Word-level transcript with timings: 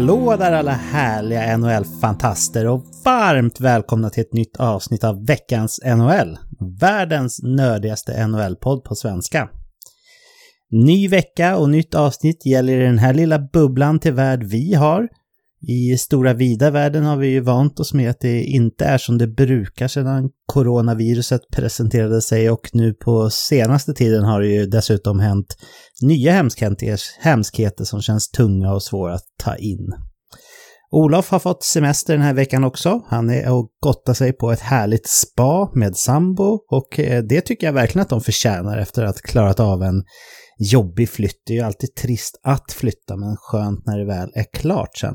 Hallå 0.00 0.36
där 0.36 0.52
alla 0.52 0.72
härliga 0.72 1.56
NHL-fantaster 1.56 2.66
och 2.66 2.84
varmt 3.04 3.60
välkomna 3.60 4.10
till 4.10 4.20
ett 4.20 4.32
nytt 4.32 4.56
avsnitt 4.56 5.04
av 5.04 5.26
veckans 5.26 5.80
NHL. 5.84 6.38
Världens 6.80 7.42
nördigaste 7.42 8.26
NHL-podd 8.26 8.84
på 8.84 8.94
svenska. 8.94 9.48
Ny 10.70 11.08
vecka 11.08 11.56
och 11.56 11.70
nytt 11.70 11.94
avsnitt 11.94 12.46
gäller 12.46 12.80
i 12.80 12.84
den 12.84 12.98
här 12.98 13.14
lilla 13.14 13.38
bubblan 13.52 13.98
till 13.98 14.12
värld 14.12 14.42
vi 14.42 14.74
har. 14.74 15.08
I 15.68 15.98
stora 15.98 16.34
vida 16.34 16.70
världen 16.70 17.04
har 17.04 17.16
vi 17.16 17.28
ju 17.28 17.40
vant 17.40 17.80
oss 17.80 17.94
med 17.94 18.10
att 18.10 18.20
det 18.20 18.42
inte 18.42 18.84
är 18.84 18.98
som 18.98 19.18
det 19.18 19.26
brukar 19.26 19.88
sedan 19.88 20.30
coronaviruset 20.46 21.40
presenterade 21.52 22.22
sig 22.22 22.50
och 22.50 22.70
nu 22.72 22.94
på 22.94 23.30
senaste 23.30 23.94
tiden 23.94 24.24
har 24.24 24.40
det 24.40 24.48
ju 24.48 24.66
dessutom 24.66 25.20
hänt 25.20 25.56
nya 26.02 26.32
hemskheter, 27.20 27.84
som 27.84 28.02
känns 28.02 28.30
tunga 28.30 28.72
och 28.72 28.82
svåra 28.82 29.14
att 29.14 29.24
ta 29.42 29.56
in. 29.56 29.92
Olof 30.92 31.30
har 31.30 31.38
fått 31.38 31.64
semester 31.64 32.12
den 32.12 32.22
här 32.22 32.34
veckan 32.34 32.64
också. 32.64 33.00
Han 33.06 33.30
är 33.30 33.52
och 33.52 33.70
gottar 33.80 34.14
sig 34.14 34.32
på 34.32 34.50
ett 34.52 34.60
härligt 34.60 35.08
spa 35.08 35.70
med 35.74 35.96
sambo 35.96 36.58
och 36.70 37.00
eh, 37.00 37.22
det 37.22 37.40
tycker 37.40 37.66
jag 37.66 37.74
verkligen 37.74 38.02
att 38.02 38.08
de 38.08 38.20
förtjänar 38.20 38.78
efter 38.78 39.04
att 39.04 39.16
ha 39.16 39.22
klarat 39.22 39.60
av 39.60 39.82
en 39.82 40.02
jobbig 40.58 41.08
flytt. 41.08 41.42
Det 41.46 41.52
är 41.52 41.56
ju 41.56 41.62
alltid 41.62 41.94
trist 41.94 42.40
att 42.42 42.72
flytta 42.72 43.16
men 43.16 43.36
skönt 43.36 43.86
när 43.86 43.98
det 43.98 44.06
väl 44.06 44.30
är 44.34 44.46
klart 44.52 44.96
sen. 44.96 45.14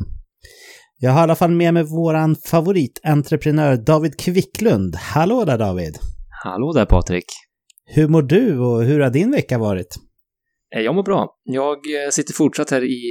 Jag 1.06 1.12
har 1.12 1.20
i 1.20 1.24
alla 1.24 1.36
fall 1.36 1.52
med 1.52 1.74
mig 1.74 1.84
våran 1.84 2.36
favoritentreprenör 2.36 3.78
David 3.78 4.20
Kvicklund. 4.20 4.96
Hallå 4.96 5.46
där 5.46 5.58
David! 5.58 5.98
Hallå 6.44 6.74
där 6.74 6.86
Patrik! 6.86 7.26
Hur 7.86 8.08
mår 8.08 8.22
du 8.22 8.60
och 8.60 8.84
hur 8.84 9.00
har 9.00 9.10
din 9.10 9.32
vecka 9.32 9.58
varit? 9.58 9.96
Eh, 10.76 10.82
jag 10.82 10.96
mår 10.96 11.04
bra. 11.04 11.30
Jag 11.44 11.76
eh, 11.76 12.10
sitter 12.12 12.34
fortsatt 12.34 12.72
här 12.72 12.84
i, 12.84 13.02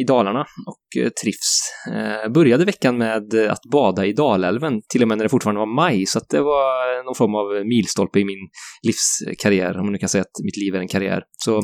i 0.00 0.04
Dalarna 0.04 0.40
och 0.66 1.02
eh, 1.02 1.08
trivs. 1.22 1.60
Eh, 1.92 2.32
började 2.32 2.64
veckan 2.64 2.98
med 2.98 3.34
att 3.50 3.62
bada 3.72 4.06
i 4.06 4.12
Dalälven, 4.12 4.80
till 4.88 5.02
och 5.02 5.08
med 5.08 5.18
när 5.18 5.24
det 5.24 5.28
fortfarande 5.28 5.58
var 5.58 5.74
maj, 5.74 6.06
så 6.06 6.20
det 6.30 6.40
var 6.40 7.04
någon 7.04 7.14
form 7.14 7.34
av 7.34 7.66
milstolpe 7.66 8.20
i 8.20 8.24
min 8.24 8.48
livskarriär, 8.82 9.78
om 9.78 9.86
man 9.86 9.92
nu 9.92 9.98
kan 9.98 10.08
säga 10.08 10.22
att 10.22 10.44
mitt 10.44 10.56
liv 10.56 10.74
är 10.74 10.78
en 10.78 10.88
karriär. 10.88 11.22
Så 11.44 11.56
eh, 11.56 11.62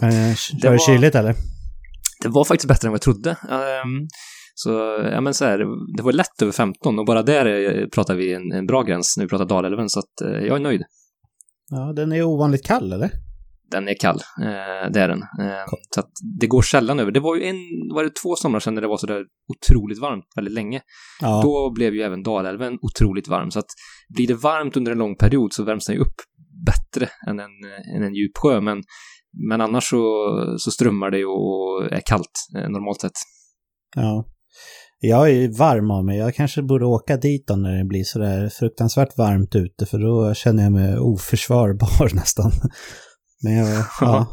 det 0.62 0.68
var 0.68 0.72
det 0.72 0.78
kyligt 0.78 1.14
eller? 1.14 1.34
Det 2.22 2.28
var 2.28 2.44
faktiskt 2.44 2.68
bättre 2.68 2.86
än 2.86 2.92
vad 2.92 2.96
jag 2.96 3.02
trodde. 3.02 3.30
Um, 3.30 4.08
så, 4.62 4.70
ja 5.12 5.20
men 5.20 5.34
så 5.34 5.44
här, 5.44 5.58
det 5.96 6.02
var 6.02 6.12
lätt 6.12 6.42
över 6.42 6.52
15 6.52 6.98
och 6.98 7.06
bara 7.06 7.22
där 7.22 7.86
pratar 7.86 8.14
vi 8.14 8.32
en, 8.32 8.52
en 8.52 8.66
bra 8.66 8.82
gräns 8.82 9.14
när 9.16 9.24
vi 9.24 9.28
pratar 9.28 9.44
Dalälven, 9.44 9.88
så 9.88 9.98
att 9.98 10.20
eh, 10.24 10.46
jag 10.46 10.56
är 10.56 10.60
nöjd. 10.60 10.82
Ja, 11.70 11.92
den 11.96 12.12
är 12.12 12.22
ovanligt 12.22 12.66
kall, 12.66 12.92
eller? 12.92 13.10
Den 13.70 13.88
är 13.88 13.94
kall, 14.00 14.20
eh, 14.42 14.90
det 14.92 15.00
är 15.00 15.08
den. 15.08 15.22
Eh, 15.22 15.64
så 15.94 16.00
att 16.00 16.10
det 16.40 16.46
går 16.46 16.62
sällan 16.62 17.00
över. 17.00 17.12
Det 17.12 17.20
var 17.20 17.36
ju 17.36 17.44
en, 17.44 17.56
var 17.94 18.04
det 18.04 18.10
två 18.22 18.36
somrar 18.36 18.60
sedan 18.60 18.74
när 18.74 18.82
det 18.82 18.88
var 18.88 18.96
så 18.96 19.06
där 19.06 19.24
otroligt 19.48 19.98
varmt 19.98 20.24
väldigt 20.36 20.54
länge. 20.54 20.80
Ja. 21.20 21.40
Då 21.44 21.72
blev 21.74 21.94
ju 21.94 22.02
även 22.02 22.22
Dalälven 22.22 22.78
otroligt 22.82 23.28
varm, 23.28 23.50
så 23.50 23.58
att 23.58 23.70
blir 24.14 24.26
det 24.26 24.34
varmt 24.34 24.76
under 24.76 24.92
en 24.92 24.98
lång 24.98 25.16
period 25.16 25.52
så 25.52 25.64
värms 25.64 25.86
den 25.86 25.96
ju 25.96 26.02
upp 26.02 26.16
bättre 26.66 27.08
än 27.28 27.40
en, 27.40 27.50
än 27.96 28.02
en 28.02 28.14
djup 28.14 28.38
sjö, 28.42 28.60
men, 28.60 28.82
men 29.48 29.60
annars 29.60 29.90
så, 29.90 30.04
så 30.58 30.70
strömmar 30.70 31.10
det 31.10 31.24
och 31.24 31.92
är 31.92 32.02
kallt 32.06 32.32
eh, 32.56 32.68
normalt 32.68 33.00
sett. 33.00 33.12
Ja. 33.96 34.24
Jag 35.02 35.30
är 35.30 35.58
varm 35.58 35.90
av 35.90 36.04
mig. 36.04 36.18
Jag 36.18 36.34
kanske 36.34 36.62
borde 36.62 36.86
åka 36.86 37.16
dit 37.16 37.46
då 37.46 37.56
när 37.56 37.78
det 37.78 37.84
blir 37.84 38.04
sådär 38.04 38.48
fruktansvärt 38.48 39.18
varmt 39.18 39.54
ute 39.54 39.86
för 39.86 39.98
då 39.98 40.34
känner 40.34 40.62
jag 40.62 40.72
mig 40.72 40.98
oförsvarbar 40.98 42.14
nästan. 42.14 42.52
Men 43.42 43.56
jag, 43.56 43.68
ja, 44.00 44.26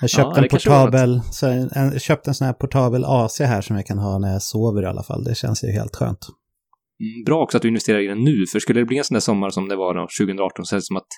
jag 0.00 0.10
köpte 0.10 0.40
ja, 0.40 0.42
en 0.42 0.48
portabel, 0.48 1.20
så 1.30 1.46
en, 1.46 1.98
köpte 1.98 2.30
en 2.30 2.34
sån 2.34 2.46
här 2.46 2.54
portabel 2.54 3.04
AC 3.04 3.40
här 3.40 3.60
som 3.60 3.76
jag 3.76 3.86
kan 3.86 3.98
ha 3.98 4.18
när 4.18 4.32
jag 4.32 4.42
sover 4.42 4.82
i 4.82 4.86
alla 4.86 5.02
fall. 5.02 5.24
Det 5.24 5.34
känns 5.34 5.64
ju 5.64 5.72
helt 5.72 5.96
skönt. 5.96 6.26
Mm, 7.00 7.24
bra 7.26 7.42
också 7.42 7.56
att 7.56 7.62
du 7.62 7.68
investerar 7.68 8.04
i 8.04 8.06
den 8.06 8.24
nu, 8.24 8.46
för 8.52 8.58
skulle 8.58 8.80
det 8.80 8.86
bli 8.86 8.98
en 8.98 9.04
sån 9.04 9.14
där 9.14 9.20
sommar 9.20 9.50
som 9.50 9.68
det 9.68 9.76
var 9.76 9.94
då, 9.94 10.00
2018 10.00 10.64
så 10.64 10.74
är 10.74 10.78
det 10.78 10.84
som 10.84 10.96
att 10.96 11.08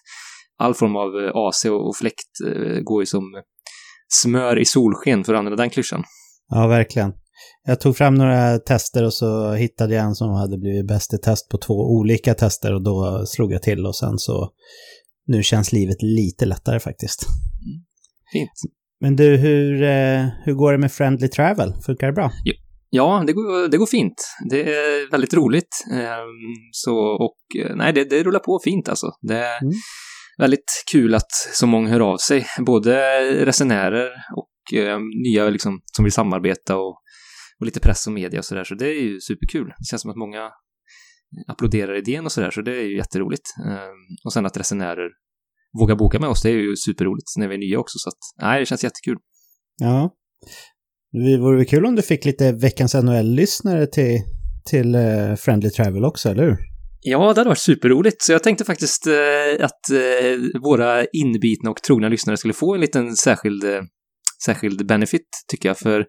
all 0.58 0.74
form 0.74 0.96
av 0.96 1.08
eh, 1.24 1.30
AC 1.34 1.64
och 1.64 1.96
fläkt 1.96 2.32
eh, 2.46 2.80
går 2.80 3.02
ju 3.02 3.06
som 3.06 3.22
smör 4.22 4.58
i 4.58 4.64
solsken 4.64 5.24
för 5.24 5.34
att 5.34 5.38
använda 5.38 5.62
den 5.62 5.70
klyschan. 5.70 6.04
Ja, 6.48 6.66
verkligen. 6.66 7.12
Jag 7.66 7.80
tog 7.80 7.96
fram 7.96 8.14
några 8.14 8.58
tester 8.58 9.04
och 9.04 9.14
så 9.14 9.52
hittade 9.52 9.94
jag 9.94 10.04
en 10.04 10.14
som 10.14 10.30
hade 10.30 10.58
blivit 10.58 10.86
bäst 10.86 11.14
i 11.14 11.18
test 11.18 11.48
på 11.48 11.58
två 11.58 11.74
olika 11.74 12.34
tester 12.34 12.74
och 12.74 12.82
då 12.82 13.26
slog 13.26 13.52
jag 13.52 13.62
till 13.62 13.86
och 13.86 13.96
sen 13.96 14.18
så 14.18 14.50
nu 15.26 15.42
känns 15.42 15.72
livet 15.72 16.02
lite 16.02 16.46
lättare 16.46 16.80
faktiskt. 16.80 17.26
Mm. 17.26 17.84
Fint. 18.32 18.72
Men 19.00 19.16
du, 19.16 19.36
hur, 19.36 19.82
eh, 19.82 20.26
hur 20.44 20.52
går 20.52 20.72
det 20.72 20.78
med 20.78 20.92
Friendly 20.92 21.28
Travel? 21.28 21.74
Funkar 21.86 22.06
det 22.06 22.12
bra? 22.12 22.30
Ja, 22.90 23.24
det 23.26 23.32
går, 23.32 23.68
det 23.68 23.76
går 23.76 23.86
fint. 23.86 24.14
Det 24.50 24.60
är 24.60 25.10
väldigt 25.10 25.34
roligt. 25.34 25.84
Ehm, 25.92 26.70
så, 26.72 26.96
och 26.96 27.36
nej, 27.76 27.92
det, 27.92 28.04
det 28.04 28.22
rullar 28.22 28.40
på 28.40 28.60
fint 28.64 28.88
alltså. 28.88 29.06
Det 29.20 29.38
är 29.38 29.62
mm. 29.62 29.74
väldigt 30.38 30.84
kul 30.92 31.14
att 31.14 31.30
så 31.52 31.66
många 31.66 31.88
hör 31.88 32.00
av 32.00 32.16
sig. 32.16 32.46
Både 32.66 33.20
resenärer 33.44 34.10
och 34.36 34.78
ehm, 34.78 35.02
nya 35.24 35.48
liksom, 35.48 35.80
som 35.96 36.04
vill 36.04 36.12
samarbeta 36.12 36.76
och 36.76 37.00
och 37.60 37.66
lite 37.66 37.80
press 37.80 38.06
och 38.06 38.12
media 38.12 38.38
och 38.38 38.44
sådär, 38.44 38.64
så 38.64 38.74
det 38.74 38.86
är 38.86 39.02
ju 39.02 39.20
superkul. 39.20 39.66
Det 39.66 39.84
känns 39.90 40.02
som 40.02 40.10
att 40.10 40.16
många 40.16 40.50
applåderar 41.46 41.98
idén 41.98 42.24
och 42.24 42.32
sådär, 42.32 42.50
så 42.50 42.62
det 42.62 42.76
är 42.76 42.82
ju 42.82 42.96
jätteroligt. 42.96 43.42
Ehm, 43.66 44.16
och 44.24 44.32
sen 44.32 44.46
att 44.46 44.56
resenärer 44.56 45.08
vågar 45.80 45.96
boka 45.96 46.18
med 46.18 46.28
oss, 46.28 46.42
det 46.42 46.50
är 46.50 46.52
ju 46.52 46.76
superroligt 46.76 47.26
när 47.38 47.48
vi 47.48 47.54
är 47.54 47.58
nya 47.58 47.78
också, 47.78 47.98
så 47.98 48.08
att 48.08 48.18
nej, 48.42 48.60
det 48.60 48.66
känns 48.66 48.84
jättekul. 48.84 49.16
Ja. 49.76 50.14
Det 51.12 51.38
vore 51.38 51.56
väl 51.56 51.66
kul 51.66 51.86
om 51.86 51.96
du 51.96 52.02
fick 52.02 52.24
lite 52.24 52.52
veckans 52.52 52.94
NHL-lyssnare 52.94 53.86
till, 53.86 54.20
till 54.70 54.94
uh, 54.94 55.34
Friendly 55.34 55.70
Travel 55.70 56.04
också, 56.04 56.28
eller 56.28 56.42
hur? 56.42 56.56
Ja, 57.00 57.18
det 57.18 57.40
hade 57.40 57.48
varit 57.48 57.58
superroligt, 57.58 58.22
så 58.22 58.32
jag 58.32 58.42
tänkte 58.42 58.64
faktiskt 58.64 59.06
uh, 59.06 59.64
att 59.64 59.80
uh, 59.92 60.60
våra 60.62 61.04
inbitna 61.04 61.70
och 61.70 61.82
trogna 61.82 62.08
lyssnare 62.08 62.36
skulle 62.36 62.54
få 62.54 62.74
en 62.74 62.80
liten 62.80 63.16
särskild, 63.16 63.64
särskild 64.44 64.86
benefit, 64.86 65.28
tycker 65.48 65.68
jag, 65.68 65.78
för 65.78 66.00
Eh, 66.00 66.06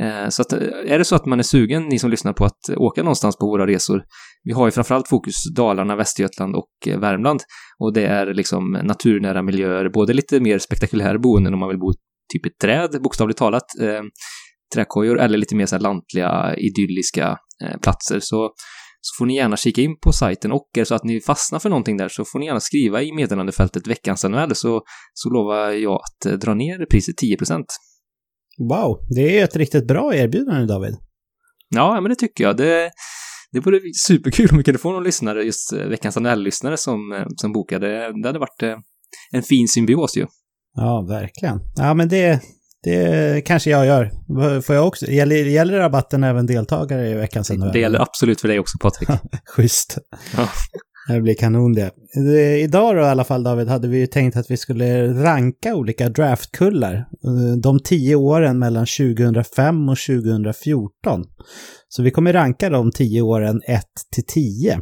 Eh, 0.00 0.28
så 0.28 0.42
att, 0.42 0.52
eh, 0.52 0.58
är 0.86 0.98
det 0.98 1.04
så 1.04 1.16
att 1.16 1.26
man 1.26 1.38
är 1.38 1.42
sugen, 1.42 1.88
ni 1.88 1.98
som 1.98 2.10
lyssnar 2.10 2.32
på 2.32 2.44
att 2.44 2.70
åka 2.76 3.02
någonstans 3.02 3.36
på 3.36 3.46
våra 3.46 3.66
resor, 3.66 4.02
vi 4.44 4.52
har 4.52 4.66
ju 4.66 4.70
framförallt 4.70 5.08
fokus 5.08 5.34
Dalarna, 5.56 5.96
Västergötland 5.96 6.56
och 6.56 6.70
eh, 6.86 7.00
Värmland. 7.00 7.40
Och 7.78 7.92
det 7.92 8.06
är 8.06 8.34
liksom 8.34 8.70
naturnära 8.70 9.42
miljöer, 9.42 9.88
både 9.88 10.12
lite 10.12 10.40
mer 10.40 10.58
spektakulära 10.58 11.18
boenden 11.18 11.54
om 11.54 11.60
man 11.60 11.68
vill 11.68 11.78
bo 11.78 11.92
typ 12.32 12.46
i 12.46 12.48
ett 12.48 12.58
träd, 12.58 13.02
bokstavligt 13.02 13.38
talat, 13.38 13.64
eh, 13.80 14.02
träkojor, 14.74 15.20
eller 15.20 15.38
lite 15.38 15.56
mer 15.56 15.66
så 15.66 15.76
här 15.76 15.82
lantliga, 15.82 16.54
idylliska 16.56 17.38
eh, 17.64 17.78
platser. 17.82 18.20
Så, 18.20 18.52
så 19.00 19.18
får 19.18 19.26
ni 19.26 19.36
gärna 19.36 19.56
kika 19.56 19.82
in 19.82 19.96
på 20.04 20.12
sajten 20.12 20.52
och 20.52 20.68
är 20.76 20.80
det 20.80 20.86
så 20.86 20.94
att 20.94 21.04
ni 21.04 21.20
fastnar 21.20 21.58
för 21.58 21.68
någonting 21.68 21.96
där 21.96 22.08
så 22.08 22.24
får 22.24 22.38
ni 22.38 22.46
gärna 22.46 22.60
skriva 22.60 23.02
i 23.02 23.12
meddelandefältet 23.12 23.86
veckans 23.86 24.24
Annuell 24.24 24.54
så, 24.54 24.82
så 25.14 25.30
lovar 25.30 25.70
jag 25.70 25.94
att 25.94 26.40
dra 26.40 26.54
ner 26.54 26.86
priset 26.90 27.16
10 27.16 27.36
Wow, 28.58 29.06
det 29.10 29.38
är 29.38 29.44
ett 29.44 29.56
riktigt 29.56 29.86
bra 29.86 30.14
erbjudande 30.14 30.66
David. 30.66 30.96
Ja, 31.68 32.00
men 32.00 32.10
det 32.10 32.16
tycker 32.16 32.44
jag. 32.44 32.56
Det, 32.56 32.90
det 33.52 33.60
vore 33.60 33.80
superkul 34.06 34.48
om 34.50 34.58
vi 34.58 34.64
kunde 34.64 34.78
få 34.78 34.92
någon 34.92 35.04
lyssnare, 35.04 35.42
just 35.42 35.72
eh, 35.72 35.78
veckans 35.78 36.16
NHL-lyssnare 36.16 36.76
som, 36.76 37.12
eh, 37.12 37.26
som 37.36 37.52
bokade. 37.52 38.12
Det 38.22 38.28
hade 38.28 38.38
varit 38.38 38.62
eh, 38.62 38.76
en 39.32 39.42
fin 39.42 39.68
symbios 39.68 40.16
ju. 40.16 40.26
Ja, 40.74 41.06
verkligen. 41.08 41.60
Ja, 41.76 41.94
men 41.94 42.08
det, 42.08 42.40
det 42.82 43.44
kanske 43.46 43.70
jag 43.70 43.86
gör. 43.86 44.10
Får 44.60 44.74
jag 44.74 44.86
också? 44.86 45.06
Gäller, 45.06 45.36
gäller 45.36 45.78
rabatten 45.78 46.24
även 46.24 46.46
deltagare 46.46 47.08
i 47.08 47.14
veckans 47.14 47.50
NHL? 47.50 47.72
Det 47.72 47.78
gäller 47.78 48.00
absolut 48.00 48.40
för 48.40 48.48
dig 48.48 48.58
också, 48.58 48.78
Patrik. 48.80 49.08
Schysst. 49.56 49.98
Ja. 50.36 50.48
Det 51.08 51.20
blir 51.20 51.34
kanon 51.34 51.72
det. 51.72 51.90
Idag 52.60 52.96
då 52.96 53.02
i 53.02 53.04
alla 53.04 53.24
fall 53.24 53.42
David 53.42 53.68
hade 53.68 53.88
vi 53.88 53.98
ju 53.98 54.06
tänkt 54.06 54.36
att 54.36 54.50
vi 54.50 54.56
skulle 54.56 55.12
ranka 55.24 55.74
olika 55.74 56.08
draftkullar. 56.08 56.94
Eh, 56.94 57.56
de 57.62 57.80
tio 57.80 58.14
åren 58.14 58.58
mellan 58.58 58.86
2005 58.86 59.88
och 59.88 59.98
2014. 59.98 61.24
Så 61.88 62.02
vi 62.02 62.10
kommer 62.10 62.32
ranka 62.32 62.70
de 62.70 62.90
tio 62.90 63.22
åren 63.22 63.60
1 63.66 63.82
till 64.14 64.24
10. 64.26 64.80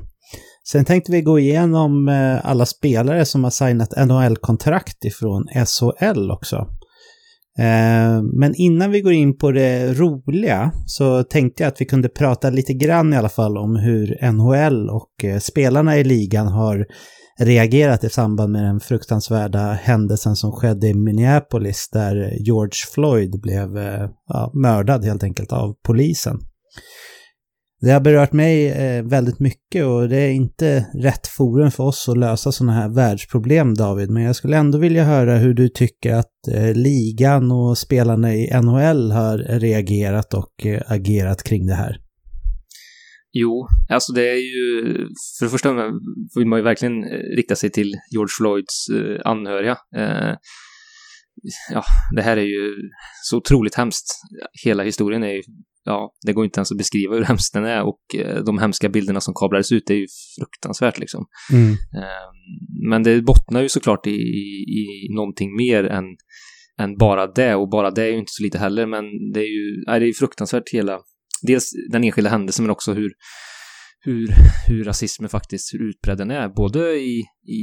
Sen 0.68 0.84
tänkte 0.84 1.12
vi 1.12 1.22
gå 1.22 1.38
igenom 1.38 2.08
eh, 2.08 2.46
alla 2.46 2.66
spelare 2.66 3.24
som 3.24 3.44
har 3.44 3.50
signat 3.50 4.06
NHL-kontrakt 4.06 5.04
ifrån 5.04 5.44
SHL 5.66 6.30
också. 6.30 6.66
Eh, 7.58 8.22
men 8.22 8.54
innan 8.54 8.90
vi 8.90 9.00
går 9.00 9.12
in 9.12 9.38
på 9.38 9.52
det 9.52 9.92
roliga 9.92 10.72
så 10.86 11.22
tänkte 11.22 11.62
jag 11.62 11.68
att 11.68 11.80
vi 11.80 11.84
kunde 11.84 12.08
prata 12.08 12.50
lite 12.50 12.72
grann 12.72 13.12
i 13.12 13.16
alla 13.16 13.28
fall 13.28 13.58
om 13.58 13.76
hur 13.76 14.32
NHL 14.32 14.90
och 14.90 15.24
eh, 15.24 15.38
spelarna 15.38 15.98
i 15.98 16.04
ligan 16.04 16.46
har 16.46 16.86
reagerat 17.38 18.04
i 18.04 18.08
samband 18.08 18.52
med 18.52 18.64
den 18.64 18.80
fruktansvärda 18.80 19.72
händelsen 19.72 20.36
som 20.36 20.52
skedde 20.52 20.88
i 20.88 20.94
Minneapolis 20.94 21.88
där 21.92 22.36
George 22.40 22.78
Floyd 22.94 23.40
blev 23.40 23.78
eh, 23.78 24.08
ja, 24.28 24.50
mördad 24.54 25.04
helt 25.04 25.22
enkelt 25.22 25.52
av 25.52 25.74
polisen. 25.86 26.40
Det 27.80 27.90
har 27.90 28.00
berört 28.00 28.32
mig 28.32 28.68
eh, 28.68 29.04
väldigt 29.04 29.40
mycket 29.40 29.84
och 29.84 30.08
det 30.08 30.16
är 30.16 30.30
inte 30.30 30.86
rätt 30.94 31.26
forum 31.26 31.70
för 31.70 31.84
oss 31.84 32.08
att 32.08 32.18
lösa 32.18 32.52
sådana 32.52 32.72
här 32.72 32.88
världsproblem 32.88 33.74
David, 33.74 34.10
men 34.10 34.22
jag 34.22 34.36
skulle 34.36 34.56
ändå 34.56 34.78
vilja 34.78 35.04
höra 35.04 35.36
hur 35.36 35.54
du 35.54 35.68
tycker 35.68 36.14
att 36.14 36.48
eh, 36.54 36.74
ligan 36.74 37.52
och 37.52 37.78
spelarna 37.78 38.34
i 38.34 38.50
NHL 38.62 39.12
har 39.12 39.38
reagerat 39.38 40.34
och 40.34 40.66
eh, 40.66 40.82
agerat 40.86 41.42
kring 41.42 41.66
det 41.66 41.74
här. 41.74 41.96
Jo, 43.32 43.66
alltså 43.88 44.12
det 44.12 44.30
är 44.30 44.56
ju... 44.56 44.96
För 45.38 45.46
det 45.46 45.50
första 45.50 45.74
vill 46.38 46.46
man 46.46 46.58
ju 46.58 46.62
verkligen 46.62 47.04
rikta 47.36 47.56
sig 47.56 47.70
till 47.70 47.94
George 48.12 48.30
Floyds 48.38 48.86
anhöriga. 49.24 49.76
Ja, 51.72 51.84
det 52.16 52.22
här 52.22 52.36
är 52.36 52.42
ju 52.42 52.72
så 53.22 53.36
otroligt 53.36 53.74
hemskt. 53.74 54.06
Hela 54.64 54.82
historien 54.82 55.22
är 55.22 55.32
ju... 55.32 55.42
Ja, 55.86 56.12
det 56.26 56.32
går 56.32 56.44
inte 56.44 56.58
ens 56.58 56.72
att 56.72 56.78
beskriva 56.78 57.14
hur 57.14 57.24
hemskt 57.24 57.52
den 57.52 57.64
är 57.64 57.82
och 57.82 58.00
eh, 58.14 58.44
de 58.44 58.58
hemska 58.58 58.88
bilderna 58.88 59.20
som 59.20 59.34
kablades 59.34 59.72
ut 59.72 59.90
är 59.90 59.94
ju 59.94 60.06
fruktansvärt 60.38 60.98
liksom. 60.98 61.26
Mm. 61.52 61.70
Eh, 61.72 62.28
men 62.90 63.02
det 63.02 63.22
bottnar 63.22 63.62
ju 63.62 63.68
såklart 63.68 64.06
i, 64.06 64.10
i, 64.10 64.80
i 64.80 65.14
någonting 65.14 65.56
mer 65.56 65.84
än, 65.84 66.04
än 66.80 66.96
bara 66.98 67.26
det 67.26 67.54
och 67.54 67.70
bara 67.70 67.90
det 67.90 68.02
är 68.02 68.10
ju 68.10 68.18
inte 68.18 68.32
så 68.32 68.42
lite 68.42 68.58
heller 68.58 68.86
men 68.86 69.04
det 69.32 69.40
är 69.40 69.52
ju 69.58 69.84
nej, 69.86 70.00
det 70.00 70.08
är 70.08 70.12
fruktansvärt 70.12 70.72
hela 70.72 70.98
dels 71.42 71.70
den 71.90 72.04
enskilda 72.04 72.30
händelsen 72.30 72.62
men 72.64 72.70
också 72.70 72.92
hur, 72.92 73.12
hur, 74.00 74.28
hur 74.68 74.84
rasismen 74.84 75.28
faktiskt, 75.28 75.74
hur 75.74 75.88
utbredd 75.88 76.18
den 76.18 76.30
är, 76.30 76.48
både 76.48 76.80
i, 76.98 77.24
i, 77.48 77.60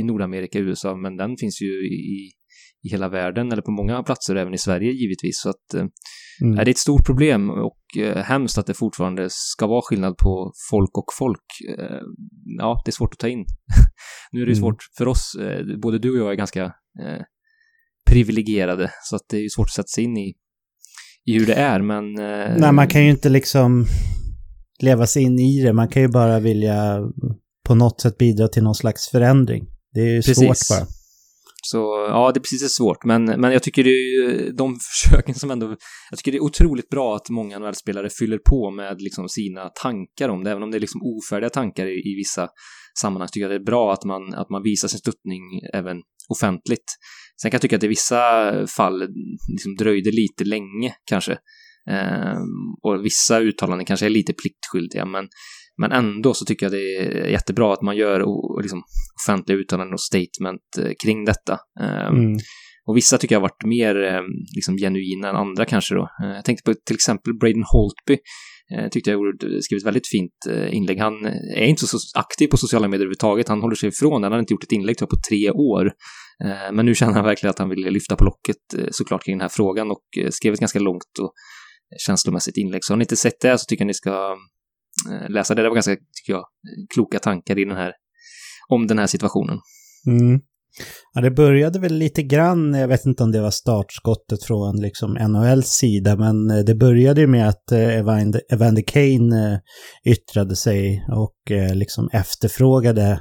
i 0.00 0.02
Nordamerika, 0.02 0.58
USA, 0.58 0.96
men 0.96 1.16
den 1.16 1.36
finns 1.36 1.62
ju 1.62 1.86
i, 1.86 2.32
i 2.84 2.88
hela 2.90 3.08
världen 3.08 3.52
eller 3.52 3.62
på 3.62 3.70
många 3.70 4.02
platser, 4.02 4.36
även 4.36 4.54
i 4.54 4.58
Sverige 4.58 4.92
givetvis. 4.92 5.40
Så 5.40 5.50
att 5.50 5.74
mm. 5.74 6.56
det 6.56 6.62
är 6.62 6.68
ett 6.68 6.78
stort 6.78 7.06
problem 7.06 7.50
och 7.50 8.02
eh, 8.02 8.16
hemskt 8.16 8.58
att 8.58 8.66
det 8.66 8.74
fortfarande 8.74 9.26
ska 9.30 9.66
vara 9.66 9.82
skillnad 9.82 10.16
på 10.16 10.52
folk 10.70 10.98
och 10.98 11.06
folk. 11.18 11.44
Eh, 11.78 12.00
ja, 12.58 12.82
det 12.84 12.90
är 12.90 12.92
svårt 12.92 13.12
att 13.12 13.18
ta 13.18 13.28
in. 13.28 13.44
nu 14.32 14.42
är 14.42 14.46
det 14.46 14.52
ju 14.52 14.58
mm. 14.58 14.62
svårt 14.62 14.82
för 14.98 15.08
oss, 15.08 15.34
eh, 15.40 15.78
både 15.82 15.98
du 15.98 16.10
och 16.10 16.26
jag 16.26 16.32
är 16.32 16.36
ganska 16.36 16.64
eh, 17.02 17.22
privilegierade, 18.10 18.90
så 19.02 19.16
att 19.16 19.22
det 19.30 19.36
är 19.36 19.42
ju 19.42 19.48
svårt 19.48 19.66
att 19.66 19.72
sätta 19.72 19.88
sig 19.88 20.04
in 20.04 20.16
i 20.16 20.34
i 21.28 21.38
hur 21.38 21.46
det 21.46 21.54
är, 21.54 21.80
men... 21.82 22.18
Eh, 22.18 22.56
Nej, 22.58 22.72
man 22.72 22.88
kan 22.88 23.04
ju 23.04 23.10
inte 23.10 23.28
liksom 23.28 23.86
leva 24.82 25.06
sig 25.06 25.22
in 25.22 25.38
i 25.38 25.62
det. 25.62 25.72
Man 25.72 25.88
kan 25.88 26.02
ju 26.02 26.08
bara 26.08 26.40
vilja 26.40 27.00
på 27.66 27.74
något 27.74 28.00
sätt 28.00 28.18
bidra 28.18 28.48
till 28.48 28.62
någon 28.62 28.74
slags 28.74 29.08
förändring. 29.08 29.66
Det 29.94 30.00
är 30.00 30.06
ju 30.06 30.22
precis. 30.22 30.36
svårt 30.36 30.78
bara. 30.78 30.86
Så 31.70 32.06
ja, 32.08 32.32
det 32.32 32.38
är 32.38 32.40
precis 32.40 32.74
svårt, 32.74 33.04
men, 33.04 33.24
men 33.24 33.52
jag 33.52 33.62
tycker 33.62 33.84
det 33.84 33.90
är 33.90 34.52
de 34.52 34.78
försöken 34.90 35.34
som 35.34 35.50
ändå... 35.50 35.76
Jag 36.10 36.18
tycker 36.18 36.32
det 36.32 36.38
är 36.38 36.42
otroligt 36.42 36.88
bra 36.88 37.16
att 37.16 37.30
många 37.30 37.58
NHL-spelare 37.58 38.08
fyller 38.18 38.38
på 38.38 38.70
med 38.70 39.02
liksom 39.02 39.28
sina 39.28 39.68
tankar 39.68 40.28
om 40.28 40.44
det, 40.44 40.50
även 40.50 40.62
om 40.62 40.70
det 40.70 40.78
är 40.78 40.80
liksom 40.80 41.00
ofärdiga 41.02 41.50
tankar 41.50 41.86
i, 41.86 42.12
i 42.12 42.14
vissa 42.16 42.48
sammanhang 43.00 43.28
tycker 43.28 43.44
jag 43.44 43.50
det 43.50 43.62
är 43.62 43.72
bra 43.72 43.92
att 43.92 44.04
man, 44.04 44.34
att 44.34 44.50
man 44.50 44.62
visar 44.62 44.88
sin 44.88 44.98
stöttning 44.98 45.42
även 45.74 45.96
offentligt. 46.28 46.88
Sen 47.42 47.50
kan 47.50 47.56
jag 47.56 47.62
tycka 47.62 47.76
att 47.76 47.84
i 47.84 47.88
vissa 47.88 48.52
fall 48.66 49.00
liksom 49.48 49.74
dröjde 49.78 50.10
lite 50.10 50.44
länge 50.44 50.94
kanske. 51.04 51.32
Eh, 51.90 52.38
och 52.82 53.04
vissa 53.04 53.38
uttalanden 53.38 53.86
kanske 53.86 54.06
är 54.06 54.10
lite 54.10 54.32
pliktskyldiga, 54.32 55.04
men, 55.04 55.28
men 55.78 55.92
ändå 55.92 56.34
så 56.34 56.44
tycker 56.44 56.66
jag 56.66 56.72
det 56.72 56.96
är 56.96 57.26
jättebra 57.26 57.72
att 57.72 57.82
man 57.82 57.96
gör 57.96 58.24
liksom, 58.62 58.82
offentliga 59.24 59.58
uttalanden 59.58 59.94
och 59.94 60.00
statement 60.00 60.62
eh, 60.78 60.92
kring 61.04 61.24
detta. 61.24 61.58
Eh, 61.80 62.06
mm. 62.06 62.38
Och 62.86 62.96
vissa 62.96 63.18
tycker 63.18 63.34
jag 63.34 63.40
har 63.40 63.48
varit 63.48 63.64
mer 63.64 64.02
eh, 64.02 64.22
liksom, 64.56 64.76
genuina 64.76 65.28
än 65.28 65.36
andra 65.36 65.64
kanske 65.64 65.94
då. 65.94 66.08
Eh, 66.22 66.34
jag 66.34 66.44
tänkte 66.44 66.70
på 66.70 66.74
till 66.86 66.94
exempel 66.94 67.34
Braden 67.34 67.64
Holtby 67.72 68.18
Eh, 68.74 68.88
tyckte 68.88 69.10
jag 69.10 69.20
skrivit 69.60 69.86
väldigt 69.86 70.08
fint 70.08 70.32
inlägg. 70.70 70.98
Han 70.98 71.26
är 71.56 71.66
inte 71.66 71.86
så 71.86 71.98
aktiv 72.14 72.48
på 72.48 72.56
sociala 72.56 72.88
medier 72.88 73.00
överhuvudtaget. 73.00 73.48
Han 73.48 73.60
håller 73.60 73.74
sig 73.74 73.88
ifrån 73.88 74.22
Han 74.22 74.32
har 74.32 74.38
inte 74.38 74.52
gjort 74.54 74.64
ett 74.64 74.72
inlägg 74.72 74.98
på 74.98 75.16
tre 75.28 75.50
år. 75.50 75.92
Men 76.72 76.86
nu 76.86 76.94
känner 76.94 77.12
han 77.12 77.24
verkligen 77.24 77.50
att 77.50 77.58
han 77.58 77.68
vill 77.68 77.78
lyfta 77.78 78.16
på 78.16 78.24
locket 78.24 78.56
såklart 78.90 79.24
kring 79.24 79.34
den 79.34 79.40
här 79.40 79.48
frågan 79.48 79.90
och 79.90 80.04
skrev 80.30 80.52
ett 80.52 80.60
ganska 80.60 80.78
långt 80.78 81.18
och 81.20 81.32
känslomässigt 82.06 82.56
inlägg. 82.56 82.84
Så 82.84 82.92
har 82.92 82.96
ni 82.98 83.02
inte 83.02 83.16
sett 83.16 83.40
det 83.40 83.58
så 83.58 83.64
tycker 83.64 83.82
jag 83.82 83.86
ni 83.86 83.94
ska 83.94 84.36
Eh, 85.10 85.30
läsa 85.30 85.54
det. 85.54 85.62
Det 85.62 85.68
var 85.68 85.74
ganska, 85.76 85.92
tycker 85.92 86.32
jag, 86.32 86.44
kloka 86.94 87.18
tankar 87.18 87.58
i 87.58 87.64
den 87.64 87.76
här, 87.76 87.92
om 88.68 88.86
den 88.86 88.98
här 88.98 89.06
situationen. 89.06 89.58
Mm. 90.06 90.40
Ja, 91.14 91.20
det 91.20 91.30
började 91.30 91.78
väl 91.78 91.94
lite 91.94 92.22
grann, 92.22 92.74
jag 92.74 92.88
vet 92.88 93.06
inte 93.06 93.22
om 93.22 93.32
det 93.32 93.40
var 93.40 93.50
startskottet 93.50 94.44
från 94.44 94.80
liksom 94.80 95.12
NHLs 95.12 95.68
sida, 95.68 96.16
men 96.16 96.50
eh, 96.50 96.64
det 96.64 96.74
började 96.74 97.20
ju 97.20 97.26
med 97.26 97.48
att 97.48 97.72
eh, 97.72 97.98
Evander, 97.98 98.82
Kane 98.82 99.60
yttrade 100.06 100.56
sig 100.56 101.04
och 101.12 101.34
liksom 101.74 102.08
efterfrågade 102.12 103.20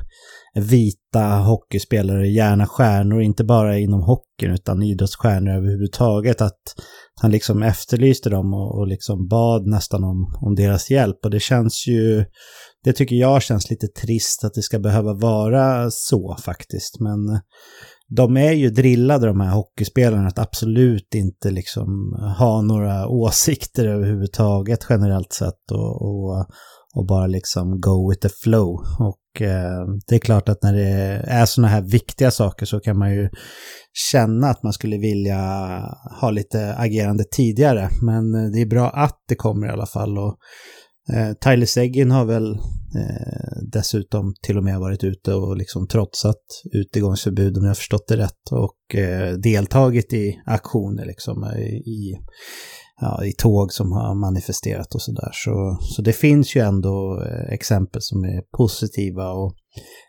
vita 0.59 1.19
hockeyspelare, 1.19 2.27
gärna 2.27 2.65
stjärnor, 2.65 3.21
inte 3.21 3.43
bara 3.43 3.77
inom 3.77 4.01
hockeyn 4.01 4.51
utan 4.51 4.83
idrottsstjärnor 4.83 5.53
överhuvudtaget. 5.53 6.41
Att 6.41 6.61
han 7.21 7.31
liksom 7.31 7.63
efterlyste 7.63 8.29
dem 8.29 8.53
och, 8.53 8.79
och 8.79 8.87
liksom 8.87 9.27
bad 9.27 9.67
nästan 9.67 10.03
om, 10.03 10.37
om 10.41 10.55
deras 10.55 10.91
hjälp. 10.91 11.17
Och 11.23 11.31
det 11.31 11.39
känns 11.39 11.87
ju, 11.87 12.25
det 12.83 12.93
tycker 12.93 13.15
jag 13.15 13.41
känns 13.41 13.69
lite 13.69 13.87
trist 13.87 14.43
att 14.43 14.53
det 14.53 14.61
ska 14.61 14.79
behöva 14.79 15.13
vara 15.13 15.91
så 15.91 16.37
faktiskt. 16.45 16.99
Men 16.99 17.39
de 18.15 18.37
är 18.37 18.51
ju 18.51 18.69
drillade 18.69 19.27
de 19.27 19.39
här 19.39 19.51
hockeyspelarna 19.51 20.27
att 20.27 20.39
absolut 20.39 21.15
inte 21.15 21.51
liksom 21.51 21.87
ha 22.37 22.61
några 22.61 23.07
åsikter 23.07 23.87
överhuvudtaget 23.87 24.85
generellt 24.89 25.33
sett 25.33 25.71
och, 25.71 26.01
och, 26.01 26.45
och 26.97 27.05
bara 27.05 27.27
liksom 27.27 27.81
go 27.81 28.09
with 28.09 28.21
the 28.21 28.29
flow. 28.43 28.85
Och 28.99 29.41
eh, 29.41 29.85
det 30.07 30.15
är 30.15 30.19
klart 30.19 30.49
att 30.49 30.63
när 30.63 30.73
det 30.73 31.21
är 31.27 31.45
sådana 31.45 31.67
här 31.67 31.81
viktiga 31.81 32.31
saker 32.31 32.65
så 32.65 32.79
kan 32.79 32.97
man 32.97 33.13
ju 33.13 33.29
känna 34.11 34.47
att 34.47 34.63
man 34.63 34.73
skulle 34.73 34.97
vilja 34.97 35.39
ha 36.21 36.31
lite 36.31 36.75
agerande 36.75 37.23
tidigare. 37.31 37.89
Men 38.01 38.35
eh, 38.35 38.51
det 38.51 38.61
är 38.61 38.65
bra 38.65 38.89
att 38.89 39.19
det 39.27 39.35
kommer 39.35 39.67
i 39.67 39.69
alla 39.69 39.85
fall. 39.85 40.17
Och, 40.17 40.37
eh, 41.13 41.33
Tyler 41.33 41.65
Seguin 41.65 42.11
har 42.11 42.25
väl 42.25 42.51
eh, 42.95 43.57
dessutom 43.71 44.33
till 44.41 44.57
och 44.57 44.63
med 44.63 44.79
varit 44.79 45.03
ute 45.03 45.33
och 45.33 45.57
liksom 45.57 45.87
trotsat 45.87 46.43
utegångsförbud 46.73 47.57
om 47.57 47.63
jag 47.63 47.69
har 47.69 47.75
förstått 47.75 48.07
det 48.07 48.17
rätt 48.17 48.51
och 48.51 48.95
eh, 48.95 49.33
deltagit 49.33 50.13
i 50.13 50.39
aktioner 50.45 51.05
liksom 51.05 51.43
eh, 51.43 51.59
i, 51.67 52.17
ja, 53.01 53.25
i 53.25 53.33
tåg 53.33 53.73
som 53.73 53.91
har 53.91 54.15
manifesterat 54.15 54.95
och 54.95 55.01
sådär. 55.01 55.29
Så, 55.33 55.77
så 55.81 56.01
det 56.01 56.13
finns 56.13 56.55
ju 56.55 56.61
ändå 56.61 57.23
eh, 57.23 57.53
exempel 57.53 58.01
som 58.01 58.23
är 58.23 58.41
positiva 58.57 59.31
och 59.31 59.55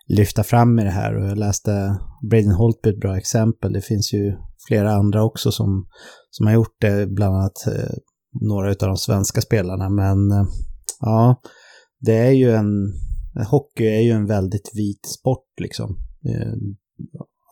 lyfta 0.09 0.45
fram 0.45 0.79
i 0.79 0.85
det 0.85 0.91
här. 0.91 1.17
Och 1.17 1.27
jag 1.27 1.39
läste 1.39 1.99
Braden 2.31 2.53
Holtby 2.53 2.91
ett 2.91 3.01
bra 3.01 3.17
exempel. 3.17 3.73
Det 3.73 3.81
finns 3.81 4.13
ju 4.13 4.37
flera 4.69 4.93
andra 4.93 5.25
också 5.25 5.53
som, 5.53 5.87
som 6.31 6.47
har 6.47 6.55
gjort 6.55 6.77
det, 6.81 7.07
bland 7.07 7.37
annat 7.37 7.67
eh, 7.67 7.95
några 8.41 8.69
av 8.69 8.77
de 8.79 8.97
svenska 8.97 9.41
spelarna. 9.41 9.89
Men 9.89 10.31
eh, 10.31 10.47
ja, 11.01 11.41
det 12.01 12.17
är 12.17 12.33
ju 12.33 12.51
en... 12.51 12.93
Hockey 13.51 13.87
är 13.87 14.01
ju 14.01 14.11
en 14.11 14.27
väldigt 14.27 14.71
vit 14.75 15.07
sport 15.07 15.61
liksom. 15.61 15.97
Eh, 16.29 16.53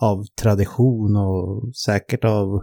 av 0.00 0.24
tradition 0.42 1.16
och 1.16 1.74
säkert 1.74 2.24
av 2.24 2.62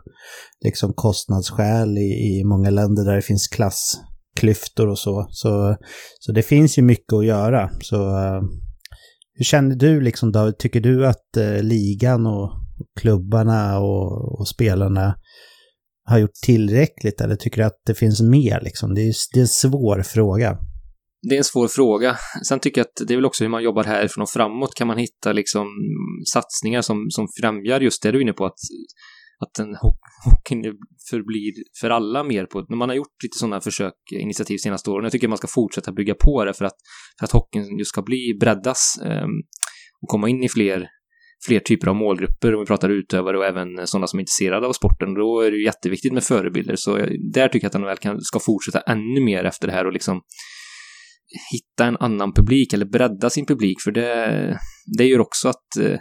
liksom 0.66 0.94
kostnadsskäl 0.94 1.98
i, 1.98 2.40
i 2.40 2.44
många 2.46 2.70
länder 2.70 3.06
där 3.06 3.16
det 3.16 3.22
finns 3.22 3.48
klassklyftor 3.48 4.88
och 4.88 5.00
så. 5.00 5.28
Så, 5.30 5.78
så 6.20 6.32
det 6.32 6.44
finns 6.44 6.78
ju 6.78 6.82
mycket 6.82 7.14
att 7.14 7.26
göra. 7.26 7.70
Så 7.82 7.96
uh, 7.96 8.42
hur 9.34 9.46
känner 9.46 9.76
du 9.76 10.02
liksom 10.02 10.32
David? 10.32 10.58
Tycker 10.58 10.82
du 10.82 11.08
att 11.08 11.38
uh, 11.38 11.64
ligan 11.64 12.28
och 12.28 12.52
klubbarna 13.00 13.80
och, 13.80 14.40
och, 14.40 14.48
spelarna 14.48 15.16
har 16.06 16.18
gjort 16.18 16.34
tillräckligt 16.46 17.22
eller 17.22 17.36
tycker 17.36 17.62
du 17.62 17.68
att 17.68 17.82
det 17.86 17.96
finns 17.96 18.22
mer 18.22 18.62
liksom? 18.62 18.94
Det 18.94 19.02
är, 19.02 19.14
det 19.34 19.40
är 19.40 19.42
en 19.42 19.48
svår 19.48 20.04
fråga 20.04 20.58
det 21.30 21.36
är 21.36 21.38
en 21.38 21.44
svår 21.44 21.68
fråga. 21.68 22.18
Sen 22.48 22.60
tycker 22.60 22.82
jag 22.82 22.86
att 22.86 23.08
det 23.08 23.14
är 23.14 23.18
väl 23.18 23.26
också 23.26 23.44
hur 23.44 23.50
man 23.50 23.64
jobbar 23.64 23.84
härifrån 23.84 24.22
och 24.22 24.30
framåt. 24.30 24.76
Kan 24.76 24.88
man 24.88 24.98
hitta 24.98 25.34
liksom 25.34 25.68
satsningar 26.34 26.82
som, 26.82 27.06
som 27.10 27.28
främjar 27.42 27.82
just 27.82 28.04
det 28.04 28.12
du 28.12 28.18
är 28.18 28.22
inne 28.22 28.34
på, 28.34 28.46
att, 28.46 28.60
att 29.40 29.60
en 29.60 29.76
hockeyn 30.26 30.64
förblir 31.10 31.54
för 31.82 31.90
alla 31.90 32.24
mer 32.24 32.46
på... 32.46 32.66
När 32.70 32.78
man 32.78 32.90
har 32.90 32.96
gjort 32.96 33.24
lite 33.24 33.38
sådana 33.38 33.62
försök, 33.62 33.94
initiativ 34.12 34.58
senaste 34.58 34.90
åren, 34.90 35.04
jag 35.04 35.12
tycker 35.12 35.28
man 35.28 35.38
ska 35.38 35.48
fortsätta 35.48 35.92
bygga 35.92 36.16
på 36.16 36.46
det 36.46 36.54
för 36.54 36.66
att, 36.66 36.78
för 37.20 37.26
att 37.26 37.32
hockeyn 37.32 37.78
just 37.78 37.90
ska 37.90 38.02
bli 38.02 38.38
breddas 38.40 38.98
eh, 39.06 39.28
och 40.02 40.10
komma 40.10 40.30
in 40.30 40.44
i 40.44 40.50
fler 40.50 40.88
fler 41.48 41.60
typer 41.60 41.88
av 41.88 41.96
målgrupper, 41.96 42.54
om 42.56 42.60
vi 42.60 42.66
pratar 42.66 42.90
utövare 42.90 43.38
och 43.38 43.46
även 43.46 43.88
sådana 43.88 44.08
som 44.08 44.20
är 44.20 44.22
intresserade 44.22 44.68
av 44.68 44.74
sporten, 44.74 45.14
då 45.14 45.42
är 45.42 45.52
det 45.52 45.58
ju 45.58 45.66
jätteviktigt 45.66 46.14
med 46.14 46.24
förebilder. 46.24 46.76
Så 46.76 46.98
där 47.34 47.48
tycker 47.48 47.66
jag 47.66 47.76
att 47.76 47.82
NHL 47.82 47.98
kan, 47.98 48.22
ska 48.22 48.40
fortsätta 48.40 48.80
ännu 48.80 49.22
mer 49.22 49.44
efter 49.44 49.68
det 49.68 49.74
här 49.74 49.86
och 49.86 49.94
liksom 49.94 50.22
hitta 51.52 51.86
en 51.86 51.98
annan 51.98 52.34
publik 52.34 52.74
eller 52.74 52.86
bredda 52.86 53.30
sin 53.30 53.46
publik 53.46 53.82
för 53.84 53.92
det, 53.92 54.60
det 54.98 55.06
gör 55.06 55.20
också 55.20 55.50
att, 55.50 55.78
eh, 55.80 56.00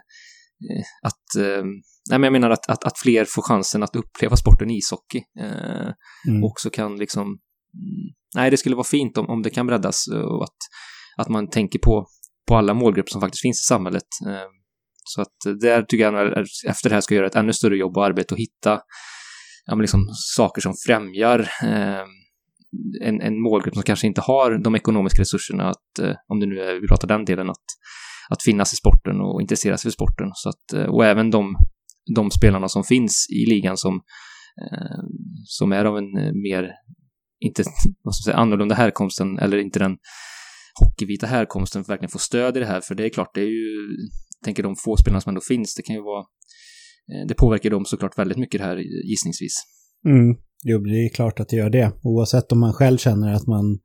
att 1.02 1.36
eh, 1.38 1.64
nej 2.10 2.18
men 2.18 2.22
jag 2.22 2.32
menar 2.32 2.50
att, 2.50 2.70
att, 2.70 2.84
att 2.84 2.98
fler 2.98 3.24
får 3.24 3.42
chansen 3.42 3.82
att 3.82 3.96
uppleva 3.96 4.36
sporten 4.36 4.70
ishockey. 4.70 5.22
Eh, 5.40 5.92
mm. 6.28 6.44
Också 6.44 6.70
kan 6.70 6.96
liksom, 6.96 7.38
nej 8.34 8.50
det 8.50 8.56
skulle 8.56 8.76
vara 8.76 8.84
fint 8.84 9.18
om, 9.18 9.30
om 9.30 9.42
det 9.42 9.50
kan 9.50 9.66
breddas 9.66 10.06
och 10.08 10.44
att, 10.44 10.56
att 11.16 11.28
man 11.28 11.50
tänker 11.50 11.78
på, 11.78 12.06
på 12.48 12.56
alla 12.56 12.74
målgrupper 12.74 13.10
som 13.10 13.20
faktiskt 13.20 13.42
finns 13.42 13.60
i 13.60 13.66
samhället. 13.68 14.06
Så 15.04 15.20
att 15.20 15.60
där 15.60 15.82
tycker 15.82 16.04
jag 16.04 16.38
att 16.38 16.46
efter 16.68 16.88
det 16.88 16.94
här 16.94 17.00
ska 17.00 17.14
göra 17.14 17.26
ett 17.26 17.34
ännu 17.34 17.52
större 17.52 17.76
jobb 17.76 17.96
och 17.96 18.04
arbete 18.04 18.34
och 18.34 18.40
hitta 18.40 18.80
ja, 19.66 19.74
men 19.74 19.80
liksom, 19.80 20.08
saker 20.36 20.60
som 20.60 20.74
främjar 20.86 21.48
en, 23.00 23.20
en 23.20 23.42
målgrupp 23.42 23.74
som 23.74 23.82
kanske 23.82 24.06
inte 24.06 24.20
har 24.20 24.58
de 24.58 24.74
ekonomiska 24.74 25.20
resurserna 25.20 25.68
att, 25.70 25.98
eh, 26.02 26.14
om 26.28 26.40
det 26.40 26.46
nu 26.46 26.60
är, 26.60 26.80
vi 26.80 26.88
pratar 26.88 27.08
den 27.08 27.24
delen, 27.24 27.50
att, 27.50 27.66
att 28.30 28.42
finnas 28.42 28.72
i 28.72 28.76
sporten 28.76 29.20
och 29.20 29.40
intressera 29.40 29.76
sig 29.76 29.90
för 29.90 29.92
sporten. 29.92 30.26
Så 30.34 30.48
att, 30.48 30.72
eh, 30.72 30.94
och 30.94 31.04
även 31.06 31.30
de, 31.30 31.56
de 32.14 32.30
spelarna 32.30 32.68
som 32.68 32.84
finns 32.84 33.26
i 33.30 33.50
ligan 33.50 33.76
som, 33.76 33.94
eh, 34.62 35.00
som 35.44 35.72
är 35.72 35.84
av 35.84 35.98
en 35.98 36.12
mer, 36.42 36.70
inte, 37.40 37.62
vad 38.02 38.14
ska 38.14 38.30
säga, 38.30 38.36
annorlunda 38.36 38.74
härkomsten, 38.74 39.38
eller 39.38 39.58
inte 39.58 39.78
den 39.78 39.96
hockeyvita 40.80 41.26
härkomsten 41.26 41.84
för 41.84 41.92
att 41.92 41.94
verkligen 41.94 42.10
få 42.10 42.18
stöd 42.18 42.56
i 42.56 42.60
det 42.60 42.66
här, 42.66 42.80
för 42.80 42.94
det 42.94 43.04
är 43.04 43.08
klart, 43.08 43.34
det 43.34 43.40
är 43.40 43.50
ju, 43.50 43.96
tänker 44.44 44.62
de 44.62 44.76
få 44.76 44.96
spelarna 44.96 45.20
som 45.20 45.30
ändå 45.30 45.40
finns, 45.40 45.74
det 45.74 45.82
kan 45.82 45.96
ju 45.96 46.02
vara, 46.02 46.24
det 47.28 47.34
påverkar 47.34 47.70
dem 47.70 47.84
såklart 47.84 48.18
väldigt 48.18 48.38
mycket 48.38 48.60
det 48.60 48.66
här 48.66 48.76
gissningsvis. 49.10 49.54
Mm. 50.06 50.36
Jo, 50.64 50.78
det 50.78 51.04
är 51.04 51.08
klart 51.08 51.40
att 51.40 51.48
det 51.48 51.56
gör 51.56 51.70
det. 51.70 51.92
Oavsett 52.02 52.52
om 52.52 52.60
man 52.60 52.72
själv 52.72 52.98
känner 52.98 53.34
att 53.34 53.46
man 53.46 53.78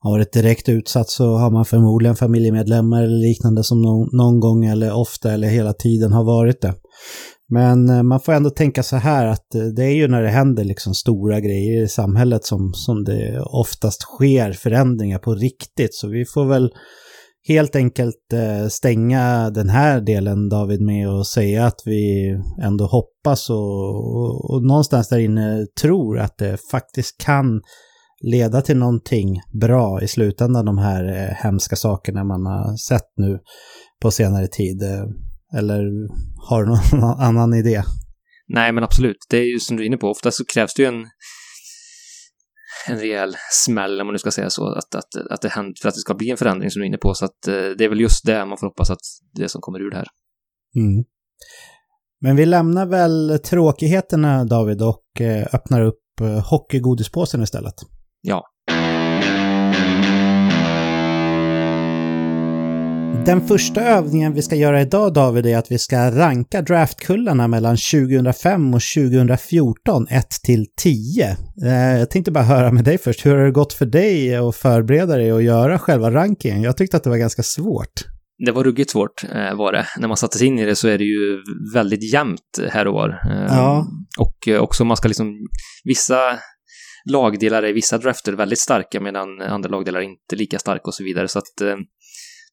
har 0.00 0.10
varit 0.10 0.32
direkt 0.32 0.68
utsatt 0.68 1.08
så 1.08 1.36
har 1.36 1.50
man 1.50 1.64
förmodligen 1.64 2.16
familjemedlemmar 2.16 3.02
eller 3.02 3.28
liknande 3.28 3.64
som 3.64 3.82
någon, 3.82 4.08
någon 4.12 4.40
gång 4.40 4.64
eller 4.64 4.92
ofta 4.92 5.32
eller 5.32 5.48
hela 5.48 5.72
tiden 5.72 6.12
har 6.12 6.24
varit 6.24 6.60
det. 6.60 6.74
Men 7.48 7.88
eh, 7.88 8.02
man 8.02 8.20
får 8.20 8.32
ändå 8.32 8.50
tänka 8.50 8.82
så 8.82 8.96
här 8.96 9.26
att 9.26 9.54
eh, 9.54 9.62
det 9.62 9.84
är 9.84 9.94
ju 9.94 10.08
när 10.08 10.22
det 10.22 10.28
händer 10.28 10.64
liksom 10.64 10.94
stora 10.94 11.40
grejer 11.40 11.82
i 11.82 11.88
samhället 11.88 12.44
som, 12.44 12.72
som 12.74 13.04
det 13.04 13.40
oftast 13.40 14.02
sker 14.02 14.52
förändringar 14.52 15.18
på 15.18 15.34
riktigt. 15.34 15.94
Så 15.94 16.08
vi 16.08 16.24
får 16.24 16.44
väl 16.44 16.70
helt 17.48 17.76
enkelt 17.76 18.32
eh, 18.32 18.68
stänga 18.68 19.50
den 19.50 19.68
här 19.68 20.00
delen 20.00 20.48
David 20.48 20.80
med 20.80 21.08
och 21.08 21.26
säga 21.26 21.66
att 21.66 21.82
vi 21.84 22.30
ändå 22.62 22.86
hoppas 22.86 23.50
och, 23.50 24.16
och, 24.16 24.50
och 24.50 24.62
någonstans 24.62 25.08
där 25.08 25.18
inne 25.18 25.66
tror 25.80 26.18
att 26.18 26.38
det 26.38 26.58
faktiskt 26.70 27.18
kan 27.20 27.60
leda 28.20 28.62
till 28.62 28.76
någonting 28.76 29.40
bra 29.60 30.02
i 30.02 30.08
slutändan 30.08 30.64
de 30.64 30.78
här 30.78 31.04
eh, 31.04 31.34
hemska 31.34 31.76
sakerna 31.76 32.24
man 32.24 32.46
har 32.46 32.76
sett 32.76 33.08
nu 33.16 33.38
på 34.02 34.10
senare 34.10 34.46
tid. 34.46 34.82
Eh, 34.82 35.04
eller 35.58 35.84
har 36.48 36.64
du 36.64 36.68
någon 36.68 37.20
annan 37.20 37.54
idé? 37.54 37.82
Nej, 38.48 38.72
men 38.72 38.84
absolut. 38.84 39.16
Det 39.30 39.36
är 39.36 39.52
ju 39.52 39.58
som 39.60 39.76
du 39.76 39.82
är 39.82 39.86
inne 39.86 39.96
på, 39.96 40.10
ofta 40.10 40.30
så 40.30 40.44
krävs 40.44 40.74
det 40.74 40.82
ju 40.82 40.88
en 40.88 41.06
en 42.88 42.98
rejäl 42.98 43.34
smäll, 43.50 44.00
om 44.00 44.06
man 44.06 44.12
nu 44.12 44.18
ska 44.18 44.30
säga 44.30 44.50
så, 44.50 44.66
att, 44.66 44.94
att, 44.94 45.16
att 45.30 45.42
det 45.42 45.48
händer 45.48 45.74
för 45.82 45.88
att 45.88 45.94
det 45.94 46.00
ska 46.00 46.14
bli 46.14 46.30
en 46.30 46.36
förändring 46.36 46.70
som 46.70 46.80
du 46.80 46.84
är 46.84 46.88
inne 46.88 46.98
på. 46.98 47.14
Så 47.14 47.24
att 47.24 47.48
eh, 47.48 47.54
det 47.54 47.84
är 47.84 47.88
väl 47.88 48.00
just 48.00 48.26
det 48.26 48.44
man 48.44 48.58
får 48.58 48.66
hoppas 48.66 48.90
att 48.90 49.00
det 49.34 49.48
som 49.48 49.60
kommer 49.60 49.80
ur 49.80 49.90
det 49.90 49.96
här. 49.96 50.06
Mm. 50.76 51.04
Men 52.20 52.36
vi 52.36 52.46
lämnar 52.46 52.86
väl 52.86 53.38
tråkigheterna, 53.44 54.44
David, 54.44 54.82
och 54.82 55.20
eh, 55.20 55.46
öppnar 55.52 55.80
upp 55.80 56.20
eh, 56.20 56.50
hockeygodispåsen 56.50 57.42
istället. 57.42 57.74
Ja. 58.20 58.44
Den 63.26 63.48
första 63.48 63.80
övningen 63.80 64.34
vi 64.34 64.42
ska 64.42 64.56
göra 64.56 64.80
idag 64.80 65.12
David 65.12 65.46
är 65.46 65.58
att 65.58 65.72
vi 65.72 65.78
ska 65.78 66.10
ranka 66.10 66.62
draftkullarna 66.62 67.48
mellan 67.48 67.76
2005 67.76 68.74
och 68.74 68.80
2014, 68.94 70.06
1 70.10 70.30
till 70.44 70.66
10. 70.76 71.36
Eh, 71.64 71.98
jag 71.98 72.10
tänkte 72.10 72.30
bara 72.30 72.44
höra 72.44 72.72
med 72.72 72.84
dig 72.84 72.98
först, 72.98 73.26
hur 73.26 73.36
har 73.36 73.44
det 73.44 73.50
gått 73.50 73.72
för 73.72 73.86
dig 73.86 74.36
att 74.36 74.56
förbereda 74.56 75.16
dig 75.16 75.32
och 75.32 75.42
göra 75.42 75.78
själva 75.78 76.10
rankingen? 76.10 76.62
Jag 76.62 76.76
tyckte 76.76 76.96
att 76.96 77.04
det 77.04 77.10
var 77.10 77.16
ganska 77.16 77.42
svårt. 77.42 78.04
Det 78.46 78.52
var 78.52 78.64
ruggigt 78.64 78.90
svårt 78.90 79.24
eh, 79.24 79.54
var 79.54 79.72
det. 79.72 79.86
När 79.98 80.08
man 80.08 80.16
satte 80.16 80.38
sig 80.38 80.46
in 80.46 80.58
i 80.58 80.64
det 80.64 80.76
så 80.76 80.88
är 80.88 80.98
det 80.98 81.04
ju 81.04 81.42
väldigt 81.74 82.12
jämnt 82.12 82.60
här 82.70 82.86
och 82.86 82.94
var. 82.94 83.08
Eh, 83.08 83.56
ja. 83.56 83.86
Och 84.18 84.62
också 84.62 84.84
man 84.84 84.96
ska 84.96 85.08
liksom, 85.08 85.34
vissa 85.84 86.38
lagdelar 87.10 87.62
är 87.62 87.72
vissa 87.72 87.98
drafter 87.98 88.32
väldigt 88.32 88.58
starka 88.58 89.00
medan 89.00 89.40
andra 89.40 89.68
lagdelar 89.68 90.00
är 90.00 90.04
inte 90.04 90.36
lika 90.36 90.58
starka 90.58 90.84
och 90.84 90.94
så 90.94 91.04
vidare. 91.04 91.28
Så 91.28 91.38
att 91.38 91.78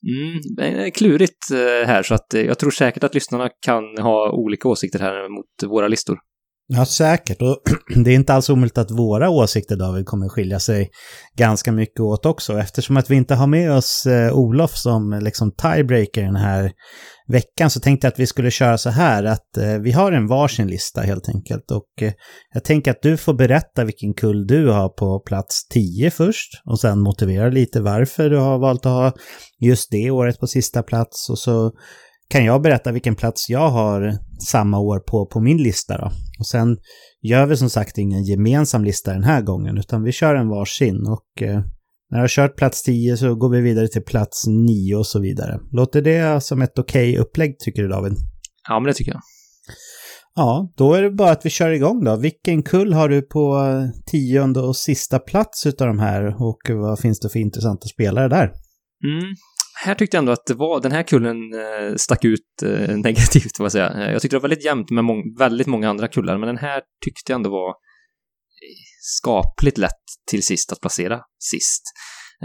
Mm, 0.03 0.91
klurigt 0.91 1.51
eh, 1.51 1.87
här, 1.87 2.03
så 2.03 2.13
att 2.13 2.33
eh, 2.33 2.41
jag 2.41 2.59
tror 2.59 2.71
säkert 2.71 3.03
att 3.03 3.13
lyssnarna 3.13 3.49
kan 3.65 3.83
ha 3.83 4.31
olika 4.31 4.69
åsikter 4.69 4.99
här 4.99 5.29
mot 5.29 5.71
våra 5.71 5.87
listor. 5.87 6.19
Ja, 6.67 6.85
säkert. 6.85 7.41
Och 7.41 7.57
det 8.03 8.11
är 8.11 8.15
inte 8.15 8.33
alls 8.33 8.49
omöjligt 8.49 8.77
att 8.77 8.91
våra 8.91 9.29
åsikter, 9.29 9.75
David, 9.75 10.05
kommer 10.05 10.29
skilja 10.29 10.59
sig 10.59 10.89
ganska 11.37 11.71
mycket 11.71 11.99
åt 11.99 12.25
också. 12.25 12.59
Eftersom 12.59 12.97
att 12.97 13.09
vi 13.09 13.15
inte 13.15 13.35
har 13.35 13.47
med 13.47 13.71
oss 13.71 14.05
eh, 14.05 14.33
Olof 14.33 14.77
som 14.77 15.19
liksom 15.23 15.51
tiebreaker 15.51 16.23
den 16.23 16.35
här 16.35 16.71
veckan 17.27 17.69
så 17.69 17.79
tänkte 17.79 18.07
jag 18.07 18.11
att 18.11 18.19
vi 18.19 18.27
skulle 18.27 18.51
köra 18.51 18.77
så 18.77 18.89
här 18.89 19.23
att 19.23 19.57
eh, 19.57 19.77
vi 19.77 19.91
har 19.91 20.11
en 20.11 20.27
varsin 20.27 20.67
lista 20.67 21.01
helt 21.01 21.29
enkelt. 21.29 21.71
Och 21.71 22.01
eh, 22.01 22.13
jag 22.53 22.63
tänker 22.63 22.91
att 22.91 23.01
du 23.01 23.17
får 23.17 23.33
berätta 23.33 23.83
vilken 23.83 24.13
kull 24.13 24.47
du 24.47 24.67
har 24.67 24.89
på 24.89 25.19
plats 25.19 25.67
10 25.67 26.11
först 26.11 26.49
och 26.65 26.79
sen 26.79 26.99
motivera 26.99 27.49
lite 27.49 27.81
varför 27.81 28.29
du 28.29 28.37
har 28.37 28.57
valt 28.57 28.85
att 28.85 28.91
ha 28.91 29.13
just 29.61 29.91
det 29.91 30.11
året 30.11 30.39
på 30.39 30.47
sista 30.47 30.83
plats. 30.83 31.29
Och 31.29 31.39
så 31.39 31.71
kan 32.29 32.45
jag 32.45 32.61
berätta 32.61 32.91
vilken 32.91 33.15
plats 33.15 33.49
jag 33.49 33.69
har 33.69 34.17
samma 34.47 34.79
år 34.79 34.99
på, 34.99 35.25
på 35.25 35.39
min 35.39 35.57
lista 35.57 35.97
då. 35.97 36.11
Och 36.39 36.47
sen 36.47 36.77
gör 37.21 37.45
vi 37.45 37.57
som 37.57 37.69
sagt 37.69 37.97
ingen 37.97 38.23
gemensam 38.23 38.83
lista 38.83 39.13
den 39.13 39.23
här 39.23 39.41
gången, 39.41 39.77
utan 39.77 40.03
vi 40.03 40.11
kör 40.11 40.35
en 40.35 40.47
varsin. 40.47 41.07
Och 41.07 41.41
eh, 41.41 41.59
när 42.09 42.17
jag 42.17 42.23
har 42.23 42.27
kört 42.27 42.57
plats 42.57 42.83
10 42.83 43.17
så 43.17 43.35
går 43.35 43.49
vi 43.49 43.61
vidare 43.61 43.87
till 43.87 44.03
plats 44.03 44.47
9 44.47 44.95
och 44.95 45.07
så 45.07 45.19
vidare. 45.19 45.59
Låter 45.71 46.01
det 46.01 46.43
som 46.43 46.61
ett 46.61 46.79
okej 46.79 47.11
okay 47.11 47.21
upplägg 47.21 47.59
tycker 47.59 47.81
du 47.81 47.87
David? 47.87 48.13
Ja, 48.69 48.79
men 48.79 48.87
det 48.87 48.93
tycker 48.93 49.11
jag. 49.11 49.21
Ja, 50.35 50.73
då 50.77 50.93
är 50.93 51.01
det 51.01 51.11
bara 51.11 51.31
att 51.31 51.45
vi 51.45 51.49
kör 51.49 51.69
igång 51.69 52.03
då. 52.03 52.15
Vilken 52.15 52.63
kull 52.63 52.93
har 52.93 53.09
du 53.09 53.21
på 53.21 53.63
tionde 54.05 54.59
och 54.59 54.75
sista 54.75 55.19
plats 55.19 55.65
utav 55.65 55.87
de 55.87 55.99
här 55.99 56.41
och 56.41 56.59
vad 56.69 56.99
finns 56.99 57.19
det 57.19 57.29
för 57.29 57.39
intressanta 57.39 57.87
spelare 57.87 58.27
där? 58.27 58.43
Mm, 58.43 59.35
här 59.83 59.95
tyckte 59.95 60.17
jag 60.17 60.21
ändå 60.21 60.31
att 60.31 60.45
det 60.45 60.53
var, 60.53 60.81
den 60.81 60.91
här 60.91 61.03
kullen 61.03 61.37
eh, 61.53 61.95
stack 61.95 62.25
ut 62.25 62.63
eh, 62.63 62.97
negativt, 62.97 63.59
vad 63.59 63.71
säga. 63.71 63.89
Eh, 63.89 64.11
jag 64.11 64.21
tyckte 64.21 64.35
det 64.35 64.39
var 64.39 64.49
väldigt 64.49 64.65
jämnt 64.65 64.91
med 64.91 65.03
mång, 65.03 65.23
väldigt 65.39 65.67
många 65.67 65.89
andra 65.89 66.07
kullar, 66.07 66.37
men 66.37 66.47
den 66.47 66.57
här 66.57 66.81
tyckte 67.05 67.31
jag 67.31 67.35
ändå 67.35 67.49
var 67.49 67.75
skapligt 68.99 69.77
lätt 69.77 70.03
till 70.31 70.43
sist 70.43 70.71
att 70.71 70.81
placera 70.81 71.19
sist. 71.39 71.83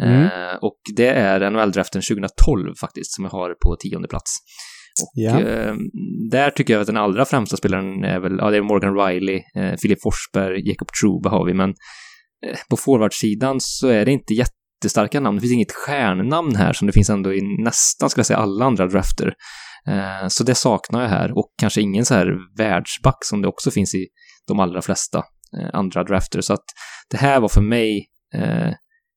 Mm. 0.00 0.22
Eh, 0.22 0.54
och 0.60 0.78
det 0.96 1.08
är 1.08 1.50
NHL-draften 1.50 2.02
2012 2.02 2.74
faktiskt, 2.80 3.14
som 3.14 3.24
jag 3.24 3.30
har 3.30 3.54
på 3.54 3.76
tionde 3.76 4.08
plats. 4.08 4.30
Och 5.02 5.12
ja. 5.14 5.40
eh, 5.40 5.74
där 6.30 6.50
tycker 6.50 6.72
jag 6.72 6.80
att 6.80 6.86
den 6.86 6.96
allra 6.96 7.24
främsta 7.24 7.56
spelaren 7.56 8.04
är 8.04 8.20
väl, 8.20 8.36
ja 8.38 8.50
det 8.50 8.56
är 8.56 8.62
Morgan 8.62 8.96
Riley, 8.96 9.42
eh, 9.56 9.76
Filip 9.82 9.98
Forsberg, 10.02 10.68
Jacob 10.68 10.88
Truba 11.00 11.30
har 11.30 11.46
vi, 11.46 11.54
men 11.54 11.74
på 12.70 12.76
forwardsidan 12.76 13.56
så 13.60 13.88
är 13.88 14.04
det 14.04 14.12
inte 14.12 14.34
jätte 14.34 14.59
jättestarka 14.80 15.20
namn. 15.20 15.36
Det 15.36 15.40
finns 15.40 15.52
inget 15.52 15.72
stjärnnamn 15.72 16.56
här 16.56 16.72
som 16.72 16.86
det 16.86 16.92
finns 16.92 17.10
ändå 17.10 17.34
i 17.34 17.40
nästan, 17.64 18.10
skulle 18.10 18.20
jag 18.20 18.26
säga, 18.26 18.38
alla 18.38 18.64
andra 18.64 18.86
drafter. 18.86 19.34
Eh, 19.86 20.28
så 20.28 20.44
det 20.44 20.54
saknar 20.54 21.02
jag 21.02 21.08
här 21.08 21.38
och 21.38 21.46
kanske 21.60 21.80
ingen 21.80 22.04
så 22.04 22.14
här 22.14 22.26
världsback 22.58 23.18
som 23.24 23.42
det 23.42 23.48
också 23.48 23.70
finns 23.70 23.94
i 23.94 24.06
de 24.48 24.60
allra 24.60 24.82
flesta 24.82 25.18
eh, 25.58 25.70
andra 25.72 26.04
drafter. 26.04 26.40
Så 26.40 26.52
att 26.52 26.64
det 27.10 27.16
här 27.16 27.40
var 27.40 27.48
för 27.48 27.60
mig 27.60 28.06
eh, 28.34 28.70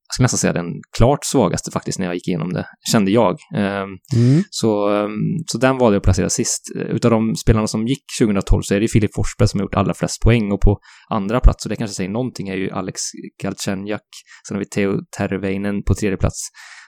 jag 0.07 0.13
skulle 0.13 0.23
nästan 0.23 0.37
säga 0.37 0.53
den 0.53 0.81
klart 0.97 1.19
svagaste 1.25 1.71
faktiskt 1.71 1.99
när 1.99 2.05
jag 2.05 2.15
gick 2.15 2.27
igenom 2.27 2.53
det, 2.53 2.65
kände 2.91 3.11
jag. 3.11 3.37
Ehm, 3.55 3.89
mm. 4.15 4.43
Så, 4.49 4.89
ehm, 4.89 5.11
så 5.47 5.57
den 5.57 5.77
valde 5.77 5.95
jag 5.95 5.99
att 5.99 6.03
placera 6.03 6.29
sist. 6.29 6.61
Utav 6.75 7.11
de 7.11 7.35
spelarna 7.35 7.67
som 7.67 7.87
gick 7.87 8.03
2012 8.19 8.61
så 8.61 8.75
är 8.75 8.79
det 8.79 8.87
Filip 8.87 9.15
Forsberg 9.15 9.47
som 9.47 9.59
har 9.59 9.65
gjort 9.65 9.75
allra 9.75 9.93
flest 9.93 10.21
poäng 10.21 10.51
och 10.51 10.61
på 10.61 10.79
andra 11.09 11.39
plats, 11.39 11.65
och 11.65 11.69
det 11.69 11.75
kanske 11.75 11.95
säger 11.95 12.09
någonting, 12.09 12.47
är 12.47 12.55
ju 12.55 12.69
Alex 12.69 13.01
Galchenyak. 13.43 14.01
Sen 14.47 14.55
har 14.55 14.59
vi 14.59 14.69
Theo 14.69 14.99
Terveinen 15.17 15.83
på 15.83 15.95
tredje 15.95 16.17
plats. 16.17 16.39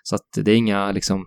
Så 0.03 0.15
att 0.15 0.45
det 0.45 0.51
är 0.51 0.55
inga 0.55 0.91
liksom, 0.91 1.25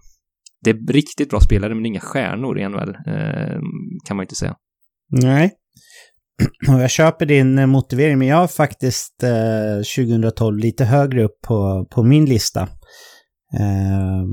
det 0.64 0.70
är 0.70 0.92
riktigt 0.92 1.30
bra 1.30 1.40
spelare 1.40 1.74
men 1.74 1.86
inga 1.86 2.00
stjärnor 2.00 2.58
i 2.58 2.68
NHL, 2.68 2.94
ehm, 3.06 3.60
kan 4.06 4.16
man 4.16 4.24
inte 4.24 4.34
säga. 4.34 4.54
Nej, 5.10 5.52
jag 6.66 6.90
köper 6.90 7.26
din 7.26 7.58
eh, 7.58 7.66
motivering, 7.66 8.18
men 8.18 8.28
jag 8.28 8.36
har 8.36 8.48
faktiskt 8.48 9.22
eh, 9.22 10.06
2012 10.06 10.58
lite 10.58 10.84
högre 10.84 11.24
upp 11.24 11.40
på, 11.46 11.86
på 11.90 12.02
min 12.02 12.24
lista. 12.24 12.62
Eh, 13.54 14.24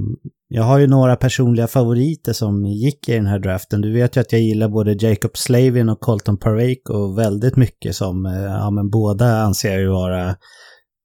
jag 0.47 0.63
har 0.63 0.79
ju 0.79 0.88
några 0.88 1.15
personliga 1.15 1.67
favoriter 1.67 2.33
som 2.33 2.65
gick 2.65 3.09
i 3.09 3.13
den 3.13 3.25
här 3.25 3.39
draften. 3.39 3.81
Du 3.81 3.93
vet 3.93 4.17
ju 4.17 4.21
att 4.21 4.31
jag 4.31 4.41
gillar 4.41 4.69
både 4.69 4.93
Jacob 4.93 5.38
Slavin 5.38 5.89
och 5.89 6.00
Colton 6.00 6.38
Pareko 6.38 7.15
väldigt 7.15 7.55
mycket 7.55 7.95
som, 7.95 8.25
eh, 8.25 8.43
ja 8.43 8.71
men 8.71 8.89
båda 8.89 9.41
anser 9.41 9.71
jag 9.71 9.81
ju 9.81 9.89
vara 9.89 10.35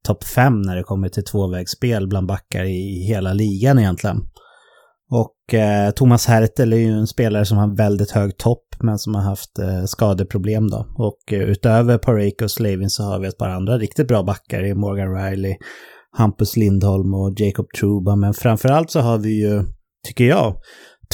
topp 0.07 0.25
fem 0.25 0.62
när 0.62 0.76
det 0.76 0.83
kommer 0.83 1.09
till 1.09 1.25
tvåvägsspel 1.25 2.09
bland 2.09 2.26
backar 2.26 2.64
i 2.64 3.04
hela 3.09 3.33
ligan 3.33 3.78
egentligen. 3.78 4.16
Och 5.50 5.54
eh, 5.54 5.90
Thomas 5.90 6.26
Hertel 6.26 6.73
är 6.73 6.76
ju 6.76 6.92
en 6.92 7.07
spelare 7.07 7.45
som 7.45 7.59
har 7.59 7.76
väldigt 7.76 8.11
hög 8.11 8.37
topp 8.37 8.64
men 8.80 8.99
som 8.99 9.14
har 9.14 9.23
haft 9.23 9.59
eh, 9.59 9.85
skadeproblem 9.85 10.71
då. 10.71 10.87
Och 10.99 11.33
eh, 11.33 11.40
utöver 11.40 11.99
Pareko 11.99 12.45
och 12.45 12.50
Slavin 12.50 12.90
så 12.90 13.02
har 13.02 13.19
vi 13.19 13.28
ett 13.28 13.38
par 13.38 13.49
andra 13.49 13.78
riktigt 13.78 14.09
bra 14.09 14.23
backar 14.23 14.66
i 14.66 14.75
Morgan 14.75 15.14
Riley, 15.14 15.57
Hampus 16.16 16.57
Lindholm 16.57 17.14
och 17.14 17.40
Jacob 17.40 17.66
Truba. 17.78 18.16
Men 18.16 18.35
framförallt 18.35 18.90
så 18.90 19.00
har 19.00 19.19
vi 19.19 19.40
ju, 19.40 19.64
tycker 20.07 20.25
jag, 20.25 20.57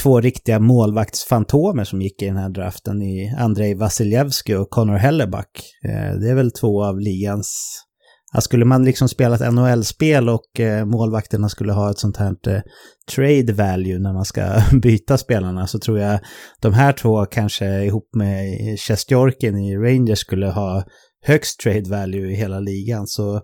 två 0.03 0.21
riktiga 0.21 0.59
målvaktsfantomer 0.59 1.85
som 1.85 2.03
gick 2.03 2.23
i 2.23 2.27
den 2.27 2.37
här 2.37 2.51
draften 2.51 3.03
i 3.03 3.35
Andrei 3.39 3.75
Vasiljevski 3.75 4.55
och 4.55 4.71
Connor 4.71 4.97
Helleback. 4.97 5.51
Eh, 5.85 6.19
det 6.21 6.31
är 6.31 6.35
väl 6.35 6.51
två 6.51 6.85
av 6.85 7.01
ligans 7.01 7.83
Ja, 8.33 8.41
skulle 8.41 8.65
man 8.65 8.85
liksom 8.85 9.09
spela 9.09 9.35
ett 9.35 9.55
NHL-spel 9.55 10.29
och 10.29 10.61
eh, 10.61 10.85
målvakterna 10.85 11.49
skulle 11.49 11.73
ha 11.73 11.91
ett 11.91 11.99
sånt 11.99 12.17
här 12.17 12.35
eh, 12.47 12.61
trade 13.15 13.53
value 13.53 13.99
när 13.99 14.13
man 14.13 14.25
ska 14.25 14.63
byta 14.83 15.19
spelarna 15.19 15.67
så 15.67 15.79
tror 15.79 15.99
jag 15.99 16.21
de 16.61 16.73
här 16.73 16.93
två 16.93 17.27
kanske 17.27 17.67
ihop 17.67 18.09
med 18.15 18.59
Sjestjorkin 18.81 19.59
i 19.59 19.77
Rangers 19.77 20.19
skulle 20.19 20.47
ha 20.47 20.85
högst 21.23 21.61
trade 21.61 21.91
value 21.91 22.33
i 22.33 22.35
hela 22.35 22.61
ligan. 22.61 23.07
Så, 23.07 23.41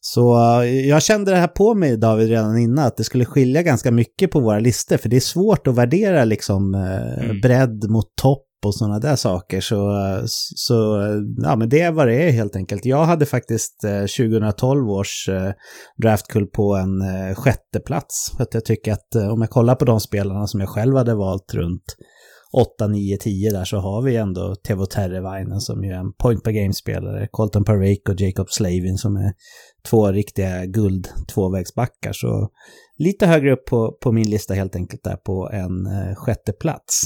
så 0.00 0.36
eh, 0.62 0.88
jag 0.88 1.02
kände 1.02 1.30
det 1.30 1.36
här 1.36 1.48
på 1.48 1.74
mig 1.74 1.96
David 1.96 2.28
redan 2.28 2.58
innan 2.58 2.86
att 2.86 2.96
det 2.96 3.04
skulle 3.04 3.24
skilja 3.24 3.62
ganska 3.62 3.90
mycket 3.90 4.30
på 4.30 4.40
våra 4.40 4.58
listor 4.58 4.96
för 4.96 5.08
det 5.08 5.16
är 5.16 5.20
svårt 5.20 5.66
att 5.66 5.74
värdera 5.74 6.24
liksom 6.24 6.74
eh, 6.74 7.24
mm. 7.24 7.40
bredd 7.40 7.90
mot 7.90 8.16
topp 8.22 8.46
och 8.64 8.74
sådana 8.74 8.98
där 8.98 9.16
saker. 9.16 9.60
Så, 9.60 9.92
så 10.56 10.74
ja, 11.42 11.56
men 11.56 11.68
det 11.68 11.80
är 11.80 11.92
vad 11.92 12.08
det 12.08 12.14
är 12.14 12.30
helt 12.30 12.56
enkelt. 12.56 12.84
Jag 12.84 13.04
hade 13.04 13.26
faktiskt 13.26 13.84
eh, 13.84 14.00
2012 14.00 14.90
års 14.90 15.28
eh, 15.28 15.52
draftkull 16.02 16.46
på 16.46 16.74
en 16.76 17.00
eh, 17.00 17.34
sjätte 17.34 17.80
plats. 17.80 18.32
För 18.36 18.42
att 18.42 18.54
jag 18.54 18.64
tycker 18.64 18.92
att 18.92 19.14
om 19.32 19.40
jag 19.40 19.50
kollar 19.50 19.74
på 19.74 19.84
de 19.84 20.00
spelarna 20.00 20.46
som 20.46 20.60
jag 20.60 20.68
själv 20.68 20.96
hade 20.96 21.14
valt 21.14 21.54
runt 21.54 21.96
8, 22.52 22.86
9, 22.86 23.16
10 23.16 23.50
där 23.50 23.64
så 23.64 23.76
har 23.76 24.02
vi 24.02 24.16
ändå 24.16 24.54
Tevo 24.54 24.86
Terrevainen 24.86 25.60
som 25.60 25.84
ju 25.84 25.90
är 25.90 25.98
en 25.98 26.12
point 26.12 26.44
per 26.44 26.50
game-spelare, 26.50 27.28
Colton 27.30 27.64
Parake 27.64 28.12
och 28.12 28.20
Jacob 28.20 28.50
Slavin 28.50 28.98
som 28.98 29.16
är 29.16 29.32
två 29.90 30.12
riktiga 30.12 30.66
guld 30.66 31.08
tvåvägsbackar. 31.34 32.12
Så 32.12 32.48
lite 32.98 33.26
högre 33.26 33.52
upp 33.52 33.64
på, 33.64 33.98
på 34.02 34.12
min 34.12 34.30
lista 34.30 34.54
helt 34.54 34.76
enkelt 34.76 35.04
där 35.04 35.16
på 35.16 35.50
en 35.52 35.88
sjätte 36.16 36.52
plats. 36.52 37.00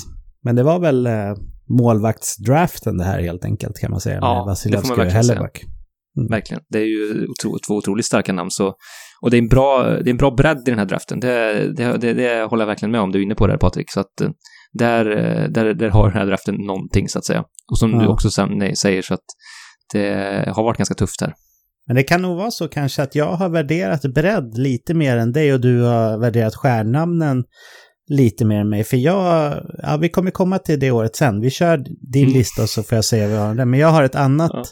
Men 0.45 0.57
det 0.57 0.63
var 0.63 0.79
väl 0.79 1.07
eh, 1.07 1.35
målvaktsdraften 1.69 2.99
det 2.99 3.05
här 3.05 3.21
helt 3.21 3.45
enkelt 3.45 3.79
kan 3.79 3.91
man 3.91 4.01
säga. 4.01 4.19
Ja, 4.21 4.35
med 4.35 4.45
Vasilevski 4.45 5.01
och 5.01 5.05
Helleback. 5.05 5.65
Mm. 6.17 6.29
Verkligen. 6.31 6.63
Det 6.69 6.79
är 6.79 6.87
ju 6.87 7.27
otro, 7.27 7.59
två 7.67 7.75
otroligt 7.75 8.07
starka 8.07 8.33
namn. 8.33 8.51
Så, 8.51 8.75
och 9.23 9.31
det 9.31 9.37
är, 9.37 9.39
en 9.39 9.49
bra, 9.49 9.83
det 9.83 10.09
är 10.09 10.11
en 10.11 10.17
bra 10.17 10.31
bredd 10.31 10.59
i 10.59 10.71
den 10.71 10.79
här 10.79 10.87
draften. 10.87 11.21
Det, 11.21 11.53
det, 11.73 11.99
det, 11.99 12.15
det 12.15 12.45
håller 12.45 12.63
jag 12.63 12.67
verkligen 12.67 12.93
med 12.93 13.01
om. 13.01 13.13
Du 13.13 13.19
är 13.19 13.23
inne 13.23 13.35
på 13.35 13.47
det 13.47 13.59
Patrik. 13.59 13.91
Så 13.91 14.01
att 14.01 14.21
eh, 14.21 14.29
där, 14.73 15.11
eh, 15.11 15.49
där, 15.49 15.75
där 15.75 15.89
har 15.89 16.09
den 16.09 16.19
här 16.19 16.27
draften 16.27 16.55
någonting 16.55 17.09
så 17.09 17.19
att 17.19 17.25
säga. 17.25 17.45
Och 17.71 17.79
som 17.79 17.93
ja. 17.93 18.01
du 18.01 18.07
också 18.07 18.31
säger 18.31 19.03
så 19.03 19.15
att 19.15 19.25
det 19.93 20.53
har 20.57 20.63
varit 20.63 20.77
ganska 20.77 20.95
tufft 20.95 21.21
här. 21.21 21.35
Men 21.87 21.97
det 21.97 22.03
kan 22.03 22.23
nog 22.23 22.37
vara 22.37 22.51
så 22.51 22.69
kanske 22.69 23.03
att 23.03 23.15
jag 23.15 23.33
har 23.33 23.49
värderat 23.49 24.03
bredd 24.03 24.59
lite 24.59 24.95
mer 24.95 25.17
än 25.17 25.33
dig 25.33 25.55
och 25.55 25.61
du 25.61 25.83
har 25.83 26.19
värderat 26.19 26.55
stjärnnamnen 26.55 27.45
lite 28.11 28.45
mer 28.45 28.61
än 28.61 28.69
mig. 28.69 28.85
För 28.85 28.97
jag, 28.97 29.63
ja 29.83 29.97
vi 29.97 30.09
kommer 30.09 30.31
komma 30.31 30.59
till 30.59 30.81
det 30.81 30.91
året 30.91 31.17
sen. 31.17 31.41
Vi 31.41 31.51
kör 31.51 31.77
din 32.13 32.25
mm. 32.25 32.35
lista 32.39 32.67
så 32.67 32.83
får 32.83 32.97
jag 32.97 33.05
säga 33.05 33.29
vad 33.29 33.37
jag 33.37 33.43
har. 33.43 33.65
Men 33.65 33.81
jag 33.81 33.89
har 33.89 34.05
ett 34.05 34.15
annat 34.15 34.53
ja. 34.53 34.65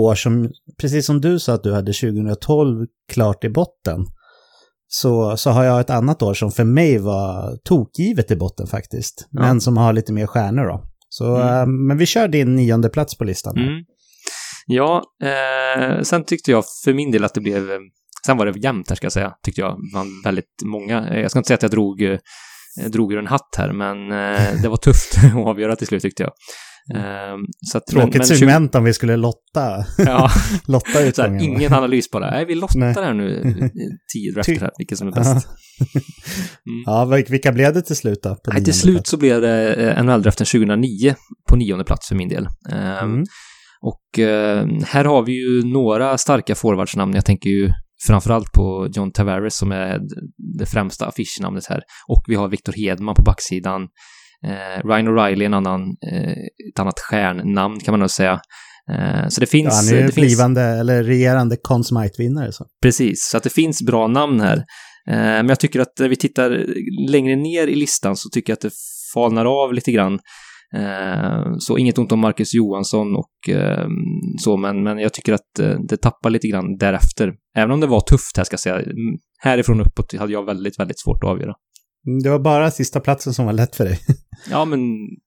år 0.00 0.14
som, 0.14 0.50
precis 0.80 1.06
som 1.06 1.20
du 1.20 1.38
sa 1.38 1.54
att 1.54 1.62
du 1.62 1.72
hade 1.72 1.92
2012 1.92 2.86
klart 3.12 3.44
i 3.44 3.48
botten. 3.48 4.06
Så, 4.88 5.36
så 5.36 5.50
har 5.50 5.64
jag 5.64 5.80
ett 5.80 5.90
annat 5.90 6.22
år 6.22 6.34
som 6.34 6.52
för 6.52 6.64
mig 6.64 6.98
var 6.98 7.56
tokgivet 7.64 8.30
i 8.30 8.36
botten 8.36 8.66
faktiskt. 8.66 9.28
Ja. 9.30 9.40
Men 9.40 9.60
som 9.60 9.76
har 9.76 9.92
lite 9.92 10.12
mer 10.12 10.26
stjärnor 10.26 10.64
då. 10.64 10.84
Så, 11.08 11.36
mm. 11.36 11.48
äh, 11.48 11.66
men 11.66 11.98
vi 11.98 12.06
kör 12.06 12.28
din 12.28 12.56
nionde 12.56 12.88
plats 12.88 13.18
på 13.18 13.24
listan. 13.24 13.56
Mm. 13.56 13.84
Ja, 14.66 15.02
eh, 15.22 16.02
sen 16.02 16.24
tyckte 16.24 16.50
jag 16.50 16.64
för 16.84 16.94
min 16.94 17.10
del 17.10 17.24
att 17.24 17.34
det 17.34 17.40
blev 17.40 17.62
Sen 18.26 18.36
var 18.36 18.46
det 18.46 18.58
jämnt 18.58 18.88
här 18.88 18.96
ska 18.96 19.04
jag 19.04 19.12
säga, 19.12 19.32
tyckte 19.42 19.60
jag. 19.60 19.76
Var 19.94 20.24
väldigt 20.24 20.62
många. 20.64 21.18
Jag 21.18 21.30
ska 21.30 21.38
inte 21.38 21.46
säga 21.46 21.54
att 21.54 21.62
jag 21.62 21.70
drog 21.70 22.02
eh, 22.78 22.84
Eh, 22.84 22.90
drog 22.90 23.12
ur 23.12 23.18
en 23.18 23.26
hatt 23.26 23.54
här, 23.58 23.72
men 23.72 24.12
eh, 24.12 24.62
det 24.62 24.68
var 24.68 24.76
tufft 24.76 25.18
att 25.24 25.46
avgöra 25.46 25.76
till 25.76 25.86
slut 25.86 26.02
tyckte 26.02 26.22
jag. 26.22 26.32
Mm. 26.94 27.40
Så 27.72 27.78
att, 27.78 27.86
Tråkigt 27.86 28.12
men, 28.12 28.18
men, 28.18 28.26
segment 28.26 28.74
om 28.74 28.84
vi 28.84 28.92
skulle 28.92 29.16
lotta, 29.16 29.84
ja. 29.98 30.30
lotta 30.66 31.00
utgången. 31.02 31.40
ingen 31.40 31.72
analys 31.72 32.10
bara. 32.10 32.30
Nej, 32.30 32.44
vi 32.44 32.54
lottar 32.54 32.78
Nej. 32.78 32.94
här 32.94 33.14
nu, 33.14 33.42
tio 34.12 34.32
drafter 34.34 34.60
här, 34.60 34.70
vilken 34.78 34.96
som 34.96 35.08
är 35.08 35.12
bäst. 35.12 35.30
Mm. 35.30 36.82
Ja, 36.86 37.04
vilka 37.28 37.52
blev 37.52 37.74
det 37.74 37.82
till 37.82 37.96
slut 37.96 38.22
då? 38.22 38.36
Nej, 38.46 38.64
till 38.64 38.74
slut 38.74 39.06
så 39.06 39.16
blev 39.16 39.40
det 39.40 39.74
eh, 39.74 40.02
NHL-draften 40.02 40.46
2009 40.46 41.14
på 41.48 41.56
nionde 41.56 41.84
plats 41.84 42.08
för 42.08 42.14
min 42.14 42.28
del. 42.28 42.48
Ehm, 42.72 43.10
mm. 43.10 43.24
Och 43.82 44.04
här 44.86 45.04
har 45.04 45.22
vi 45.22 45.32
ju 45.32 45.62
några 45.72 46.18
starka 46.18 46.54
forwardsnamn. 46.54 47.14
Jag 47.14 47.24
tänker 47.24 47.50
ju 47.50 47.72
framförallt 48.06 48.52
på 48.52 48.88
John 48.92 49.12
Tavares 49.12 49.56
som 49.56 49.72
är 49.72 50.00
det 50.58 50.66
främsta 50.66 51.06
affischnamnet 51.06 51.66
här. 51.66 51.82
Och 52.08 52.22
vi 52.26 52.34
har 52.34 52.48
Victor 52.48 52.72
Hedman 52.72 53.14
på 53.14 53.22
backsidan. 53.22 53.82
Eh, 54.46 54.88
Ryan 54.88 55.08
O'Reilly, 55.08 55.44
en 55.44 55.54
annan, 55.54 55.80
eh, 56.12 56.30
ett 56.72 56.78
annat 56.78 57.00
stjärnnamn 57.00 57.80
kan 57.80 57.92
man 57.92 58.00
nog 58.00 58.10
säga. 58.10 58.40
Eh, 58.92 59.28
så 59.28 59.40
det 59.40 59.46
finns... 59.46 59.88
Ja, 59.88 59.94
han 59.94 60.02
är 60.02 60.06
ju 60.06 60.12
blivande 60.12 60.60
finns... 60.60 60.80
eller 60.80 61.02
regerande 61.02 61.56
Conn 61.62 61.84
vinnare 62.18 62.52
så. 62.52 62.64
Precis, 62.82 63.28
så 63.30 63.36
att 63.36 63.42
det 63.42 63.50
finns 63.50 63.82
bra 63.82 64.06
namn 64.06 64.40
här. 64.40 64.56
Eh, 65.08 65.14
men 65.14 65.48
jag 65.48 65.60
tycker 65.60 65.80
att 65.80 65.98
när 65.98 66.08
vi 66.08 66.16
tittar 66.16 66.66
längre 67.10 67.36
ner 67.36 67.66
i 67.66 67.74
listan 67.74 68.16
så 68.16 68.28
tycker 68.28 68.50
jag 68.50 68.54
att 68.54 68.60
det 68.60 68.72
falnar 69.14 69.64
av 69.64 69.74
lite 69.74 69.92
grann. 69.92 70.18
Eh, 70.74 71.52
så 71.58 71.78
inget 71.78 71.98
ont 71.98 72.12
om 72.12 72.20
Marcus 72.20 72.54
Johansson 72.54 73.16
och 73.16 73.54
eh, 73.54 73.88
så, 74.38 74.56
men, 74.56 74.82
men 74.82 74.98
jag 74.98 75.12
tycker 75.12 75.32
att 75.32 75.58
eh, 75.60 75.76
det 75.88 75.96
tappar 75.96 76.30
lite 76.30 76.48
grann 76.48 76.76
därefter. 76.76 77.32
Även 77.56 77.70
om 77.70 77.80
det 77.80 77.86
var 77.86 78.00
tufft 78.00 78.36
här 78.36 78.44
ska 78.44 78.54
jag 78.54 78.60
säga. 78.60 78.76
Mm, 78.76 78.94
härifrån 79.38 79.80
uppåt 79.80 80.14
hade 80.18 80.32
jag 80.32 80.46
väldigt, 80.46 80.78
väldigt 80.78 81.00
svårt 81.00 81.24
att 81.24 81.30
avgöra. 81.30 81.54
Mm, 82.06 82.22
det 82.22 82.30
var 82.30 82.38
bara 82.38 82.70
sista 82.70 83.00
platsen 83.00 83.34
som 83.34 83.46
var 83.46 83.52
lätt 83.52 83.76
för 83.76 83.84
dig. 83.84 83.98
ja, 84.50 84.64
men 84.64 84.80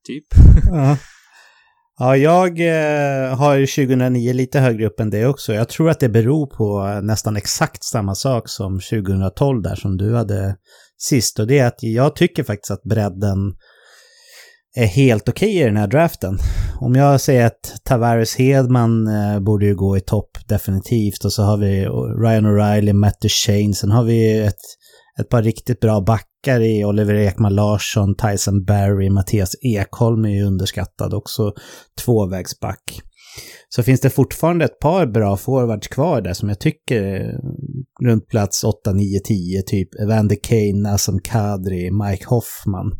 typ. 0.07 0.25
ja. 0.71 0.97
ja, 1.99 2.17
jag 2.17 2.49
har 3.35 3.55
ju 3.55 3.65
2009 3.65 4.33
lite 4.33 4.59
högre 4.59 4.85
upp 4.87 4.99
än 4.99 5.09
det 5.09 5.25
också. 5.25 5.53
Jag 5.53 5.69
tror 5.69 5.89
att 5.89 5.99
det 5.99 6.09
beror 6.09 6.47
på 6.47 6.99
nästan 7.03 7.35
exakt 7.35 7.83
samma 7.83 8.15
sak 8.15 8.49
som 8.49 8.79
2012 8.79 9.61
där 9.61 9.75
som 9.75 9.97
du 9.97 10.15
hade 10.15 10.55
sist. 10.97 11.39
Och 11.39 11.47
det 11.47 11.59
är 11.59 11.67
att 11.67 11.83
jag 11.83 12.15
tycker 12.15 12.43
faktiskt 12.43 12.71
att 12.71 12.83
bredden 12.83 13.37
är 14.75 14.85
helt 14.85 15.29
okej 15.29 15.49
okay 15.49 15.61
i 15.61 15.63
den 15.65 15.77
här 15.77 15.87
draften. 15.87 16.37
Om 16.79 16.95
jag 16.95 17.21
säger 17.21 17.45
att 17.45 17.75
Tavares 17.83 18.35
Hedman 18.35 19.07
eh, 19.07 19.39
borde 19.39 19.65
ju 19.65 19.75
gå 19.75 19.97
i 19.97 20.01
topp 20.01 20.37
definitivt 20.47 21.25
och 21.25 21.33
så 21.33 21.43
har 21.43 21.57
vi 21.57 21.85
Ryan 22.23 22.45
O'Reilly, 22.45 22.93
Matt 22.93 23.21
Duchene, 23.21 23.73
sen 23.73 23.91
har 23.91 24.03
vi 24.03 24.39
ett, 24.39 24.63
ett 25.19 25.29
par 25.29 25.43
riktigt 25.43 25.79
bra 25.79 26.01
backar 26.01 26.61
i 26.61 26.85
Oliver 26.85 27.13
Ekman 27.13 27.55
Larsson, 27.55 28.15
Tyson 28.15 28.65
Barry, 28.65 29.09
Mattias 29.09 29.55
Ekholm 29.61 30.25
är 30.25 30.29
ju 30.29 30.43
underskattad 30.43 31.13
också, 31.13 31.53
tvåvägsback. 32.05 33.01
Så 33.75 33.83
finns 33.83 34.01
det 34.01 34.09
fortfarande 34.09 34.65
ett 34.65 34.79
par 34.79 35.05
bra 35.05 35.37
forwards 35.37 35.87
kvar 35.87 36.21
där 36.21 36.33
som 36.33 36.49
jag 36.49 36.59
tycker 36.59 37.31
runt 38.03 38.27
plats 38.27 38.63
8, 38.63 38.93
9, 38.93 39.19
10, 39.19 39.61
typ 39.61 39.89
Evander 39.95 40.37
Kane, 40.43 40.89
Nassim 40.89 41.19
Kadri, 41.19 41.91
Mike 41.91 42.25
Hoffman. 42.27 42.99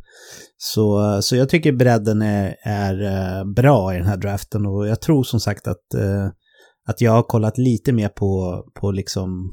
Så, 0.57 1.19
så 1.21 1.36
jag 1.36 1.49
tycker 1.49 1.71
bredden 1.71 2.21
är, 2.21 2.55
är 2.63 3.03
eh, 3.03 3.45
bra 3.55 3.93
i 3.93 3.97
den 3.97 4.07
här 4.07 4.17
draften 4.17 4.65
och 4.65 4.88
jag 4.88 5.01
tror 5.01 5.23
som 5.23 5.39
sagt 5.39 5.67
att, 5.67 5.93
eh, 5.93 6.27
att 6.88 7.01
jag 7.01 7.12
har 7.12 7.23
kollat 7.23 7.57
lite 7.57 7.91
mer 7.91 8.09
på, 8.09 8.63
på 8.79 8.91
liksom 8.91 9.29
mm, 9.29 9.51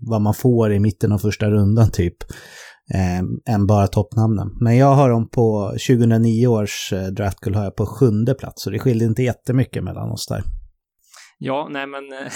vad 0.00 0.20
man 0.20 0.34
får 0.34 0.72
i 0.72 0.80
mitten 0.80 1.12
av 1.12 1.18
första 1.18 1.50
rundan 1.50 1.90
typ. 1.90 2.16
Eh, 2.94 3.54
än 3.54 3.66
bara 3.66 3.86
toppnamnen. 3.86 4.48
Men 4.60 4.76
jag 4.76 4.94
har 4.94 5.10
dem 5.10 5.28
på 5.28 5.68
2009 5.88 6.46
års 6.46 6.92
eh, 6.92 7.06
draftkull 7.06 7.54
har 7.54 7.64
jag 7.64 7.76
på 7.76 7.86
sjunde 7.86 8.34
plats, 8.34 8.62
så 8.62 8.70
det 8.70 8.78
skiljer 8.78 9.08
inte 9.08 9.22
jättemycket 9.22 9.84
mellan 9.84 10.10
oss 10.10 10.26
där. 10.26 10.42
Ja, 11.38 11.68
nej 11.70 11.86
men, 11.86 12.12
eh, 12.12 12.26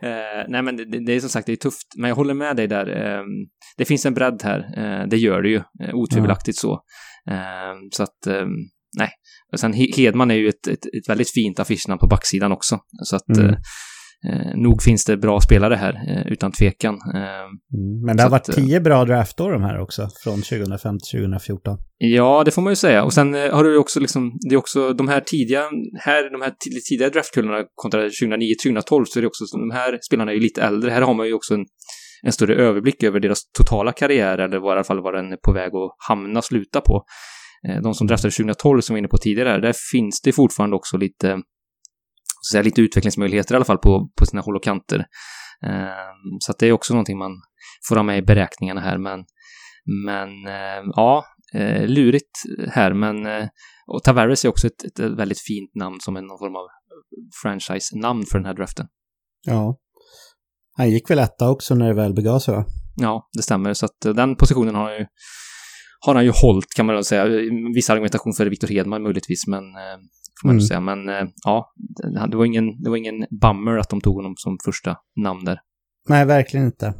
eh, 0.10 0.44
nej 0.48 0.62
men 0.62 0.76
det, 0.76 1.04
det, 1.06 1.12
är 1.12 1.20
som 1.20 1.28
sagt, 1.28 1.46
det 1.46 1.52
är 1.52 1.56
tufft, 1.56 1.86
men 1.96 2.08
jag 2.08 2.16
håller 2.16 2.34
med 2.34 2.56
dig 2.56 2.66
där. 2.68 2.88
Eh, 2.88 3.22
det 3.76 3.84
finns 3.84 4.06
en 4.06 4.14
bredd 4.14 4.42
här, 4.44 4.58
eh, 4.76 5.08
det 5.08 5.16
gör 5.16 5.42
det 5.42 5.48
ju, 5.48 5.56
eh, 5.56 5.94
otvivelaktigt 5.94 6.58
så. 6.58 6.72
Eh, 7.30 7.74
så 7.92 8.02
att, 8.02 8.46
nej. 8.98 9.10
Och 9.52 9.60
sen 9.60 9.72
Hedman 9.72 10.30
är 10.30 10.34
ju 10.34 10.48
ett, 10.48 10.66
ett, 10.66 10.86
ett 10.86 11.08
väldigt 11.08 11.30
fint 11.30 11.60
affischnamn 11.60 11.98
på 11.98 12.06
backsidan 12.06 12.52
också, 12.52 12.78
så 13.04 13.16
att 13.16 13.36
mm. 13.38 13.56
Eh, 14.28 14.56
nog 14.56 14.82
finns 14.82 15.04
det 15.04 15.16
bra 15.16 15.40
spelare 15.40 15.74
här, 15.74 15.94
eh, 16.08 16.32
utan 16.32 16.52
tvekan. 16.52 16.94
Eh, 17.14 17.20
mm, 17.20 18.04
men 18.04 18.16
det 18.16 18.22
har 18.22 18.30
varit 18.30 18.48
att, 18.48 18.54
tio 18.54 18.80
bra 18.80 19.04
draftår 19.04 19.52
de 19.52 19.62
här 19.62 19.80
också, 19.80 20.08
från 20.24 20.42
2005 20.42 20.98
till 20.98 21.20
2014. 21.20 21.78
Ja, 21.98 22.42
det 22.44 22.50
får 22.50 22.62
man 22.62 22.72
ju 22.72 22.76
säga. 22.76 23.04
Och 23.04 23.12
sen 23.12 23.34
har 23.34 23.64
du 23.64 23.76
också 23.76 24.00
liksom, 24.00 24.32
det 24.48 24.54
är 24.54 24.58
också 24.58 24.92
de 24.92 25.08
här 25.08 25.20
tidiga, 25.20 25.60
här, 26.00 26.32
de 26.32 26.42
här 26.42 26.52
tidiga 26.88 27.08
draftkullarna 27.10 27.64
kontra 27.74 28.00
2009 28.02 28.54
2012 28.64 29.04
så 29.04 29.18
är 29.18 29.20
det 29.20 29.26
också, 29.26 29.44
de 29.44 29.70
här 29.70 29.98
spelarna 30.02 30.30
är 30.30 30.34
ju 30.34 30.40
lite 30.40 30.62
äldre. 30.62 30.90
Här 30.90 31.02
har 31.02 31.14
man 31.14 31.26
ju 31.26 31.34
också 31.34 31.54
en, 31.54 31.64
en 32.22 32.32
större 32.32 32.54
överblick 32.54 33.02
över 33.02 33.20
deras 33.20 33.50
totala 33.58 33.92
karriär, 33.92 34.38
eller 34.38 34.56
i 34.56 34.70
alla 34.70 34.84
fall 34.84 35.02
vad 35.02 35.14
den 35.14 35.32
är 35.32 35.36
på 35.36 35.52
väg 35.52 35.74
att 35.74 35.96
hamna, 36.08 36.42
sluta 36.42 36.80
på. 36.80 37.04
De 37.82 37.94
som 37.94 38.06
draftade 38.06 38.32
2012 38.32 38.80
som 38.80 38.94
vi 38.94 38.96
var 38.96 38.98
inne 38.98 39.08
på 39.08 39.18
tidigare, 39.18 39.60
där 39.60 39.74
finns 39.92 40.20
det 40.20 40.32
fortfarande 40.32 40.76
också 40.76 40.96
lite 40.96 41.38
så 42.42 42.52
säga, 42.52 42.62
lite 42.62 42.80
utvecklingsmöjligheter 42.80 43.54
i 43.54 43.56
alla 43.56 43.64
fall 43.64 43.78
på, 43.78 44.10
på 44.18 44.26
sina 44.26 44.42
håll 44.42 44.56
och 44.56 44.64
kanter. 44.64 44.98
Eh, 45.66 46.36
så 46.40 46.52
det 46.58 46.66
är 46.66 46.72
också 46.72 46.94
någonting 46.94 47.18
man 47.18 47.32
får 47.88 47.96
ha 47.96 48.02
med 48.02 48.18
i 48.18 48.22
beräkningarna 48.22 48.80
här, 48.80 48.98
men, 48.98 49.24
men 50.06 50.28
eh, 50.46 50.90
ja, 50.96 51.24
eh, 51.54 51.86
lurigt 51.86 52.30
här, 52.68 52.92
men 52.92 53.48
och 53.86 54.02
Tavares 54.02 54.44
är 54.44 54.48
också 54.48 54.66
ett, 54.66 54.84
ett 54.84 55.00
väldigt 55.00 55.40
fint 55.40 55.74
namn 55.74 56.00
som 56.00 56.16
en 56.16 56.26
någon 56.26 56.38
form 56.38 56.56
av 56.56 56.66
franchise-namn 57.42 58.24
för 58.30 58.38
den 58.38 58.46
här 58.46 58.54
draften. 58.54 58.86
Ja. 59.46 59.78
Han 60.76 60.90
gick 60.90 61.10
väl 61.10 61.18
etta 61.18 61.50
också 61.50 61.74
när 61.74 61.88
det 61.88 61.94
väl 61.94 62.14
begav 62.14 62.38
sig 62.38 62.54
va? 62.54 62.64
Ja, 62.96 63.28
det 63.32 63.42
stämmer. 63.42 63.74
Så 63.74 63.86
att 63.86 64.00
den 64.00 64.36
positionen 64.36 64.74
har 64.74 64.84
han 64.84 64.98
ju, 64.98 65.06
har 66.00 66.14
han 66.14 66.24
ju 66.24 66.32
hållit 66.34 66.74
kan 66.76 66.86
man 66.86 66.94
väl 66.94 67.04
säga. 67.04 67.24
Viss 67.74 67.90
argumentation 67.90 68.32
för 68.32 68.46
Viktor 68.46 68.68
Hedman 68.68 69.02
möjligtvis, 69.02 69.46
men 69.46 69.64
får 70.42 70.48
man 70.48 70.56
mm. 70.56 70.66
säga. 70.66 70.80
Men 70.80 70.98
ja, 71.44 71.72
det 72.30 72.36
var, 72.36 72.44
ingen, 72.44 72.82
det 72.82 72.90
var 72.90 72.96
ingen 72.96 73.26
bummer 73.40 73.78
att 73.78 73.90
de 73.90 74.00
tog 74.00 74.16
honom 74.16 74.34
som 74.36 74.56
första 74.64 74.96
namn 75.16 75.44
där. 75.44 75.58
Nej, 76.08 76.26
verkligen 76.26 76.66
inte. 76.66 76.94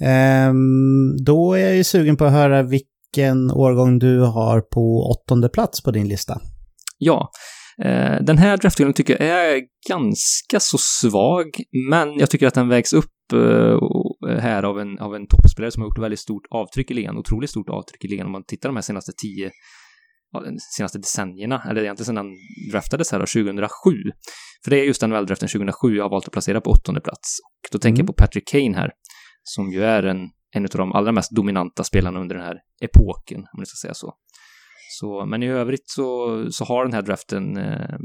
Ehm, 0.00 1.24
då 1.24 1.54
är 1.54 1.58
jag 1.58 1.76
ju 1.76 1.84
sugen 1.84 2.16
på 2.16 2.24
att 2.24 2.32
höra 2.32 2.62
vilken 2.62 3.50
årgång 3.50 3.98
du 3.98 4.20
har 4.20 4.60
på 4.60 5.14
åttonde 5.14 5.48
plats 5.48 5.82
på 5.82 5.90
din 5.90 6.08
lista. 6.08 6.40
Ja, 6.98 7.30
eh, 7.84 8.22
den 8.22 8.38
här 8.38 8.56
draftgången 8.56 8.92
tycker 8.92 9.22
jag 9.22 9.54
är 9.54 9.62
ganska 9.88 10.60
så 10.60 10.78
svag, 10.78 11.46
men 11.90 12.18
jag 12.18 12.30
tycker 12.30 12.46
att 12.46 12.54
den 12.54 12.68
vägs 12.68 12.92
upp 12.92 13.32
eh, 13.32 14.38
här 14.38 14.62
av 14.62 14.80
en, 14.80 14.98
av 14.98 15.14
en 15.14 15.26
toppspelare 15.26 15.70
som 15.70 15.82
har 15.82 15.88
gjort 15.88 15.98
väldigt 15.98 16.20
stort 16.20 16.46
avtryck 16.50 16.90
i 16.90 16.94
ligan, 16.94 17.18
otroligt 17.18 17.50
stort 17.50 17.68
avtryck 17.68 18.04
i 18.04 18.08
ligan 18.08 18.26
om 18.26 18.32
man 18.32 18.44
tittar 18.44 18.68
de 18.68 18.76
här 18.76 18.82
senaste 18.82 19.12
tio 19.22 19.50
senaste 20.76 20.98
decennierna, 20.98 21.62
eller 21.70 21.82
egentligen 21.82 22.06
sedan 22.06 22.16
han 22.16 22.30
draftades 22.72 23.12
här 23.12 23.18
då, 23.18 23.26
2007. 23.26 23.90
För 24.64 24.70
det 24.70 24.80
är 24.80 24.84
just 24.84 25.00
den 25.00 25.10
väldraften 25.10 25.48
2007 25.48 25.96
jag 25.96 26.04
har 26.04 26.10
valt 26.10 26.26
att 26.26 26.32
placera 26.32 26.60
på 26.60 26.70
åttonde 26.70 27.00
plats. 27.00 27.38
Och 27.62 27.68
då 27.72 27.78
tänker 27.78 28.00
mm. 28.00 28.06
jag 28.06 28.16
på 28.16 28.22
Patrick 28.22 28.48
Kane 28.48 28.76
här, 28.76 28.90
som 29.42 29.72
ju 29.72 29.84
är 29.84 30.02
en, 30.02 30.30
en 30.54 30.64
av 30.64 30.70
de 30.70 30.92
allra 30.92 31.12
mest 31.12 31.30
dominanta 31.36 31.84
spelarna 31.84 32.20
under 32.20 32.34
den 32.36 32.44
här 32.44 32.56
epoken, 32.80 33.38
om 33.38 33.56
man 33.56 33.66
ska 33.66 33.86
säga 33.86 33.94
så. 33.94 34.14
Så, 35.00 35.26
men 35.26 35.42
i 35.42 35.48
övrigt 35.48 35.90
så, 35.90 36.46
så 36.50 36.64
har 36.64 36.84
den 36.84 36.92
här 36.92 37.02
draften 37.02 37.56
eh, 37.56 37.96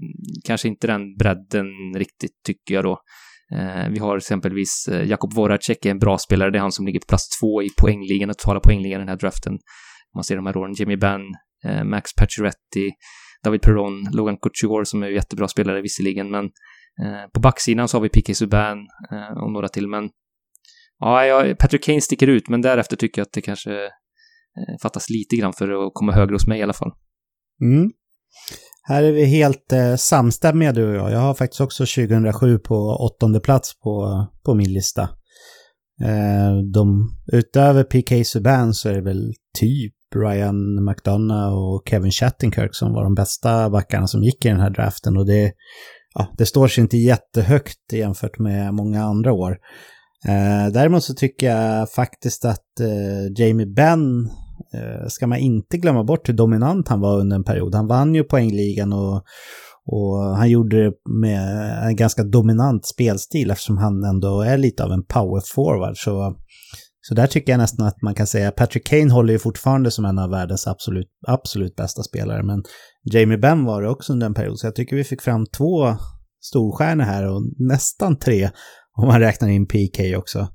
kanske 0.46 0.68
inte 0.68 0.88
den 0.88 1.16
bredden 1.16 1.68
riktigt, 1.96 2.44
tycker 2.46 2.74
jag 2.74 2.84
då. 2.84 3.00
Eh, 3.54 3.90
vi 3.90 4.00
har 4.00 4.18
exempelvis 4.18 4.88
eh, 4.92 5.04
Jakob 5.10 5.34
Voracek, 5.34 5.86
en 5.86 6.00
bra 6.00 6.18
spelare, 6.18 6.52
det 6.52 6.58
är 6.58 6.62
han 6.62 6.72
som 6.72 6.86
ligger 6.86 7.00
på 7.00 7.06
plats 7.08 7.40
två 7.40 7.64
i 7.64 7.70
poängligan, 7.82 8.30
totala 8.30 8.60
poängligan 8.60 9.00
i 9.00 9.02
den 9.02 9.10
här 9.10 9.18
draften. 9.18 9.58
Man 10.16 10.24
ser 10.24 10.36
de 10.36 10.46
här 10.46 10.58
åren, 10.58 10.74
Jimmy 10.74 10.96
Benn, 10.96 11.22
Eh, 11.66 11.84
Max 11.84 12.16
Pacioretty, 12.16 12.92
David 13.44 13.62
Perron, 13.62 14.10
Logan 14.14 14.38
Couture 14.38 14.86
som 14.86 15.04
är 15.04 15.08
jättebra 15.08 15.48
spelare 15.48 15.82
visserligen, 15.82 16.32
men 16.32 16.46
eh, 17.04 17.30
på 17.34 17.40
backsidan 17.40 17.88
så 17.88 17.98
har 17.98 18.02
vi 18.02 18.10
P.K. 18.10 18.34
Subban 18.34 18.78
eh, 19.12 19.44
och 19.44 19.52
några 19.52 19.68
till, 19.68 19.88
men 19.88 20.10
ja, 21.00 21.26
ja, 21.26 21.56
Patrick 21.60 21.84
Kane 21.84 22.02
sticker 22.02 22.28
ut, 22.28 22.50
men 22.50 22.62
därefter 22.62 22.96
tycker 22.96 23.22
jag 23.22 23.26
att 23.26 23.34
det 23.34 23.42
kanske 23.42 23.72
eh, 23.72 24.78
fattas 24.82 25.10
lite 25.10 25.36
grann 25.36 25.54
för 25.54 25.88
att 25.88 25.92
komma 25.94 26.12
högre 26.12 26.36
hos 26.36 26.48
mig 26.48 26.60
i 26.60 26.64
alla 26.64 26.74
fall. 26.74 26.92
Mm. 27.62 27.92
Här 28.88 29.04
är 29.04 29.12
vi 29.12 29.26
helt 29.26 29.74
eh, 29.74 29.96
samstämmiga 29.96 30.72
du 30.72 30.88
och 30.88 30.96
jag. 30.96 31.12
Jag 31.12 31.20
har 31.20 31.34
faktiskt 31.34 31.62
också 31.62 31.86
2007 31.86 32.60
på 32.60 32.76
åttonde 32.76 33.40
plats 33.40 33.80
på, 33.80 34.26
på 34.46 34.54
min 34.54 34.74
lista. 34.74 35.02
Eh, 36.02 36.56
de, 36.74 37.10
utöver 37.34 37.84
PK 37.84 38.24
Subban 38.24 38.74
så 38.74 38.90
är 38.90 38.94
det 38.94 39.02
väl 39.02 39.34
typ 39.60 39.95
Brian 40.14 40.86
McDonough 40.86 41.54
och 41.54 41.84
Kevin 41.90 42.12
Shattenkirk 42.12 42.76
som 42.76 42.94
var 42.94 43.04
de 43.04 43.16
bästa 43.16 43.70
backarna 43.70 44.08
som 44.08 44.24
gick 44.24 44.46
i 44.46 44.50
den 44.50 44.60
här 44.60 44.70
draften. 44.70 45.18
Och 45.18 45.26
det, 45.26 45.52
ja, 46.16 46.28
det 46.38 46.46
står 46.46 46.68
sig 46.68 46.82
inte 46.82 46.98
jättehögt 46.98 47.94
jämfört 47.94 48.40
med 48.40 48.74
många 48.74 49.04
andra 49.04 49.34
år. 49.34 49.58
Eh, 50.28 50.72
däremot 50.74 51.04
så 51.04 51.14
tycker 51.14 51.48
jag 51.48 51.92
faktiskt 51.92 52.46
att 52.46 52.80
eh, 52.80 53.32
Jamie 53.46 53.66
Benn 53.66 54.30
eh, 54.74 55.08
ska 55.08 55.28
man 55.28 55.38
inte 55.38 55.78
glömma 55.78 56.04
bort 56.04 56.30
hur 56.30 56.34
dominant 56.34 56.88
han 56.88 57.02
var 57.02 57.20
under 57.20 57.36
en 57.36 57.44
period. 57.44 57.76
Han 57.76 57.88
vann 57.88 58.16
ju 58.16 58.24
poängligan 58.24 58.94
och, 58.94 59.24
och 59.86 60.18
han 60.38 60.50
gjorde 60.50 60.86
det 60.86 60.94
med 61.10 61.70
en 61.88 61.96
ganska 61.96 62.24
dominant 62.24 62.86
spelstil 62.86 63.52
eftersom 63.52 63.78
han 63.78 64.04
ändå 64.04 64.42
är 64.42 64.58
lite 64.58 64.84
av 64.84 64.92
en 64.92 65.04
power 65.04 65.42
forward. 65.56 65.98
Så, 65.98 66.36
så 67.08 67.14
där 67.14 67.28
tycker 67.28 67.52
jag 67.52 67.60
nästan 67.60 67.88
att 67.88 68.02
man 68.02 68.16
kan 68.16 68.28
säga 68.28 68.52
Patrick 68.52 68.88
Kane 68.88 69.14
håller 69.14 69.34
ju 69.34 69.40
fortfarande 69.40 69.92
som 69.92 70.06
en 70.06 70.20
av 70.20 70.30
världens 70.30 70.68
absolut, 70.68 71.08
absolut 71.28 71.76
bästa 71.76 72.04
spelare. 72.04 72.44
Men 72.44 72.64
Jamie 73.14 73.38
Benn 73.38 73.66
var 73.66 73.82
det 73.82 73.90
också 73.90 74.14
under 74.14 74.26
en 74.26 74.34
period. 74.34 74.60
Så 74.60 74.68
jag 74.68 74.76
tycker 74.76 74.96
vi 74.96 75.04
fick 75.04 75.22
fram 75.22 75.46
två 75.58 75.96
storstjärnor 76.42 77.04
här 77.04 77.28
och 77.28 77.42
nästan 77.58 78.20
tre 78.20 78.50
om 78.98 79.08
man 79.08 79.20
räknar 79.20 79.50
in 79.50 79.68
PK 79.68 80.18
också. 80.18 80.48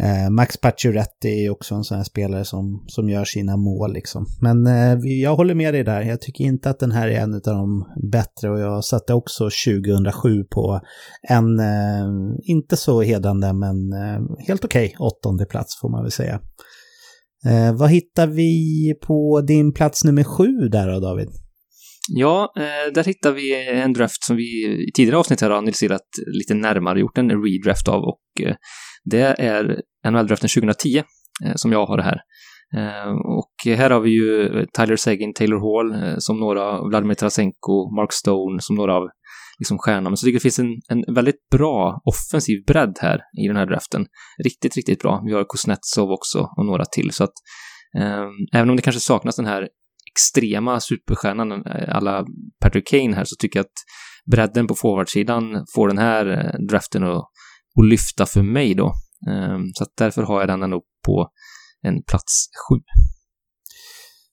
Eh, 0.00 0.30
Max 0.30 0.56
Pacioretty 0.56 1.28
är 1.28 1.50
också 1.50 1.74
en 1.74 1.84
sån 1.84 1.96
här 1.96 2.04
spelare 2.04 2.44
som, 2.44 2.84
som 2.86 3.08
gör 3.08 3.24
sina 3.24 3.56
mål 3.56 3.92
liksom. 3.92 4.26
Men 4.40 4.66
eh, 4.66 4.98
jag 5.22 5.36
håller 5.36 5.54
med 5.54 5.74
dig 5.74 5.84
där. 5.84 6.02
Jag 6.02 6.20
tycker 6.20 6.44
inte 6.44 6.70
att 6.70 6.78
den 6.78 6.92
här 6.92 7.08
är 7.08 7.20
en 7.20 7.34
av 7.34 7.40
de 7.40 7.84
bättre 8.12 8.50
och 8.50 8.60
jag 8.60 8.84
satte 8.84 9.14
också 9.14 9.50
2007 9.66 10.44
på 10.44 10.80
en, 11.28 11.60
eh, 11.60 12.06
inte 12.42 12.76
så 12.76 13.02
hedrande 13.02 13.52
men 13.52 13.92
eh, 13.92 14.46
helt 14.46 14.64
okej 14.64 14.86
okay, 14.86 14.96
åttonde 14.98 15.46
plats 15.46 15.80
får 15.80 15.90
man 15.90 16.02
väl 16.02 16.12
säga. 16.12 16.40
Eh, 17.46 17.76
vad 17.78 17.90
hittar 17.90 18.26
vi 18.26 18.94
på 19.06 19.40
din 19.40 19.72
plats 19.72 20.04
nummer 20.04 20.24
sju 20.24 20.68
där 20.68 20.88
då 20.88 21.00
David? 21.00 21.28
Ja, 22.08 22.52
eh, 22.56 22.92
där 22.94 23.04
hittar 23.04 23.32
vi 23.32 23.70
en 23.70 23.92
draft 23.92 24.24
som 24.24 24.36
vi 24.36 24.42
i 24.88 24.92
tidigare 24.94 25.18
avsnitt 25.18 25.40
här 25.40 25.50
har 25.50 25.58
analyserat 25.58 26.06
lite 26.26 26.54
närmare, 26.54 27.00
gjort 27.00 27.18
en 27.18 27.30
redraft 27.30 27.88
av 27.88 28.02
och 28.02 28.46
eh, 28.46 28.54
det 29.04 29.40
är 29.40 29.82
NHL-draften 30.06 30.48
2010 30.48 31.02
eh, 31.44 31.54
som 31.54 31.72
jag 31.72 31.86
har 31.86 31.96
det 31.96 32.02
här. 32.02 32.20
Eh, 32.76 33.12
och 33.38 33.76
här 33.76 33.90
har 33.90 34.00
vi 34.00 34.10
ju 34.10 34.58
eh, 34.58 34.64
Tyler 34.76 34.96
Seguin, 34.96 35.34
Taylor 35.34 35.58
Hall 35.58 36.04
eh, 36.04 36.14
som 36.18 36.40
några, 36.40 36.82
Vladimir 36.88 37.14
Tarasenko, 37.14 37.94
Mark 37.96 38.12
Stone 38.12 38.60
som 38.60 38.76
några 38.76 38.94
av 38.94 39.08
liksom 39.58 39.78
stjärnorna. 39.78 40.10
Men 40.10 40.16
så 40.16 40.24
tycker 40.24 40.34
jag 40.34 40.38
det 40.38 40.42
finns 40.42 40.58
en, 40.58 40.80
en 40.88 41.14
väldigt 41.14 41.48
bra 41.50 42.00
offensiv 42.04 42.64
bredd 42.66 42.98
här 43.00 43.20
i 43.44 43.48
den 43.48 43.56
här 43.56 43.66
draften. 43.66 44.06
Riktigt, 44.44 44.76
riktigt 44.76 45.00
bra. 45.00 45.22
Vi 45.26 45.32
har 45.32 45.44
Kuznetsov 45.48 46.10
också 46.10 46.48
och 46.56 46.66
några 46.66 46.84
till. 46.84 47.10
Så 47.12 47.24
att 47.24 47.34
eh, 47.98 48.26
även 48.52 48.70
om 48.70 48.76
det 48.76 48.82
kanske 48.82 49.00
saknas 49.00 49.36
den 49.36 49.46
här 49.46 49.68
extrema 50.12 50.80
superstjärnan 50.80 51.64
alla 51.88 52.24
Patrick 52.62 52.88
Kane 52.88 53.16
här 53.16 53.24
så 53.24 53.36
tycker 53.38 53.58
jag 53.58 53.64
att 53.64 53.78
bredden 54.30 54.66
på 54.66 54.74
forwardsidan 54.74 55.64
får 55.74 55.88
den 55.88 55.98
här 55.98 56.54
draften 56.68 57.02
att, 57.02 57.24
att 57.80 57.88
lyfta 57.88 58.26
för 58.26 58.42
mig 58.42 58.74
då. 58.74 58.92
Ehm, 59.30 59.62
så 59.74 59.82
att 59.82 59.92
därför 59.98 60.22
har 60.22 60.40
jag 60.40 60.48
den 60.48 60.62
ändå 60.62 60.82
på 61.06 61.28
en 61.82 62.02
plats 62.02 62.46
sju. 62.68 62.80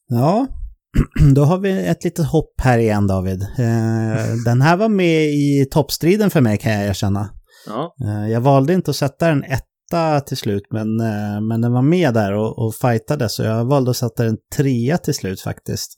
Ja, 0.08 0.48
då 1.36 1.44
har 1.44 1.58
vi 1.58 1.88
ett 1.88 2.04
litet 2.04 2.26
hopp 2.26 2.54
här 2.62 2.78
igen 2.78 3.08
David. 3.08 3.42
Eh, 3.42 4.36
den 4.46 4.62
här 4.62 4.78
var 4.78 4.90
med 4.90 5.24
i 5.24 5.68
toppstriden 5.72 6.30
för 6.30 6.42
mig 6.42 6.58
kan 6.58 6.72
jag 6.72 6.86
erkänna. 6.86 7.30
Ja. 7.68 7.96
Jag 8.30 8.42
valde 8.42 8.74
inte 8.74 8.92
att 8.92 8.98
sätta 8.98 9.28
den 9.28 9.44
ett 9.44 9.66
etta 9.90 10.20
till 10.20 10.38
slut, 10.38 10.64
men, 10.72 11.00
eh, 11.00 11.42
men 11.42 11.62
den 11.62 11.72
var 11.72 11.82
med 11.82 12.14
där 12.14 12.34
och, 12.34 12.66
och 12.66 12.76
fightade 12.76 13.30
så 13.30 13.44
jag 13.44 13.66
valde 13.66 13.92
att 13.92 13.98
sätta 13.98 14.24
den 14.24 14.38
trea 14.56 14.98
till 14.98 15.14
slut 15.14 15.42
faktiskt. 15.42 15.96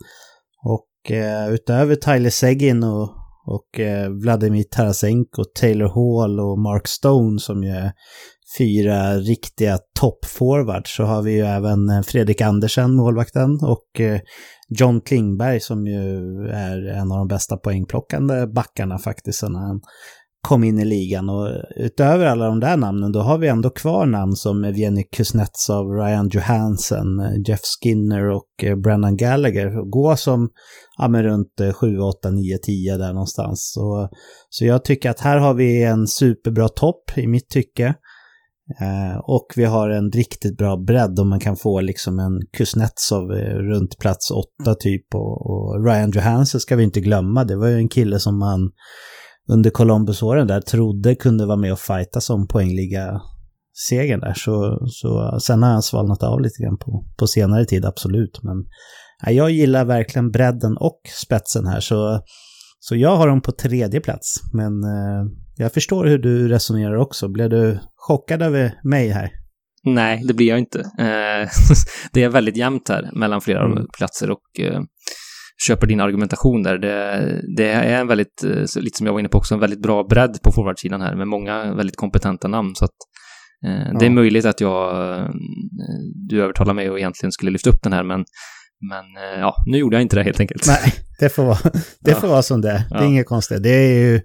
Och 0.63 1.11
eh, 1.11 1.49
utöver 1.49 1.95
Tyler 1.95 2.29
Seguin 2.29 2.83
och, 2.83 3.09
och 3.45 3.79
eh, 3.79 4.09
Vladimir 4.09 4.63
Tarasenko, 4.63 5.43
Taylor 5.59 5.87
Hall 5.87 6.39
och 6.39 6.59
Mark 6.59 6.87
Stone 6.87 7.39
som 7.39 7.63
ju 7.63 7.69
är 7.69 7.91
fyra 8.57 9.17
riktiga 9.17 9.77
toppforwards. 9.99 10.95
Så 10.95 11.03
har 11.03 11.21
vi 11.21 11.31
ju 11.31 11.41
även 11.41 11.89
eh, 11.89 12.01
Fredrik 12.01 12.41
Andersen, 12.41 12.95
målvakten, 12.95 13.59
och 13.63 14.01
eh, 14.01 14.19
John 14.69 15.01
Klingberg 15.01 15.59
som 15.59 15.87
ju 15.87 16.17
är 16.49 16.87
en 16.87 17.11
av 17.11 17.17
de 17.17 17.27
bästa 17.27 17.57
poängplockande 17.57 18.47
backarna 18.47 18.97
faktiskt 18.97 19.39
sen 19.39 19.55
han 19.55 19.81
kom 20.41 20.63
in 20.63 20.79
i 20.79 20.85
ligan. 20.85 21.29
Och 21.29 21.47
utöver 21.75 22.25
alla 22.25 22.45
de 22.45 22.59
där 22.59 22.77
namnen, 22.77 23.11
då 23.11 23.19
har 23.19 23.37
vi 23.37 23.47
ändå 23.47 23.69
kvar 23.69 24.05
namn 24.05 24.35
som 24.35 24.63
Evgenij 24.63 25.07
Kuznetsov, 25.11 25.87
Ryan 25.87 26.29
Johansson, 26.29 27.05
Jeff 27.47 27.61
Skinner 27.63 28.29
och 28.29 28.63
eh, 28.63 28.75
Brennan 28.75 29.17
Gallagher. 29.17 29.89
Gå 29.89 30.15
som 30.15 30.49
ja, 30.97 31.07
men 31.07 31.23
runt 31.23 31.61
7, 31.75 31.99
8, 31.99 32.31
9, 32.31 32.57
10 32.57 32.97
där 32.97 33.13
någonstans. 33.13 33.71
Så, 33.73 34.09
så 34.49 34.65
jag 34.65 34.85
tycker 34.85 35.09
att 35.09 35.19
här 35.19 35.37
har 35.37 35.53
vi 35.53 35.83
en 35.83 36.07
superbra 36.07 36.69
topp 36.69 37.17
i 37.17 37.27
mitt 37.27 37.49
tycke. 37.49 37.95
Eh, 38.79 39.17
och 39.23 39.47
vi 39.55 39.65
har 39.65 39.89
en 39.89 40.11
riktigt 40.11 40.57
bra 40.57 40.77
bredd 40.77 41.19
om 41.19 41.29
man 41.29 41.39
kan 41.39 41.55
få 41.55 41.81
liksom 41.81 42.19
en 42.19 42.41
Kuznetsov 42.57 43.31
eh, 43.31 43.55
runt 43.55 43.97
plats 43.99 44.31
8 44.31 44.75
typ. 44.79 45.15
Och, 45.15 45.51
och 45.51 45.85
Ryan 45.85 46.11
Johansson 46.11 46.61
ska 46.61 46.75
vi 46.75 46.83
inte 46.83 47.01
glömma, 47.01 47.43
det 47.43 47.55
var 47.55 47.67
ju 47.67 47.75
en 47.75 47.89
kille 47.89 48.19
som 48.19 48.39
man 48.39 48.71
under 49.53 49.69
Columbus-åren 49.69 50.47
där 50.47 50.61
trodde 50.61 51.15
kunde 51.15 51.45
vara 51.45 51.57
med 51.57 51.71
och 51.71 51.79
fighta 51.79 52.21
som 52.21 52.47
poängliga 52.47 53.21
segern 53.87 54.19
där. 54.19 54.33
Så, 54.33 54.79
så 54.87 55.39
sen 55.39 55.63
har 55.63 55.69
han 55.69 55.81
svalnat 55.81 56.23
av 56.23 56.41
lite 56.41 56.63
grann 56.63 56.77
på, 56.77 57.05
på 57.19 57.27
senare 57.27 57.65
tid, 57.65 57.85
absolut. 57.85 58.39
Men 58.43 58.55
ja, 59.25 59.31
jag 59.31 59.51
gillar 59.51 59.85
verkligen 59.85 60.31
bredden 60.31 60.77
och 60.77 61.01
spetsen 61.21 61.67
här. 61.67 61.79
Så, 61.79 62.21
så 62.79 62.95
jag 62.95 63.15
har 63.15 63.27
dem 63.27 63.41
på 63.41 63.51
tredje 63.51 63.99
plats. 63.99 64.39
Men 64.53 64.83
eh, 64.83 65.31
jag 65.55 65.73
förstår 65.73 66.05
hur 66.05 66.17
du 66.17 66.47
resonerar 66.47 66.95
också. 66.95 67.29
Blev 67.29 67.49
du 67.49 67.79
chockad 67.95 68.41
över 68.41 68.73
mig 68.83 69.09
här? 69.09 69.31
Nej, 69.83 70.23
det 70.27 70.33
blir 70.33 70.47
jag 70.47 70.59
inte. 70.59 70.79
Eh, 70.79 71.49
det 72.13 72.23
är 72.23 72.29
väldigt 72.29 72.57
jämnt 72.57 72.89
här 72.89 73.09
mellan 73.13 73.41
flera 73.41 73.65
mm. 73.65 73.85
platser 73.97 74.31
och 74.31 74.59
eh, 74.59 74.81
köper 75.67 75.87
din 75.87 75.99
argumentation 75.99 76.63
där. 76.63 76.77
Det, 76.77 77.41
det 77.55 77.69
är 77.69 77.99
en 77.99 78.07
väldigt, 78.07 78.43
eh, 78.43 78.81
lite 78.81 78.97
som 78.97 79.05
jag 79.05 79.13
var 79.13 79.19
inne 79.19 79.29
på 79.29 79.37
också, 79.37 79.53
en 79.53 79.59
väldigt 79.59 79.81
bra 79.81 80.03
bredd 80.03 80.41
på 80.43 80.51
forwardsidan 80.51 81.01
här 81.01 81.15
med 81.15 81.27
många 81.27 81.73
väldigt 81.73 81.95
kompetenta 81.95 82.47
namn. 82.47 82.75
Så 82.75 82.85
att 82.85 82.95
eh, 83.65 83.87
ja. 83.93 83.99
det 83.99 84.05
är 84.05 84.09
möjligt 84.09 84.45
att 84.45 84.61
jag, 84.61 85.11
eh, 85.19 85.29
du 86.29 86.43
övertalar 86.43 86.73
mig 86.73 86.89
och 86.89 86.99
egentligen 86.99 87.31
skulle 87.31 87.51
lyfta 87.51 87.69
upp 87.69 87.83
den 87.83 87.93
här, 87.93 88.03
men 88.03 88.25
men 88.89 89.05
eh, 89.23 89.39
ja, 89.39 89.55
nu 89.65 89.77
gjorde 89.77 89.95
jag 89.95 90.01
inte 90.01 90.15
det 90.15 90.23
helt 90.23 90.39
enkelt. 90.39 90.67
Nej, 90.67 90.93
det 91.19 91.29
får 91.29 91.43
vara, 91.43 91.57
det 91.99 92.15
får 92.15 92.27
vara 92.27 92.41
som 92.41 92.61
det 92.61 92.69
är. 92.69 92.83
Det 92.89 92.95
är 92.95 93.01
ja. 93.01 93.05
inget 93.05 93.27
konstigt. 93.27 93.63
Det 93.63 93.69
är 93.69 93.93
ju, 93.93 94.21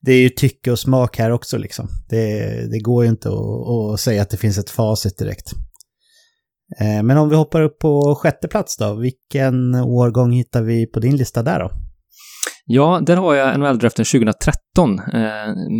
det 0.00 0.12
är 0.12 0.20
ju 0.20 0.28
tycke 0.28 0.70
och 0.70 0.78
smak 0.78 1.18
här 1.18 1.30
också 1.30 1.58
liksom. 1.58 1.88
Det, 2.08 2.44
det 2.70 2.78
går 2.78 3.04
ju 3.04 3.10
inte 3.10 3.28
att, 3.28 3.68
att 3.94 4.00
säga 4.00 4.22
att 4.22 4.30
det 4.30 4.36
finns 4.36 4.58
ett 4.58 4.70
facit 4.70 5.18
direkt. 5.18 5.52
Eh, 6.80 7.02
men 7.02 7.16
om 7.16 7.28
vi 7.28 7.36
hoppar 7.36 7.62
upp 7.62 7.78
på 7.78 8.14
sjätte 8.14 8.48
plats 8.48 8.76
då, 8.76 8.94
vilken 8.94 9.74
årgång 9.74 10.32
hittar 10.32 10.62
vi 10.62 10.86
på 10.86 11.00
din 11.00 11.16
lista 11.16 11.42
där 11.42 11.58
då? 11.60 11.70
Ja, 12.70 13.00
där 13.06 13.16
har 13.16 13.34
jag 13.34 13.60
NHL-draften 13.60 14.04
2013 14.04 14.98
eh, 14.98 15.22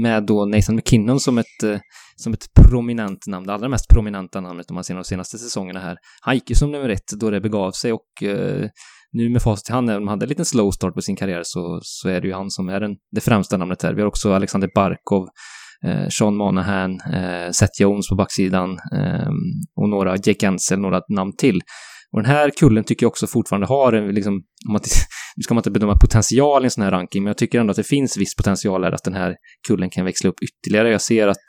med 0.03 0.27
då 0.27 0.46
Nathan 0.46 0.77
McKinnon 0.77 1.20
som 1.20 1.38
ett, 1.38 1.62
eh, 1.64 1.79
som 2.16 2.33
ett 2.33 2.44
prominent 2.68 3.27
namn, 3.27 3.46
det 3.46 3.55
allra 3.55 3.68
mest 3.68 3.88
prominenta 3.88 4.40
namnet 4.40 4.70
om 4.70 4.74
man 4.74 4.85
ser 4.85 4.94
de 4.94 5.05
senaste 5.05 5.38
säsongerna 5.38 5.81
här. 5.81 5.96
Han 6.20 6.35
gick 6.35 6.51
ju 6.51 6.57
som 6.57 6.72
nummer 6.72 6.88
ett 6.88 7.12
då 7.20 7.31
det 7.31 7.40
begav 7.40 7.70
sig 7.70 7.92
och 7.92 8.22
eh, 8.22 8.68
nu 9.12 9.31
med 9.31 9.42
facit 9.42 9.70
i 9.70 9.72
hand, 9.72 9.90
även 9.90 10.03
om 10.03 10.09
han 10.09 10.12
hade 10.12 10.24
en 10.24 10.29
liten 10.29 10.44
slow 10.44 10.70
start 10.70 10.94
på 10.94 11.03
sin 11.03 11.16
karriär, 11.16 11.42
så, 11.44 11.81
så 11.83 12.09
är 12.09 12.20
det 12.20 12.27
ju 12.27 12.35
han 12.35 12.51
som 12.51 12.68
är 12.68 12.81
den, 12.81 12.96
det 13.11 13.20
främsta 13.20 13.57
namnet 13.57 13.83
här. 13.83 13.94
Vi 13.94 14.01
har 14.01 14.09
också 14.09 14.33
Alexander 14.33 14.70
Barkov, 14.74 15.29
Eh, 15.87 16.09
Sean 16.09 16.37
Monahan, 16.37 17.01
eh, 17.01 17.51
Seth 17.51 17.83
Jones 17.83 18.09
på 18.09 18.14
backsidan 18.14 18.71
eh, 18.71 19.31
och 19.77 19.88
några, 19.88 20.17
Jake 20.17 20.49
Ansel, 20.49 20.79
några 20.79 21.01
namn 21.09 21.33
till. 21.37 21.61
Och 22.12 22.23
den 22.23 22.31
här 22.31 22.51
kullen 22.51 22.85
tycker 22.85 23.05
jag 23.05 23.11
också 23.11 23.27
fortfarande 23.27 23.67
har, 23.67 23.93
en, 23.93 24.14
liksom, 24.14 24.35
om 24.69 24.73
man, 24.73 24.81
nu 25.37 25.43
ska 25.43 25.55
man 25.55 25.61
inte 25.61 25.71
bedöma 25.71 25.99
potential 25.99 26.62
i 26.62 26.67
en 26.67 26.71
sån 26.71 26.85
här 26.85 26.91
ranking, 26.91 27.23
men 27.23 27.29
jag 27.29 27.38
tycker 27.38 27.61
ändå 27.61 27.71
att 27.71 27.77
det 27.77 27.85
finns 27.85 28.17
viss 28.17 28.37
potential 28.37 28.85
här 28.85 28.93
att 28.93 29.05
den 29.05 29.14
här 29.14 29.35
kullen 29.69 29.91
kan 29.91 30.05
växla 30.05 30.31
upp 30.31 30.37
ytterligare. 30.43 30.91
Jag 30.91 31.01
ser 31.01 31.29
att 31.29 31.47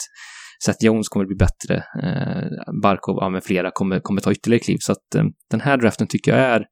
Seth 0.65 0.86
Jones 0.86 1.10
kommer 1.10 1.26
bli 1.26 1.36
bättre, 1.36 1.76
eh, 2.04 2.82
Barkov, 2.82 3.18
ja, 3.22 3.30
med 3.30 3.44
flera 3.44 3.72
kommer, 3.72 4.00
kommer 4.00 4.22
ta 4.22 4.32
ytterligare 4.32 4.63
kliv, 4.63 4.78
så 4.80 4.92
att 4.92 5.15
eh, 5.15 5.24
den 5.52 5.62
här 5.62 5.78
draften 5.78 6.08
tycker 6.08 6.32
jag 6.32 6.39
är 6.39 6.65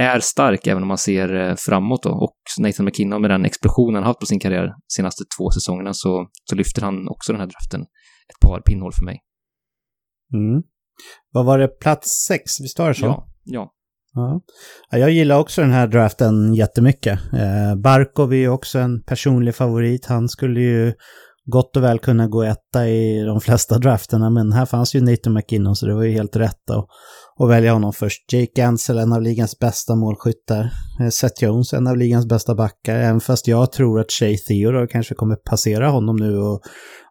är 0.00 0.20
stark 0.20 0.66
även 0.66 0.82
om 0.82 0.88
man 0.88 0.98
ser 0.98 1.34
eh, 1.34 1.54
framåt 1.56 2.02
då. 2.02 2.10
Och 2.10 2.36
Nathan 2.58 2.86
McKinnon 2.86 3.20
med 3.20 3.30
den 3.30 3.44
explosionen 3.44 3.94
han 3.94 4.04
haft 4.04 4.20
på 4.20 4.26
sin 4.26 4.40
karriär 4.40 4.66
de 4.66 4.74
senaste 4.96 5.24
två 5.38 5.50
säsongerna 5.50 5.90
så, 5.94 6.26
så 6.50 6.56
lyfter 6.56 6.82
han 6.82 7.08
också 7.08 7.32
den 7.32 7.40
här 7.40 7.48
draften 7.48 7.80
ett 8.28 8.48
par 8.48 8.60
pinnhål 8.60 8.92
för 8.98 9.04
mig. 9.04 9.20
Mm. 10.34 10.62
Vad 11.32 11.44
var 11.44 11.58
det, 11.58 11.68
plats 11.68 12.24
sex? 12.28 12.60
Visst 12.60 12.78
var 12.78 12.88
det 12.88 12.94
så? 12.94 13.06
Ja. 13.06 13.28
ja. 13.44 13.70
Ja. 14.16 14.40
Jag 14.90 15.10
gillar 15.10 15.38
också 15.38 15.60
den 15.60 15.70
här 15.70 15.86
draften 15.86 16.54
jättemycket. 16.54 17.20
Eh, 17.32 17.76
Barkov 17.82 18.32
är 18.32 18.36
ju 18.36 18.48
också 18.48 18.78
en 18.78 19.02
personlig 19.02 19.54
favorit. 19.54 20.06
Han 20.06 20.28
skulle 20.28 20.60
ju 20.60 20.92
gott 21.44 21.76
och 21.76 21.82
väl 21.82 21.98
kunna 21.98 22.28
gå 22.28 22.42
etta 22.42 22.88
i 22.88 23.22
de 23.22 23.40
flesta 23.40 23.78
drafterna, 23.84 24.30
men 24.30 24.52
här 24.52 24.66
fanns 24.66 24.94
ju 24.94 25.00
Nathan 25.00 25.34
McKinnon 25.34 25.76
så 25.76 25.86
det 25.86 25.94
var 25.94 26.02
ju 26.02 26.12
helt 26.12 26.36
rätt 26.36 26.70
att, 26.70 26.86
och 27.36 27.50
välja 27.50 27.72
honom 27.72 27.92
först. 27.92 28.32
Jake 28.32 28.66
Ansel, 28.66 28.98
en 28.98 29.12
av 29.12 29.22
ligans 29.22 29.58
bästa 29.58 29.94
målskyttar. 29.94 30.70
Eh, 31.00 31.08
Seth 31.08 31.44
Jones, 31.44 31.72
en 31.72 31.86
av 31.86 31.96
ligans 31.96 32.26
bästa 32.26 32.54
backar, 32.54 32.94
även 32.94 33.20
fast 33.20 33.48
jag 33.48 33.72
tror 33.72 34.00
att 34.00 34.12
Shay 34.12 34.36
Theodore 34.38 34.86
kanske 34.86 35.14
kommer 35.14 35.36
passera 35.36 35.88
honom 35.88 36.16
nu 36.16 36.38
och 36.38 36.60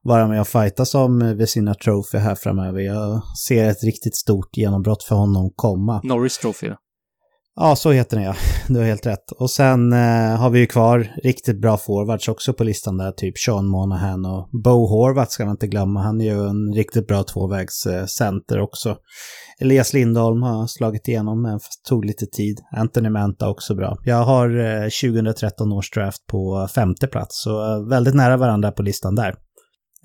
vara 0.04 0.28
med 0.28 0.42
och 0.42 0.48
fightas 0.48 0.96
om 0.96 1.22
eh, 1.22 1.34
Vesina 1.34 1.74
Trophy 1.74 2.18
här 2.18 2.36
framöver. 2.36 2.80
Jag 2.80 3.22
ser 3.48 3.70
ett 3.70 3.84
riktigt 3.84 4.16
stort 4.16 4.58
genombrott 4.58 5.04
för 5.04 5.16
honom 5.16 5.52
komma. 5.56 6.02
Norris 6.04 6.38
Trophy 6.38 6.68
då? 6.68 6.76
Ja, 7.56 7.76
så 7.76 7.92
heter 7.92 8.18
den 8.18 8.26
ja. 8.26 8.36
Du 8.68 8.80
har 8.80 8.86
helt 8.86 9.06
rätt. 9.06 9.32
Och 9.32 9.50
sen 9.50 9.94
eh, 9.94 10.36
har 10.38 10.50
vi 10.50 10.60
ju 10.60 10.66
kvar 10.66 11.08
riktigt 11.24 11.62
bra 11.62 11.78
forwards 11.78 12.28
också 12.28 12.54
på 12.54 12.64
listan 12.64 12.98
där, 12.98 13.12
typ 13.12 13.38
Sean 13.38 13.68
Monahan 13.68 14.26
och 14.26 14.50
Bo 14.64 14.88
Horvath 14.88 15.32
ska 15.32 15.46
man 15.46 15.52
inte 15.52 15.68
glömma. 15.68 16.02
Han 16.02 16.22
är 16.22 16.26
ju 16.26 16.48
en 16.48 16.74
riktigt 16.74 17.08
bra 17.08 17.24
tvåvägscenter 17.24 18.58
eh, 18.58 18.64
också. 18.64 18.98
Elias 19.60 19.94
Lindholm 19.94 20.44
har 20.44 20.68
slagit 20.68 21.08
igenom, 21.08 21.42
men 21.42 21.60
tog 21.90 22.06
lite 22.06 22.26
tid. 22.26 22.60
Anthony 22.72 23.10
Manta 23.10 23.50
också 23.50 23.76
bra. 23.76 23.98
Jag 24.04 24.24
har 24.24 24.60
eh, 24.60 24.90
2013 25.14 25.74
års 25.74 25.92
draft 25.92 26.28
på 26.28 26.68
femte 26.76 27.08
plats, 27.08 27.44
så 27.44 27.74
eh, 27.74 27.90
väldigt 27.90 28.16
nära 28.16 28.38
varandra 28.38 28.72
på 28.72 28.84
listan 28.84 29.16
där. 29.16 29.36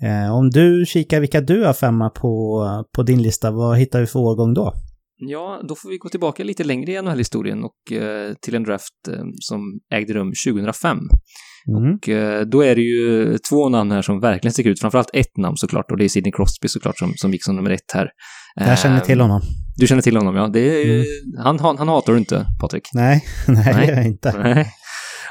Eh, 0.01 0.35
om 0.35 0.49
du 0.49 0.85
kikar 0.87 1.19
vilka 1.19 1.41
du 1.41 1.65
har 1.65 1.73
femma 1.73 2.09
på, 2.09 2.63
eh, 2.65 2.81
på 2.95 3.03
din 3.03 3.21
lista, 3.21 3.51
vad 3.51 3.77
hittar 3.77 3.99
vi 3.99 4.05
för 4.05 4.19
årgång 4.19 4.53
då? 4.53 4.73
Ja, 5.19 5.61
då 5.67 5.75
får 5.75 5.89
vi 5.89 5.97
gå 5.97 6.09
tillbaka 6.09 6.43
lite 6.43 6.63
längre 6.63 6.91
i 6.91 7.01
NHL-historien 7.01 7.63
och 7.63 7.91
eh, 7.91 8.33
till 8.41 8.55
en 8.55 8.63
draft 8.63 9.07
eh, 9.07 9.23
som 9.39 9.61
ägde 9.93 10.13
rum 10.13 10.31
2005. 10.47 10.97
Mm. 10.97 11.93
Och 11.93 12.09
eh, 12.09 12.45
då 12.45 12.61
är 12.61 12.75
det 12.75 12.81
ju 12.81 13.37
två 13.49 13.69
namn 13.69 13.91
här 13.91 14.01
som 14.01 14.19
verkligen 14.19 14.53
sticker 14.53 14.69
ut, 14.69 14.79
framförallt 14.79 15.09
ett 15.13 15.37
namn 15.37 15.57
såklart, 15.57 15.91
och 15.91 15.97
det 15.97 16.03
är 16.03 16.09
Sidney 16.09 16.31
Crosby 16.31 16.67
såklart 16.67 16.97
som, 16.97 17.13
som 17.15 17.31
gick 17.31 17.43
som 17.43 17.55
nummer 17.55 17.71
ett 17.71 17.91
här. 17.93 18.09
Jag 18.55 18.79
känner 18.79 18.99
till 18.99 19.21
honom. 19.21 19.41
Du 19.77 19.87
känner 19.87 20.01
till 20.01 20.17
honom, 20.17 20.35
ja. 20.35 20.47
Det 20.47 20.59
är, 20.59 20.95
mm. 20.95 21.05
han, 21.43 21.59
han, 21.59 21.77
han 21.77 21.87
hatar 21.87 22.13
du 22.13 22.19
inte, 22.19 22.45
Patrik? 22.61 22.83
Nej, 22.93 23.25
nej, 23.47 23.73
nej. 23.73 23.89
jag 23.89 24.05
inte. 24.05 24.37
Nej. 24.37 24.73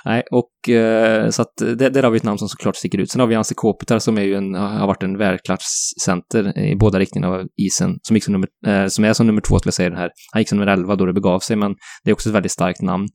Nej, 0.04 0.22
och 0.30 0.68
eh, 0.68 1.30
så 1.30 1.42
att 1.42 1.60
eh, 1.60 1.68
det, 1.68 1.90
där 1.90 2.02
har 2.02 2.10
vi 2.10 2.16
ett 2.16 2.22
namn 2.22 2.38
som 2.38 2.48
såklart 2.48 2.76
sticker 2.76 2.98
ut. 2.98 3.10
Sen 3.10 3.20
har 3.20 3.26
vi 3.26 3.34
Anse 3.34 3.54
Kopitar 3.54 3.98
som 3.98 4.18
är 4.18 4.22
ju 4.22 4.34
en, 4.34 4.54
har 4.54 4.86
varit 4.86 5.02
en 5.02 5.18
världsklasscenter 5.18 6.58
i 6.58 6.76
båda 6.76 6.98
riktningarna 6.98 7.34
av 7.34 7.46
isen, 7.56 7.98
som, 8.02 8.16
gick 8.16 8.24
som, 8.24 8.32
nummer, 8.32 8.48
eh, 8.66 8.86
som 8.86 9.04
är 9.04 9.12
som 9.12 9.26
nummer 9.26 9.40
två 9.40 9.58
skulle 9.58 9.68
jag 9.68 9.74
säga 9.74 9.90
den 9.90 9.98
här. 9.98 10.10
Han 10.32 10.40
gick 10.40 10.48
som 10.48 10.58
nummer 10.58 10.72
11 10.72 10.96
då 10.96 11.06
det 11.06 11.12
begav 11.12 11.38
sig, 11.38 11.56
men 11.56 11.74
det 12.04 12.10
är 12.10 12.12
också 12.12 12.28
ett 12.28 12.34
väldigt 12.34 12.52
starkt 12.52 12.82
namn. 12.82 13.08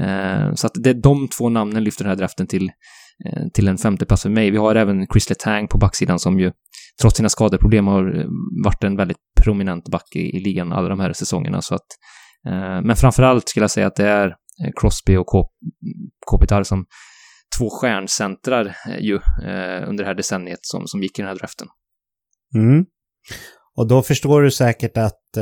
Eh, 0.00 0.54
så 0.54 0.66
att 0.66 0.72
det, 0.74 1.02
de 1.02 1.28
två 1.28 1.48
namnen 1.48 1.84
lyfter 1.84 2.04
den 2.04 2.10
här 2.10 2.18
draften 2.18 2.46
till, 2.46 2.70
eh, 3.26 3.42
till 3.54 3.68
en 3.68 3.78
femte 3.78 4.06
plats 4.06 4.22
för 4.22 4.30
mig. 4.30 4.50
Vi 4.50 4.56
har 4.56 4.74
även 4.74 5.06
Chris 5.12 5.28
Letang 5.28 5.68
på 5.68 5.78
backsidan 5.78 6.18
som 6.18 6.40
ju 6.40 6.52
trots 7.00 7.16
sina 7.16 7.28
skadeproblem 7.28 7.86
har 7.86 8.18
eh, 8.18 8.26
varit 8.64 8.84
en 8.84 8.96
väldigt 8.96 9.18
prominent 9.42 9.88
back 9.88 10.16
i, 10.16 10.36
i 10.36 10.40
ligan 10.40 10.72
alla 10.72 10.88
de 10.88 11.00
här 11.00 11.12
säsongerna. 11.12 11.62
Så 11.62 11.74
att, 11.74 11.86
eh, 12.48 12.82
men 12.82 12.96
framförallt 12.96 13.48
skulle 13.48 13.64
jag 13.64 13.70
säga 13.70 13.86
att 13.86 13.96
det 13.96 14.06
är 14.06 14.34
Eh, 14.64 14.70
Crosby 14.76 15.16
och 15.16 15.26
Kopitar 16.26 16.62
som 16.62 16.86
två 17.58 17.70
stjärncentrar 17.70 18.76
eh, 18.88 18.98
ju 19.00 19.14
eh, 19.14 19.88
under 19.88 20.04
det 20.04 20.06
här 20.06 20.14
decenniet 20.14 20.58
som, 20.62 20.86
som 20.86 21.02
gick 21.02 21.18
i 21.18 21.22
den 21.22 21.28
här 21.28 21.38
draften. 21.38 21.68
Mm. 22.54 22.84
Och 23.76 23.88
då 23.88 24.02
förstår 24.02 24.42
du 24.42 24.50
säkert 24.50 24.96
att, 24.96 25.36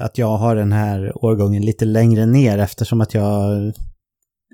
att 0.00 0.18
jag 0.18 0.36
har 0.36 0.56
den 0.56 0.72
här 0.72 1.24
årgången 1.24 1.62
lite 1.62 1.84
längre 1.84 2.26
ner 2.26 2.58
eftersom 2.58 3.00
att 3.00 3.14
jag 3.14 3.72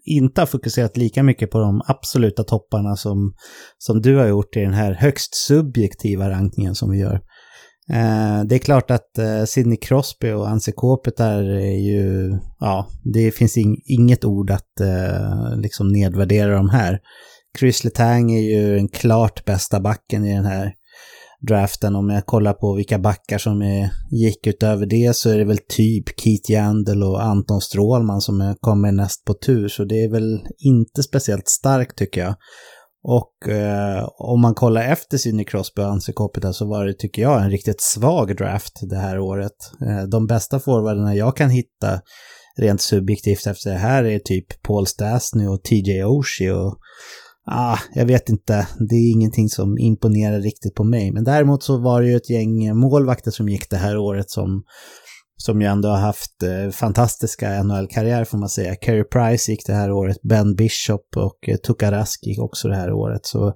inte 0.05 0.41
har 0.41 0.47
fokuserat 0.47 0.97
lika 0.97 1.23
mycket 1.23 1.51
på 1.51 1.59
de 1.59 1.83
absoluta 1.87 2.45
topparna 2.45 2.97
som, 2.97 3.35
som 3.79 4.03
du 4.03 4.17
har 4.17 4.27
gjort 4.27 4.57
i 4.57 4.61
den 4.61 4.75
här 4.75 4.95
högst 4.95 5.35
subjektiva 5.35 6.31
rankningen 6.31 6.75
som 6.75 6.91
vi 6.91 6.99
gör. 6.99 7.21
Eh, 7.93 8.45
det 8.45 8.55
är 8.55 8.59
klart 8.59 8.91
att 8.91 9.19
eh, 9.19 9.45
Sidney 9.45 9.77
Crosby 9.77 10.31
och 10.31 10.49
Anse 10.49 10.73
Kopitar 10.73 11.43
är 11.43 11.79
ju, 11.79 12.39
ja, 12.61 12.89
det 13.15 13.31
finns 13.31 13.57
inget 13.85 14.25
ord 14.25 14.51
att 14.51 14.81
eh, 14.81 15.57
liksom 15.57 15.89
nedvärdera 15.89 16.57
de 16.57 16.69
här. 16.69 16.99
Chris 17.59 17.85
Letang 17.85 18.33
är 18.33 18.41
ju 18.41 18.75
den 18.75 18.89
klart 18.89 19.45
bästa 19.45 19.81
backen 19.81 20.25
i 20.25 20.35
den 20.35 20.45
här 20.45 20.73
draften. 21.49 21.97
Om 21.97 22.09
jag 22.11 22.27
kollar 22.27 22.53
på 22.53 22.75
vilka 22.75 22.99
backar 22.99 23.39
som 23.39 23.63
är, 23.63 23.91
gick 24.11 24.47
utöver 24.47 24.87
det 24.87 25.17
så 25.17 25.31
är 25.31 25.39
det 25.39 25.45
väl 25.45 25.59
typ 25.69 26.21
Keith 26.21 26.51
Yandel 26.51 27.03
och 27.03 27.23
Anton 27.23 27.61
Strålman 27.61 28.21
som 28.21 28.55
kommer 28.61 28.93
näst 28.93 29.25
på 29.25 29.35
tur. 29.35 29.69
Så 29.69 29.85
det 29.85 30.05
är 30.05 30.11
väl 30.11 30.41
inte 30.59 31.03
speciellt 31.03 31.49
starkt 31.49 31.99
tycker 31.99 32.21
jag. 32.21 32.35
Och 33.11 33.49
eh, 33.49 34.09
om 34.19 34.41
man 34.41 34.55
kollar 34.55 34.83
efter 34.83 35.19
Sidney 35.19 35.45
Crosby 35.45 35.83
och 35.83 35.87
Anse 35.87 36.13
Kopita 36.13 36.53
så 36.53 36.69
var 36.69 36.87
det, 36.87 36.95
tycker 36.99 37.23
jag, 37.23 37.43
en 37.43 37.51
riktigt 37.51 37.81
svag 37.81 38.37
draft 38.37 38.73
det 38.83 38.97
här 38.97 39.19
året. 39.19 39.57
Eh, 39.87 40.03
de 40.03 40.27
bästa 40.27 40.61
forwarderna 40.61 41.15
jag 41.15 41.37
kan 41.37 41.51
hitta 41.51 42.01
rent 42.59 42.81
subjektivt 42.81 43.47
efter 43.47 43.71
det 43.71 43.79
här 43.79 44.05
är 44.05 44.19
typ 44.19 44.63
Paul 44.63 44.87
Stastny 44.87 45.47
och 45.47 45.63
TJ 45.63 46.05
Oshie 46.05 46.53
och 46.53 46.79
ah, 47.51 47.79
jag 47.95 48.07
vet 48.07 48.29
inte, 48.29 48.67
det 48.89 48.95
är 48.95 49.13
ingenting 49.13 49.49
som 49.49 49.79
imponerar 49.79 50.41
riktigt 50.41 50.75
på 50.75 50.85
mig. 50.85 51.13
Men 51.13 51.25
däremot 51.25 51.63
så 51.63 51.79
var 51.79 52.03
det 52.03 52.09
ju 52.09 52.17
ett 52.17 52.31
gäng 52.31 52.77
målvakter 52.77 53.31
som 53.31 53.49
gick 53.49 53.71
det 53.71 53.77
här 53.77 53.99
året 53.99 54.31
som 54.31 54.63
som 55.39 55.61
ju 55.61 55.67
ändå 55.67 55.89
har 55.89 55.99
haft 55.99 56.43
eh, 56.43 56.71
fantastiska 56.71 57.63
NHL-karriär 57.63 58.25
får 58.25 58.39
man 58.39 58.49
säga. 58.49 58.77
Carey 58.77 59.05
Price 59.05 59.51
gick 59.51 59.67
det 59.67 59.73
här 59.73 59.91
året, 59.91 60.23
Ben 60.23 60.55
Bishop 60.55 61.17
och 61.17 61.49
eh, 61.49 61.57
Tukarask 61.57 62.27
gick 62.27 62.39
också 62.41 62.69
det 62.69 62.77
här 62.77 62.93
året. 62.93 63.27
Så 63.27 63.55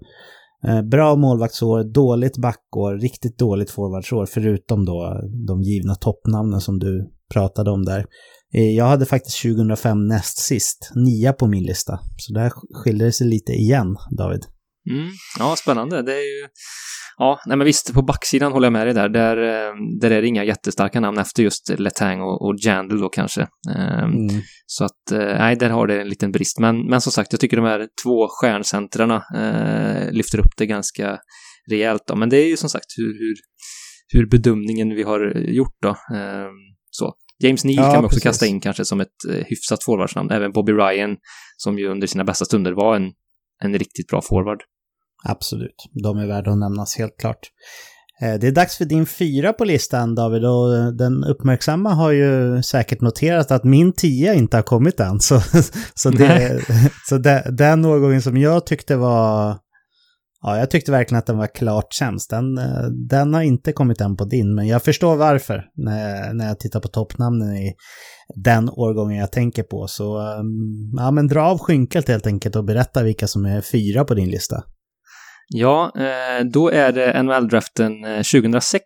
eh, 0.67 0.83
bra 0.83 1.17
målvaktsår, 1.17 1.85
dåligt 1.95 2.39
backår, 2.39 2.99
riktigt 2.99 3.39
dåligt 3.39 3.71
forwardsår, 3.71 4.27
förutom 4.27 4.85
då 4.85 5.21
de 5.47 5.63
givna 5.63 5.95
toppnamnen 5.95 6.61
som 6.61 6.79
du 6.79 7.11
pratade 7.33 7.71
om 7.71 7.85
där. 7.85 8.07
Eh, 8.55 8.71
jag 8.71 8.85
hade 8.85 9.07
faktiskt 9.07 9.43
2005 9.43 10.07
näst 10.07 10.39
sist, 10.39 10.91
nia 10.95 11.33
på 11.33 11.47
min 11.47 11.65
lista. 11.65 11.99
Så 12.17 12.35
där 12.35 12.53
skiljer 12.75 13.07
det 13.07 13.13
sig 13.13 13.27
lite 13.27 13.53
igen, 13.53 13.97
David. 14.19 14.43
Mm. 14.91 15.09
Ja, 15.39 15.57
spännande. 15.57 16.03
Det 16.03 16.13
är 16.13 16.41
ju... 16.41 16.49
Ja, 17.17 17.41
nej 17.47 17.57
men 17.57 17.65
visst, 17.65 17.95
på 17.95 18.03
backsidan 18.03 18.53
håller 18.53 18.67
jag 18.67 18.73
med 18.73 18.87
dig 18.87 18.95
där. 18.95 19.09
Där, 19.09 19.37
eh, 19.37 19.75
där 20.01 20.11
är 20.11 20.23
det 20.23 20.29
inga 20.29 20.45
jättestarka 20.45 21.01
namn 21.01 21.19
efter 21.19 21.43
just 21.43 21.79
Letang 21.79 22.21
och, 22.21 22.47
och 22.47 22.55
Jandel 22.59 23.01
då 23.01 23.09
kanske. 23.09 23.41
Um, 23.77 24.29
mm. 24.29 24.43
Så 24.67 24.85
att, 24.85 25.13
eh, 25.13 25.19
nej, 25.19 25.57
där 25.57 25.71
har 25.71 25.87
det 25.87 26.01
en 26.01 26.09
liten 26.09 26.33
brist. 26.33 26.59
Men, 26.59 26.87
men 26.87 27.01
som 27.01 27.13
sagt, 27.13 27.33
jag 27.33 27.41
tycker 27.41 27.57
de 27.57 27.67
här 27.67 27.89
två 28.05 28.29
stjärncentrarna 28.29 29.25
eh, 29.37 30.13
lyfter 30.13 30.39
upp 30.39 30.57
det 30.57 30.67
ganska 30.67 31.19
rejält 31.71 32.03
då. 32.07 32.17
Men 32.17 32.29
det 32.29 32.37
är 32.37 32.49
ju 32.49 32.57
som 32.57 32.69
sagt 32.69 32.87
hur, 32.97 33.19
hur, 33.19 33.35
hur 34.09 34.27
bedömningen 34.27 34.89
vi 34.89 35.03
har 35.03 35.35
gjort 35.37 35.77
då. 35.83 35.89
Um, 35.89 36.53
så. 36.91 37.15
James 37.43 37.65
Neal 37.65 37.77
ja, 37.77 37.83
kan 37.83 37.93
man 37.93 38.05
också 38.05 38.15
precis. 38.15 38.23
kasta 38.23 38.47
in 38.47 38.61
kanske 38.61 38.85
som 38.85 39.01
ett 39.01 39.09
eh, 39.31 39.45
hyfsat 39.47 39.85
forwardsnamn. 39.85 40.31
Även 40.31 40.53
Bobby 40.53 40.73
Ryan, 40.73 41.17
som 41.57 41.79
ju 41.79 41.89
under 41.89 42.07
sina 42.07 42.25
bästa 42.25 42.45
stunder 42.45 42.73
var 42.73 42.97
en, 42.97 43.13
en 43.65 43.79
riktigt 43.79 44.07
bra 44.07 44.23
forward. 44.23 44.59
Absolut, 45.25 45.87
de 46.03 46.19
är 46.19 46.27
värda 46.27 46.51
att 46.51 46.59
nämnas 46.59 46.99
helt 46.99 47.17
klart. 47.19 47.39
Eh, 48.23 48.35
det 48.41 48.47
är 48.47 48.53
dags 48.53 48.77
för 48.77 48.85
din 48.85 49.07
fyra 49.07 49.53
på 49.53 49.65
listan 49.65 50.15
David 50.15 50.45
och 50.45 50.95
den 50.95 51.25
uppmärksamma 51.25 51.91
har 51.91 52.11
ju 52.11 52.63
säkert 52.63 53.01
noterat 53.01 53.51
att 53.51 53.65
min 53.65 53.93
tia 53.93 54.35
inte 54.35 54.57
har 54.57 54.63
kommit 54.63 55.01
än. 55.01 55.21
Så, 55.21 55.41
så, 55.95 56.11
det, 56.11 56.61
så 57.09 57.19
det, 57.19 57.47
den 57.51 57.85
årgången 57.85 58.23
som 58.23 58.37
jag 58.37 58.67
tyckte 58.67 58.97
var 58.97 59.57
Ja, 60.45 60.59
jag 60.59 60.71
tyckte 60.71 60.93
verkligen 60.93 61.19
att 61.19 61.27
den 61.27 61.39
var 61.39 61.47
klart 61.47 61.95
sämst. 61.95 62.31
Den, 62.31 62.59
eh, 62.59 62.85
den 63.09 63.35
har 63.35 63.43
inte 63.43 63.73
kommit 63.73 64.01
än 64.01 64.17
på 64.17 64.25
din, 64.25 64.55
men 64.55 64.67
jag 64.67 64.83
förstår 64.83 65.17
varför 65.17 65.65
när, 65.75 66.33
när 66.35 66.47
jag 66.47 66.61
tittar 66.61 66.81
på 66.81 66.89
toppnamnen 66.89 67.57
i 67.57 67.75
den 68.35 68.71
årgången 68.71 69.19
jag 69.19 69.33
tänker 69.33 69.63
på. 69.63 69.87
Så 69.89 70.19
ehm, 70.19 70.93
ja, 70.97 71.11
men 71.11 71.27
dra 71.27 71.43
av 71.43 71.59
skynket 71.59 72.09
helt 72.09 72.27
enkelt 72.27 72.57
och 72.57 72.65
berätta 72.65 73.03
vilka 73.03 73.27
som 73.27 73.45
är 73.45 73.61
fyra 73.61 74.05
på 74.05 74.15
din 74.15 74.31
lista. 74.31 74.63
Ja, 75.55 75.93
eh, 75.97 76.45
då 76.45 76.69
är 76.69 76.93
det 76.93 77.23
NHL-draften 77.23 78.03
2006 78.03 78.85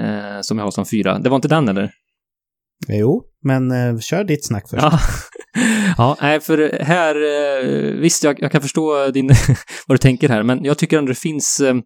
eh, 0.00 0.40
som 0.40 0.58
jag 0.58 0.64
har 0.64 0.70
som 0.70 0.86
fyra. 0.86 1.18
Det 1.18 1.28
var 1.28 1.36
inte 1.36 1.48
den 1.48 1.68
eller? 1.68 1.90
Jo, 2.88 3.22
men 3.42 3.70
eh, 3.70 3.98
kör 3.98 4.24
ditt 4.24 4.46
snack 4.46 4.70
först. 4.70 4.82
Ja, 4.82 4.98
ja 5.98 6.16
nej, 6.20 6.40
för 6.40 6.78
här, 6.82 7.14
eh, 7.14 8.00
visst, 8.00 8.24
jag, 8.24 8.42
jag, 8.42 8.52
kan 8.52 8.62
förstå 8.62 9.10
din, 9.10 9.28
vad 9.86 9.94
du 9.94 9.98
tänker 9.98 10.28
här, 10.28 10.42
men 10.42 10.64
jag 10.64 10.78
tycker 10.78 10.98
ändå 10.98 11.08
det 11.08 11.18
finns, 11.18 11.60
eh, 11.60 11.76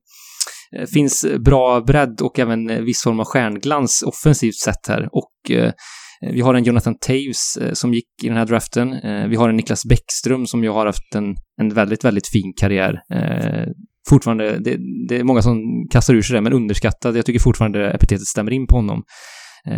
finns 0.95 1.27
bra 1.39 1.81
bredd 1.81 2.21
och 2.21 2.39
även 2.39 2.85
viss 2.85 3.03
form 3.03 3.21
av 3.21 3.27
stjärnglans 3.27 4.03
offensivt 4.03 4.57
sett 4.57 4.87
här. 4.89 5.09
Och 5.13 5.51
eh, 5.51 5.73
Eh, 6.23 6.33
vi 6.33 6.41
har 6.41 6.55
en 6.55 6.65
Jonathan 6.65 6.95
Taves 6.99 7.57
eh, 7.61 7.73
som 7.73 7.95
gick 7.95 8.09
i 8.23 8.29
den 8.29 8.37
här 8.37 8.47
draften. 8.47 8.93
Eh, 8.93 9.27
vi 9.29 9.37
har 9.37 9.49
en 9.49 9.57
Niklas 9.57 9.85
Bäckström 9.85 10.47
som 10.47 10.65
ju 10.65 10.71
har 10.71 10.87
haft 10.87 11.15
en, 11.15 11.35
en 11.61 11.69
väldigt, 11.69 12.05
väldigt 12.05 12.29
fin 12.29 12.53
karriär. 12.57 13.01
fortfarande, 14.09 14.59
det, 14.59 14.77
det, 15.09 15.17
är 15.17 15.25
många 15.25 15.43
som 15.43 15.59
kastar 15.91 16.15
ur 16.15 16.23
sig 16.23 16.35
det, 16.35 16.41
men 16.41 16.53
underskattad. 16.53 17.17
Jag 17.17 17.27
tycker 17.27 17.41
fortfarande 17.41 17.91
epitetet 17.91 18.27
stämmer 18.27 18.53
in 18.53 18.67
på 18.67 18.77
honom. 18.77 19.03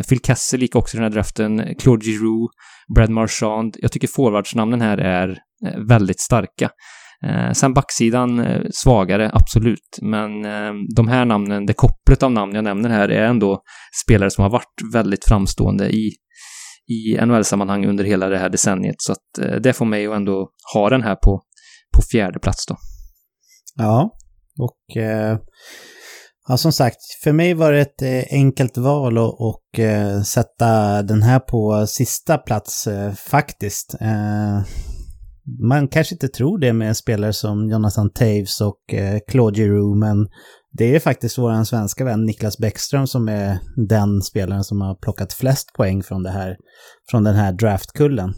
Phil 0.08 0.20
Kessel 0.20 0.62
gick 0.62 0.76
också 0.76 0.96
i 0.96 0.98
den 0.98 1.04
här 1.04 1.10
draften, 1.10 1.74
Claude 1.78 2.04
Giroux, 2.06 2.54
Brad 2.94 3.10
Marchand. 3.10 3.76
Jag 3.78 3.92
tycker 3.92 4.08
forwardsnamnen 4.08 4.80
här 4.80 4.98
är 4.98 5.38
väldigt 5.88 6.20
starka. 6.20 6.70
Eh, 7.26 7.52
sen 7.52 7.74
backsidan 7.74 8.46
svagare, 8.70 9.30
absolut. 9.34 9.98
Men 10.02 10.42
de 10.96 11.08
här 11.08 11.24
namnen, 11.24 11.66
det 11.66 11.74
kopplet 11.74 12.22
av 12.22 12.32
namn 12.32 12.54
jag 12.54 12.64
nämner 12.64 12.90
här 12.90 13.08
är 13.08 13.26
ändå 13.26 13.62
spelare 14.04 14.30
som 14.30 14.42
har 14.42 14.50
varit 14.50 14.94
väldigt 14.94 15.24
framstående 15.24 15.88
i, 15.88 16.12
i 16.88 17.26
NHL-sammanhang 17.26 17.86
under 17.86 18.04
hela 18.04 18.28
det 18.28 18.38
här 18.38 18.48
decenniet. 18.48 18.96
Så 18.98 19.12
att 19.12 19.38
eh, 19.40 19.54
det 19.54 19.72
får 19.72 19.84
mig 19.84 20.06
att 20.06 20.14
ändå 20.14 20.50
ha 20.74 20.90
den 20.90 21.02
här 21.02 21.14
på, 21.14 21.42
på 21.96 22.02
fjärde 22.02 22.38
plats 22.38 22.66
då. 22.66 22.76
Ja, 23.76 24.10
och 24.58 24.96
eh, 25.02 25.38
Ja, 26.48 26.56
som 26.56 26.72
sagt, 26.72 26.96
för 27.24 27.32
mig 27.32 27.54
var 27.54 27.72
det 27.72 27.80
ett 27.80 28.02
eh, 28.02 28.24
enkelt 28.30 28.78
val 28.78 29.18
att 29.18 29.34
och, 29.38 29.78
eh, 29.78 30.22
sätta 30.22 31.02
den 31.02 31.22
här 31.22 31.38
på 31.38 31.86
sista 31.86 32.38
plats 32.38 32.86
eh, 32.86 33.12
faktiskt. 33.12 33.94
Eh, 34.00 34.60
man 35.68 35.88
kanske 35.88 36.14
inte 36.14 36.28
tror 36.28 36.58
det 36.58 36.72
med 36.72 36.96
spelare 36.96 37.32
som 37.32 37.70
Jonathan 37.70 38.10
Taves 38.10 38.60
och 38.60 38.94
eh, 38.94 39.18
Claude 39.28 39.60
Giroux, 39.60 40.00
men 40.00 40.28
det 40.72 40.94
är 40.94 41.00
faktiskt 41.00 41.38
vår 41.38 41.64
svenska 41.64 42.04
vän 42.04 42.24
Niklas 42.24 42.58
Bäckström 42.58 43.06
som 43.06 43.28
är 43.28 43.58
den 43.88 44.22
spelaren 44.22 44.64
som 44.64 44.80
har 44.80 44.94
plockat 44.94 45.32
flest 45.32 45.72
poäng 45.72 46.02
från, 46.02 46.22
det 46.22 46.30
här, 46.30 46.56
från 47.10 47.24
den 47.24 47.34
här 47.34 47.52
draftkullen. 47.52 48.34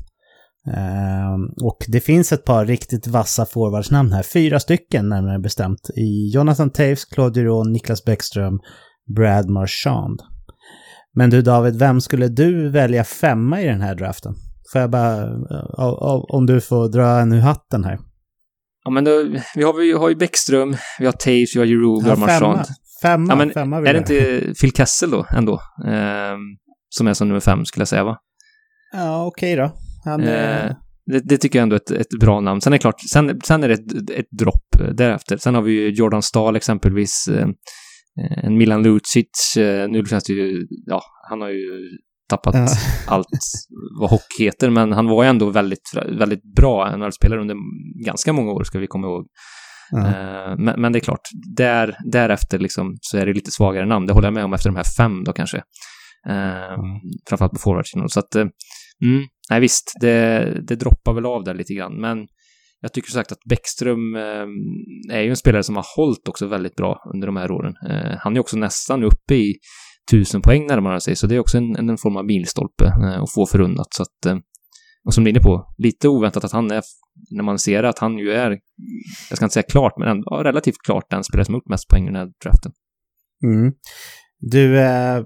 Ehm, 0.74 1.44
och 1.62 1.78
det 1.88 2.00
finns 2.00 2.32
ett 2.32 2.44
par 2.44 2.66
riktigt 2.66 3.06
vassa 3.06 3.46
forwardsnamn 3.46 4.12
här, 4.12 4.22
fyra 4.22 4.60
stycken 4.60 5.08
närmare 5.08 5.38
bestämt. 5.38 5.90
I 5.96 6.30
Jonathan 6.34 6.70
Taves, 6.70 7.04
Claude 7.04 7.40
Giroux, 7.40 7.68
Niklas 7.68 8.04
Bäckström, 8.04 8.60
Brad 9.16 9.50
Marchand. 9.50 10.22
Men 11.14 11.30
du 11.30 11.42
David, 11.42 11.78
vem 11.78 12.00
skulle 12.00 12.28
du 12.28 12.68
välja 12.68 13.04
femma 13.04 13.62
i 13.62 13.66
den 13.66 13.80
här 13.80 13.94
draften? 13.94 14.34
Får 14.72 14.80
jag 14.80 14.90
bara, 14.90 15.30
om 16.28 16.46
du 16.46 16.60
får 16.60 16.88
dra 16.88 17.20
en 17.20 17.32
ur 17.32 17.40
hatten 17.40 17.84
här. 17.84 17.98
Ja 18.84 18.90
men 18.90 19.04
då, 19.04 19.22
vi 19.54 19.62
har, 19.62 19.80
vi 19.80 19.92
har 19.92 20.08
ju 20.08 20.14
Bäckström, 20.14 20.76
vi 20.98 21.06
har 21.06 21.12
Taves, 21.12 21.56
vi 21.56 21.58
har 21.58 21.66
Giroux, 21.66 22.06
vi 22.06 22.10
har 22.10 22.16
Marchand. 22.16 22.60
Femma, 23.02 23.32
ja, 23.32 23.36
men 23.36 23.50
femma 23.50 23.76
Är 23.76 23.92
det 23.92 23.98
inte 23.98 24.54
Phil 24.60 24.72
Kessel 24.72 25.10
då, 25.10 25.26
ändå? 25.30 25.52
Eh, 25.86 26.36
som 26.88 27.06
är 27.06 27.14
som 27.14 27.28
nummer 27.28 27.40
fem, 27.40 27.64
skulle 27.64 27.80
jag 27.80 27.88
säga, 27.88 28.04
va? 28.04 28.16
Ja, 28.92 29.26
okej 29.26 29.54
okay 29.54 29.64
då. 29.64 29.72
Han, 30.04 30.20
eh, 30.20 30.72
det, 31.06 31.20
det, 31.24 31.38
tycker 31.38 31.58
jag 31.58 31.62
ändå 31.62 31.76
är 31.76 31.80
ett, 31.80 31.90
ett 31.90 32.20
bra 32.20 32.40
namn. 32.40 32.60
Sen 32.60 32.72
är 32.72 32.74
det 32.74 32.80
klart, 32.80 33.00
sen, 33.00 33.40
sen 33.44 33.64
är 33.64 33.68
det 33.68 33.74
ett, 33.74 34.10
ett 34.10 34.30
dropp 34.38 34.94
därefter. 34.94 35.36
Sen 35.36 35.54
har 35.54 35.62
vi 35.62 35.72
ju 35.72 35.90
Jordan 35.90 36.22
Stahl 36.22 36.56
exempelvis, 36.56 37.28
eh, 37.28 37.48
en 38.44 38.58
Milan 38.58 38.82
Lucic. 38.82 39.56
Eh, 39.56 39.88
nu 39.88 40.04
känns 40.04 40.24
det 40.24 40.32
ju, 40.32 40.66
ja, 40.86 41.02
han 41.28 41.40
har 41.40 41.48
ju 41.48 41.98
tappat 42.28 42.54
ja. 42.54 42.66
allt 43.06 43.26
vad 44.00 44.10
hockey 44.10 44.44
heter, 44.44 44.70
men 44.70 44.92
han 44.92 45.06
var 45.06 45.22
ju 45.22 45.28
ändå 45.28 45.50
väldigt, 45.50 45.90
väldigt 46.18 46.54
bra 46.56 46.96
NHL-spelare 46.96 47.40
under 47.40 47.56
ganska 48.04 48.32
många 48.32 48.52
år, 48.52 48.64
ska 48.64 48.78
vi 48.78 48.86
komma 48.86 49.06
ihåg. 49.06 49.26
Ja. 49.90 50.06
Eh, 50.06 50.54
men, 50.58 50.80
men, 50.80 50.92
det 50.92 50.98
är 50.98 51.00
klart, 51.00 51.28
där, 51.56 51.96
därefter 52.12 52.58
liksom 52.58 52.96
så 53.00 53.18
är 53.18 53.26
det 53.26 53.32
lite 53.32 53.50
svagare 53.50 53.86
namn. 53.86 54.06
Det 54.06 54.12
håller 54.12 54.26
jag 54.26 54.34
med 54.34 54.44
om 54.44 54.52
efter 54.52 54.68
de 54.68 54.76
här 54.76 54.84
fem 54.98 55.24
då 55.24 55.32
kanske. 55.32 55.62
Mm. 56.28 57.00
Framförallt 57.28 57.52
på 57.52 57.58
forwardsidan. 57.58 58.08
Så 58.08 58.20
att, 58.20 58.34
mm, 58.34 58.50
nej 59.50 59.60
visst, 59.60 59.92
det, 60.00 60.60
det 60.66 60.76
droppar 60.76 61.12
väl 61.12 61.26
av 61.26 61.44
där 61.44 61.54
lite 61.54 61.74
grann, 61.74 62.00
men 62.00 62.26
jag 62.80 62.92
tycker 62.92 63.10
sagt 63.10 63.32
att 63.32 63.44
Bäckström 63.48 64.16
eh, 64.16 65.16
är 65.16 65.22
ju 65.22 65.30
en 65.30 65.36
spelare 65.36 65.62
som 65.62 65.76
har 65.76 65.86
hållit 65.96 66.28
också 66.28 66.46
väldigt 66.46 66.76
bra 66.76 67.02
under 67.14 67.26
de 67.26 67.36
här 67.36 67.50
åren. 67.50 67.74
Eh, 67.90 68.16
han 68.18 68.36
är 68.36 68.40
också 68.40 68.56
nästan 68.56 69.04
uppe 69.04 69.34
i 69.34 69.54
tusen 70.10 70.42
poäng 70.42 70.66
närmare 70.66 71.00
sig, 71.00 71.16
så 71.16 71.26
det 71.26 71.34
är 71.34 71.38
också 71.38 71.58
en, 71.58 71.76
en 71.76 71.98
form 71.98 72.16
av 72.16 72.24
milstolpe 72.24 72.84
eh, 72.84 73.22
att 73.22 73.32
få 73.32 73.46
förunnat. 73.46 73.94
Så 73.94 74.02
att, 74.02 74.26
eh, 74.26 74.36
och 75.04 75.14
som 75.14 75.24
du 75.24 75.30
är 75.30 75.32
inne 75.32 75.42
på, 75.42 75.74
lite 75.78 76.08
oväntat 76.08 76.44
att 76.44 76.52
han 76.52 76.70
är, 76.70 76.82
när 77.30 77.44
man 77.44 77.58
ser 77.58 77.82
att 77.82 77.98
han 77.98 78.18
ju 78.18 78.32
är, 78.32 78.50
jag 79.30 79.36
ska 79.36 79.44
inte 79.44 79.52
säga 79.54 79.66
klart, 79.68 79.92
men 79.98 80.08
ändå 80.08 80.36
relativt 80.36 80.82
klart 80.86 81.10
den 81.10 81.24
spelare 81.24 81.44
som 81.44 81.54
gjort 81.54 81.68
mest 81.68 81.88
poäng 81.88 82.02
i 82.02 82.06
den 82.06 82.16
här 82.16 82.28
draften. 82.44 82.72
Mm. 83.44 83.72
Du, 84.40 84.80
eh, 84.80 85.24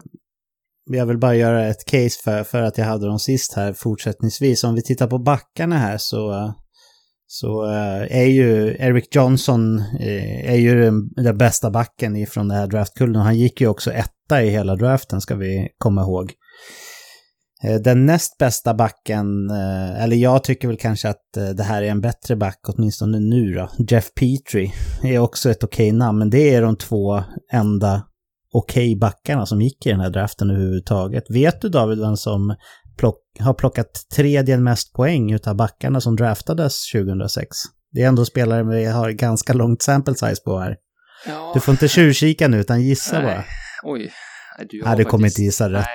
jag 0.85 1.07
vill 1.07 1.18
bara 1.18 1.35
göra 1.35 1.66
ett 1.66 1.85
case 1.87 2.23
för, 2.25 2.45
för 2.45 2.62
att 2.62 2.79
jag 2.79 2.85
hade 2.85 3.07
dem 3.07 3.18
sist 3.18 3.55
här 3.57 3.73
fortsättningsvis. 3.73 4.64
Om 4.64 4.75
vi 4.75 4.83
tittar 4.83 5.07
på 5.07 5.18
backarna 5.18 5.79
här 5.79 5.99
så, 5.99 6.33
eh, 6.33 6.53
så 7.35 7.64
eh, 7.64 8.21
är 8.21 8.27
ju 8.27 8.77
Eric 8.79 9.09
Johnson 9.14 9.79
eh, 9.79 10.51
är 10.53 10.57
ju 10.57 10.85
den, 11.16 11.38
bästa 11.38 11.71
backen 11.71 12.16
ifrån 12.16 12.49
det 12.49 12.55
här 12.55 12.66
draftkullen. 12.66 13.23
Han 13.23 13.38
gick 13.38 13.61
ju 13.61 13.68
också 13.68 13.92
etta 13.92 14.42
i 14.42 14.51
hela 14.51 14.77
draften 14.77 15.21
ska 15.21 15.35
vi 15.35 15.68
komma 15.79 16.03
ihåg. 16.03 16.33
Eh, 17.64 17.74
den 17.74 18.07
näst 18.07 18.39
bästa 18.39 18.74
backen, 18.74 19.51
eh, 19.51 20.03
eller 20.03 20.16
jag 20.16 20.45
tycker 20.45 20.68
väl 20.68 20.76
kanske 20.76 21.09
att 21.09 21.37
eh, 21.37 21.49
det 21.49 21.62
här 21.62 21.83
är 21.83 21.91
en 21.91 22.01
bättre 22.01 22.37
back, 22.37 22.59
åtminstone 22.68 23.18
nu 23.18 23.53
då. 23.53 23.68
Jeff 23.89 24.14
Petrie 24.14 24.72
är 25.03 25.18
också 25.18 25.51
ett 25.51 25.64
okej 25.64 25.89
okay 25.89 25.99
namn, 25.99 26.18
men 26.18 26.30
det 26.30 26.55
är 26.55 26.62
de 26.62 26.76
två 26.76 27.22
enda 27.53 28.03
okej 28.53 28.89
okay 28.89 28.99
backarna 28.99 29.47
som 29.47 29.61
gick 29.61 29.87
i 29.87 29.91
den 29.91 30.01
här 30.01 30.11
draften 30.11 30.51
överhuvudtaget. 30.51 31.24
Vet 31.30 31.61
du 31.61 31.68
David 31.68 31.99
vem 31.99 32.16
som 32.16 32.55
plock, 32.97 33.18
har 33.40 33.55
plockat 33.55 33.90
tredje 34.16 34.59
mest 34.59 34.93
poäng 34.93 35.32
utav 35.32 35.57
backarna 35.57 36.01
som 36.01 36.16
draftades 36.16 36.90
2006? 36.93 37.57
Det 37.93 38.03
är 38.03 38.09
ändå 38.09 38.24
spelare 38.24 38.62
vi 38.62 38.84
har 38.84 39.11
ganska 39.11 39.53
långt 39.53 39.82
sample 39.82 40.14
size 40.14 40.43
på 40.45 40.59
här. 40.59 40.76
Ja. 41.26 41.51
Du 41.55 41.61
får 41.61 41.72
inte 41.72 41.88
tjuvkika 41.88 42.49
nu 42.49 42.61
utan 42.61 42.82
gissa 42.82 43.18
Nej. 43.18 43.24
bara. 43.24 43.45
Oj. 43.82 44.12
Du, 44.70 44.82
Nej, 44.84 44.97
du 44.97 45.05
kommer 45.05 45.26
inte 45.26 45.43
gissa 45.43 45.70
rätt. 45.70 45.86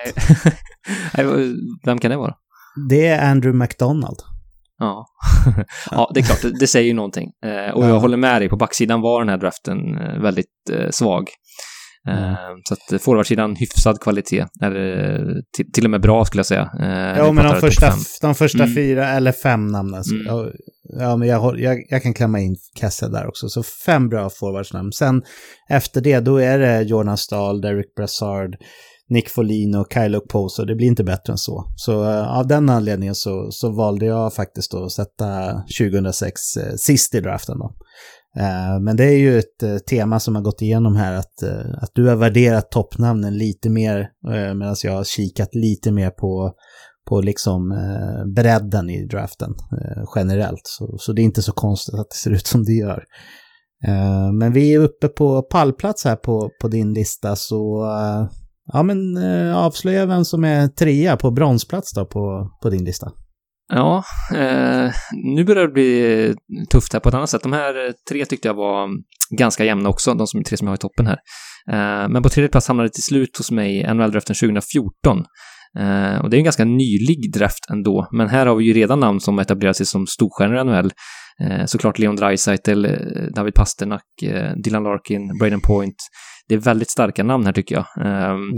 Nej. 1.18 1.26
Vem 1.86 2.00
kan 2.00 2.12
det 2.12 2.18
vara? 2.18 2.36
Det 2.90 3.08
är 3.08 3.32
Andrew 3.32 3.66
McDonald. 3.66 4.18
Ja. 4.80 5.06
ja, 5.92 6.12
det 6.14 6.20
är 6.20 6.24
klart, 6.24 6.42
det, 6.42 6.60
det 6.60 6.68
säger 6.68 6.88
ju 6.88 6.94
någonting. 6.94 7.32
Eh, 7.46 7.74
och 7.74 7.84
ja. 7.84 7.88
jag 7.88 8.00
håller 8.00 8.18
med 8.18 8.42
dig, 8.42 8.50
på 8.50 8.56
backsidan 8.56 9.02
var 9.02 9.22
den 9.22 9.30
här 9.30 9.38
draften 9.38 9.78
eh, 9.98 10.22
väldigt 10.22 10.70
eh, 10.72 10.90
svag. 10.90 11.30
Mm. 12.08 12.36
Så 12.70 12.74
att 12.74 13.02
forwardsidan 13.02 13.56
hyfsad 13.56 14.00
kvalitet, 14.00 14.46
eller 14.62 15.18
till, 15.58 15.72
till, 15.72 15.86
och 15.86 15.92
med 15.92 16.02
bra 16.02 16.26
skulle 16.26 16.40
jag 16.40 16.46
säga. 16.46 16.70
Ja, 17.18 17.32
men 17.32 17.46
de 17.46 17.62
första, 17.62 17.94
de 18.22 18.36
första 18.36 18.64
mm. 18.64 18.76
fyra 18.76 19.10
eller 19.10 19.32
fem 19.32 19.68
namnen. 19.68 20.04
Mm. 20.12 20.26
Ja, 20.26 20.50
ja, 21.00 21.18
men 21.18 21.28
jag, 21.28 21.60
jag, 21.60 21.78
jag, 21.90 22.04
kan 22.04 22.14
klämma 22.14 22.40
in 22.40 22.56
Kessel 22.80 23.12
där 23.12 23.28
också. 23.28 23.50
Så 23.50 23.64
fem 23.64 24.10
bra 24.10 24.30
forwardsnamn. 24.30 24.92
Sen 24.92 25.22
efter 25.70 26.02
det, 26.02 26.20
då 26.20 26.38
är 26.38 26.60
det 26.60 26.82
Jordan 26.82 27.18
Stahl, 27.18 27.62
Derek 27.62 27.96
Brassard, 27.96 28.56
Nick 29.10 29.30
Folino 29.30 29.78
och 29.78 29.94
Kyle 29.94 30.20
Poso. 30.30 30.66
Det 30.66 30.76
blir 30.76 30.88
inte 30.88 31.04
bättre 31.04 31.34
än 31.34 31.38
så. 31.38 31.74
Så 31.76 32.04
uh, 32.04 32.38
av 32.38 32.48
den 32.48 32.70
anledningen 32.70 33.16
så, 33.16 33.48
så 33.52 33.72
valde 33.72 34.06
jag 34.06 34.34
faktiskt 34.34 34.74
att 34.74 34.92
sätta 34.92 35.52
2006 35.80 36.42
uh, 36.58 36.64
eh, 36.64 36.74
sist 36.76 37.16
i 37.16 37.20
draften. 37.20 37.60
Då. 37.60 37.76
Eh, 38.40 38.80
men 38.82 38.98
det 38.98 39.06
är 39.06 39.18
ju 39.18 39.40
ett 39.40 39.64
eh, 39.64 39.78
tema 39.78 40.20
som 40.20 40.36
har 40.36 40.42
gått 40.42 40.62
igenom 40.62 40.96
här 40.96 41.14
att, 41.14 41.44
eh, 41.44 41.74
att 41.82 41.92
du 41.94 42.08
har 42.08 42.16
värderat 42.16 42.72
toppnamnen 42.72 43.38
lite 43.38 43.70
mer 43.70 44.10
medan 44.56 44.76
jag 44.84 44.92
har 44.92 45.04
kikat 45.04 45.56
lite 45.56 45.92
mer 45.92 46.10
på, 46.10 46.52
på 47.10 47.22
liksom 47.22 47.74
bredden 48.36 48.90
i 48.90 49.06
draften 49.06 49.54
generellt. 50.16 50.62
Så, 50.64 50.98
så 50.98 51.14
det 51.14 51.22
är 51.22 51.24
inte 51.24 51.42
så 51.42 51.52
konstigt 51.52 51.96
att 51.96 52.10
det 52.10 52.16
ser 52.16 52.32
ut 52.32 52.48
som 52.48 52.64
det 52.64 52.74
gör. 52.74 53.04
Men 54.34 54.54
vi 54.54 54.74
är 54.74 54.80
uppe 54.80 55.08
på 55.08 55.42
pallplats 55.42 56.06
här 56.06 56.16
på, 56.16 56.50
på 56.62 56.68
din 56.68 56.94
lista 56.94 57.36
så 57.36 57.86
Ja, 58.74 58.84
men 58.84 59.18
avslöja 59.54 60.06
vem 60.06 60.26
som 60.26 60.44
är 60.44 60.68
trea 60.68 61.18
på 61.18 61.32
bronsplats 61.32 61.94
då 61.94 62.06
på, 62.06 62.50
på 62.62 62.70
din 62.70 62.84
lista. 62.84 63.12
Ja, 63.70 64.04
eh, 64.36 64.92
nu 65.36 65.44
börjar 65.44 65.68
det 65.68 65.74
bli 65.74 66.36
tufft 66.72 66.94
här 66.94 67.00
på 67.00 67.10
ett 67.10 67.16
annat 67.16 67.30
sätt. 67.30 67.44
De 67.44 67.54
här 67.54 67.88
eh, 67.88 67.92
tre 68.10 68.26
tyckte 68.26 68.48
jag 68.48 68.54
var 68.54 68.90
ganska 69.38 69.66
jämna 69.66 69.90
också, 69.90 70.14
de 70.14 70.28
som, 70.28 70.44
tre 70.44 70.58
som 70.58 70.68
jag 70.68 70.72
har 70.72 70.78
i 70.78 70.80
toppen 70.80 71.08
här. 71.08 71.18
Eh, 71.72 72.10
men 72.10 72.24
på 72.24 72.30
tredje 72.30 72.50
plats 72.50 72.68
hamnade 72.68 72.90
det 72.90 72.94
till 72.94 73.04
slut 73.04 73.38
hos 73.38 73.52
mig 73.52 73.84
NHL-draften 73.94 74.36
2014. 74.36 75.24
Eh, 75.80 76.18
och 76.18 76.30
det 76.30 76.36
är 76.36 76.38
en 76.38 76.44
ganska 76.44 76.66
nylig 76.66 77.34
draft 77.34 77.70
ändå, 77.72 78.08
men 78.12 78.30
här 78.30 78.46
har 78.46 78.56
vi 78.56 78.66
ju 78.66 78.74
redan 78.74 79.00
namn 79.00 79.20
som 79.20 79.40
etablerat 79.40 79.78
sig 79.78 79.86
som 79.86 80.08
storstjärnor 80.08 80.58
i 80.58 80.64
NHL. 80.64 80.92
Eh, 81.42 81.66
såklart 81.66 82.00
Leon 82.00 82.16
Draisaitl, 82.16 82.86
eh, 82.86 82.92
David 83.36 83.54
Pasternak, 83.54 84.04
eh, 84.24 84.52
Dylan 84.64 84.84
Larkin, 84.84 85.38
Braden 85.40 85.62
Point, 85.62 85.96
det 86.48 86.56
är 86.56 86.60
väldigt 86.60 86.90
starka 86.90 87.24
namn 87.24 87.46
här 87.46 87.54
tycker 87.54 87.76
jag. 87.76 88.06
Eh, 88.06 88.30
mm. 88.30 88.50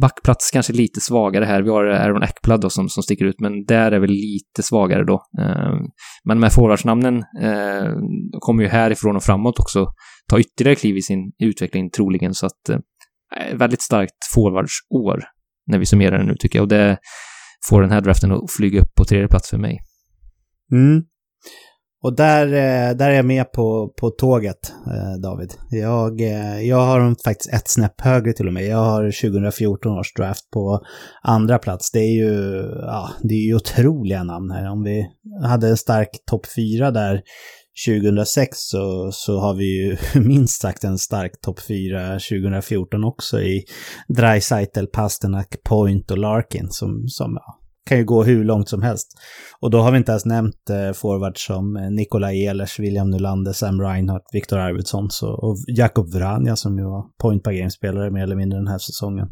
Backplats 0.00 0.50
kanske 0.50 0.72
lite 0.72 1.00
svagare 1.00 1.44
här. 1.44 1.62
Vi 1.62 1.70
har 1.70 1.84
Aaron 1.84 2.22
Ekblad 2.22 2.60
då 2.60 2.70
som, 2.70 2.88
som 2.88 3.02
sticker 3.02 3.24
ut, 3.24 3.40
men 3.40 3.64
där 3.64 3.92
är 3.92 3.98
väl 3.98 4.10
lite 4.10 4.62
svagare 4.62 5.04
då. 5.04 5.22
Ehm, 5.40 5.78
men 6.24 6.36
de 6.36 6.42
här 6.42 6.50
forwardsnamnen 6.50 7.16
eh, 7.42 7.92
kommer 8.40 8.62
ju 8.62 8.68
härifrån 8.68 9.16
och 9.16 9.22
framåt 9.22 9.58
också 9.58 9.86
ta 10.28 10.40
ytterligare 10.40 10.76
kliv 10.76 10.96
i 10.96 11.02
sin 11.02 11.32
utveckling 11.38 11.90
troligen, 11.90 12.34
så 12.34 12.46
att 12.46 12.68
eh, 12.68 12.78
eh, 13.40 13.56
väldigt 13.56 13.82
starkt 13.82 14.32
forwardsår 14.34 15.24
när 15.66 15.78
vi 15.78 15.86
summerar 15.86 16.18
det 16.18 16.24
nu 16.24 16.34
tycker 16.38 16.58
jag. 16.58 16.62
Och 16.62 16.68
det 16.68 16.98
får 17.68 17.82
den 17.82 17.90
här 17.90 18.00
draften 18.00 18.32
att 18.32 18.50
flyga 18.50 18.80
upp 18.80 18.94
på 18.94 19.04
tredje 19.04 19.28
plats 19.28 19.50
för 19.50 19.58
mig. 19.58 19.78
Mm. 20.72 21.02
Och 22.02 22.16
där, 22.16 22.46
eh, 22.46 22.96
där 22.96 23.10
är 23.10 23.14
jag 23.14 23.24
med 23.24 23.52
på, 23.52 23.88
på 24.00 24.10
tåget, 24.10 24.72
eh, 24.86 25.20
David. 25.22 25.54
Jag, 25.70 26.20
eh, 26.20 26.60
jag 26.60 26.76
har 26.76 27.00
dem 27.00 27.16
faktiskt 27.24 27.54
ett 27.54 27.68
snäpp 27.68 28.00
högre 28.00 28.32
till 28.32 28.46
och 28.46 28.52
med. 28.52 28.66
Jag 28.66 28.84
har 28.84 29.10
2014 29.30 29.98
års 29.98 30.14
draft 30.14 30.50
på 30.50 30.80
andra 31.22 31.58
plats. 31.58 31.90
Det 31.90 31.98
är 31.98 32.14
ju, 32.24 32.62
ja, 32.80 33.10
det 33.22 33.34
är 33.34 33.46
ju 33.46 33.54
otroliga 33.54 34.24
namn 34.24 34.50
här. 34.50 34.70
Om 34.70 34.82
vi 34.82 35.06
hade 35.42 35.68
en 35.68 35.76
stark 35.76 36.10
topp 36.26 36.46
fyra 36.56 36.90
där 36.90 37.22
2006 37.86 38.58
så, 38.58 39.10
så 39.12 39.38
har 39.38 39.54
vi 39.54 39.64
ju 39.64 39.96
minst 40.20 40.60
sagt 40.60 40.84
en 40.84 40.98
stark 40.98 41.40
topp 41.40 41.60
4 41.60 42.12
2014 42.12 43.04
också 43.04 43.40
i 43.40 43.64
Dreisaitl, 44.08 44.86
Pasternak, 44.86 45.56
Point 45.64 46.10
och 46.10 46.18
Larkin 46.18 46.70
som, 46.70 47.08
som 47.08 47.38
ja, 47.40 47.55
kan 47.86 47.98
ju 47.98 48.04
gå 48.04 48.24
hur 48.24 48.44
långt 48.44 48.68
som 48.68 48.82
helst. 48.82 49.06
Och 49.60 49.70
då 49.70 49.78
har 49.78 49.92
vi 49.92 49.98
inte 49.98 50.12
ens 50.12 50.24
nämnt 50.24 50.70
eh, 50.70 50.92
forwards 50.92 51.46
som 51.46 51.76
eh, 51.76 51.90
Nikola 51.90 52.32
Ehlers, 52.32 52.78
William 52.78 53.10
Nylander, 53.10 53.52
Sam 53.52 53.80
Reinhardt, 53.80 54.24
Viktor 54.32 54.58
Arvidsson 54.58 55.10
så, 55.10 55.28
och 55.28 55.56
Jakob 55.66 56.12
Vranja 56.12 56.56
som 56.56 56.78
ju 56.78 56.84
var 56.84 57.04
point 57.22 57.42
per 57.42 57.52
game-spelare 57.52 58.10
mer 58.10 58.22
eller 58.22 58.36
mindre 58.36 58.58
den 58.58 58.68
här 58.68 58.78
säsongen. 58.78 59.28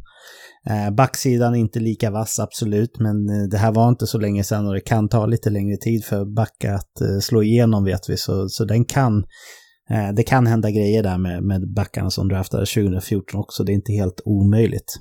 Eh, 0.70 0.94
backsidan 0.94 1.54
är 1.54 1.58
inte 1.58 1.80
lika 1.80 2.10
vass, 2.10 2.38
absolut, 2.38 2.98
men 2.98 3.28
eh, 3.28 3.48
det 3.50 3.58
här 3.58 3.72
var 3.72 3.88
inte 3.88 4.06
så 4.06 4.18
länge 4.18 4.44
sedan 4.44 4.66
och 4.66 4.74
det 4.74 4.80
kan 4.80 5.08
ta 5.08 5.26
lite 5.26 5.50
längre 5.50 5.76
tid 5.76 6.04
för 6.04 6.24
backa 6.24 6.74
att 6.74 7.00
eh, 7.00 7.18
slå 7.20 7.42
igenom 7.42 7.84
vet 7.84 8.08
vi, 8.08 8.16
så, 8.16 8.48
så 8.48 8.64
den 8.64 8.84
kan 8.84 9.24
eh, 9.90 10.14
det 10.16 10.22
kan 10.22 10.46
hända 10.46 10.70
grejer 10.70 11.02
där 11.02 11.18
med, 11.18 11.42
med 11.42 11.74
backarna 11.74 12.10
som 12.10 12.28
draftade 12.28 12.66
2014 12.66 13.40
också, 13.40 13.64
det 13.64 13.72
är 13.72 13.74
inte 13.74 13.92
helt 13.92 14.20
omöjligt. 14.24 14.92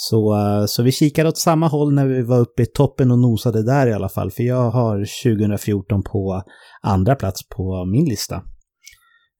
Så, 0.00 0.34
eh, 0.34 0.66
så 0.66 0.82
vi 0.82 0.92
kikade 0.92 1.28
åt 1.28 1.38
samma 1.38 1.68
håll 1.68 1.94
när 1.94 2.06
vi 2.06 2.22
var 2.22 2.38
uppe 2.38 2.62
i 2.62 2.66
toppen 2.66 3.10
och 3.10 3.18
nosade 3.18 3.62
där 3.62 3.86
i 3.86 3.92
alla 3.92 4.08
fall. 4.08 4.30
För 4.30 4.42
jag 4.42 4.70
har 4.70 4.96
2014 5.24 6.02
på 6.02 6.42
andra 6.82 7.14
plats 7.14 7.48
på 7.48 7.84
min 7.84 8.04
lista. 8.04 8.34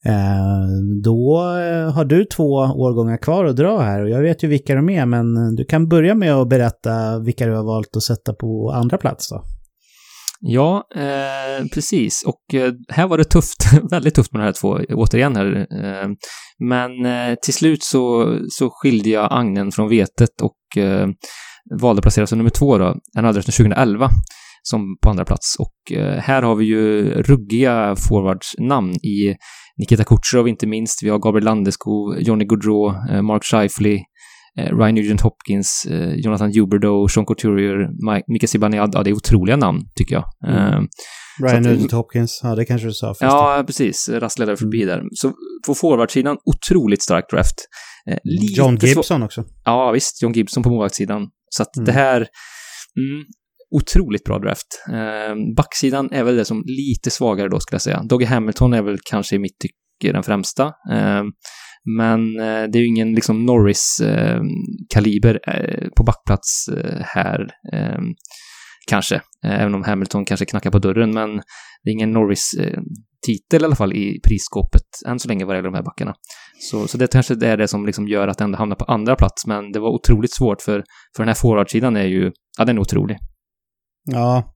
Eh, 0.06 0.66
då 1.04 1.38
eh, 1.38 1.92
har 1.92 2.04
du 2.04 2.24
två 2.24 2.52
årgångar 2.54 3.16
kvar 3.16 3.44
att 3.44 3.56
dra 3.56 3.78
här 3.78 4.02
och 4.02 4.10
jag 4.10 4.20
vet 4.20 4.44
ju 4.44 4.48
vilka 4.48 4.74
de 4.74 4.88
är 4.88 5.06
men 5.06 5.54
du 5.56 5.64
kan 5.64 5.88
börja 5.88 6.14
med 6.14 6.34
att 6.34 6.48
berätta 6.48 7.18
vilka 7.18 7.46
du 7.46 7.54
har 7.54 7.64
valt 7.64 7.96
att 7.96 8.02
sätta 8.02 8.32
på 8.32 8.70
andra 8.74 8.98
plats 8.98 9.28
då. 9.28 9.42
Ja, 10.40 10.88
eh, 10.94 11.66
precis. 11.74 12.24
Och 12.26 12.54
eh, 12.54 12.72
här 12.88 13.06
var 13.06 13.18
det 13.18 13.24
tufft, 13.24 13.58
väldigt 13.90 14.14
tufft 14.14 14.32
med 14.32 14.40
de 14.40 14.44
här 14.44 14.52
två, 14.52 14.80
återigen 14.88 15.36
här. 15.36 15.66
Eh, 15.84 16.08
men 16.58 17.06
eh, 17.06 17.34
till 17.42 17.54
slut 17.54 17.82
så, 17.82 18.36
så 18.50 18.70
skilde 18.70 19.10
jag 19.10 19.28
agnen 19.30 19.72
från 19.72 19.88
vetet 19.88 20.40
och 20.42 20.82
eh, 20.82 21.08
valde 21.80 22.00
att 22.00 22.04
placera 22.04 22.26
som 22.26 22.38
nummer 22.38 22.50
två 22.50 22.78
då, 22.78 22.96
en 23.18 23.24
adress 23.24 23.44
2011 23.44 24.10
som 24.62 24.96
på 25.02 25.10
andra 25.10 25.24
plats. 25.24 25.56
Och 25.58 25.96
eh, 25.96 26.18
här 26.18 26.42
har 26.42 26.54
vi 26.54 26.64
ju 26.64 27.10
ruggiga 27.22 27.96
forwardsnamn 27.96 28.92
i 28.92 29.36
Nikita 29.78 30.04
Kucherov 30.04 30.48
inte 30.48 30.66
minst. 30.66 31.02
Vi 31.02 31.08
har 31.08 31.18
Gabriel 31.18 31.44
Landeskog, 31.44 32.20
Johnny 32.20 32.44
Gaudreau, 32.44 32.94
eh, 33.10 33.22
Mark 33.22 33.44
Scheifly. 33.44 34.00
Ryan 34.56 34.94
Nugent 34.94 35.20
Hopkins, 35.20 35.86
eh, 35.90 36.14
Jonathan 36.14 36.52
Huberdeau, 36.54 37.08
Sean 37.08 37.26
Couturier, 37.26 37.88
Mika 38.32 38.46
Zibanejad. 38.46 38.90
Ja, 38.94 39.02
det 39.02 39.10
är 39.10 39.14
otroliga 39.14 39.56
namn, 39.56 39.80
tycker 39.94 40.14
jag. 40.14 40.24
Mm. 40.46 40.72
Eh, 40.72 40.80
Ryan 41.42 41.62
Nugent 41.62 41.92
Hopkins, 41.92 42.40
ja 42.42 42.54
det 42.54 42.64
kanske 42.64 42.86
du 42.86 42.92
sa. 42.92 43.14
Ja, 43.20 43.64
precis. 43.66 44.08
Rassledare 44.08 44.56
förbi 44.56 44.82
mm. 44.82 44.96
där. 44.96 45.04
Så 45.12 45.32
på 45.66 45.74
forwardsidan, 45.74 46.36
otroligt 46.44 47.02
stark 47.02 47.30
draft. 47.30 47.54
Lite 48.24 48.60
John 48.60 48.76
Gibson 48.76 49.22
också. 49.22 49.44
Ja, 49.64 49.90
visst. 49.90 50.22
John 50.22 50.32
Gibson 50.32 50.62
på 50.62 50.70
målvaktssidan. 50.70 51.28
Så 51.50 51.62
att 51.62 51.76
mm. 51.76 51.84
det 51.86 51.92
här... 51.92 52.16
Mm, 52.16 53.24
otroligt 53.70 54.24
bra 54.24 54.38
draft. 54.38 54.66
Eh, 54.92 55.54
backsidan 55.56 56.08
är 56.12 56.24
väl 56.24 56.36
det 56.36 56.44
som 56.44 56.62
lite 56.66 57.10
svagare 57.10 57.48
då, 57.48 57.60
skulle 57.60 57.74
jag 57.74 57.82
säga. 57.82 58.02
Doggy 58.02 58.24
Hamilton 58.24 58.72
är 58.72 58.82
väl 58.82 58.98
kanske 59.10 59.36
i 59.36 59.38
mitt 59.38 59.58
tycke 59.58 60.12
den 60.12 60.22
främsta. 60.22 60.72
Men 61.96 62.40
eh, 62.40 62.62
det 62.70 62.78
är 62.78 62.80
ju 62.80 62.86
ingen 62.86 63.12
liksom 63.14 63.46
Norris-kaliber 63.46 65.40
eh, 65.48 65.88
på 65.96 66.02
backplats 66.04 66.68
eh, 66.68 67.00
här, 67.00 67.40
eh, 67.72 67.98
kanske. 68.88 69.14
Eh, 69.44 69.60
även 69.60 69.74
om 69.74 69.82
Hamilton 69.82 70.24
kanske 70.24 70.46
knackar 70.46 70.70
på 70.70 70.78
dörren, 70.78 71.10
men 71.10 71.36
det 71.82 71.90
är 71.90 71.92
ingen 71.92 72.12
Norris-titel 72.12 73.62
i 73.62 73.64
alla 73.64 73.76
fall 73.76 73.92
i 73.92 74.20
prisskåpet 74.28 74.82
än 75.06 75.18
så 75.18 75.28
länge 75.28 75.44
vad 75.44 75.54
det 75.54 75.58
gäller 75.58 75.70
de 75.70 75.76
här 75.76 75.84
backarna. 75.84 76.14
Så, 76.70 76.88
så 76.88 76.98
det 76.98 77.12
kanske 77.12 77.46
är 77.46 77.56
det 77.56 77.68
som 77.68 77.86
liksom 77.86 78.08
gör 78.08 78.28
att 78.28 78.38
det 78.38 78.44
ändå 78.44 78.58
hamnar 78.58 78.76
på 78.76 78.84
andra 78.84 79.16
plats, 79.16 79.46
men 79.46 79.72
det 79.72 79.80
var 79.80 79.90
otroligt 79.90 80.34
svårt 80.34 80.62
för, 80.62 80.84
för 81.16 81.22
den 81.22 81.28
här 81.28 81.34
forwardsidan 81.34 81.96
är 81.96 82.06
ju, 82.06 82.32
ja 82.58 82.64
den 82.64 82.76
är 82.76 82.80
otrolig. 82.80 83.18
Ja, 84.04 84.54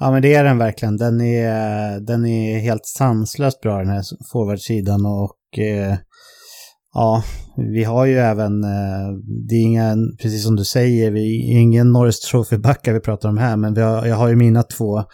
Ja 0.00 0.10
men 0.10 0.22
det 0.22 0.34
är 0.34 0.44
den 0.44 0.58
verkligen. 0.58 0.96
Den 0.96 1.20
är, 1.20 2.00
den 2.00 2.26
är 2.26 2.58
helt 2.58 2.86
sanslöst 2.86 3.60
bra 3.60 3.78
den 3.78 3.88
här 3.88 4.02
forwardsidan 4.32 5.06
och 5.06 5.58
eh, 5.58 5.96
Ja, 6.94 7.22
vi 7.72 7.84
har 7.84 8.06
ju 8.06 8.18
även, 8.18 8.64
eh, 8.64 9.08
det 9.48 9.54
är 9.54 9.62
ingen, 9.62 10.16
precis 10.22 10.44
som 10.44 10.56
du 10.56 10.64
säger, 10.64 11.10
vi 11.10 11.54
är 11.54 11.60
ingen 11.60 11.92
Norris 11.92 12.20
Trophy-backar 12.20 12.92
vi 12.92 13.00
pratar 13.00 13.28
om 13.28 13.38
här, 13.38 13.56
men 13.56 13.74
vi 13.74 13.80
har, 13.80 14.06
jag 14.06 14.16
har 14.16 14.28
ju 14.28 14.36
mina 14.36 14.62
två 14.62 15.04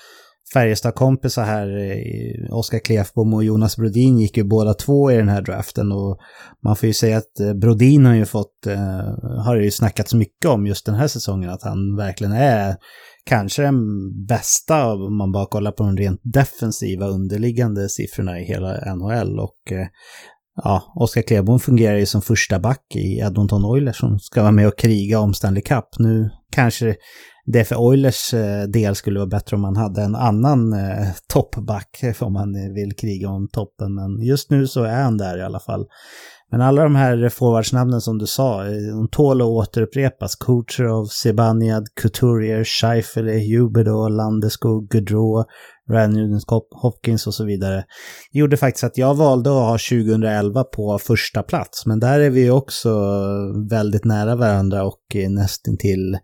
Färjestad-kompisar 0.54 1.44
här, 1.44 1.90
eh, 1.90 2.56
Oskar 2.56 2.78
Klefbom 2.78 3.34
och 3.34 3.44
Jonas 3.44 3.76
Brodin 3.76 4.18
gick 4.18 4.36
ju 4.36 4.44
båda 4.44 4.74
två 4.74 5.10
i 5.10 5.16
den 5.16 5.28
här 5.28 5.42
draften 5.42 5.92
och 5.92 6.18
man 6.64 6.76
får 6.76 6.86
ju 6.86 6.92
säga 6.92 7.16
att 7.16 7.40
eh, 7.40 7.54
Brodin 7.54 8.06
har 8.06 8.14
ju 8.14 8.24
fått, 8.24 8.66
har 9.44 9.56
ju 9.56 9.70
snackats 9.70 10.14
mycket 10.14 10.50
om 10.50 10.66
just 10.66 10.86
den 10.86 10.94
här 10.94 11.08
säsongen, 11.08 11.50
att 11.50 11.62
han 11.62 11.96
verkligen 11.96 12.32
är 12.32 12.76
kanske 13.26 13.62
den 13.62 13.76
bästa 14.26 14.92
om 14.92 15.16
man 15.16 15.32
bara 15.32 15.46
kollar 15.46 15.72
på 15.72 15.84
de 15.84 15.96
rent 15.96 16.20
defensiva 16.24 17.06
underliggande 17.06 17.88
siffrorna 17.88 18.40
i 18.40 18.44
hela 18.44 18.94
NHL 18.94 19.38
och 19.38 19.72
ja, 20.62 20.92
Oskar 20.94 21.22
Klebom 21.22 21.60
fungerar 21.60 21.96
ju 21.96 22.06
som 22.06 22.22
första 22.22 22.58
back 22.58 22.82
i 22.94 23.18
Edmonton 23.18 23.64
Oilers 23.64 23.96
som 23.96 24.18
ska 24.18 24.42
vara 24.42 24.52
med 24.52 24.68
och 24.68 24.78
kriga 24.78 25.18
om 25.18 25.34
Stanley 25.34 25.62
Cup. 25.62 25.84
Nu 25.98 26.30
kanske 26.52 26.96
det 27.46 27.64
för 27.64 27.76
Oilers 27.76 28.34
eh, 28.34 28.62
del 28.62 28.94
skulle 28.94 29.18
vara 29.18 29.28
bättre 29.28 29.56
om 29.56 29.62
man 29.62 29.76
hade 29.76 30.02
en 30.02 30.14
annan 30.14 30.72
eh, 30.72 31.06
toppback, 31.32 32.00
om 32.20 32.32
man 32.32 32.52
vill 32.74 32.96
kriga 32.96 33.28
om 33.28 33.48
toppen. 33.48 33.94
Men 33.94 34.26
just 34.26 34.50
nu 34.50 34.66
så 34.66 34.82
är 34.82 35.02
han 35.02 35.16
där 35.16 35.38
i 35.38 35.42
alla 35.42 35.60
fall. 35.60 35.86
Men 36.50 36.60
alla 36.60 36.82
de 36.82 36.94
här 36.94 37.28
forwardsnamnen 37.28 38.00
som 38.00 38.18
du 38.18 38.26
sa, 38.26 38.66
eh, 38.66 38.72
de 38.72 39.08
tål 39.08 39.40
att 39.40 39.46
återupprepas. 39.46 40.36
Kucherov, 40.36 41.06
Zibanejad, 41.06 41.86
Couturier, 42.02 42.64
Scheifele, 42.64 43.32
Huberdo, 43.32 44.08
Landeskog, 44.08 44.88
Gaudreau, 44.88 45.44
Ryan 45.90 46.40
Hopkins 46.82 47.26
och 47.26 47.34
så 47.34 47.44
vidare. 47.44 47.84
Det 48.32 48.38
gjorde 48.38 48.56
faktiskt 48.56 48.84
att 48.84 48.98
jag 48.98 49.14
valde 49.14 49.50
att 49.50 49.56
ha 49.56 49.78
2011 49.78 50.64
på 50.64 50.98
första 50.98 51.42
plats. 51.42 51.86
Men 51.86 52.00
där 52.00 52.20
är 52.20 52.30
vi 52.30 52.50
också 52.50 52.90
väldigt 53.70 54.04
nära 54.04 54.36
varandra 54.36 54.84
och 54.84 55.02
nästintill 55.28 56.18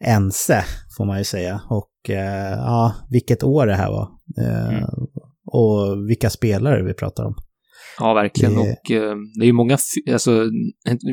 ense, 0.00 0.64
får 0.96 1.04
man 1.04 1.18
ju 1.18 1.24
säga. 1.24 1.60
Och 1.70 2.10
eh, 2.10 2.58
ja, 2.58 2.94
vilket 3.10 3.42
år 3.42 3.66
det 3.66 3.74
här 3.74 3.90
var. 3.90 4.08
Eh, 4.38 4.68
mm. 4.68 4.84
Och 5.46 6.08
vilka 6.10 6.30
spelare 6.30 6.82
vi 6.82 6.94
pratar 6.94 7.24
om. 7.24 7.34
Ja, 7.98 8.14
verkligen. 8.14 8.54
Det... 8.54 8.60
Och 8.60 8.90
eh, 8.90 9.16
det 9.38 9.44
är 9.44 9.46
ju 9.46 9.52
många, 9.52 9.78
alltså, 10.12 10.50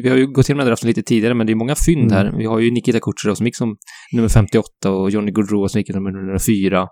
vi 0.04 0.10
har 0.10 0.18
ju 0.18 0.28
gått 0.28 0.50
igenom 0.50 0.60
den 0.60 0.68
draften 0.68 0.88
lite 0.88 1.04
tidigare, 1.04 1.34
men 1.34 1.48
det 1.48 1.54
är 1.54 1.56
många 1.56 1.76
fynd 1.86 2.12
mm. 2.12 2.14
här. 2.14 2.38
Vi 2.38 2.46
har 2.46 2.60
ju 2.60 2.72
Nikita 2.72 3.00
Kucherov 3.00 3.36
som 3.36 3.46
gick 3.46 3.56
som 3.56 3.78
nummer 4.14 4.30
58 4.30 4.92
och 4.92 5.10
Johnny 5.10 5.32
Gaudreau 5.32 5.68
som 5.68 5.80
gick 5.80 5.92
som 5.92 6.04
nummer 6.04 6.20
104. 6.20 6.88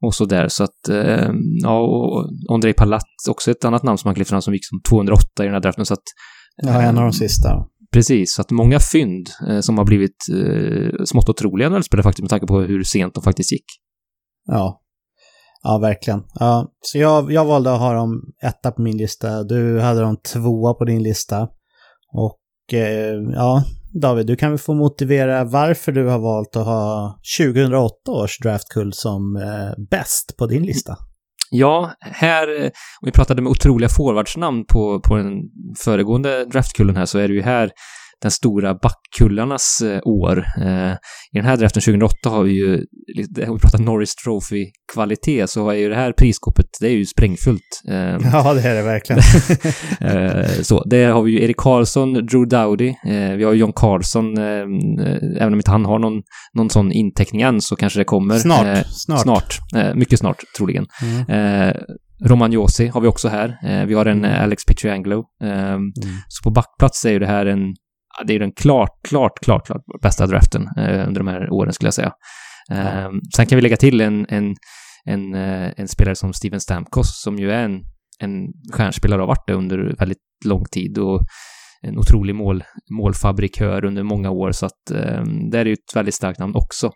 Och 0.00 0.14
så 0.14 0.24
där, 0.24 0.48
så 0.48 0.64
att, 0.64 0.88
eh, 0.88 1.30
ja, 1.62 1.80
och 1.80 2.54
Andrei 2.54 2.72
Palat, 2.72 3.02
också 3.30 3.50
ett 3.50 3.64
annat 3.64 3.82
namn 3.82 3.98
som 3.98 4.08
han 4.08 4.14
klev 4.14 4.24
fram 4.24 4.42
som 4.42 4.54
gick 4.54 4.66
som 4.66 4.80
208 4.88 5.24
i 5.40 5.42
den 5.42 5.52
här 5.52 5.60
draften, 5.60 5.86
så 5.86 5.94
att... 5.94 6.04
Eh, 6.64 6.74
ja, 6.74 6.82
en 6.82 6.98
av 6.98 7.04
de 7.04 7.12
sista. 7.12 7.48
Precis, 7.92 8.34
så 8.34 8.40
att 8.40 8.50
många 8.50 8.80
fynd 8.80 9.28
eh, 9.48 9.60
som 9.60 9.78
har 9.78 9.84
blivit 9.84 10.16
eh, 10.32 11.04
smått 11.04 11.28
otroliga 11.28 11.68
när 11.68 11.82
spelar 11.82 12.02
faktiskt 12.02 12.22
med 12.22 12.30
tanke 12.30 12.46
på 12.46 12.60
hur 12.60 12.82
sent 12.82 13.14
de 13.14 13.22
faktiskt 13.22 13.52
gick. 13.52 13.64
Ja, 14.46 14.82
Ja, 15.68 15.78
verkligen. 15.78 16.22
Ja, 16.34 16.72
så 16.80 16.98
jag, 16.98 17.32
jag 17.32 17.44
valde 17.44 17.72
att 17.72 17.80
ha 17.80 17.92
dem 17.92 18.22
etta 18.42 18.70
på 18.70 18.82
min 18.82 18.96
lista. 18.96 19.42
Du 19.42 19.80
hade 19.80 20.00
dem 20.00 20.16
tvåa 20.16 20.74
på 20.74 20.84
din 20.84 21.02
lista. 21.02 21.48
Och 22.12 22.74
eh, 22.74 23.14
ja, 23.34 23.62
David, 23.92 24.26
du 24.26 24.36
kan 24.36 24.50
väl 24.50 24.58
få 24.58 24.74
motivera 24.74 25.44
varför 25.44 25.92
du 25.92 26.06
har 26.06 26.18
valt 26.18 26.56
att 26.56 26.66
ha 26.66 27.18
2008 27.38 27.94
års 28.10 28.38
draftkull 28.38 28.92
som 28.92 29.36
eh, 29.36 29.84
bäst 29.90 30.36
på 30.38 30.46
din 30.46 30.62
lista. 30.62 30.96
Ja, 31.50 31.92
här, 32.00 32.64
om 32.64 32.70
vi 33.06 33.12
pratade 33.12 33.42
med 33.42 33.50
otroliga 33.50 33.88
forwardsnamn 33.88 34.64
på, 34.64 35.00
på 35.00 35.16
den 35.16 35.34
föregående 35.84 36.44
draftkullen 36.44 36.96
här, 36.96 37.04
så 37.04 37.18
är 37.18 37.28
det 37.28 37.34
ju 37.34 37.42
här 37.42 37.70
den 38.22 38.30
stora 38.30 38.74
backkullarnas 38.74 39.80
eh, 39.80 40.00
år. 40.04 40.44
Eh, 40.60 40.92
I 41.32 41.36
den 41.36 41.44
här 41.44 41.56
draften 41.56 41.82
2008 41.82 42.28
har 42.28 42.42
vi 42.42 42.52
ju, 42.52 42.74
om 43.48 43.54
vi 43.54 43.60
pratar 43.60 43.78
Norris 43.78 44.14
Trophy-kvalitet, 44.14 45.46
så 45.46 45.70
är 45.70 45.74
ju 45.74 45.88
det 45.88 45.94
här 45.94 46.12
priskåpet, 46.12 46.66
det 46.80 46.86
är 46.86 46.90
ju 46.90 47.04
sprängfullt. 47.04 47.82
Eh, 47.88 47.96
ja, 48.32 48.54
det 48.54 48.62
är 48.62 48.74
det 48.74 48.82
verkligen. 48.82 49.22
så, 50.64 50.84
det 50.84 51.04
har 51.04 51.22
vi 51.22 51.30
ju 51.30 51.44
Erik 51.44 51.56
Karlsson, 51.56 52.12
Drew 52.12 52.48
Dowdy, 52.48 52.94
vi 53.36 53.44
har 53.44 53.52
John 53.52 53.72
Carlson, 53.72 54.38
även 54.38 55.52
om 55.52 55.54
inte 55.54 55.70
han 55.70 55.84
har 55.84 55.98
någon, 55.98 56.22
någon 56.54 56.70
sån 56.70 56.92
inteckning 56.92 57.42
än 57.42 57.60
så 57.60 57.76
kanske 57.76 57.98
det 57.98 58.04
kommer. 58.04 58.38
Snart. 58.38 58.86
snart. 58.86 59.20
Snart. 59.20 59.60
mycket 59.94 60.18
snart, 60.18 60.36
troligen. 60.56 60.86
Mm. 61.02 61.74
Romagnosi 62.24 62.86
har 62.86 63.00
vi 63.00 63.08
också 63.08 63.28
här. 63.28 63.86
vi 63.86 63.94
har 63.94 64.06
en 64.06 64.24
mm. 64.24 64.42
Alex 64.42 64.64
Pietrangelo. 64.64 65.24
mm. 65.42 65.92
Så 66.28 66.42
på 66.42 66.50
backplats 66.50 67.04
är 67.04 67.10
ju 67.10 67.18
det 67.18 67.26
här 67.26 67.46
en 67.46 67.74
det 68.24 68.34
är 68.34 68.38
den 68.38 68.52
klart, 68.52 68.90
klart, 69.08 69.32
klart, 69.42 69.66
klart 69.66 69.82
bästa 70.02 70.26
draften 70.26 70.62
eh, 70.78 71.08
under 71.08 71.20
de 71.20 71.28
här 71.28 71.50
åren 71.50 71.72
skulle 71.72 71.86
jag 71.86 71.94
säga. 71.94 72.12
Eh, 72.70 73.10
sen 73.36 73.46
kan 73.46 73.56
vi 73.56 73.62
lägga 73.62 73.76
till 73.76 74.00
en, 74.00 74.26
en, 74.28 74.54
en, 75.04 75.34
eh, 75.34 75.70
en 75.76 75.88
spelare 75.88 76.14
som 76.14 76.32
Steven 76.32 76.60
Stamkos 76.60 77.22
som 77.22 77.38
ju 77.38 77.50
är 77.50 77.64
en, 77.64 77.80
en 78.18 78.32
stjärnspelare 78.72 79.22
och 79.22 79.28
har 79.28 79.34
varit 79.34 79.46
det 79.46 79.54
under 79.54 79.96
väldigt 79.98 80.18
lång 80.44 80.64
tid 80.64 80.98
och 80.98 81.20
en 81.82 81.98
otrolig 81.98 82.34
mål, 82.34 82.64
målfabrikör 82.90 83.84
under 83.84 84.02
många 84.02 84.30
år 84.30 84.52
så 84.52 84.66
att 84.66 84.90
eh, 84.90 85.22
det 85.50 85.58
är 85.58 85.64
ju 85.64 85.72
ett 85.72 85.96
väldigt 85.96 86.14
starkt 86.14 86.38
namn 86.38 86.54
också. 86.56 86.90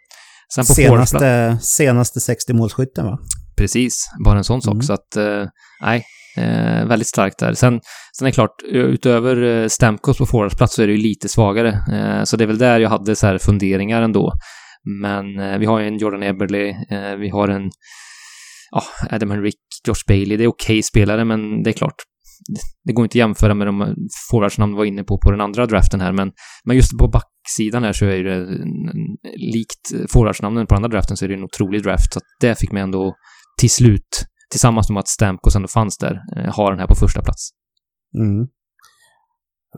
Sen 0.54 0.64
på 0.64 0.74
senaste, 0.74 1.58
senaste 1.62 2.20
60 2.20 2.52
målskytten 2.52 3.04
va? 3.04 3.18
Precis, 3.56 4.10
bara 4.24 4.38
en 4.38 4.44
sån 4.44 4.62
sak. 4.62 4.74
Mm. 4.74 4.82
Så 4.82 4.92
att, 4.92 5.16
eh, 5.16 5.44
nej, 5.82 6.04
Eh, 6.41 6.86
väldigt 6.86 7.09
starkt 7.09 7.38
där. 7.38 7.55
Sen, 7.55 7.80
sen 8.18 8.26
är 8.26 8.30
det 8.30 8.34
klart, 8.34 8.62
eh, 8.72 8.80
utöver 8.80 9.43
eh, 9.43 9.68
Stamkos 9.68 10.18
på 10.18 10.26
forwardsplats 10.26 10.74
så 10.74 10.82
är 10.82 10.86
det 10.86 10.93
ju 10.93 10.99
lite 10.99 11.28
svagare. 11.28 11.68
Eh, 11.68 12.24
så 12.24 12.36
det 12.36 12.45
är 12.45 12.47
väl 12.47 12.59
där 12.59 12.80
jag 12.80 12.91
hade 12.91 13.16
så 13.16 13.26
här 13.26 13.38
funderingar 13.38 14.03
ändå. 14.03 14.32
Men 15.03 15.41
eh, 15.41 15.59
vi 15.59 15.66
har 15.66 15.80
ju 15.80 15.86
en 15.86 15.99
Jordan 15.99 16.22
Eberle, 16.22 16.68
eh, 16.68 17.16
vi 17.18 17.28
har 17.28 17.49
en 17.49 17.70
ja, 18.70 18.82
Adam 19.11 19.30
Henrik, 19.30 19.55
Josh 19.86 20.05
Bailey. 20.09 20.36
Det 20.36 20.45
är 20.45 20.49
okej 20.49 20.74
okay 20.74 20.82
spelare, 20.82 21.24
men 21.24 21.62
det 21.62 21.70
är 21.70 21.72
klart. 21.72 21.95
Det 22.84 22.93
går 22.93 23.05
inte 23.05 23.12
att 23.12 23.18
jämföra 23.18 23.55
med 23.55 23.66
de 23.66 23.82
eh, 23.82 23.88
forwardsnamn 24.30 24.72
vi 24.72 24.78
var 24.78 24.84
inne 24.84 25.05
på 25.05 25.18
på 25.18 25.30
den 25.30 25.41
andra 25.41 25.66
draften 25.66 26.01
här, 26.01 26.12
men, 26.12 26.30
men 26.64 26.76
just 26.76 26.99
på 26.99 27.09
backsidan 27.09 27.84
här 27.84 27.93
så 27.93 28.07
är 28.07 28.24
det 28.24 28.34
mm, 28.34 28.53
likt 29.55 30.12
forwardsnamnen 30.12 30.66
på 30.66 30.74
den 30.74 30.84
andra 30.84 30.97
draften 30.97 31.16
så 31.16 31.24
är 31.24 31.28
det 31.28 31.34
en 31.34 31.45
otrolig 31.45 31.82
draft. 31.82 32.12
Så 32.12 32.20
det 32.41 32.59
fick 32.59 32.72
mig 32.72 32.82
ändå 32.82 33.14
till 33.61 33.70
slut 33.70 34.24
tillsammans 34.51 34.90
med 34.90 35.01
att 35.01 35.09
Stamkos 35.09 35.57
ändå 35.57 35.68
fanns 35.68 35.98
där, 35.98 36.20
eh, 36.36 36.55
har 36.55 36.70
den 36.70 36.80
här 36.80 36.86
på 36.86 36.94
första 36.94 37.22
plats. 37.22 37.51
Mm. 38.18 38.46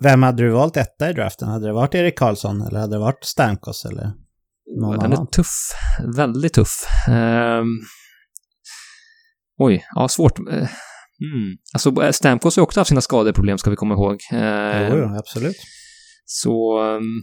Vem 0.00 0.22
hade 0.22 0.42
du 0.42 0.50
valt 0.50 0.76
etta 0.76 1.10
i 1.10 1.12
draften? 1.12 1.48
Hade 1.48 1.66
det 1.66 1.72
varit 1.72 1.94
Erik 1.94 2.18
Karlsson 2.18 2.62
eller 2.62 2.80
hade 2.80 2.94
det 2.94 3.00
varit 3.00 3.24
Stamkos 3.24 3.84
eller 3.84 4.12
någon 4.80 4.98
Den 4.98 5.12
annan? 5.12 5.26
är 5.26 5.30
tuff. 5.30 5.70
Väldigt 6.16 6.52
tuff. 6.52 6.86
Um... 7.08 7.80
Oj, 9.58 9.84
ja 9.94 10.08
svårt. 10.08 10.38
Mm. 10.38 10.68
Alltså 11.74 12.02
eh, 12.02 12.10
Stamkos 12.10 12.56
har 12.56 12.62
också 12.62 12.80
haft 12.80 12.88
sina 12.88 13.00
skadeproblem 13.00 13.58
ska 13.58 13.70
vi 13.70 13.76
komma 13.76 13.94
ihåg. 13.94 14.18
Uh, 14.32 14.88
jo, 14.88 14.96
jo, 14.96 15.16
absolut. 15.18 15.56
Så, 16.24 16.82
um... 16.96 17.22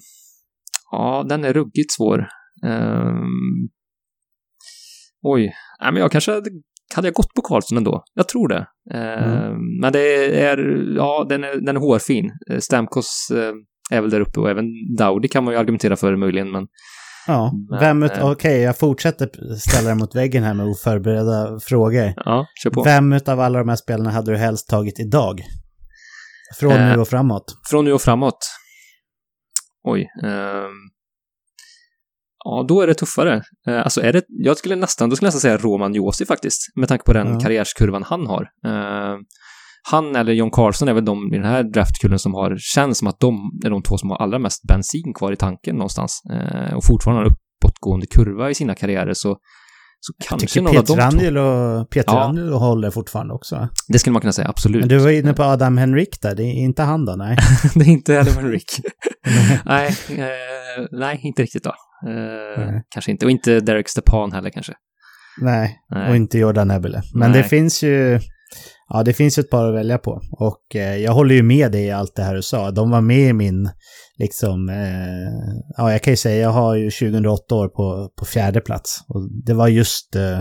ja, 0.91 1.25
den 1.29 1.43
är 1.43 1.53
ruggigt 1.53 1.93
svår. 1.93 2.27
Um... 2.65 3.69
Oj, 5.21 5.53
Nej, 5.81 5.91
men 5.91 6.01
jag 6.01 6.11
kanske 6.11 6.31
hade 6.31 6.49
hade 6.95 7.07
jag 7.07 7.15
gått 7.15 7.33
på 7.33 7.41
Karlsson 7.41 7.77
ändå? 7.77 8.03
Jag 8.13 8.27
tror 8.27 8.47
det. 8.47 8.67
Eh, 8.93 9.27
mm. 9.27 9.79
Men 9.81 9.93
det 9.93 10.41
är, 10.41 10.57
ja, 10.95 11.25
den 11.29 11.43
är, 11.43 11.55
den 11.55 11.75
är 11.75 11.79
hårfin. 11.79 12.31
Eh, 12.49 12.59
Stamkos 12.59 13.31
eh, 13.31 13.53
är 13.97 14.01
väl 14.01 14.09
där 14.09 14.21
uppe 14.21 14.39
och 14.39 14.49
även 14.49 14.65
Dowdy 14.97 15.27
kan 15.27 15.43
man 15.43 15.53
ju 15.53 15.59
argumentera 15.59 15.95
för 15.95 16.15
möjligen, 16.15 16.51
men... 16.51 16.67
Ja, 17.27 17.53
vem 17.79 18.03
ut, 18.03 18.11
okej, 18.11 18.31
okay, 18.31 18.57
jag 18.57 18.77
fortsätter 18.77 19.29
ställa 19.55 19.95
mot 19.95 20.15
väggen 20.15 20.43
här 20.43 20.53
med 20.53 20.65
oförberedda 20.65 21.59
frågor. 21.59 22.13
Ja, 22.15 22.45
kör 22.63 22.69
på. 22.69 22.83
Vem 22.83 23.19
av 23.27 23.39
alla 23.39 23.59
de 23.59 23.69
här 23.69 23.75
spelarna 23.75 24.11
hade 24.11 24.31
du 24.31 24.37
helst 24.37 24.69
tagit 24.69 24.99
idag? 24.99 25.41
Från 26.59 26.71
eh, 26.71 26.91
nu 26.91 27.01
och 27.01 27.07
framåt. 27.07 27.43
Från 27.69 27.85
nu 27.85 27.93
och 27.93 28.01
framåt. 28.01 28.37
Oj. 29.83 30.01
Eh, 30.23 30.69
Ja, 32.45 32.65
då 32.67 32.81
är 32.81 32.87
det 32.87 32.93
tuffare. 32.93 33.41
Eh, 33.67 33.79
alltså 33.79 34.01
är 34.01 34.13
det, 34.13 34.23
jag 34.27 34.57
skulle 34.57 34.75
nästan, 34.75 35.09
då 35.09 35.15
skulle 35.15 35.27
jag 35.27 35.33
nästan 35.33 35.41
säga 35.41 35.57
Roman 35.57 35.93
Josi 35.93 36.25
faktiskt, 36.25 36.61
med 36.75 36.87
tanke 36.87 37.05
på 37.05 37.13
den 37.13 37.33
ja. 37.33 37.39
karriärskurvan 37.39 38.03
han 38.03 38.27
har. 38.27 38.41
Eh, 38.65 39.17
han 39.91 40.15
eller 40.15 40.33
John 40.33 40.51
Carlson 40.51 40.87
är 40.87 40.93
väl 40.93 41.05
de 41.05 41.33
i 41.33 41.37
den 41.37 41.45
här 41.45 41.63
draftkullen 41.63 42.19
som 42.19 42.33
har, 42.33 42.57
känns 42.59 42.97
som 42.97 43.07
att 43.07 43.19
de 43.19 43.51
är 43.65 43.69
de 43.69 43.83
två 43.83 43.97
som 43.97 44.09
har 44.09 44.17
allra 44.17 44.39
mest 44.39 44.67
bensin 44.67 45.13
kvar 45.13 45.31
i 45.31 45.35
tanken 45.35 45.75
någonstans. 45.75 46.21
Eh, 46.33 46.73
och 46.73 46.85
fortfarande 46.85 47.19
har 47.21 47.25
en 47.25 47.31
uppåtgående 47.31 48.07
kurva 48.07 48.49
i 48.49 48.55
sina 48.55 48.75
karriärer, 48.75 49.13
så 49.13 49.37
så 49.99 50.13
kanske 50.29 50.59
jag 50.59 50.67
tycker 50.67 50.81
Peter 50.81 51.01
Angelo, 51.01 51.85
Peter 51.85 52.13
ja. 52.13 52.23
Angelo 52.23 52.57
håller 52.57 52.91
fortfarande 52.91 53.33
också. 53.33 53.69
Det 53.87 53.99
skulle 53.99 54.11
man 54.11 54.21
kunna 54.21 54.33
säga, 54.33 54.47
absolut. 54.47 54.79
Men 54.79 54.89
du 54.89 54.97
var 54.97 55.09
inne 55.09 55.33
på 55.33 55.43
Adam 55.43 55.77
Henrik 55.77 56.21
där, 56.21 56.35
det 56.35 56.43
är 56.43 56.53
inte 56.53 56.83
han 56.83 57.05
då? 57.05 57.15
Nej. 57.15 57.37
det 57.75 57.85
är 57.85 57.89
inte 57.89 58.19
Adam 58.19 58.33
Henrik. 58.33 58.81
nej, 59.65 59.87
eh, 60.09 60.85
nej, 60.91 61.19
inte 61.23 61.41
riktigt 61.41 61.63
då. 61.63 61.73
Eh, 62.09 62.79
kanske 62.89 63.11
inte, 63.11 63.25
och 63.25 63.31
inte 63.31 63.59
Derek 63.59 63.89
Stepan 63.89 64.31
heller 64.31 64.49
kanske. 64.49 64.73
Nej, 65.41 65.79
nej. 65.89 66.09
och 66.09 66.15
inte 66.15 66.37
Jordan 66.37 66.71
Ebele. 66.71 67.01
Men 67.13 67.31
nej. 67.31 67.41
det 67.41 67.47
finns 67.47 67.83
ju... 67.83 68.19
Ja, 68.89 69.03
det 69.03 69.13
finns 69.13 69.37
ett 69.37 69.49
par 69.49 69.67
att 69.67 69.75
välja 69.75 69.97
på. 69.97 70.21
Och 70.31 70.75
eh, 70.75 70.97
jag 70.97 71.11
håller 71.11 71.35
ju 71.35 71.43
med 71.43 71.71
dig 71.71 71.85
i 71.85 71.91
allt 71.91 72.15
det 72.15 72.23
här 72.23 72.35
du 72.35 72.41
sa. 72.41 72.71
De 72.71 72.89
var 72.89 73.01
med 73.01 73.29
i 73.29 73.33
min, 73.33 73.69
liksom, 74.17 74.69
eh, 74.69 75.55
ja 75.77 75.91
jag 75.91 76.03
kan 76.03 76.13
ju 76.13 76.17
säga 76.17 76.41
jag 76.41 76.49
har 76.49 76.75
ju 76.75 76.91
2008 76.91 77.55
år 77.55 77.67
på, 77.67 78.09
på 78.19 78.25
fjärde 78.25 78.61
plats. 78.61 78.99
Och 79.07 79.29
det 79.45 79.53
var 79.53 79.67
just 79.67 80.15
eh, 80.15 80.39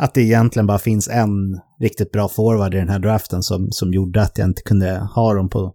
att 0.00 0.14
det 0.14 0.22
egentligen 0.22 0.66
bara 0.66 0.78
finns 0.78 1.08
en 1.08 1.30
riktigt 1.80 2.12
bra 2.12 2.28
forward 2.28 2.74
i 2.74 2.78
den 2.78 2.88
här 2.88 2.98
draften 2.98 3.42
som, 3.42 3.68
som 3.70 3.92
gjorde 3.92 4.22
att 4.22 4.38
jag 4.38 4.48
inte 4.48 4.62
kunde 4.62 5.08
ha 5.14 5.34
dem 5.34 5.48
på 5.48 5.74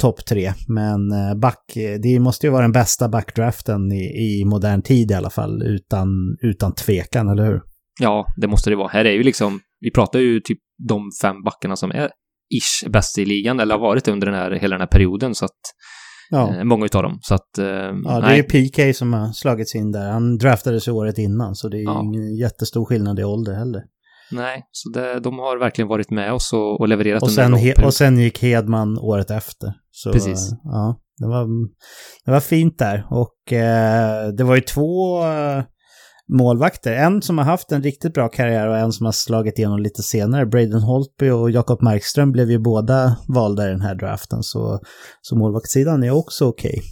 topp 0.00 0.26
tre. 0.26 0.52
Men 0.68 1.12
eh, 1.12 1.34
back, 1.34 1.72
det 2.02 2.20
måste 2.20 2.46
ju 2.46 2.50
vara 2.50 2.62
den 2.62 2.72
bästa 2.72 3.08
backdraften 3.08 3.92
i, 3.92 4.04
i 4.40 4.44
modern 4.44 4.82
tid 4.82 5.10
i 5.10 5.14
alla 5.14 5.30
fall, 5.30 5.62
utan, 5.62 6.08
utan 6.42 6.74
tvekan, 6.74 7.28
eller 7.28 7.46
hur? 7.46 7.60
Ja, 8.00 8.26
det 8.36 8.46
måste 8.46 8.70
det 8.70 8.76
vara. 8.76 8.88
Här 8.88 9.04
är 9.04 9.12
ju 9.12 9.22
liksom, 9.22 9.60
vi 9.80 9.90
pratar 9.90 10.18
ju 10.18 10.40
typ 10.40 10.58
de 10.88 11.10
fem 11.22 11.42
backarna 11.44 11.76
som 11.76 11.90
är 11.90 12.10
ish 12.54 12.88
bäst 12.90 13.18
i 13.18 13.24
ligan, 13.24 13.60
eller 13.60 13.74
har 13.74 13.80
varit 13.80 14.08
under 14.08 14.26
den 14.26 14.36
här, 14.36 14.50
hela 14.50 14.74
den 14.74 14.80
här 14.80 14.88
perioden, 14.88 15.34
så 15.34 15.44
att 15.44 15.60
Ja. 16.30 16.56
Eh, 16.56 16.64
många 16.64 16.84
utav 16.84 17.02
dem. 17.02 17.18
Så 17.20 17.34
att, 17.34 17.58
eh, 17.58 17.66
ja, 18.04 18.20
det 18.20 18.38
är 18.38 18.42
PK 18.42 18.94
som 18.94 19.12
har 19.12 19.32
slagits 19.32 19.74
in 19.74 19.92
där. 19.92 20.10
Han 20.10 20.38
draftades 20.38 20.88
ju 20.88 20.92
året 20.92 21.18
innan, 21.18 21.54
så 21.54 21.68
det 21.68 21.76
är 21.76 21.84
ja. 21.84 22.02
ingen 22.02 22.36
jättestor 22.36 22.84
skillnad 22.84 23.18
i 23.18 23.24
ålder 23.24 23.54
heller. 23.54 23.82
Nej, 24.30 24.62
så 24.70 24.88
det, 24.88 25.20
de 25.20 25.38
har 25.38 25.58
verkligen 25.58 25.88
varit 25.88 26.10
med 26.10 26.32
oss 26.32 26.52
och, 26.52 26.80
och 26.80 26.88
levererat 26.88 27.22
och 27.22 27.30
sen, 27.30 27.54
he, 27.54 27.86
Och 27.86 27.94
sen 27.94 28.18
gick 28.18 28.42
Hedman 28.42 28.98
året 28.98 29.30
efter. 29.30 29.72
Så, 29.90 30.12
Precis. 30.12 30.50
Ja, 30.64 31.00
det 31.18 31.26
var, 31.26 31.46
det 32.24 32.30
var 32.30 32.40
fint 32.40 32.78
där. 32.78 33.06
Och 33.10 33.52
eh, 33.52 34.28
det 34.28 34.44
var 34.44 34.54
ju 34.54 34.60
två 34.60 35.24
eh, 35.24 35.62
målvakter. 36.32 36.92
En 36.92 37.22
som 37.22 37.38
har 37.38 37.44
haft 37.44 37.72
en 37.72 37.82
riktigt 37.82 38.14
bra 38.14 38.28
karriär 38.28 38.68
och 38.68 38.78
en 38.78 38.92
som 38.92 39.06
har 39.06 39.12
slagit 39.12 39.58
igenom 39.58 39.78
lite 39.78 40.02
senare. 40.02 40.46
Braden 40.46 40.82
Holtby 40.82 41.30
och 41.30 41.50
Jakob 41.50 41.82
Markström 41.82 42.32
blev 42.32 42.50
ju 42.50 42.58
båda 42.58 43.16
valda 43.28 43.66
i 43.68 43.70
den 43.70 43.80
här 43.80 43.94
draften. 43.94 44.42
Så, 44.42 44.80
så 45.22 45.36
målvaktssidan 45.36 46.04
är 46.04 46.10
också 46.10 46.46
okej. 46.46 46.70
Okay. 46.70 46.82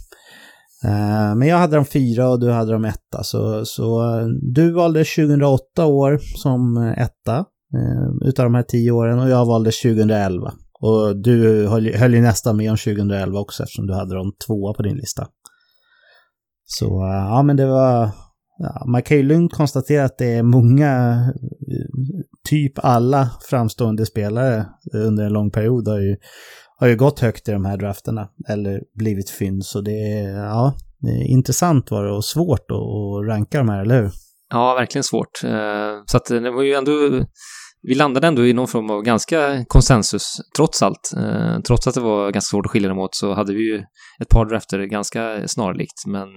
Men 1.35 1.47
jag 1.47 1.57
hade 1.57 1.75
de 1.75 1.85
fyra 1.85 2.29
och 2.29 2.39
du 2.39 2.51
hade 2.51 2.71
de 2.71 2.85
etta. 2.85 3.23
Så, 3.23 3.65
så 3.65 4.19
eh, 4.19 4.25
du 4.53 4.71
valde 4.71 5.03
2008 5.03 5.85
år 5.85 6.19
som 6.37 6.77
eh, 6.77 7.03
etta 7.03 7.45
utav 8.25 8.45
de 8.45 8.55
här 8.55 8.63
tio 8.63 8.91
åren 8.91 9.19
och 9.19 9.29
jag 9.29 9.45
valde 9.45 9.71
2011. 9.71 10.53
Och 10.79 11.17
du 11.17 11.67
höll, 11.67 11.95
höll 11.95 12.13
ju 12.13 12.21
nästan 12.21 12.57
med 12.57 12.71
om 12.71 12.77
2011 12.77 13.39
också 13.39 13.63
eftersom 13.63 13.87
du 13.87 13.93
hade 13.93 14.15
de 14.15 14.31
tvåa 14.47 14.73
på 14.73 14.83
din 14.83 14.95
lista. 14.95 15.27
Så 16.65 16.85
ja, 17.29 17.43
men 17.43 17.57
det 17.57 17.65
var, 17.65 18.09
Ja, 18.57 18.85
man 18.87 19.03
kan 19.03 19.17
ju 19.17 19.23
lugnt 19.23 19.53
konstatera 19.53 20.05
att 20.05 20.17
det 20.17 20.33
är 20.33 20.43
många, 20.43 21.17
typ 22.49 22.73
alla 22.75 23.29
framstående 23.49 24.05
spelare 24.05 24.65
under 24.93 25.25
en 25.25 25.33
lång 25.33 25.51
period 25.51 25.87
har 25.87 25.99
ju, 25.99 26.15
har 26.79 26.87
ju 26.87 26.95
gått 26.95 27.19
högt 27.19 27.49
i 27.49 27.51
de 27.51 27.65
här 27.65 27.77
drafterna 27.77 28.29
eller 28.49 28.81
blivit 28.95 29.29
fynd. 29.29 29.65
Så 29.65 29.81
det 29.81 30.19
är, 30.19 30.37
ja, 30.37 30.73
det 30.99 31.09
är 31.09 31.27
intressant 31.27 31.91
var 31.91 32.03
det 32.03 32.11
och 32.11 32.25
svårt 32.25 32.71
att 32.71 33.27
ranka 33.29 33.57
de 33.57 33.69
här, 33.69 33.81
eller 33.81 34.01
hur? 34.01 34.11
Ja, 34.49 34.73
verkligen 34.73 35.03
svårt. 35.03 35.43
Eh, 35.43 36.03
så 36.05 36.17
att 36.17 36.31
eh, 36.31 36.41
det 36.41 36.51
var 36.51 36.63
ju 36.63 36.73
ändå, 36.73 36.91
vi 37.81 37.95
landade 37.95 38.27
ändå 38.27 38.45
i 38.45 38.53
någon 38.53 38.67
form 38.67 38.89
av 38.89 39.01
ganska 39.01 39.65
konsensus, 39.67 40.35
trots 40.57 40.83
allt. 40.83 41.13
Eh, 41.17 41.59
trots 41.67 41.87
att 41.87 41.93
det 41.93 42.01
var 42.01 42.31
ganska 42.31 42.49
svårt 42.49 42.65
att 42.65 42.71
skilja 42.71 42.89
dem 42.89 42.99
åt 42.99 43.15
så 43.15 43.33
hade 43.33 43.53
vi 43.53 43.71
ju 43.71 43.83
ett 44.21 44.29
par 44.29 44.45
drafter 44.45 44.79
ganska 44.79 45.47
snarlikt, 45.47 46.05
men 46.07 46.27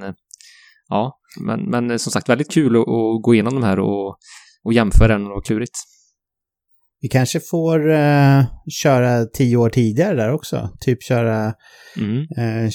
ja, 0.89 1.19
men, 1.41 1.71
men 1.71 1.99
som 1.99 2.13
sagt 2.13 2.29
väldigt 2.29 2.51
kul 2.51 2.77
att, 2.77 2.81
att 2.81 3.23
gå 3.23 3.35
igenom 3.35 3.55
de 3.55 3.63
här 3.63 3.79
och, 3.79 4.17
och 4.65 4.73
jämföra 4.73 5.09
den 5.09 5.27
och 5.27 5.45
klurigt. 5.45 5.79
Vi 7.01 7.09
kanske 7.09 7.41
får 7.41 7.89
uh, 7.89 8.45
köra 8.83 9.25
tio 9.25 9.57
år 9.57 9.71
tidigare 9.71 10.15
där 10.15 10.33
också. 10.33 10.71
Typ 10.81 11.03
köra, 11.03 11.55
mm. 11.97 12.19
uh, 12.19 12.71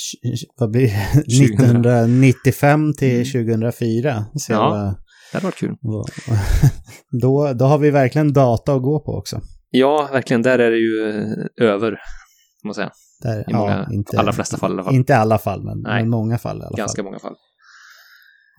vad 0.60 0.72
blir 0.72 0.88
det, 0.88 1.20
1995 1.20 2.94
till 2.94 3.36
mm. 3.36 3.48
2004. 3.48 4.26
Så 4.36 4.54
ja, 4.54 4.96
det 5.32 5.38
hade 5.38 5.46
varit 5.46 5.56
kul. 5.56 5.76
då, 7.22 7.54
då 7.54 7.66
har 7.66 7.78
vi 7.78 7.92
verkligen 7.92 8.34
data 8.34 8.74
att 8.74 8.82
gå 8.82 9.00
på 9.00 9.12
också. 9.12 9.42
Ja, 9.70 10.10
verkligen. 10.12 10.42
Där 10.42 10.60
är 10.60 10.72
det 10.72 10.78
ju 10.78 11.14
över, 11.62 11.92
må 12.64 12.68
man 12.68 12.74
säga. 12.74 12.92
Där, 13.24 13.50
I 13.50 13.54
många, 13.54 13.86
ja, 13.88 13.94
inte, 13.94 14.20
allra 14.20 14.34
flesta 14.34 14.58
fall 14.58 14.72
i 14.72 14.74
alla 14.74 14.84
fall. 14.84 14.96
Inte 14.96 15.18
alla 15.18 15.38
fall, 15.38 15.64
men, 15.64 15.82
men 15.82 16.10
många 16.10 16.38
fall 16.38 16.58
i 16.58 16.64
alla 16.64 16.78
Ganska 16.78 17.00
fall. 17.00 17.06
många 17.06 17.20
fall. 17.20 17.36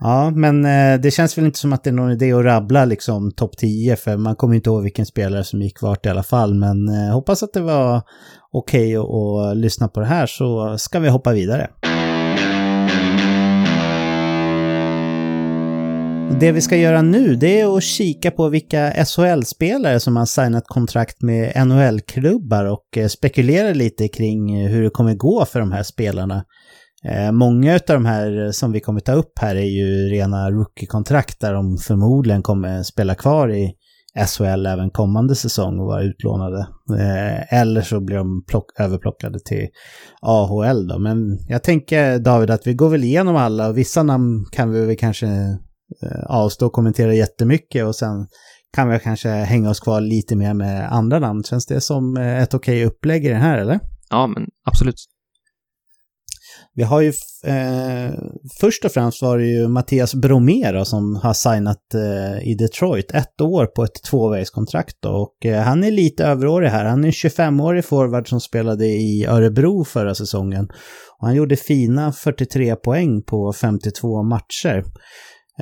Ja, 0.04 0.30
men 0.30 0.64
eh, 0.64 1.00
det 1.00 1.10
känns 1.10 1.38
väl 1.38 1.44
inte 1.44 1.58
som 1.58 1.72
att 1.72 1.84
det 1.84 1.90
är 1.90 1.94
någon 1.94 2.10
idé 2.10 2.32
att 2.32 2.44
rabbla 2.44 2.84
liksom 2.84 3.32
topp 3.32 3.56
10, 3.56 3.96
för 3.96 4.16
man 4.16 4.36
kommer 4.36 4.54
inte 4.54 4.70
ihåg 4.70 4.82
vilken 4.82 5.06
spelare 5.06 5.44
som 5.44 5.62
gick 5.62 5.82
vart 5.82 6.06
i 6.06 6.08
alla 6.08 6.22
fall. 6.22 6.54
Men 6.54 6.88
eh, 6.88 7.14
hoppas 7.14 7.42
att 7.42 7.52
det 7.52 7.60
var 7.60 8.02
okej 8.52 8.98
okay 8.98 9.50
att 9.50 9.56
lyssna 9.56 9.88
på 9.88 10.00
det 10.00 10.06
här, 10.06 10.26
så 10.26 10.78
ska 10.78 11.00
vi 11.00 11.08
hoppa 11.08 11.32
vidare. 11.32 11.70
Det 16.40 16.52
vi 16.52 16.60
ska 16.60 16.76
göra 16.76 17.02
nu 17.02 17.34
det 17.34 17.60
är 17.60 17.76
att 17.76 17.82
kika 17.82 18.30
på 18.30 18.48
vilka 18.48 19.04
SHL-spelare 19.04 20.00
som 20.00 20.16
har 20.16 20.26
signat 20.26 20.64
kontrakt 20.66 21.22
med 21.22 21.66
NHL-klubbar 21.66 22.64
och 22.64 22.96
eh, 22.96 23.06
spekulera 23.06 23.72
lite 23.72 24.08
kring 24.08 24.68
hur 24.68 24.82
det 24.82 24.90
kommer 24.90 25.14
gå 25.14 25.44
för 25.44 25.60
de 25.60 25.72
här 25.72 25.82
spelarna. 25.82 26.44
Eh, 27.04 27.32
många 27.32 27.74
av 27.74 27.80
de 27.86 28.06
här 28.06 28.44
eh, 28.44 28.50
som 28.50 28.72
vi 28.72 28.80
kommer 28.80 29.00
ta 29.00 29.12
upp 29.12 29.38
här 29.40 29.56
är 29.56 29.70
ju 29.70 30.08
rena 30.08 30.50
rookie-kontrakt 30.50 31.40
där 31.40 31.54
de 31.54 31.78
förmodligen 31.78 32.42
kommer 32.42 32.82
spela 32.82 33.14
kvar 33.14 33.52
i 33.52 33.72
SHL 34.26 34.66
även 34.66 34.90
kommande 34.90 35.34
säsong 35.34 35.78
och 35.78 35.86
vara 35.86 36.02
utlånade. 36.02 36.66
Eh, 36.98 37.60
eller 37.60 37.82
så 37.82 38.00
blir 38.00 38.16
de 38.16 38.44
plock, 38.48 38.80
överplockade 38.80 39.38
till 39.40 39.68
AHL 40.22 40.88
då. 40.88 40.98
Men 40.98 41.38
jag 41.48 41.62
tänker 41.62 42.18
David 42.18 42.50
att 42.50 42.66
vi 42.66 42.74
går 42.74 42.88
väl 42.88 43.04
igenom 43.04 43.36
alla 43.36 43.68
och 43.68 43.78
vissa 43.78 44.02
namn 44.02 44.46
kan 44.52 44.72
vi 44.72 44.86
väl 44.86 44.96
kanske 44.96 45.58
avstå 46.26 46.66
och 46.66 46.72
kommentera 46.72 47.14
jättemycket 47.14 47.84
och 47.84 47.96
sen 47.96 48.26
kan 48.74 48.88
vi 48.88 48.98
kanske 48.98 49.28
hänga 49.28 49.70
oss 49.70 49.80
kvar 49.80 50.00
lite 50.00 50.36
mer 50.36 50.54
med 50.54 50.92
andra 50.92 51.18
namn. 51.18 51.44
Känns 51.44 51.66
det 51.66 51.80
som 51.80 52.16
ett 52.16 52.54
okej 52.54 52.84
upplägg 52.84 53.24
i 53.24 53.28
den 53.28 53.40
här 53.40 53.58
eller? 53.58 53.80
Ja, 54.10 54.26
men 54.26 54.46
absolut. 54.64 54.96
Vi 56.74 56.82
har 56.82 57.00
ju, 57.00 57.12
eh, 57.44 58.10
först 58.60 58.84
och 58.84 58.92
främst 58.92 59.22
var 59.22 59.38
det 59.38 59.46
ju 59.46 59.68
Mattias 59.68 60.14
Bromera 60.14 60.84
som 60.84 61.16
har 61.16 61.32
signat 61.32 61.94
eh, 61.94 62.48
i 62.48 62.54
Detroit 62.54 63.10
ett 63.10 63.40
år 63.40 63.66
på 63.66 63.84
ett 63.84 64.02
tvåvägskontrakt 64.10 64.96
då. 65.00 65.10
och 65.10 65.46
eh, 65.46 65.62
han 65.62 65.84
är 65.84 65.90
lite 65.90 66.24
överårig 66.24 66.68
här. 66.68 66.84
Han 66.84 67.04
är 67.04 67.08
en 67.08 67.12
25-årig 67.12 67.84
forward 67.84 68.28
som 68.28 68.40
spelade 68.40 68.86
i 68.86 69.26
Örebro 69.28 69.84
förra 69.84 70.14
säsongen. 70.14 70.68
Och 71.20 71.26
han 71.26 71.34
gjorde 71.34 71.56
fina 71.56 72.12
43 72.12 72.76
poäng 72.76 73.22
på 73.22 73.52
52 73.52 74.22
matcher. 74.22 74.84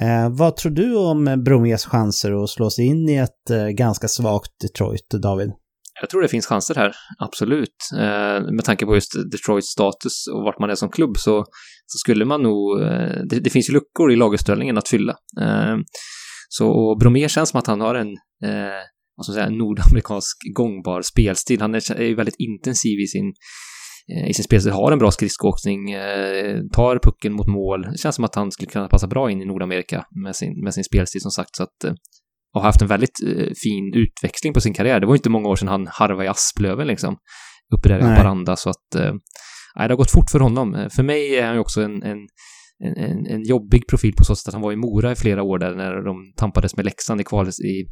Eh, 0.01 0.31
vad 0.31 0.57
tror 0.57 0.73
du 0.73 0.97
om 0.97 1.43
Bromers 1.45 1.85
chanser 1.85 2.43
att 2.43 2.51
slå 2.51 2.71
sig 2.71 2.87
in 2.87 3.09
i 3.09 3.17
ett 3.17 3.51
eh, 3.51 3.67
ganska 3.67 4.09
svagt 4.09 4.51
Detroit, 4.61 5.11
David? 5.23 5.53
Jag 6.01 6.11
tror 6.11 6.23
det 6.23 6.29
finns 6.29 6.47
chanser 6.47 6.75
här, 6.75 6.93
absolut. 7.19 7.77
Eh, 7.95 8.53
med 8.53 8.65
tanke 8.65 8.87
på 8.87 8.95
just 8.95 9.13
Detroits 9.33 9.69
status 9.69 10.27
och 10.35 10.43
vart 10.43 10.59
man 10.59 10.71
är 10.71 10.75
som 10.75 10.91
klubb 10.91 11.17
så, 11.17 11.45
så 11.87 11.99
skulle 11.99 12.25
man 12.25 12.43
nog... 12.43 12.81
Eh, 12.83 13.23
det, 13.31 13.41
det, 13.41 13.51
finns 13.51 13.69
ju 13.69 13.73
luckor 13.73 14.13
i 14.13 14.17
laguppställningen 14.17 14.79
att 14.79 14.89
fylla. 14.89 15.15
Eh, 15.41 15.77
så 16.49 16.69
och 16.71 16.99
Bromér 16.99 17.29
känns 17.29 17.49
som 17.49 17.59
att 17.59 17.67
han 17.67 17.81
har 17.81 17.95
en, 17.95 18.09
eh, 18.45 18.81
vad 19.17 19.25
ska 19.25 19.33
man 19.33 19.35
säga, 19.35 19.59
nordamerikansk 19.59 20.37
gångbar 20.55 21.03
spelstil. 21.03 21.61
Han 21.61 21.75
är, 21.75 22.01
är 22.01 22.15
väldigt 22.15 22.41
intensiv 22.41 23.01
i 23.01 23.07
sin 23.07 23.33
eh, 24.15 24.31
i 24.31 24.35
sin 24.35 24.45
spelstil, 24.45 24.73
har 24.73 24.93
en 24.93 24.99
bra 24.99 25.11
skridskoåkning, 25.11 25.93
eh, 25.93 26.61
tar 26.73 26.99
pucken 26.99 27.33
mot 27.33 27.47
mål. 27.47 27.83
Det 27.83 27.99
känns 27.99 28.17
som 28.17 28.25
att 28.25 28.35
han 28.35 28.51
skulle 28.53 28.71
kunna 28.71 28.89
passa 28.89 29.07
bra 29.07 29.31
in 29.31 29.43
i 29.43 29.45
Nordamerika 29.45 30.05
med 30.25 30.37
sin, 30.37 30.65
med 30.65 30.75
sin 30.75 30.85
spelstil 30.85 31.21
som 31.21 31.31
sagt. 31.31 31.57
Så 31.57 31.63
att 31.63 31.85
eh, 31.85 31.93
och 32.55 32.63
haft 32.63 32.83
en 32.83 32.89
väldigt 32.89 33.23
eh, 33.27 33.53
fin 33.63 33.95
utväxling 33.95 34.53
på 34.53 34.61
sin 34.61 34.75
karriär. 34.75 35.01
Det 35.01 35.07
var 35.07 35.15
inte 35.15 35.31
många 35.31 35.49
år 35.49 35.57
sedan 35.57 35.69
han 35.69 35.87
harvade 35.87 36.25
i 36.25 36.29
Asplöven 36.29 36.87
liksom. 36.87 37.17
Uppe 37.75 37.89
där 37.89 37.99
i 37.99 38.03
Haparanda, 38.03 38.57
så 38.57 38.71
att... 38.71 38.95
Eh, 38.95 39.13
nej, 39.77 39.89
det 39.89 39.93
har 39.95 39.97
gått 39.97 40.11
fort 40.11 40.31
för 40.31 40.41
honom. 40.41 40.89
För 40.97 41.03
mig 41.03 41.37
är 41.37 41.47
han 41.47 41.55
ju 41.55 41.61
också 41.61 41.83
en, 41.83 42.03
en, 42.03 42.19
en, 42.97 43.27
en 43.27 43.43
jobbig 43.43 43.89
profil 43.89 44.13
på 44.17 44.25
så 44.25 44.37
sätt 44.37 44.49
att 44.49 44.55
han 44.55 44.63
var 44.63 44.73
i 44.73 44.77
Mora 44.77 45.13
i 45.13 45.17
flera 45.17 45.43
år 45.43 45.59
där 45.59 45.75
när 45.75 46.05
de 46.05 46.33
tampades 46.37 46.77
med 46.77 46.85
Leksand 46.85 47.21
i 47.21 47.25
kvalet 47.25 47.55
i 47.61 47.87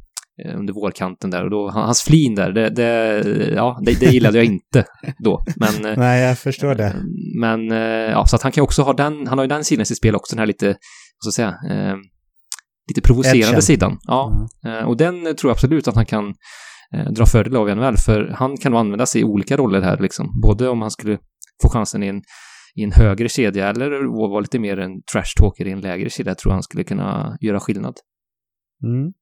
eh, 0.45 0.59
under 0.59 0.75
vårkanten 0.75 1.31
där 1.31 1.45
och 1.45 1.51
då, 1.51 1.71
hans 1.71 2.03
flin 2.03 2.35
där, 2.35 2.53
det, 2.53 2.71
det, 2.71 3.53
ja, 3.55 3.81
det, 3.83 4.01
det 4.01 4.07
gillade 4.07 4.39
jag 4.39 4.45
inte 4.45 4.85
då. 5.19 5.45
Men, 5.57 5.95
Nej, 5.97 6.23
jag 6.23 6.39
förstår 6.39 6.75
det. 6.75 6.95
Men, 7.41 7.67
ja, 8.11 8.27
så 8.27 8.37
att 8.37 8.43
han 8.43 8.53
kan 8.53 8.65
också 8.65 8.83
ha 8.83 8.93
den, 8.93 9.27
han 9.27 9.39
har 9.39 9.45
ju 9.45 9.49
den 9.49 9.65
sidan 9.65 9.83
i 9.83 9.87
sitt 9.87 9.97
spel 9.97 10.17
också, 10.17 10.37
den 10.37 10.39
här 10.39 10.47
lite, 10.47 10.67
vad 10.67 11.33
ska 11.33 11.43
jag 11.43 11.55
säga, 11.55 11.99
lite 12.89 13.01
provocerande 13.01 13.49
Edgen. 13.49 13.63
sidan. 13.63 13.99
Ja, 14.03 14.49
mm. 14.65 14.87
och 14.87 14.97
den 14.97 15.37
tror 15.37 15.51
jag 15.51 15.51
absolut 15.51 15.89
att 15.89 15.95
han 15.95 16.07
kan 16.07 16.35
eh, 16.95 17.13
dra 17.13 17.27
fördel 17.27 17.57
av 17.57 17.69
i 17.69 17.75
NHL, 17.75 17.97
för 17.97 18.35
han 18.35 18.57
kan 18.57 18.73
nog 18.73 18.81
användas 18.81 19.17
i 19.17 19.25
olika 19.25 19.57
roller 19.57 19.83
här, 19.83 19.99
liksom. 19.99 20.41
Både 20.43 20.69
om 20.69 20.83
han 20.83 20.91
skulle 20.91 21.19
få 21.63 21.69
chansen 21.69 22.03
i 22.03 22.07
en, 22.07 22.23
i 22.75 22.85
en 22.85 22.93
högre 22.93 23.29
kedja 23.29 23.69
eller 23.69 24.29
vara 24.31 24.41
lite 24.41 24.59
mer 24.59 24.79
en 24.79 25.03
trash-talker 25.13 25.67
i 25.67 25.71
en 25.71 25.81
lägre 25.81 26.11
kedja, 26.11 26.35
tror 26.35 26.51
jag 26.51 26.55
han 26.55 26.63
skulle 26.63 26.85
kunna 26.85 27.37
göra 27.41 27.61
skillnad. 27.61 27.95
Mm. 28.85 29.13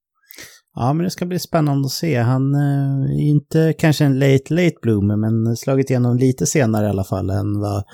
Ja, 0.78 0.92
men 0.92 1.04
det 1.04 1.10
ska 1.10 1.26
bli 1.26 1.38
spännande 1.38 1.86
att 1.86 1.92
se. 1.92 2.16
Han 2.16 2.54
är 2.54 3.04
eh, 3.04 3.28
inte 3.28 3.74
kanske 3.78 4.04
en 4.04 4.18
late, 4.18 4.54
late 4.54 4.76
bloomer, 4.82 5.16
men 5.16 5.56
slagit 5.56 5.90
igenom 5.90 6.16
lite 6.16 6.46
senare 6.46 6.86
i 6.86 6.88
alla 6.88 7.04
fall 7.04 7.30
än 7.30 7.60
vad 7.60 7.84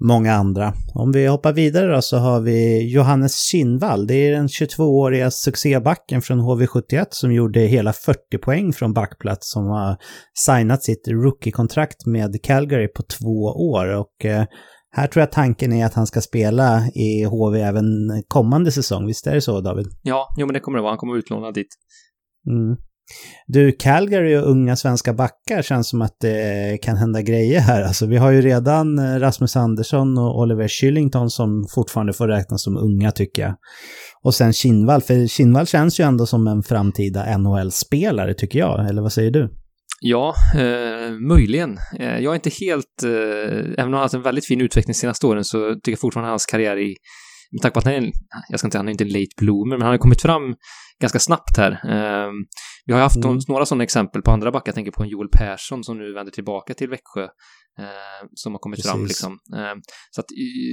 många 0.00 0.32
andra. 0.32 0.72
Om 0.94 1.12
vi 1.12 1.26
hoppar 1.26 1.52
vidare 1.52 1.94
då 1.94 2.02
så 2.02 2.16
har 2.16 2.40
vi 2.40 2.90
Johannes 2.92 3.38
Kinnvall. 3.50 4.06
Det 4.06 4.14
är 4.14 4.32
den 4.32 4.46
22-åriga 4.46 5.30
succébacken 5.30 6.22
från 6.22 6.40
HV71 6.40 7.06
som 7.10 7.32
gjorde 7.32 7.60
hela 7.60 7.92
40 7.92 8.18
poäng 8.44 8.72
från 8.72 8.92
backplats 8.92 9.52
som 9.52 9.66
har 9.66 9.96
signat 10.46 10.82
sitt 10.82 11.08
rookie-kontrakt 11.08 12.06
med 12.06 12.42
Calgary 12.42 12.88
på 12.88 13.02
två 13.02 13.42
år. 13.72 13.96
Och 13.96 14.24
eh, 14.24 14.44
här 14.96 15.06
tror 15.06 15.20
jag 15.20 15.32
tanken 15.32 15.72
är 15.72 15.86
att 15.86 15.94
han 15.94 16.06
ska 16.06 16.20
spela 16.20 16.86
i 16.94 17.24
HV 17.24 17.60
även 17.60 17.84
kommande 18.28 18.72
säsong. 18.72 19.06
Visst 19.06 19.26
är 19.26 19.34
det 19.34 19.40
så 19.40 19.60
David? 19.60 19.86
Ja, 20.02 20.34
jo 20.38 20.46
men 20.46 20.54
det 20.54 20.60
kommer 20.60 20.78
det 20.78 20.82
vara. 20.82 20.92
Han 20.92 20.98
kommer 20.98 21.16
utlånad 21.16 21.54
dit. 21.54 21.68
Mm. 22.50 22.76
Du, 23.46 23.72
Calgary 23.72 24.36
och 24.36 24.50
unga 24.50 24.76
svenska 24.76 25.12
backar 25.12 25.62
känns 25.62 25.88
som 25.88 26.02
att 26.02 26.16
det 26.20 26.78
kan 26.82 26.96
hända 26.96 27.22
grejer 27.22 27.60
här. 27.60 27.82
Alltså, 27.82 28.06
vi 28.06 28.16
har 28.16 28.30
ju 28.30 28.40
redan 28.42 28.98
eh, 28.98 29.18
Rasmus 29.18 29.56
Andersson 29.56 30.18
och 30.18 30.38
Oliver 30.40 30.68
Kyllington 30.68 31.30
som 31.30 31.66
fortfarande 31.74 32.12
får 32.12 32.28
räknas 32.28 32.62
som 32.62 32.76
unga 32.76 33.10
tycker 33.10 33.42
jag. 33.42 33.54
Och 34.22 34.34
sen 34.34 34.52
Kinvall, 34.52 35.02
för 35.02 35.26
Kinvall 35.26 35.66
känns 35.66 36.00
ju 36.00 36.04
ändå 36.04 36.26
som 36.26 36.46
en 36.46 36.62
framtida 36.62 37.38
NHL-spelare 37.38 38.34
tycker 38.34 38.58
jag, 38.58 38.88
eller 38.88 39.02
vad 39.02 39.12
säger 39.12 39.30
du? 39.30 39.50
Ja, 40.00 40.34
eh, 40.54 41.10
möjligen. 41.28 41.78
Eh, 41.98 42.18
jag 42.18 42.30
är 42.30 42.34
inte 42.34 42.50
helt, 42.50 43.02
eh, 43.04 43.10
även 43.78 43.78
om 43.78 43.92
han 43.92 43.92
har 43.92 44.00
haft 44.00 44.14
en 44.14 44.22
väldigt 44.22 44.46
fin 44.46 44.60
utveckling 44.60 44.92
de 44.92 44.98
senaste 44.98 45.26
åren 45.26 45.44
så 45.44 45.74
tycker 45.74 45.92
jag 45.92 46.00
fortfarande 46.00 46.30
hans 46.30 46.46
karriär 46.46 46.76
i, 46.78 46.96
med 47.52 47.62
tanke 47.62 47.72
på 47.72 47.78
att 47.78 47.84
han 47.84 47.94
är, 47.94 48.12
jag 48.50 48.58
ska 48.58 48.66
inte 48.66 48.74
säga 48.74 48.78
han 48.78 48.88
är 48.88 48.92
inte 48.92 49.04
en 49.04 49.12
late 49.12 49.34
bloomer, 49.36 49.76
men 49.76 49.82
han 49.82 49.90
har 49.90 49.98
kommit 49.98 50.22
fram 50.22 50.54
ganska 51.00 51.18
snabbt 51.18 51.56
här. 51.56 51.70
Eh, 51.72 52.30
vi 52.86 52.92
har 52.92 53.00
haft 53.00 53.16
mm. 53.16 53.38
några 53.48 53.66
sådana 53.66 53.84
exempel 53.84 54.22
på 54.22 54.30
andra 54.30 54.50
backar, 54.50 54.68
jag 54.68 54.74
tänker 54.74 54.92
på 54.92 55.02
en 55.02 55.08
Joel 55.08 55.28
Persson 55.28 55.84
som 55.84 55.98
nu 55.98 56.12
vänder 56.12 56.32
tillbaka 56.32 56.74
till 56.74 56.88
Växjö, 56.88 57.22
eh, 57.78 58.26
som 58.34 58.52
har 58.52 58.58
kommit 58.58 58.76
Precis. 58.76 58.90
fram 58.90 59.04
liksom. 59.04 59.32
Eh, 59.32 59.74
så 60.10 60.20
att 60.20 60.26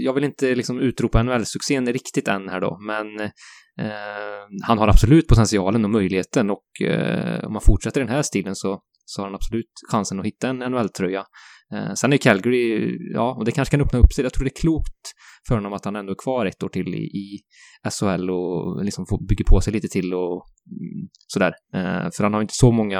jag 0.03 0.13
vill 0.13 0.24
inte 0.24 0.55
liksom 0.55 0.80
utropa 0.80 1.24
NHL-succén 1.24 1.93
riktigt 1.93 2.28
än 2.28 2.49
här 2.49 2.61
då, 2.61 2.78
men 2.88 3.32
han 4.63 4.78
har 4.78 4.88
absolut 4.88 5.28
potentialen 5.28 5.84
och 5.84 5.89
möjligheten 5.89 6.49
och 6.49 6.63
om 7.43 7.53
man 7.53 7.61
fortsätter 7.61 8.01
i 8.01 8.03
den 8.03 8.13
här 8.13 8.22
stilen 8.22 8.55
så 8.55 8.82
så 9.11 9.22
har 9.22 9.28
han 9.28 9.36
absolut 9.36 9.72
chansen 9.91 10.19
att 10.19 10.26
hitta 10.26 10.47
en 10.47 10.59
NHL-tröja. 10.59 11.26
Eh, 11.74 11.93
sen 11.93 12.13
är 12.13 12.17
Calgary, 12.17 12.97
ja, 13.13 13.36
och 13.38 13.45
det 13.45 13.51
kanske 13.51 13.78
kan 13.78 13.86
öppna 13.86 13.99
upp 13.99 14.13
sig. 14.13 14.24
Jag 14.24 14.34
tror 14.34 14.43
det 14.43 14.57
är 14.57 14.61
klokt 14.61 15.13
för 15.47 15.55
honom 15.55 15.74
att 15.74 15.86
han 15.86 15.95
ändå 15.95 16.11
är 16.11 16.24
kvar 16.24 16.45
ett 16.45 16.63
år 16.63 16.69
till 16.69 16.95
i, 16.95 17.03
i 17.03 17.39
SHL 17.89 18.30
och 18.30 18.86
liksom 18.86 19.05
får 19.09 19.28
bygga 19.28 19.45
på 19.49 19.61
sig 19.61 19.74
lite 19.74 19.88
till 19.88 20.13
och 20.13 20.45
mm, 20.72 21.09
sådär. 21.28 21.53
Eh, 21.74 22.09
för 22.17 22.24
han 22.24 22.34
har 22.34 22.41
inte 22.41 22.53
så 22.53 22.72
många 22.72 22.99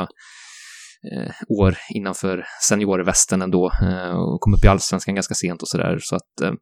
eh, 1.12 1.32
år 1.60 1.78
innanför 1.94 2.46
seniorvästen 2.70 3.42
ändå 3.42 3.72
eh, 3.82 4.12
och 4.12 4.42
kom 4.42 4.54
upp 4.54 4.66
i 4.66 4.68
allsvenskan 4.68 5.16
ganska 5.16 5.34
sent 5.34 5.62
och 5.62 5.68
sådär. 5.68 5.98
Så 6.02 6.16
att 6.16 6.42
eh, 6.42 6.54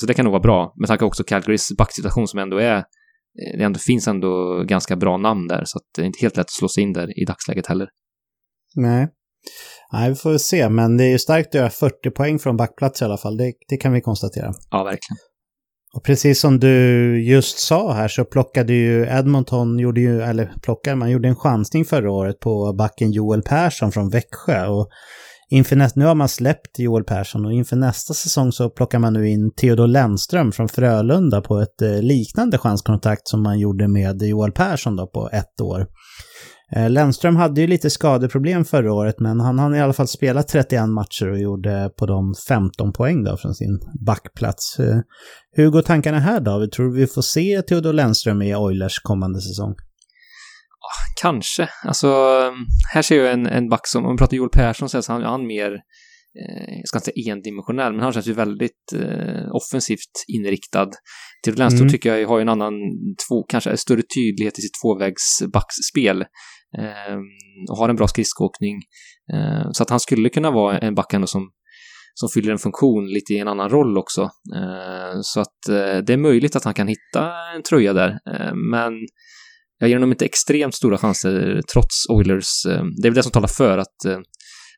så 0.00 0.06
det 0.06 0.14
kan 0.14 0.24
nog 0.24 0.32
vara 0.32 0.42
bra. 0.42 0.74
Med 0.76 0.88
tanke 0.88 1.04
också 1.04 1.24
Calgarys 1.24 1.68
backsituation 1.78 2.28
som 2.28 2.38
ändå 2.38 2.58
är 2.58 2.76
eh, 2.76 3.58
det 3.58 3.64
ändå 3.64 3.78
finns 3.78 4.08
ändå 4.08 4.64
ganska 4.68 4.96
bra 4.96 5.16
namn 5.16 5.48
där, 5.48 5.62
så 5.64 5.78
att 5.78 5.84
det 5.96 6.02
är 6.02 6.06
inte 6.06 6.18
helt 6.22 6.36
lätt 6.36 6.44
att 6.44 6.50
slå 6.50 6.68
sig 6.68 6.82
in 6.82 6.92
där 6.92 7.20
i 7.22 7.24
dagsläget 7.24 7.66
heller. 7.66 7.88
Nej. 8.74 9.08
Nej, 9.92 10.08
vi 10.08 10.14
får 10.14 10.38
se. 10.38 10.68
Men 10.68 10.96
det 10.96 11.04
är 11.04 11.10
ju 11.10 11.18
starkt 11.18 11.48
att 11.48 11.54
göra 11.54 11.70
40 11.70 12.10
poäng 12.10 12.38
från 12.38 12.56
backplats 12.56 13.02
i 13.02 13.04
alla 13.04 13.16
fall. 13.16 13.36
Det, 13.36 13.52
det 13.68 13.76
kan 13.76 13.92
vi 13.92 14.00
konstatera. 14.00 14.52
Ja, 14.70 14.84
verkligen. 14.84 15.18
Och 15.94 16.04
precis 16.04 16.40
som 16.40 16.60
du 16.60 17.20
just 17.24 17.58
sa 17.58 17.92
här 17.92 18.08
så 18.08 18.24
plockade 18.24 18.72
ju 18.72 19.06
Edmonton, 19.06 19.78
gjorde 19.78 20.00
ju, 20.00 20.22
eller 20.22 20.52
plockade, 20.62 20.96
man 20.96 21.10
gjorde 21.10 21.28
en 21.28 21.36
chansning 21.36 21.84
förra 21.84 22.10
året 22.10 22.40
på 22.40 22.72
backen 22.72 23.12
Joel 23.12 23.42
Persson 23.42 23.92
från 23.92 24.10
Växjö. 24.10 24.66
Och 24.66 24.88
inför 25.50 25.76
nästa, 25.76 26.00
nu 26.00 26.06
har 26.06 26.14
man 26.14 26.28
släppt 26.28 26.78
Joel 26.78 27.04
Persson 27.04 27.46
och 27.46 27.52
inför 27.52 27.76
nästa 27.76 28.14
säsong 28.14 28.52
så 28.52 28.70
plockar 28.70 28.98
man 28.98 29.12
nu 29.12 29.28
in 29.28 29.54
Theodor 29.54 29.86
Lennström 29.86 30.52
från 30.52 30.68
Frölunda 30.68 31.40
på 31.40 31.58
ett 31.58 31.82
eh, 31.82 32.02
liknande 32.02 32.58
chanskontrakt 32.58 33.28
som 33.28 33.42
man 33.42 33.58
gjorde 33.58 33.88
med 33.88 34.22
Joel 34.22 34.52
Persson 34.52 34.96
då 34.96 35.06
på 35.06 35.30
ett 35.32 35.60
år. 35.60 35.86
Eh, 36.76 36.90
Lennström 36.90 37.36
hade 37.36 37.60
ju 37.60 37.66
lite 37.66 37.90
skadeproblem 37.90 38.64
förra 38.64 38.92
året, 38.92 39.20
men 39.20 39.40
han 39.40 39.58
hann 39.58 39.74
i 39.74 39.80
alla 39.80 39.92
fall 39.92 40.08
spela 40.08 40.42
31 40.42 40.88
matcher 40.88 41.30
och 41.30 41.38
gjorde 41.38 41.90
på 41.98 42.06
dem 42.06 42.34
15 42.48 42.92
poäng 42.92 43.24
då 43.24 43.36
från 43.36 43.54
sin 43.54 43.78
backplats. 44.06 44.78
Eh, 44.78 44.98
hur 45.52 45.70
går 45.70 45.82
tankarna 45.82 46.18
här 46.18 46.40
David? 46.40 46.72
Tror 46.72 46.86
du 46.86 47.00
vi 47.00 47.06
får 47.06 47.22
se 47.22 47.62
Theodor 47.62 47.92
Lennström 47.92 48.42
i 48.42 48.56
Oilers 48.56 48.98
kommande 48.98 49.40
säsong? 49.40 49.74
Kanske. 51.22 51.68
Alltså, 51.84 52.08
här 52.92 53.02
ser 53.02 53.22
jag 53.22 53.32
en, 53.32 53.46
en 53.46 53.68
back 53.68 53.86
som, 53.86 54.06
om 54.06 54.12
vi 54.12 54.18
pratar 54.18 54.36
Joel 54.36 54.50
Persson 54.50 54.88
så 54.88 54.98
är 54.98 55.20
han, 55.20 55.46
mer, 55.46 55.72
eh, 55.72 56.76
jag 56.78 56.88
ska 56.88 56.98
inte 56.98 57.10
säga 57.14 57.32
endimensionell, 57.32 57.92
men 57.92 58.02
han 58.02 58.12
känns 58.12 58.26
ju 58.26 58.32
väldigt 58.32 58.92
eh, 58.94 59.48
offensivt 59.50 60.24
inriktad. 60.28 60.90
Theodor 61.44 61.58
Lennström 61.58 61.82
mm. 61.82 61.92
tycker 61.92 62.16
jag 62.16 62.28
har 62.28 62.40
en 62.40 62.48
annan, 62.48 62.72
två, 63.28 63.42
kanske 63.42 63.76
större 63.76 64.02
tydlighet 64.02 64.58
i 64.58 64.62
sitt 64.62 64.74
tvåvägsbacksspel. 64.82 66.24
Ehm, 66.78 67.22
och 67.70 67.76
har 67.76 67.88
en 67.88 67.96
bra 67.96 68.08
skridskoåkning. 68.08 68.76
Ehm, 69.34 69.72
så 69.72 69.82
att 69.82 69.90
han 69.90 70.00
skulle 70.00 70.28
kunna 70.28 70.50
vara 70.50 70.78
en 70.78 70.94
back 70.94 71.14
ändå 71.14 71.26
som, 71.26 71.50
som 72.14 72.28
fyller 72.28 72.52
en 72.52 72.58
funktion 72.58 73.06
lite 73.06 73.32
i 73.32 73.38
en 73.38 73.48
annan 73.48 73.68
roll 73.68 73.98
också. 73.98 74.30
Ehm, 74.56 75.22
så 75.22 75.40
att 75.40 75.68
eh, 75.68 75.98
det 76.06 76.12
är 76.12 76.16
möjligt 76.16 76.56
att 76.56 76.64
han 76.64 76.74
kan 76.74 76.88
hitta 76.88 77.32
en 77.56 77.62
tröja 77.62 77.92
där. 77.92 78.18
men 78.70 78.92
jag 79.80 79.88
ger 79.88 79.96
honom 79.96 80.10
inte 80.10 80.24
extremt 80.24 80.74
stora 80.74 80.98
chanser 80.98 81.60
trots 81.72 82.08
Oilers. 82.08 82.62
det 83.02 83.08
är 83.08 83.10
väl 83.10 83.14
det 83.14 83.22
som 83.22 83.32
talar 83.32 83.48
för 83.48 83.78
att 83.78 84.04
eh, 84.06 84.18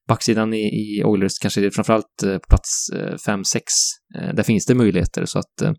backsidan 0.09 0.55
i, 0.55 0.59
i 0.59 1.05
Oilers 1.05 1.39
kanske 1.43 1.71
framförallt 1.71 2.23
eh, 2.25 2.39
plats 2.49 2.89
eh, 2.95 3.33
5-6. 3.33 3.43
Eh, 4.19 4.35
där 4.35 4.43
finns 4.43 4.67
det 4.67 4.75
möjligheter 4.75 5.25
så 5.25 5.39
att 5.39 5.63
eh, 5.63 5.73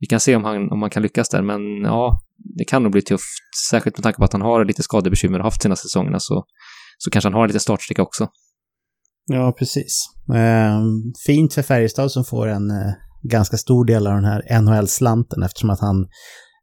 vi 0.00 0.06
kan 0.06 0.20
se 0.20 0.36
om 0.36 0.44
han, 0.44 0.70
om 0.70 0.82
han 0.82 0.90
kan 0.90 1.02
lyckas 1.02 1.28
där, 1.28 1.42
men 1.42 1.60
ja, 1.82 2.20
det 2.58 2.64
kan 2.64 2.82
nog 2.82 2.92
bli 2.92 3.02
tufft. 3.02 3.24
Särskilt 3.70 3.98
med 3.98 4.02
tanke 4.02 4.18
på 4.18 4.24
att 4.24 4.32
han 4.32 4.42
har 4.42 4.64
lite 4.64 4.82
skadebekymmer 4.82 5.38
och 5.38 5.44
haft 5.44 5.62
sina 5.62 5.76
säsongerna 5.76 6.20
så, 6.20 6.44
så 6.98 7.10
kanske 7.10 7.26
han 7.26 7.34
har 7.40 7.46
lite 7.46 7.60
startsträcka 7.60 8.02
också. 8.02 8.28
Ja, 9.26 9.52
precis. 9.58 10.06
Eh, 10.34 10.80
fint 11.26 11.54
för 11.54 11.62
Färjestad 11.62 12.12
som 12.12 12.24
får 12.24 12.46
en 12.46 12.70
eh, 12.70 12.92
ganska 13.22 13.56
stor 13.56 13.84
del 13.84 14.06
av 14.06 14.14
den 14.14 14.24
här 14.24 14.60
NHL-slanten 14.60 15.42
eftersom 15.42 15.70
att 15.70 15.80
han 15.80 16.06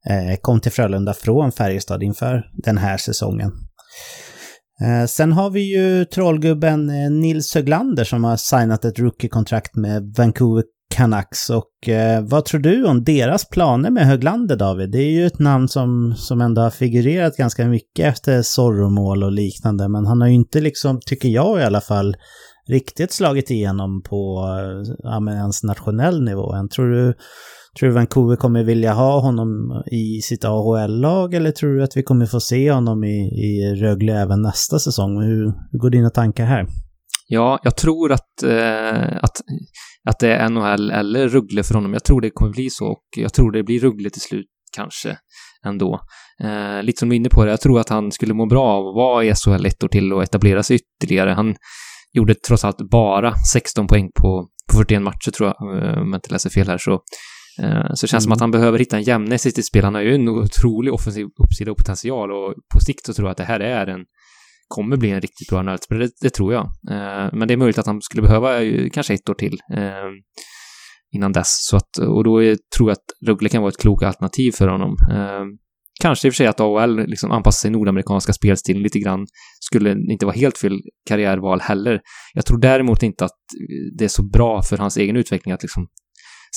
eh, 0.10 0.38
kom 0.42 0.60
till 0.60 0.72
Frölunda 0.72 1.14
från 1.14 1.52
Färjestad 1.52 2.04
inför 2.04 2.44
den 2.64 2.78
här 2.78 2.98
säsongen. 2.98 3.52
Eh, 4.82 5.06
sen 5.06 5.32
har 5.32 5.50
vi 5.50 5.76
ju 5.76 6.06
trollgubben 6.06 6.90
eh, 6.90 7.12
Nils 7.12 7.56
Höglander 7.56 8.04
som 8.04 8.24
har 8.24 8.38
signat 8.38 8.86
ett 8.86 9.00
rookie-kontrakt 9.00 9.76
med 9.76 10.14
Vancouver 10.18 10.64
Canucks. 10.92 11.50
Och 11.50 11.90
eh, 11.90 12.24
vad 12.24 12.46
tror 12.46 12.62
du 12.62 12.86
om 12.86 13.04
deras 13.04 13.50
planer 13.50 13.90
med 13.90 14.08
Höglander, 14.08 14.56
David? 14.56 14.92
Det 14.92 14.98
är 14.98 15.12
ju 15.12 15.26
ett 15.26 15.40
namn 15.40 15.68
som, 15.68 16.14
som 16.18 16.42
ändå 16.42 16.62
har 16.62 16.70
figurerat 16.70 17.38
ganska 17.38 17.68
mycket 17.68 18.06
efter 18.06 18.42
Zorromål 18.42 19.24
och 19.24 19.32
liknande. 19.32 19.90
Men 19.90 20.06
han 20.06 20.22
har 20.22 20.28
ju 20.28 20.34
inte 20.34 20.62
liksom, 20.62 21.00
tycker 21.06 21.30
jag 21.30 21.60
i 21.60 21.64
alla 21.64 21.82
fall, 21.82 22.16
riktigt 22.68 23.12
slagit 23.12 23.52
igenom 23.52 24.02
på 24.04 24.48
eh, 24.60 24.94
ja, 25.04 25.32
ens 25.32 25.64
nationell 25.64 26.24
nivå 26.24 26.54
än. 26.54 26.70
Tror 26.70 26.90
du, 26.90 27.14
tror 27.80 27.90
du 27.90 27.96
Vancouver 27.96 28.36
kommer 28.36 28.64
vilja 28.64 28.94
ha 28.94 29.20
honom 29.20 29.84
i 29.92 30.22
sitt 30.22 30.46
AHL-lag 30.46 31.34
eller 31.34 31.52
tror 31.52 31.76
du 31.76 31.84
att 31.84 31.98
vi 31.98 32.04
kommer 32.04 32.26
få 32.26 32.40
se 32.40 32.72
honom 32.72 33.04
i, 33.04 33.18
i 33.20 33.76
Rögle 33.76 34.22
även 34.22 34.42
nästa 34.42 34.80
säsong? 34.80 35.22
Hur, 35.22 35.54
hur 35.72 35.80
går 35.80 35.90
dina 35.90 36.10
tankar 36.10 36.46
här? 36.46 36.68
Ja, 37.34 37.60
jag 37.64 37.78
tror 37.78 38.12
att, 38.12 38.44
eh, 38.44 39.18
att, 39.22 39.42
att 40.10 40.20
det 40.20 40.34
är 40.34 40.50
NHL 40.50 40.92
eller 40.92 41.28
Ruggle 41.28 41.64
för 41.64 41.74
honom. 41.74 41.94
Jag 41.94 42.04
tror 42.04 42.22
det 42.22 42.30
kommer 42.30 42.52
bli 42.52 42.70
så 42.70 42.86
och 42.86 43.04
jag 43.18 43.34
tror 43.34 43.52
det 43.52 43.64
blir 43.64 43.80
Ruggle 43.80 44.10
till 44.10 44.22
slut 44.22 44.48
kanske 44.76 45.18
ändå. 45.66 46.00
Eh, 46.44 46.84
lite 46.84 47.00
som 47.00 47.10
du 47.10 47.16
är 47.16 47.18
inne 47.18 47.30
på 47.30 47.46
det, 47.46 47.52
jag 47.52 47.62
tror 47.62 47.80
att 47.80 47.90
han 47.90 48.12
skulle 48.12 48.34
må 48.34 48.46
bra 48.46 48.64
av 48.64 48.88
att 48.88 48.96
vara 48.96 49.24
i 49.24 49.34
SHL 49.36 49.66
ett 49.66 49.84
år 49.84 49.88
till 49.88 50.14
och 50.14 50.24
etablera 50.24 50.64
sig 50.64 50.80
ytterligare. 50.80 51.30
Han 51.30 51.56
gjorde 52.14 52.36
trots 52.36 52.66
allt 52.66 52.90
bara 52.92 53.34
16 53.54 53.88
poäng 53.88 54.10
på, 54.22 54.48
på 54.72 54.78
41 54.78 55.02
matcher 55.02 55.32
tror 55.32 55.50
jag, 55.50 55.84
eh, 55.84 56.02
om 56.02 56.10
jag 56.10 56.18
inte 56.18 56.32
läser 56.32 56.50
fel 56.50 56.68
här. 56.68 56.78
Så, 56.78 56.94
eh, 57.62 57.94
så 57.94 58.06
det 58.06 58.08
känns 58.08 58.14
mm. 58.14 58.22
som 58.22 58.32
att 58.32 58.42
han 58.42 58.52
behöver 58.52 58.80
hitta 58.80 58.98
en 58.98 59.04
jämnhet 59.04 59.46
i 59.46 59.52
sitt 59.52 59.66
spel. 59.66 59.84
Han 59.84 59.96
har 59.96 60.02
ju 60.02 60.16
en 60.16 60.30
otrolig 60.30 60.94
offensiv 60.94 61.26
uppsida 61.44 61.72
och 61.72 61.78
potential 61.78 62.32
och 62.32 62.54
på 62.74 62.80
sikt 62.80 63.06
så 63.06 63.14
tror 63.14 63.28
jag 63.28 63.32
att 63.32 63.38
det 63.38 63.44
här 63.44 63.60
är 63.60 63.88
en 63.88 64.06
kommer 64.72 64.98
bli 64.98 65.10
en 65.12 65.22
riktigt 65.22 65.50
bra 65.50 65.62
nördspelare, 65.62 66.06
det, 66.06 66.12
det, 66.22 66.30
tror 66.30 66.54
jag. 66.54 66.64
Eh, 66.66 67.30
men 67.34 67.48
det 67.48 67.54
är 67.54 67.58
möjligt 67.58 67.78
att 67.78 67.86
han 67.86 68.02
skulle 68.02 68.22
behöva 68.22 68.60
kanske 68.94 69.14
ett 69.14 69.30
år 69.30 69.34
till 69.34 69.58
eh, 69.74 70.12
innan 71.12 71.32
dess. 71.32 71.68
Så 71.70 71.78
att, 71.78 71.98
och 71.98 72.24
då 72.24 72.44
är, 72.44 72.58
tror 72.78 72.90
jag 72.90 72.92
att 72.92 73.28
Rögle 73.28 73.50
kan 73.50 73.62
vara 73.62 73.70
ett 73.70 73.82
klokt 73.82 74.04
alternativ 74.04 74.52
för 74.52 74.68
honom. 74.68 74.96
Eh, 75.12 75.46
kanske 76.02 76.28
i 76.28 76.30
och 76.30 76.34
för 76.34 76.38
sig 76.38 76.48
att 76.48 76.60
AHL 76.60 77.08
liksom 77.08 77.32
anpassar 77.32 77.60
sig 77.60 77.72
nordamerikanska 77.72 78.34
spelstilen 78.34 78.84
lite 78.84 79.00
grann 79.00 79.26
skulle 79.60 79.92
inte 79.92 80.26
vara 80.26 80.36
helt 80.36 80.58
fel 80.58 80.80
karriärval 81.10 81.62
heller. 81.62 82.02
Jag 82.34 82.46
tror 82.46 82.60
däremot 82.60 83.04
inte 83.04 83.26
att 83.26 83.40
det 83.98 84.04
är 84.04 84.10
så 84.10 84.24
bra 84.24 84.62
för 84.62 84.78
hans 84.78 84.98
egen 84.98 85.16
utveckling 85.16 85.54
att 85.54 85.64
liksom 85.64 85.88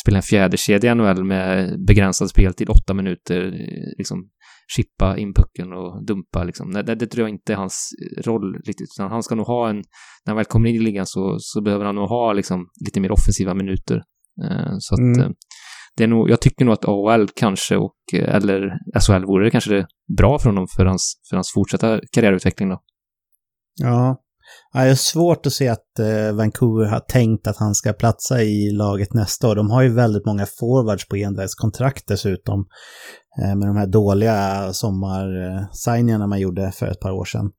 spela 0.02 0.16
en 0.16 0.22
fjäderkedja 0.22 0.92
i 0.92 0.94
NHL 0.94 1.24
med 1.24 1.84
begränsad 1.86 2.30
speltid, 2.30 2.68
åtta 2.68 2.94
minuter, 2.94 3.54
liksom 3.98 4.18
chippa 4.76 5.16
in 5.18 5.34
pucken 5.34 5.72
och 5.72 6.06
dumpa 6.06 6.44
liksom. 6.44 6.72
Det, 6.72 6.82
det, 6.82 6.94
det 6.94 7.06
tror 7.06 7.28
jag 7.28 7.34
inte 7.34 7.52
är 7.52 7.56
hans 7.56 7.90
roll 8.24 8.54
riktigt, 8.54 8.88
utan 8.96 9.10
han 9.10 9.22
ska 9.22 9.34
nog 9.34 9.46
ha 9.46 9.68
en, 9.68 9.76
när 9.76 10.26
han 10.26 10.36
väl 10.36 10.44
kommer 10.44 10.68
in 10.68 10.76
i 10.76 10.78
ligan 10.78 11.06
så, 11.06 11.36
så 11.38 11.62
behöver 11.62 11.84
han 11.84 11.94
nog 11.94 12.08
ha 12.08 12.32
liksom 12.32 12.66
lite 12.86 13.00
mer 13.00 13.12
offensiva 13.12 13.54
minuter. 13.54 13.96
Uh, 14.44 14.74
så 14.78 14.94
att 14.94 14.98
mm. 14.98 15.20
uh, 15.20 15.30
det 15.96 16.04
är 16.04 16.08
nog, 16.08 16.30
jag 16.30 16.40
tycker 16.40 16.64
nog 16.64 16.72
att 16.72 16.84
AHL 16.84 17.28
kanske 17.36 17.76
och, 17.76 17.94
eller 18.12 18.78
SHL 19.00 19.24
vore 19.24 19.44
det 19.44 19.50
kanske 19.50 19.74
det 19.74 19.86
bra 20.18 20.38
för 20.38 20.48
honom 20.48 20.66
för 20.76 20.84
hans, 20.86 21.20
för 21.30 21.36
hans 21.36 21.52
fortsatta 21.54 22.00
karriärutveckling 22.12 22.68
då. 22.68 22.82
Ja, 23.80 24.23
Ja, 24.72 24.84
det 24.84 24.90
är 24.90 24.94
svårt 24.94 25.46
att 25.46 25.52
se 25.52 25.68
att 25.68 25.98
eh, 25.98 26.32
Vancouver 26.32 26.86
har 26.86 27.00
tänkt 27.00 27.46
att 27.46 27.56
han 27.56 27.74
ska 27.74 27.92
platsa 27.92 28.42
i 28.42 28.70
laget 28.70 29.14
nästa 29.14 29.48
år. 29.48 29.54
De 29.56 29.70
har 29.70 29.82
ju 29.82 29.94
väldigt 29.94 30.26
många 30.26 30.46
forwards 30.46 31.08
på 31.08 31.16
envägskontrakt 31.16 32.04
dessutom. 32.06 32.66
Eh, 33.42 33.56
med 33.56 33.68
de 33.68 33.76
här 33.76 33.86
dåliga 33.86 34.72
sommarsigningarna 34.72 36.26
man 36.26 36.40
gjorde 36.40 36.72
för 36.72 36.86
ett 36.86 37.00
par 37.00 37.12
år 37.12 37.24
sedan. 37.24 37.50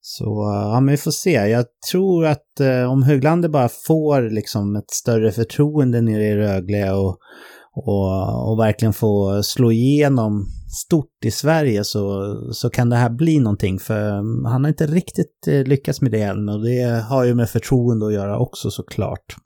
Så 0.00 0.24
ja, 0.72 0.80
men 0.80 0.90
vi 0.90 0.96
får 0.96 1.10
se. 1.10 1.32
Jag 1.32 1.66
tror 1.92 2.26
att 2.26 2.60
eh, 2.60 2.92
om 2.92 3.02
Höglander 3.02 3.48
bara 3.48 3.68
får 3.68 4.30
liksom 4.30 4.76
ett 4.76 4.90
större 4.90 5.32
förtroende 5.32 6.00
nere 6.00 6.24
i 6.24 6.36
Rögle 6.36 6.92
och, 6.92 7.18
och, 7.78 8.50
och 8.50 8.58
verkligen 8.58 8.92
få 8.92 9.42
slå 9.42 9.72
igenom 9.72 10.46
stort 10.86 11.24
i 11.24 11.30
Sverige 11.30 11.84
så, 11.84 12.34
så 12.52 12.70
kan 12.70 12.90
det 12.90 12.96
här 12.96 13.10
bli 13.10 13.38
någonting. 13.38 13.78
För 13.78 14.18
mm, 14.18 14.44
han 14.44 14.64
har 14.64 14.68
inte 14.68 14.86
riktigt 14.86 15.48
eh, 15.48 15.64
lyckats 15.64 16.00
med 16.00 16.12
det 16.12 16.22
än 16.22 16.48
och 16.48 16.64
det 16.64 17.04
har 17.08 17.24
ju 17.24 17.34
med 17.34 17.50
förtroende 17.50 18.06
att 18.06 18.12
göra 18.12 18.38
också 18.38 18.70
såklart. 18.70 19.36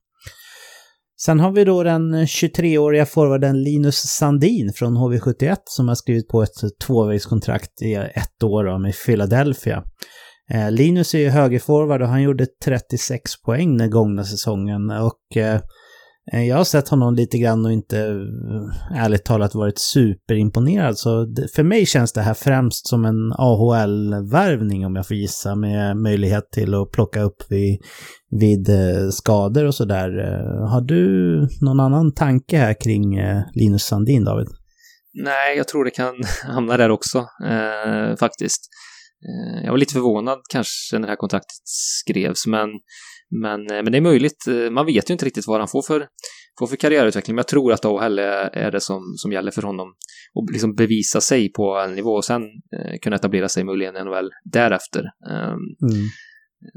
Sen 1.25 1.41
har 1.41 1.51
vi 1.51 1.65
då 1.65 1.83
den 1.83 2.15
23-åriga 2.15 3.07
forwarden 3.07 3.63
Linus 3.63 3.97
Sandin 3.97 4.73
från 4.73 4.97
HV71 4.97 5.57
som 5.65 5.89
har 5.89 5.95
skrivit 5.95 6.29
på 6.29 6.43
ett 6.43 6.51
tvåvägskontrakt 6.87 7.83
i 7.83 7.95
ett 7.95 8.43
år 8.43 8.79
med 8.79 8.95
Philadelphia. 9.07 9.83
Eh, 10.53 10.71
Linus 10.71 11.15
är 11.15 11.19
ju 11.19 11.29
högerforward 11.29 12.03
och 12.03 12.09
han 12.09 12.23
gjorde 12.23 12.47
36 12.65 13.43
poäng 13.43 13.77
den 13.77 13.91
gångna 13.91 14.25
säsongen 14.25 14.91
och 14.91 15.37
eh, 15.37 15.61
Eh, 16.33 16.49
jag 16.49 16.57
har 16.57 16.65
sett 16.65 16.89
honom 16.89 17.15
lite 17.15 17.39
grann 17.39 17.65
och 17.65 17.73
inte 17.73 17.99
eh, 17.99 19.05
ärligt 19.05 19.25
talat 19.25 19.55
varit 19.55 19.79
superimponerad. 19.79 20.99
Så 20.99 21.35
för 21.55 21.63
mig 21.63 21.87
känns 21.87 22.13
det 22.13 22.23
här 22.23 22.35
främst 22.35 22.89
som 22.89 23.05
en 23.05 23.33
AHL-värvning 23.33 24.87
om 24.87 24.97
jag 24.97 25.07
får 25.07 25.17
gissa 25.17 25.55
med 25.55 25.97
möjlighet 25.97 26.51
till 26.51 26.75
att 26.75 26.91
plocka 26.91 27.23
upp 27.23 27.43
vid, 27.49 27.81
vid 28.41 28.69
eh, 28.69 29.09
skador 29.11 29.65
och 29.65 29.75
sådär. 29.75 30.09
Har 30.69 30.81
du 30.81 31.41
någon 31.61 31.81
annan 31.81 32.15
tanke 32.15 32.57
här 32.57 32.75
kring 32.81 33.21
Linus 33.55 33.83
Sandin, 33.83 34.25
David? 34.25 34.49
Nej, 35.15 35.57
jag 35.57 35.69
tror 35.69 35.85
det 35.85 35.91
kan 35.91 36.15
hamna 36.55 36.77
där 36.77 36.91
också, 36.91 37.19
eh, 37.45 38.17
faktiskt. 38.17 38.61
Eh, 39.29 39.65
jag 39.65 39.71
var 39.71 39.79
lite 39.79 39.93
förvånad 39.93 40.39
kanske 40.51 40.99
när 40.99 41.07
det 41.07 41.13
här 41.13 41.17
kontraktet 41.17 41.63
skrevs, 41.65 42.47
men, 42.47 42.69
men, 43.41 43.61
eh, 43.71 43.83
men 43.83 43.93
det 43.93 43.99
är 43.99 44.03
möjligt. 44.03 44.47
Eh, 44.49 44.71
man 44.71 44.87
vet 44.87 45.11
ju 45.11 45.13
inte 45.13 45.25
riktigt 45.25 45.47
vad 45.47 45.59
han 45.59 45.69
får 45.69 45.83
för, 45.83 46.07
får 46.59 46.67
för 46.67 46.77
karriärutveckling, 46.77 47.35
men 47.35 47.39
jag 47.39 47.49
tror 47.49 47.73
att 47.73 47.85
AHL 47.85 48.19
är, 48.19 48.57
är 48.57 48.71
det 48.71 48.81
som, 48.81 49.03
som 49.17 49.33
gäller 49.33 49.51
för 49.51 49.63
honom. 49.63 49.95
Och 50.35 50.51
liksom 50.53 50.75
bevisa 50.75 51.21
sig 51.21 51.53
på 51.53 51.77
en 51.79 51.95
nivå 51.95 52.11
och 52.11 52.25
sen 52.25 52.43
eh, 52.43 52.99
kunna 53.03 53.17
etablera 53.17 53.49
sig 53.49 53.65
möjligen 53.65 53.97
i 53.97 54.05
NHL 54.05 54.31
därefter. 54.45 55.01
Um, 55.01 55.91
mm. 55.93 56.09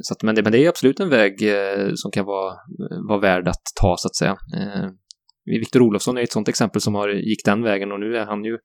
Så 0.01 0.13
att, 0.13 0.23
men, 0.23 0.35
det, 0.35 0.43
men 0.43 0.51
det 0.51 0.65
är 0.65 0.69
absolut 0.69 0.99
en 0.99 1.09
väg 1.09 1.33
eh, 1.41 1.91
som 1.95 2.11
kan 2.11 2.25
vara, 2.25 2.55
vara 3.07 3.19
värd 3.19 3.47
att 3.47 3.61
ta, 3.81 3.95
så 3.97 4.07
att 4.07 4.15
säga. 4.15 4.31
Eh, 4.31 4.89
Viktor 5.45 5.81
Olofsson 5.81 6.17
är 6.17 6.21
ett 6.21 6.31
sånt 6.31 6.47
exempel 6.47 6.81
som 6.81 6.95
har 6.95 7.09
gick 7.09 7.45
den 7.45 7.63
vägen 7.63 7.91
och 7.91 7.99
nu 7.99 8.17
är 8.17 8.25
han 8.25 8.43
ju 8.43 8.57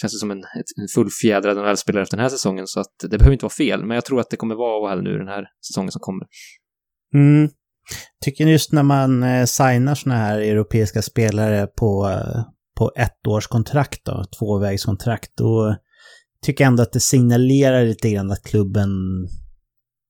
känns 0.00 0.12
det 0.12 0.18
som 0.18 0.30
en, 0.30 0.38
en 0.80 0.88
fullfjädrad 0.94 1.56
NHL-spelare 1.56 2.02
efter 2.02 2.16
den 2.16 2.24
här 2.24 2.30
säsongen, 2.30 2.66
så 2.66 2.80
att 2.80 2.94
det 3.10 3.18
behöver 3.18 3.32
inte 3.32 3.44
vara 3.44 3.52
fel, 3.52 3.84
men 3.84 3.94
jag 3.94 4.04
tror 4.04 4.20
att 4.20 4.30
det 4.30 4.36
kommer 4.36 4.54
vara 4.54 4.92
AHL 4.92 5.02
nu 5.02 5.18
den 5.18 5.28
här 5.28 5.44
säsongen 5.68 5.92
som 5.92 6.00
kommer. 6.00 6.26
Mm. 7.14 7.50
Tycker 8.24 8.46
just 8.46 8.72
när 8.72 8.82
man 8.82 9.22
eh, 9.22 9.44
signar 9.44 9.94
sådana 9.94 10.20
här 10.20 10.38
europeiska 10.38 11.02
spelare 11.02 11.66
på, 11.66 12.08
eh, 12.08 12.42
på 12.78 12.92
ettårskontrakt 12.96 14.04
då, 14.04 14.24
tvåvägskontrakt, 14.38 15.30
då 15.36 15.76
tycker 16.42 16.64
jag 16.64 16.70
ändå 16.70 16.82
att 16.82 16.92
det 16.92 17.00
signalerar 17.00 17.84
lite 17.84 18.10
grann 18.10 18.30
att 18.30 18.42
klubben 18.42 18.90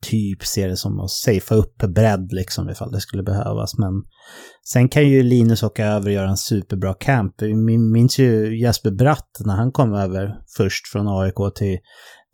typ 0.03 0.44
ser 0.44 0.68
det 0.68 0.76
som 0.76 1.01
att 1.01 1.11
safea 1.11 1.59
upp 1.59 1.76
bredd 1.76 2.32
liksom 2.32 2.70
ifall 2.70 2.92
det 2.92 3.01
skulle 3.01 3.22
behövas. 3.22 3.78
Men 3.78 3.92
sen 4.72 4.88
kan 4.88 5.09
ju 5.09 5.22
Linus 5.22 5.62
åka 5.62 5.86
över 5.86 6.07
och 6.07 6.12
göra 6.12 6.30
en 6.30 6.36
superbra 6.36 6.94
camp. 6.94 7.34
Vi 7.42 7.78
minns 7.78 8.18
ju 8.18 8.61
Jesper 8.61 8.90
Bratt 8.90 9.30
när 9.44 9.55
han 9.55 9.72
kom 9.72 9.94
över 9.94 10.34
först 10.57 10.88
från 10.92 11.09
AIK 11.09 11.55
till, 11.55 11.78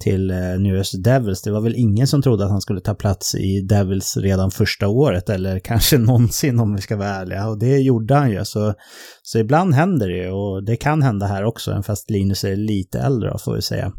till 0.03 0.31
eh, 0.31 0.37
New 0.37 0.77
Jersey 0.77 1.01
Devils. 1.01 1.43
Det 1.43 1.51
var 1.51 1.61
väl 1.61 1.75
ingen 1.77 2.07
som 2.07 2.23
trodde 2.23 2.45
att 2.45 2.51
han 2.51 2.61
skulle 2.61 2.81
ta 2.81 2.95
plats 2.95 3.35
i 3.35 3.61
Devils 3.61 4.17
redan 4.17 4.51
första 4.51 4.89
året 4.89 5.29
eller 5.29 5.59
kanske 5.65 5.99
någonsin 5.99 6.61
om 6.61 6.75
vi 6.75 6.83
ska 6.83 6.97
vara 6.97 7.09
ärliga. 7.09 7.49
Och 7.49 7.59
det 7.59 7.79
gjorde 7.79 8.15
han 8.15 8.31
ju. 8.31 8.45
Så, 8.45 8.75
så 9.23 9.39
ibland 9.39 9.75
händer 9.75 10.09
det 10.09 10.31
och 10.31 10.65
det 10.65 10.77
kan 10.77 11.03
hända 11.03 11.27
här 11.27 11.45
också, 11.45 11.71
även 11.71 11.83
fast 11.83 12.11
Linus 12.11 12.45
är 12.45 12.57
lite 12.57 13.01
äldre 13.01 13.39
får 13.45 13.55
vi 13.55 13.63
säga. 13.63 13.93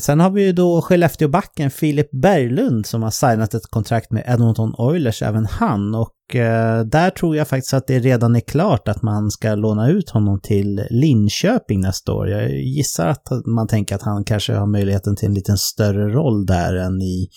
Sen 0.00 0.20
har 0.20 0.30
vi 0.30 0.46
ju 0.46 0.52
då 0.52 0.82
Skellefteåbacken 0.82 1.70
Filip 1.70 2.10
Berglund 2.10 2.86
som 2.86 3.02
har 3.02 3.10
signat 3.10 3.54
ett 3.54 3.66
kontrakt 3.70 4.12
med 4.12 4.24
Edmonton 4.26 4.74
Oilers, 4.78 5.22
även 5.22 5.46
han. 5.46 5.94
Och 5.94 6.36
eh, 6.36 6.84
där 6.84 7.10
tror 7.10 7.36
jag 7.36 7.48
faktiskt 7.48 7.74
att 7.74 7.86
det 7.86 7.98
redan 7.98 8.36
är 8.36 8.40
klart 8.40 8.88
att 8.88 9.02
man 9.02 9.30
ska 9.30 9.54
låna 9.54 9.90
ut 9.90 10.10
honom 10.10 10.40
till 10.40 10.86
Linköping 10.90 11.80
nästa 11.80 12.12
år. 12.12 12.28
Jag 12.28 12.50
gissar 12.50 13.08
att 13.08 13.22
man 13.46 13.68
tänker 13.68 13.94
att 13.94 14.02
han 14.02 14.24
kanske 14.24 14.54
har 14.54 14.66
möjligheten 14.66 15.16
till 15.16 15.28
en 15.28 15.34
liten 15.34 15.58
större 15.58 16.08
roll 16.08 16.46
där 16.46 16.74
än 16.74 17.02
i, 17.02 17.28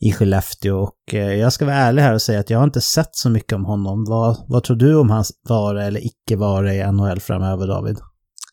i 0.00 0.12
Skellefteå. 0.12 0.76
Och 0.76 1.14
eh, 1.14 1.34
jag 1.34 1.52
ska 1.52 1.64
vara 1.64 1.76
ärlig 1.76 2.02
här 2.02 2.14
och 2.14 2.22
säga 2.22 2.40
att 2.40 2.50
jag 2.50 2.58
har 2.58 2.64
inte 2.64 2.80
sett 2.80 3.16
så 3.16 3.30
mycket 3.30 3.52
om 3.52 3.64
honom. 3.64 4.04
Vad, 4.08 4.36
vad 4.48 4.64
tror 4.64 4.76
du 4.76 4.96
om 4.96 5.10
hans 5.10 5.30
vara 5.48 5.84
eller 5.84 6.06
icke 6.06 6.36
vara 6.36 6.74
i 6.74 6.92
NHL 6.92 7.20
framöver, 7.20 7.66
David? 7.66 7.96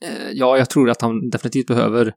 Eh, 0.02 0.32
ja, 0.34 0.58
jag 0.58 0.70
tror 0.70 0.90
att 0.90 1.02
han 1.02 1.30
definitivt 1.30 1.68
behöver 1.68 2.14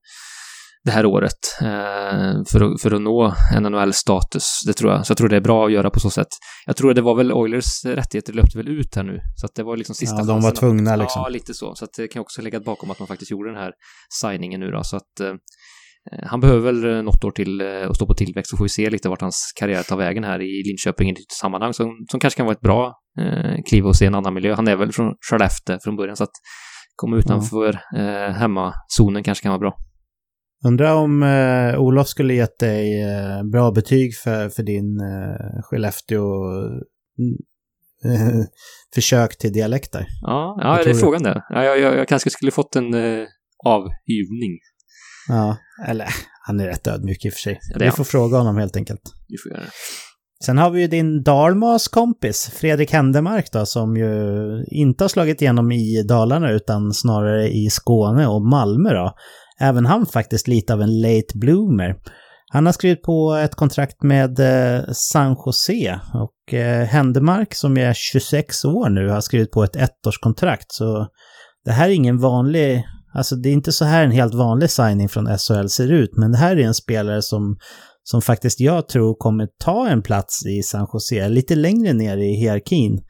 det 0.85 0.91
här 0.91 1.07
året 1.07 1.39
eh, 1.61 2.45
för, 2.51 2.73
att, 2.73 2.83
för 2.83 2.95
att 2.95 3.03
nå 3.03 3.35
NHL-status. 3.61 4.45
Det 4.67 4.73
tror 4.73 4.93
jag. 4.93 5.07
Så 5.07 5.11
jag 5.11 5.19
tror 5.19 5.29
det 5.29 5.37
är 5.37 5.41
bra 5.41 5.67
att 5.67 5.73
göra 5.73 5.91
på 5.91 6.01
så 6.01 6.11
sätt. 6.11 6.29
Jag 6.67 6.77
tror 6.77 6.95
det 6.95 7.03
var 7.03 7.15
väl 7.15 7.33
Oilers 7.33 7.85
rättigheter 7.85 8.33
löpte 8.33 8.59
väl 8.59 8.69
ut 8.69 8.97
här 8.97 9.03
nu. 9.03 9.21
Så 9.37 9.47
att 9.47 9.55
det 9.55 9.63
var 9.63 9.77
liksom 9.77 9.95
sista 9.95 10.17
Ja, 10.19 10.25
de 10.25 10.41
var 10.41 10.51
tvungna 10.51 10.97
liksom. 10.97 11.23
Ja, 11.23 11.29
lite 11.29 11.55
så. 11.55 11.75
Så 11.75 11.85
att 11.85 11.91
det 11.97 12.09
kan 12.09 12.23
också 12.23 12.43
legat 12.43 12.65
bakom 12.65 12.91
att 12.91 12.99
man 12.99 13.09
faktiskt 13.09 13.31
gjorde 13.31 13.51
den 13.51 13.59
här 13.59 13.73
signingen 14.21 14.61
nu 14.61 14.71
då. 14.71 14.85
Så 14.85 14.97
att 14.97 15.21
eh, 15.21 15.35
han 16.23 16.41
behöver 16.41 16.73
väl 16.73 17.05
något 17.05 17.25
år 17.25 17.31
till 17.31 17.61
eh, 17.61 17.91
att 17.91 17.97
stå 17.97 18.07
på 18.07 18.15
tillväxt 18.15 18.51
så 18.51 18.57
får 18.57 18.65
vi 18.65 18.69
se 18.69 18.91
lite 18.91 19.09
vart 19.09 19.21
hans 19.21 19.53
karriär 19.57 19.83
tar 19.83 19.97
vägen 19.97 20.25
här 20.25 20.43
i 20.43 20.63
Linköping 20.67 21.09
i 21.09 21.13
ett 21.13 21.33
sammanhang 21.41 21.73
som, 21.73 22.07
som 22.11 22.21
kanske 22.21 22.37
kan 22.37 22.47
vara 22.47 22.55
ett 22.55 22.61
bra 22.61 22.95
eh, 23.21 23.63
kliv 23.69 23.87
och 23.87 23.97
se 23.97 24.07
en 24.07 24.15
annan 24.15 24.35
miljö. 24.35 24.55
Han 24.55 24.69
är 24.69 24.77
väl 24.77 24.93
från 24.93 25.15
Skellefteå 25.31 25.79
från 25.85 25.97
början 25.97 26.17
så 26.17 26.25
att 26.25 26.37
komma 26.97 27.17
utanför 27.17 27.81
eh, 27.97 28.35
hemmazonen 28.35 29.23
kanske 29.23 29.43
kan 29.43 29.51
vara 29.51 29.61
bra. 29.61 29.77
Undrar 30.67 30.95
om 30.95 31.23
eh, 31.23 31.81
Olof 31.81 32.09
skulle 32.09 32.35
gett 32.35 32.59
dig 32.59 33.03
eh, 33.03 33.45
bra 33.53 33.71
betyg 33.71 34.17
för, 34.17 34.49
för 34.49 34.63
din 34.63 35.01
eh, 35.01 35.63
Skellefteå 35.63 36.23
eh, 38.05 38.45
försök 38.95 39.39
till 39.39 39.53
dialekter. 39.53 40.07
Ja, 40.23 40.59
ja 40.63 40.83
det 40.85 40.91
är 40.91 40.95
frågan 40.95 41.23
det. 41.23 41.43
Ja, 41.49 41.65
jag, 41.65 41.81
jag, 41.81 41.97
jag, 41.97 42.09
kanske 42.09 42.31
skulle 42.31 42.51
fått 42.51 42.77
en 42.77 42.95
eh, 42.95 43.27
avhyvning. 43.65 44.59
Ja, 45.29 45.57
eller 45.87 46.09
han 46.47 46.61
är 46.61 46.67
rätt 46.67 46.87
ödmjuk 46.87 47.25
i 47.25 47.29
och 47.29 47.33
för 47.33 47.41
sig. 47.41 47.61
Ja, 47.73 47.79
vi 47.81 47.91
får 47.91 48.05
fråga 48.05 48.39
honom 48.39 48.57
helt 48.57 48.77
enkelt. 48.77 49.03
Vi 49.29 49.37
får 49.43 49.53
göra 49.53 49.61
det. 49.61 49.71
Sen 50.45 50.59
har 50.59 50.71
vi 50.71 50.81
ju 50.81 50.87
din 50.87 51.23
Dalmas 51.23 51.89
kompis, 51.89 52.51
Fredrik 52.55 52.93
Händemark 52.93 53.53
då, 53.53 53.67
som 53.67 53.97
ju 53.97 54.13
inte 54.67 55.05
har 55.05 55.09
slagit 55.09 55.43
igenom 55.43 55.73
i 55.73 56.03
Dalarna 56.03 56.51
utan 56.51 56.93
snarare 56.93 57.49
i 57.49 57.71
Skåne 57.71 58.27
och 58.27 58.43
Malmö 58.43 58.95
då 58.95 59.15
även 59.61 59.87
han 59.87 60.07
faktiskt 60.07 60.49
lite 60.49 60.75
av 60.75 60.83
en 60.83 61.01
late 61.01 61.39
bloomer. 61.39 61.95
Han 62.51 62.67
har 62.67 62.73
skrivit 62.73 63.03
på 63.03 63.35
ett 63.35 63.55
kontrakt 63.55 64.03
med 64.03 64.41
eh, 64.41 64.85
San 64.93 65.37
Jose 65.47 66.01
och 66.15 66.55
eh, 66.55 66.87
Händemark 66.87 67.55
som 67.55 67.79
är 67.79 67.93
26 67.95 68.65
år 68.65 68.89
nu 68.89 69.09
har 69.09 69.21
skrivit 69.21 69.51
på 69.51 69.65
ett 69.65 69.77
ettårskontrakt. 69.77 70.73
Så 70.73 71.07
det 71.65 71.73
här 71.73 71.89
är 71.89 71.93
ingen 71.93 72.19
vanlig, 72.19 72.85
alltså 73.15 73.37
det 73.37 73.49
är 73.49 73.53
inte 73.53 73.73
så 73.73 73.85
här 73.85 74.05
en 74.05 74.11
helt 74.11 74.35
vanlig 74.35 74.71
signing 74.71 75.09
från 75.09 75.39
SHL 75.39 75.67
ser 75.69 75.93
ut, 75.93 76.11
men 76.17 76.33
det 76.33 76.39
här 76.39 76.57
är 76.57 76.67
en 76.67 76.75
spelare 76.75 77.23
som, 77.23 77.57
som 78.03 78.23
faktiskt 78.23 78.61
jag 78.61 78.89
tror 78.89 79.15
kommer 79.15 79.49
ta 79.65 79.89
en 79.89 80.03
plats 80.03 80.47
i 80.47 80.63
San 80.63 80.87
Jose, 80.93 81.29
lite 81.29 81.55
längre 81.55 81.93
ner 81.93 82.17
i 82.17 82.37
hierarkin. 82.37 83.01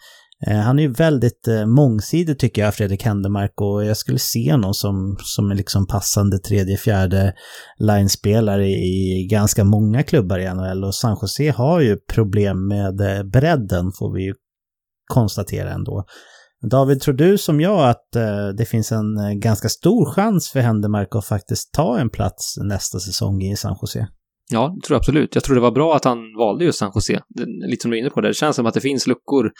Eh, 0.46 0.58
han 0.58 0.78
är 0.78 0.82
ju 0.82 0.92
väldigt 0.92 1.48
eh, 1.48 1.66
mångsidig 1.66 2.38
tycker 2.38 2.62
jag, 2.62 2.74
Fredrik 2.74 3.02
Händemark, 3.02 3.60
och 3.60 3.84
jag 3.84 3.96
skulle 3.96 4.18
se 4.18 4.52
honom 4.52 4.74
som, 4.74 5.16
som 5.18 5.50
en 5.50 5.56
liksom 5.56 5.86
passande 5.86 6.38
tredje, 6.38 6.76
fjärde 6.76 7.34
linespelare 7.78 8.68
i 8.68 9.28
ganska 9.30 9.64
många 9.64 10.02
klubbar 10.02 10.38
i 10.38 10.54
NHL. 10.54 10.84
Och 10.84 10.94
San 10.94 11.16
Jose 11.22 11.50
har 11.50 11.80
ju 11.80 11.96
problem 11.96 12.68
med 12.68 13.00
eh, 13.00 13.22
bredden, 13.22 13.92
får 13.98 14.14
vi 14.14 14.22
ju 14.22 14.34
konstatera 15.06 15.70
ändå. 15.70 16.04
David, 16.70 17.00
tror 17.00 17.14
du 17.14 17.38
som 17.38 17.60
jag 17.60 17.88
att 17.88 18.06
det 18.56 18.68
finns 18.68 18.92
en 18.92 19.40
ganska 19.40 19.68
stor 19.68 20.12
chans 20.12 20.50
för 20.50 20.60
Händemark 20.60 21.08
att 21.14 21.24
faktiskt 21.24 21.72
ta 21.72 21.98
en 21.98 22.10
plats 22.10 22.54
nästa 22.56 22.98
säsong 22.98 23.42
i 23.42 23.56
San 23.56 23.76
Jose? 23.82 24.08
Ja, 24.50 24.74
det 24.76 24.86
tror 24.86 24.94
jag 24.94 24.98
absolut. 24.98 25.34
Jag 25.34 25.44
tror 25.44 25.54
det 25.54 25.60
var 25.60 25.70
bra 25.70 25.96
att 25.96 26.04
han 26.04 26.18
valde 26.38 26.64
just 26.64 26.78
San 26.78 26.92
Jose. 26.94 27.20
Lite 27.70 27.82
som 27.82 27.90
du 27.90 27.96
är 27.96 28.00
inne 28.00 28.10
på. 28.10 28.20
Det 28.20 28.34
känns 28.34 28.56
som 28.56 28.66
att 28.66 28.74
det 28.74 28.80
finns 28.80 29.06
luckor 29.06 29.50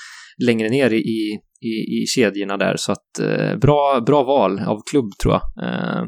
längre 0.47 0.68
ner 0.68 0.93
i, 0.93 1.39
i, 1.61 2.03
i 2.03 2.07
kedjorna 2.07 2.57
där. 2.57 2.76
Så 2.76 2.93
att 2.93 3.18
eh, 3.20 3.57
bra, 3.57 4.01
bra 4.07 4.22
val 4.22 4.59
av 4.59 4.80
klubb 4.91 5.11
tror 5.22 5.34
jag. 5.34 5.64
Eh, 5.68 6.05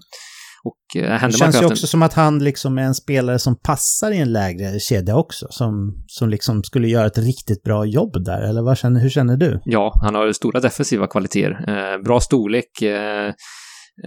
och 0.64 1.02
eh, 1.02 1.26
det 1.26 1.32
känns 1.32 1.62
ju 1.62 1.66
också 1.66 1.86
som 1.86 2.02
att 2.02 2.14
han 2.14 2.44
liksom 2.44 2.78
är 2.78 2.82
en 2.82 2.94
spelare 2.94 3.38
som 3.38 3.56
passar 3.60 4.10
i 4.10 4.18
en 4.18 4.32
lägre 4.32 4.80
kedja 4.80 5.16
också. 5.16 5.46
Som, 5.50 6.04
som 6.06 6.28
liksom 6.28 6.62
skulle 6.62 6.88
göra 6.88 7.06
ett 7.06 7.18
riktigt 7.18 7.62
bra 7.62 7.84
jobb 7.84 8.24
där. 8.24 8.40
Eller 8.42 8.62
vad 8.62 8.78
känner, 8.78 9.00
hur 9.00 9.10
känner 9.10 9.36
du? 9.36 9.60
Ja, 9.64 9.92
han 10.02 10.14
har 10.14 10.32
stora 10.32 10.60
defensiva 10.60 11.06
kvaliteter. 11.06 11.64
Eh, 11.68 12.02
bra 12.02 12.20
storlek. 12.20 12.82
Eh, 12.82 13.32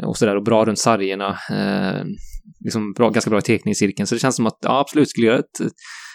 och 0.06 0.18
sådär 0.18 0.36
och 0.36 0.44
bra 0.44 0.66
runt 0.66 0.80
sargerna. 0.80 1.38
Eh, 1.52 2.06
liksom 2.66 2.94
bra, 2.94 3.10
ganska 3.10 3.30
bra 3.30 3.40
i 3.40 3.42
tekningscirkeln. 3.42 4.08
Så 4.08 4.16
det 4.16 4.20
känns 4.20 4.36
som 4.36 4.48
att, 4.48 4.58
ja, 4.62 4.80
absolut, 4.80 5.10
skulle 5.10 5.28
göra 5.28 5.40
ett, 5.40 5.62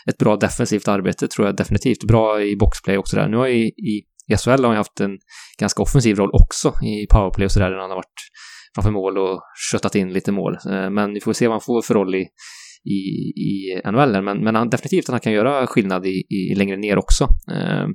ett 0.07 0.19
bra 0.19 0.37
defensivt 0.37 0.89
arbete, 0.89 1.29
tror 1.29 1.47
jag 1.47 1.57
definitivt. 1.57 2.05
Bra 2.05 2.43
i 2.43 2.57
boxplay 2.57 2.99
också 2.99 3.17
där. 3.17 3.29
Nu 3.29 3.37
har 3.37 3.47
jag 3.47 3.57
i, 3.57 3.67
i 3.67 4.37
SHL 4.37 4.51
har 4.51 4.69
han 4.69 4.77
haft 4.77 5.01
en 5.01 5.19
ganska 5.61 5.83
offensiv 5.83 6.17
roll 6.17 6.31
också 6.33 6.69
i 6.69 7.07
powerplay 7.07 7.45
och 7.45 7.53
sådär, 7.53 7.71
där 7.71 7.79
han 7.79 7.91
har 7.91 7.97
varit 7.97 8.21
framför 8.75 8.91
mål 8.91 9.19
och 9.19 9.41
köttat 9.73 9.95
in 9.95 10.13
lite 10.13 10.33
mål. 10.33 10.55
Eh, 10.71 10.91
men 10.91 11.15
vi 11.15 11.21
får 11.21 11.33
se 11.33 11.47
vad 11.47 11.55
han 11.55 11.61
får 11.61 11.83
för 11.83 11.95
roll 11.95 12.15
i, 12.15 12.29
i, 12.85 12.99
i 13.49 13.81
NHL, 13.85 14.23
men, 14.23 14.45
men 14.45 14.55
han, 14.55 14.71
definitivt 14.71 15.05
att 15.05 15.13
han 15.13 15.21
kan 15.21 15.33
göra 15.33 15.67
skillnad 15.67 16.07
i, 16.07 16.23
i 16.31 16.55
längre 16.55 16.77
ner 16.77 16.99
också. 16.99 17.25
Eh, 17.51 17.87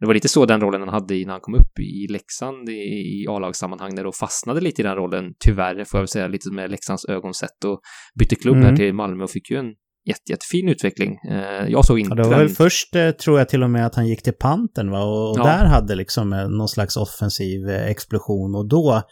det 0.00 0.06
var 0.06 0.14
lite 0.14 0.28
så 0.28 0.46
den 0.46 0.60
rollen 0.60 0.80
han 0.80 0.88
hade 0.88 1.14
när 1.14 1.32
han 1.32 1.40
kom 1.40 1.54
upp 1.54 1.78
i 1.78 2.12
Leksand 2.12 2.68
i, 2.68 2.72
i 2.72 3.26
A-lagssammanhang, 3.28 3.94
där 3.94 4.04
då 4.04 4.12
fastnade 4.12 4.60
lite 4.60 4.82
i 4.82 4.84
den 4.84 4.96
rollen, 4.96 5.24
tyvärr, 5.44 5.84
får 5.84 5.98
jag 5.98 6.02
väl 6.02 6.08
säga, 6.08 6.28
lite 6.28 6.52
med 6.52 6.70
Leksands 6.70 7.04
ögonsätt 7.04 7.64
och 7.64 7.80
bytte 8.18 8.36
klubb 8.36 8.56
mm. 8.56 8.66
här 8.66 8.76
till 8.76 8.94
Malmö 8.94 9.24
och 9.24 9.30
fick 9.30 9.50
ju 9.50 9.56
en 9.56 9.74
jätte, 10.08 10.32
jättefin 10.32 10.68
utveckling. 10.68 11.18
Eh, 11.30 11.68
jag 11.68 11.84
såg 11.84 11.98
inte 11.98 12.14
ja, 12.16 12.22
Det 12.22 12.28
var 12.28 12.38
väl 12.38 12.48
först, 12.48 12.96
eh, 12.96 13.10
tror 13.10 13.38
jag 13.38 13.48
till 13.48 13.62
och 13.62 13.70
med, 13.70 13.86
att 13.86 13.94
han 13.94 14.06
gick 14.06 14.22
till 14.22 14.32
panten 14.32 14.90
va? 14.90 15.04
Och, 15.04 15.30
och 15.30 15.38
ja. 15.38 15.44
där 15.44 15.64
hade 15.64 15.94
liksom 15.94 16.30
någon 16.30 16.68
slags 16.68 16.96
offensiv 16.96 17.68
explosion 17.68 18.54
och 18.54 18.68
då 18.68 19.02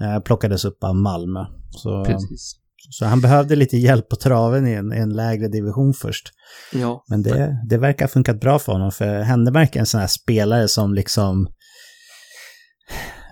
eh, 0.00 0.20
plockades 0.20 0.64
upp 0.64 0.84
av 0.84 0.96
Malmö. 0.96 1.40
Så, 1.70 2.04
Precis. 2.04 2.56
så 2.90 3.04
han 3.04 3.20
behövde 3.20 3.56
lite 3.56 3.76
hjälp 3.76 4.08
på 4.08 4.16
traven 4.16 4.66
i 4.66 4.72
en, 4.72 4.92
en 4.92 5.12
lägre 5.12 5.48
division 5.48 5.94
först. 5.94 6.32
Ja. 6.72 7.04
Men 7.08 7.22
det, 7.22 7.62
det 7.68 7.78
verkar 7.78 8.04
ha 8.04 8.10
funkat 8.10 8.40
bra 8.40 8.58
för 8.58 8.72
honom, 8.72 8.92
för 8.92 9.20
Händemark 9.20 9.76
är 9.76 9.80
en 9.80 9.86
sån 9.86 10.00
här 10.00 10.06
spelare 10.06 10.68
som 10.68 10.94
liksom 10.94 11.48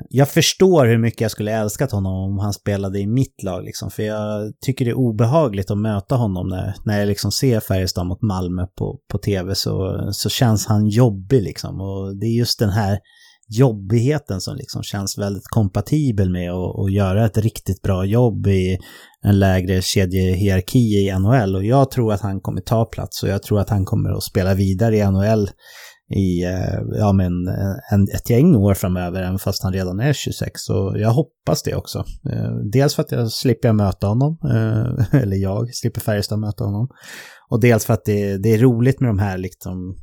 jag 0.09 0.29
förstår 0.29 0.87
hur 0.87 0.99
mycket 0.99 1.21
jag 1.21 1.31
skulle 1.31 1.53
älskat 1.53 1.93
honom 1.93 2.13
om 2.13 2.39
han 2.39 2.53
spelade 2.53 3.01
i 3.01 3.07
mitt 3.07 3.43
lag. 3.43 3.65
Liksom, 3.65 3.91
för 3.91 4.03
jag 4.03 4.53
tycker 4.61 4.85
det 4.85 4.91
är 4.91 4.99
obehagligt 4.99 5.71
att 5.71 5.79
möta 5.79 6.15
honom 6.15 6.49
när, 6.49 6.75
när 6.85 6.99
jag 6.99 7.09
liksom 7.09 7.33
ser 7.33 7.61
Färjestad 7.61 8.07
mot 8.07 8.23
Malmö 8.23 8.67
på, 8.79 8.99
på 9.11 9.19
tv. 9.19 9.55
Så, 9.55 10.09
så 10.13 10.29
känns 10.29 10.67
han 10.67 10.89
jobbig 10.89 11.43
liksom. 11.43 11.81
Och 11.81 12.17
det 12.17 12.27
är 12.27 12.39
just 12.39 12.59
den 12.59 12.71
här 12.71 12.99
jobbigheten 13.49 14.41
som 14.41 14.57
liksom 14.57 14.83
känns 14.83 15.19
väldigt 15.19 15.49
kompatibel 15.49 16.31
med 16.31 16.53
att, 16.53 16.79
att 16.79 16.93
göra 16.93 17.27
ett 17.27 17.39
riktigt 17.39 17.83
bra 17.83 18.05
jobb 18.05 18.47
i 18.47 18.79
en 19.23 19.39
lägre 19.39 19.83
kedjehierarki 19.83 20.79
i 20.79 21.19
NHL. 21.19 21.57
Och 21.57 21.65
jag 21.65 21.91
tror 21.91 22.13
att 22.13 22.21
han 22.21 22.41
kommer 22.41 22.61
ta 22.61 22.85
plats 22.85 23.23
och 23.23 23.29
jag 23.29 23.43
tror 23.43 23.61
att 23.61 23.71
han 23.71 23.85
kommer 23.85 24.11
att 24.11 24.23
spela 24.23 24.55
vidare 24.55 24.97
i 24.97 25.11
NHL 25.11 25.49
i 26.11 26.45
eh, 26.45 26.81
ja, 26.99 27.13
men, 27.13 27.49
eh, 27.49 27.93
en, 27.93 28.03
ett 28.03 28.31
gäng 28.31 28.57
år 28.57 28.75
framöver, 28.75 29.23
även 29.23 29.39
fast 29.39 29.63
han 29.63 29.73
redan 29.73 30.01
är 30.01 30.13
26. 30.13 30.51
Så 30.55 30.95
jag 30.97 31.11
hoppas 31.11 31.63
det 31.63 31.75
också. 31.75 31.99
Eh, 32.33 32.55
dels 32.73 32.95
för 32.95 33.03
att 33.03 33.13
jag 33.13 33.33
slipper 33.33 33.73
möta 33.73 34.07
honom, 34.07 34.39
eller 35.13 35.37
jag 35.37 35.75
slipper 35.75 36.01
Färjestad 36.01 36.39
möta 36.39 36.65
honom. 36.65 36.89
Och 37.51 37.61
dels 37.61 37.85
för 37.85 37.95
att 37.95 38.05
det, 38.05 38.39
det 38.39 38.55
är 38.55 38.59
roligt 38.59 39.01
med 39.01 39.11
de 39.11 39.19
här 39.19 39.39
liksom, 39.39 39.97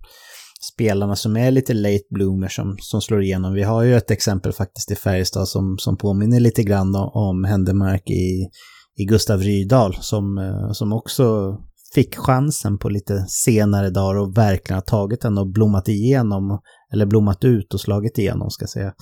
spelarna 0.74 1.16
som 1.16 1.38
är 1.38 1.51
lite 1.51 1.74
late 1.74 2.04
bloomers 2.10 2.56
som, 2.56 2.76
som 2.80 3.01
slår 3.01 3.24
igenom. 3.24 3.54
Vi 3.54 3.64
har 3.64 3.84
ju 3.84 3.95
ett 3.95 4.12
exempel 4.12 4.54
faktiskt 4.54 4.91
i 4.91 4.95
Färjestad 4.95 5.47
som, 5.47 5.76
som 5.78 5.97
påminner 5.97 6.39
lite 6.39 6.64
grann 6.64 6.95
om 7.14 7.43
Händemark 7.43 8.10
i, 8.10 8.49
i 8.97 9.06
Gustav 9.06 9.39
Rydahl 9.39 9.95
som, 10.01 10.54
som 10.74 10.93
också 10.93 11.58
fick 11.95 12.15
chansen 12.15 12.77
på 12.77 12.89
lite 12.89 13.25
senare 13.27 13.89
dagar 13.89 14.19
och 14.19 14.37
verkligen 14.37 14.75
har 14.75 14.81
tagit 14.81 15.21
den 15.21 15.37
och 15.37 15.47
blommat 15.47 15.87
igenom, 15.87 16.59
eller 16.93 17.05
blommat 17.05 17.43
ut 17.43 17.73
och 17.73 17.81
slagit 17.81 18.17
igenom 18.17 18.49
ska 18.49 18.63
jag 18.63 18.69
säga. 18.69 18.93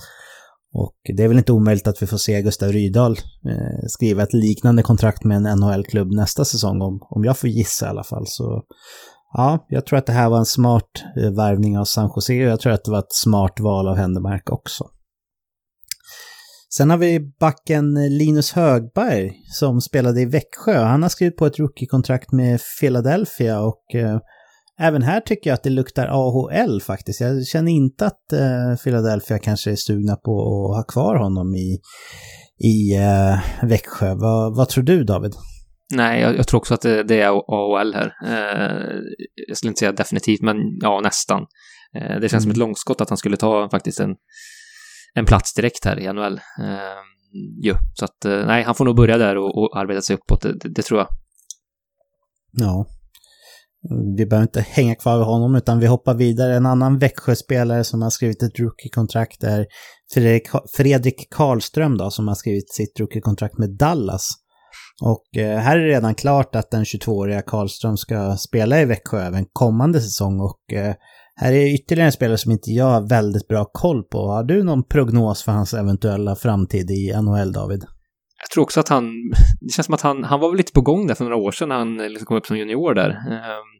Och 0.74 0.96
det 1.16 1.22
är 1.22 1.28
väl 1.28 1.38
inte 1.38 1.52
omöjligt 1.52 1.86
att 1.86 2.02
vi 2.02 2.06
får 2.06 2.16
se 2.16 2.42
Gustav 2.42 2.72
Rydahl 2.72 3.12
eh, 3.48 3.86
skriva 3.88 4.22
ett 4.22 4.32
liknande 4.32 4.82
kontrakt 4.82 5.24
med 5.24 5.36
en 5.36 5.58
NHL-klubb 5.58 6.12
nästa 6.12 6.44
säsong, 6.44 6.82
om, 6.82 6.98
om 7.10 7.24
jag 7.24 7.38
får 7.38 7.50
gissa 7.50 7.86
i 7.86 7.88
alla 7.88 8.04
fall. 8.04 8.24
Så 8.26 8.62
ja, 9.32 9.66
jag 9.68 9.86
tror 9.86 9.98
att 9.98 10.06
det 10.06 10.12
här 10.12 10.30
var 10.30 10.38
en 10.38 10.44
smart 10.44 10.90
eh, 11.16 11.30
värvning 11.30 11.78
av 11.78 11.84
San 11.84 12.10
Jose 12.16 12.44
och 12.44 12.50
jag 12.50 12.60
tror 12.60 12.72
att 12.72 12.84
det 12.84 12.90
var 12.90 12.98
ett 12.98 13.14
smart 13.14 13.60
val 13.60 13.88
av 13.88 13.96
Händemark 13.96 14.50
också. 14.50 14.84
Sen 16.76 16.90
har 16.90 16.98
vi 16.98 17.20
backen 17.40 17.94
Linus 18.18 18.52
Högberg 18.52 19.32
som 19.46 19.80
spelade 19.80 20.20
i 20.20 20.24
Växjö. 20.24 20.78
Han 20.78 21.02
har 21.02 21.08
skrivit 21.08 21.36
på 21.36 21.46
ett 21.46 21.58
rookie-kontrakt 21.58 22.32
med 22.32 22.60
Philadelphia 22.80 23.60
och 23.60 23.94
eh, 23.94 24.18
även 24.78 25.02
här 25.02 25.20
tycker 25.20 25.50
jag 25.50 25.54
att 25.54 25.62
det 25.62 25.70
luktar 25.70 26.06
AHL 26.06 26.80
faktiskt. 26.80 27.20
Jag 27.20 27.46
känner 27.46 27.72
inte 27.72 28.06
att 28.06 28.32
eh, 28.32 28.82
Philadelphia 28.84 29.38
kanske 29.38 29.70
är 29.70 29.76
sugna 29.76 30.16
på 30.16 30.40
att 30.40 30.76
ha 30.76 30.84
kvar 30.88 31.16
honom 31.16 31.54
i, 31.54 31.80
i 32.64 32.96
eh, 32.96 33.66
Växjö. 33.68 34.14
Va, 34.14 34.52
vad 34.56 34.68
tror 34.68 34.84
du 34.84 35.04
David? 35.04 35.32
Nej, 35.94 36.20
jag, 36.20 36.36
jag, 36.36 36.48
tror 36.48 36.60
också 36.60 36.74
att 36.74 36.82
det, 36.82 37.02
det 37.02 37.20
är 37.20 37.28
AHL 37.28 37.94
här. 37.94 38.12
Eh, 38.26 39.00
jag 39.48 39.56
skulle 39.56 39.68
inte 39.68 39.78
säga 39.78 39.92
definitivt, 39.92 40.42
men 40.42 40.56
ja, 40.80 41.00
nästan. 41.00 41.40
Eh, 41.96 42.20
det 42.20 42.28
känns 42.28 42.32
mm. 42.32 42.42
som 42.42 42.50
ett 42.50 42.56
långskott 42.56 43.00
att 43.00 43.08
han 43.08 43.18
skulle 43.18 43.36
ta 43.36 43.68
faktiskt 43.70 44.00
en 44.00 44.14
en 45.14 45.26
plats 45.26 45.54
direkt 45.54 45.84
här 45.84 45.98
i 45.98 46.12
NHL. 46.12 46.40
Eh, 46.60 47.02
ju. 47.62 47.74
Så 47.94 48.04
att 48.04 48.24
eh, 48.24 48.46
nej, 48.46 48.62
han 48.62 48.74
får 48.74 48.84
nog 48.84 48.96
börja 48.96 49.18
där 49.18 49.36
och, 49.36 49.58
och 49.58 49.78
arbeta 49.78 50.02
sig 50.02 50.16
uppåt, 50.16 50.42
det, 50.42 50.68
det, 50.68 50.82
tror 50.82 51.00
jag. 51.00 51.08
Ja. 52.52 52.86
Vi 54.16 54.26
behöver 54.26 54.42
inte 54.42 54.60
hänga 54.60 54.94
kvar 54.94 55.18
vid 55.18 55.26
honom 55.26 55.54
utan 55.54 55.80
vi 55.80 55.86
hoppar 55.86 56.14
vidare. 56.14 56.56
En 56.56 56.66
annan 56.66 56.98
Växjö-spelare 56.98 57.84
som 57.84 58.02
har 58.02 58.10
skrivit 58.10 58.42
ett 58.42 58.58
rookie-kontrakt 58.58 59.44
är 59.44 59.66
Fredrik, 60.14 60.48
Fredrik 60.76 61.28
Karlström 61.30 61.98
då, 61.98 62.10
som 62.10 62.28
har 62.28 62.34
skrivit 62.34 62.72
sitt 62.72 63.00
rookie-kontrakt 63.00 63.58
med 63.58 63.70
Dallas. 63.70 64.28
Och 65.04 65.36
eh, 65.36 65.58
här 65.58 65.76
är 65.76 65.80
det 65.80 65.94
redan 65.94 66.14
klart 66.14 66.54
att 66.54 66.70
den 66.70 66.84
22-åriga 66.84 67.42
Karlström 67.42 67.96
ska 67.96 68.36
spela 68.36 68.80
i 68.80 68.84
Växjö 68.84 69.22
även 69.22 69.46
kommande 69.52 70.00
säsong 70.00 70.40
och 70.40 70.72
eh, 70.72 70.94
här 71.34 71.52
är 71.52 71.74
ytterligare 71.74 72.08
en 72.08 72.12
spelare 72.12 72.38
som 72.38 72.52
inte 72.52 72.70
jag 72.70 72.84
har 72.84 73.08
väldigt 73.08 73.48
bra 73.48 73.64
koll 73.72 74.02
på. 74.02 74.18
Har 74.18 74.44
du 74.44 74.62
någon 74.62 74.84
prognos 74.84 75.42
för 75.42 75.52
hans 75.52 75.74
eventuella 75.74 76.36
framtid 76.36 76.90
i 76.90 77.12
NHL, 77.22 77.52
David? 77.52 77.84
Jag 78.42 78.50
tror 78.54 78.64
också 78.64 78.80
att 78.80 78.88
han, 78.88 79.04
det 79.60 79.72
känns 79.72 79.86
som 79.86 79.94
att 79.94 80.00
han, 80.00 80.24
han 80.24 80.40
var 80.40 80.48
väl 80.50 80.56
lite 80.56 80.72
på 80.72 80.80
gång 80.80 81.06
där 81.06 81.14
för 81.14 81.24
några 81.24 81.36
år 81.36 81.52
sedan 81.52 81.68
när 81.68 81.76
han 81.76 81.96
liksom 81.96 82.26
kom 82.26 82.36
upp 82.36 82.46
som 82.46 82.58
junior 82.58 82.94
där. 82.94 83.10
Ehm, 83.10 83.72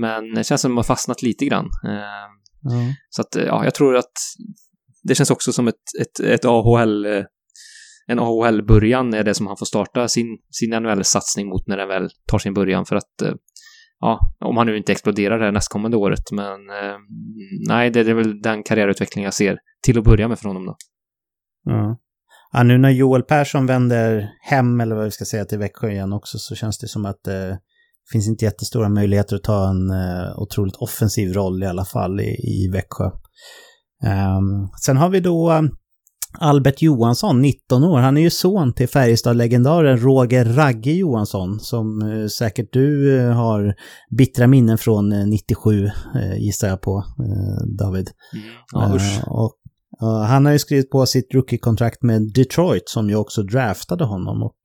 men 0.00 0.34
det 0.34 0.44
känns 0.44 0.60
som 0.60 0.70
att 0.70 0.72
han 0.72 0.76
har 0.76 0.82
fastnat 0.82 1.22
lite 1.22 1.44
grann. 1.44 1.68
Mm. 2.70 2.92
Så 3.10 3.22
att, 3.22 3.34
ja, 3.34 3.64
jag 3.64 3.74
tror 3.74 3.96
att 3.96 4.12
det 5.02 5.14
känns 5.14 5.30
också 5.30 5.52
som 5.52 5.68
ett, 5.68 5.74
ett, 6.00 6.20
ett 6.20 6.44
AHL, 6.44 7.06
en 8.06 8.18
AHL-början 8.18 9.14
är 9.14 9.24
det 9.24 9.34
som 9.34 9.46
han 9.46 9.56
får 9.56 9.66
starta 9.66 10.08
sin, 10.08 10.38
sin 10.50 10.70
NHL-satsning 10.70 11.48
mot 11.48 11.66
när 11.66 11.76
den 11.76 11.88
väl 11.88 12.10
tar 12.26 12.38
sin 12.38 12.54
början 12.54 12.86
för 12.86 12.96
att 12.96 13.22
eh, 13.22 13.32
ja, 14.00 14.20
om 14.40 14.56
han 14.56 14.66
nu 14.66 14.76
inte 14.76 14.92
exploderar 14.92 15.38
det 15.38 15.44
här 15.44 15.52
nästkommande 15.52 15.96
året. 15.96 16.32
Men 16.32 16.70
eh, 16.70 16.96
nej, 17.68 17.90
det, 17.90 18.02
det, 18.02 18.10
är 18.10 18.14
väl 18.14 18.42
den 18.42 18.62
karriärutveckling 18.62 19.24
jag 19.24 19.34
ser 19.34 19.58
till 19.82 19.98
att 19.98 20.04
börja 20.04 20.28
med 20.28 20.38
för 20.38 20.48
honom 20.48 20.66
då. 20.66 20.76
Ja. 21.64 21.96
ja. 22.52 22.62
nu 22.62 22.78
när 22.78 22.90
Joel 22.90 23.22
Persson 23.22 23.66
vänder 23.66 24.30
hem, 24.42 24.80
eller 24.80 24.96
vad 24.96 25.04
vi 25.04 25.10
ska 25.10 25.24
säga, 25.24 25.44
till 25.44 25.58
Växjö 25.58 25.90
igen 25.90 26.12
också, 26.12 26.38
så 26.38 26.54
känns 26.54 26.78
det 26.78 26.88
som 26.88 27.04
att 27.04 27.26
eh, 27.26 27.34
det 27.34 27.48
eh, 27.48 27.56
finns 28.12 28.28
inte 28.28 28.44
jättestora 28.44 28.88
möjligheter 28.88 29.36
att 29.36 29.42
ta 29.42 29.68
en 29.68 29.90
eh, 29.90 30.38
otroligt 30.38 30.76
offensiv 30.76 31.32
roll 31.32 31.62
i 31.62 31.66
alla 31.66 31.84
fall 31.84 32.20
i, 32.20 32.64
i 32.64 32.70
Växjö. 32.72 33.10
Um, 34.02 34.68
sen 34.84 34.96
har 34.96 35.08
vi 35.08 35.20
då 35.20 35.70
Albert 36.38 36.82
Johansson, 36.82 37.42
19 37.42 37.84
år. 37.84 37.98
Han 37.98 38.16
är 38.16 38.20
ju 38.20 38.30
son 38.30 38.72
till 38.72 38.88
Färjestad-legendaren 38.88 39.98
Roger 39.98 40.44
Ragge 40.44 40.92
Johansson 40.92 41.60
som 41.60 42.02
eh, 42.02 42.26
säkert 42.26 42.72
du 42.72 43.18
eh, 43.18 43.32
har 43.32 43.74
bittra 44.16 44.46
minnen 44.46 44.78
från 44.78 45.30
97 45.30 45.84
eh, 45.86 46.38
gissar 46.38 46.68
jag 46.68 46.80
på, 46.80 47.04
David. 47.78 48.10
Ja, 48.72 48.98
och, 49.26 49.52
och 50.00 50.10
han 50.10 50.46
har 50.46 50.52
ju 50.52 50.58
skrivit 50.58 50.90
på 50.90 51.06
sitt 51.06 51.34
rookie-kontrakt 51.34 52.02
med 52.02 52.32
Detroit 52.34 52.88
som 52.88 53.10
ju 53.10 53.16
också 53.16 53.42
draftade 53.42 54.04
honom 54.04 54.42
och 54.42 54.56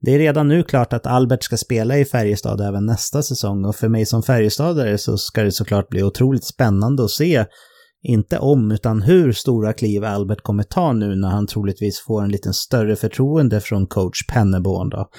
det 0.00 0.14
är 0.14 0.18
redan 0.18 0.48
nu 0.48 0.62
klart 0.62 0.92
att 0.92 1.06
Albert 1.06 1.42
ska 1.42 1.56
spela 1.56 1.98
i 1.98 2.04
Färjestad 2.04 2.60
även 2.60 2.86
nästa 2.86 3.22
säsong 3.22 3.64
och 3.64 3.76
för 3.76 3.88
mig 3.88 4.06
som 4.06 4.22
Färjestadare 4.22 4.98
så 4.98 5.18
ska 5.18 5.42
det 5.42 5.52
såklart 5.52 5.88
bli 5.88 6.02
otroligt 6.02 6.44
spännande 6.44 7.04
att 7.04 7.10
se 7.10 7.44
inte 8.02 8.38
om, 8.38 8.72
utan 8.72 9.02
hur 9.02 9.32
stora 9.32 9.72
kliv 9.72 10.04
Albert 10.04 10.42
kommer 10.42 10.62
ta 10.62 10.92
nu 10.92 11.16
när 11.16 11.28
han 11.28 11.46
troligtvis 11.46 12.00
får 12.00 12.22
en 12.22 12.30
lite 12.30 12.52
större 12.52 12.96
förtroende 12.96 13.60
från 13.60 13.86
coach 13.86 14.26
Penneborn 14.26 14.88
då. 14.88 15.10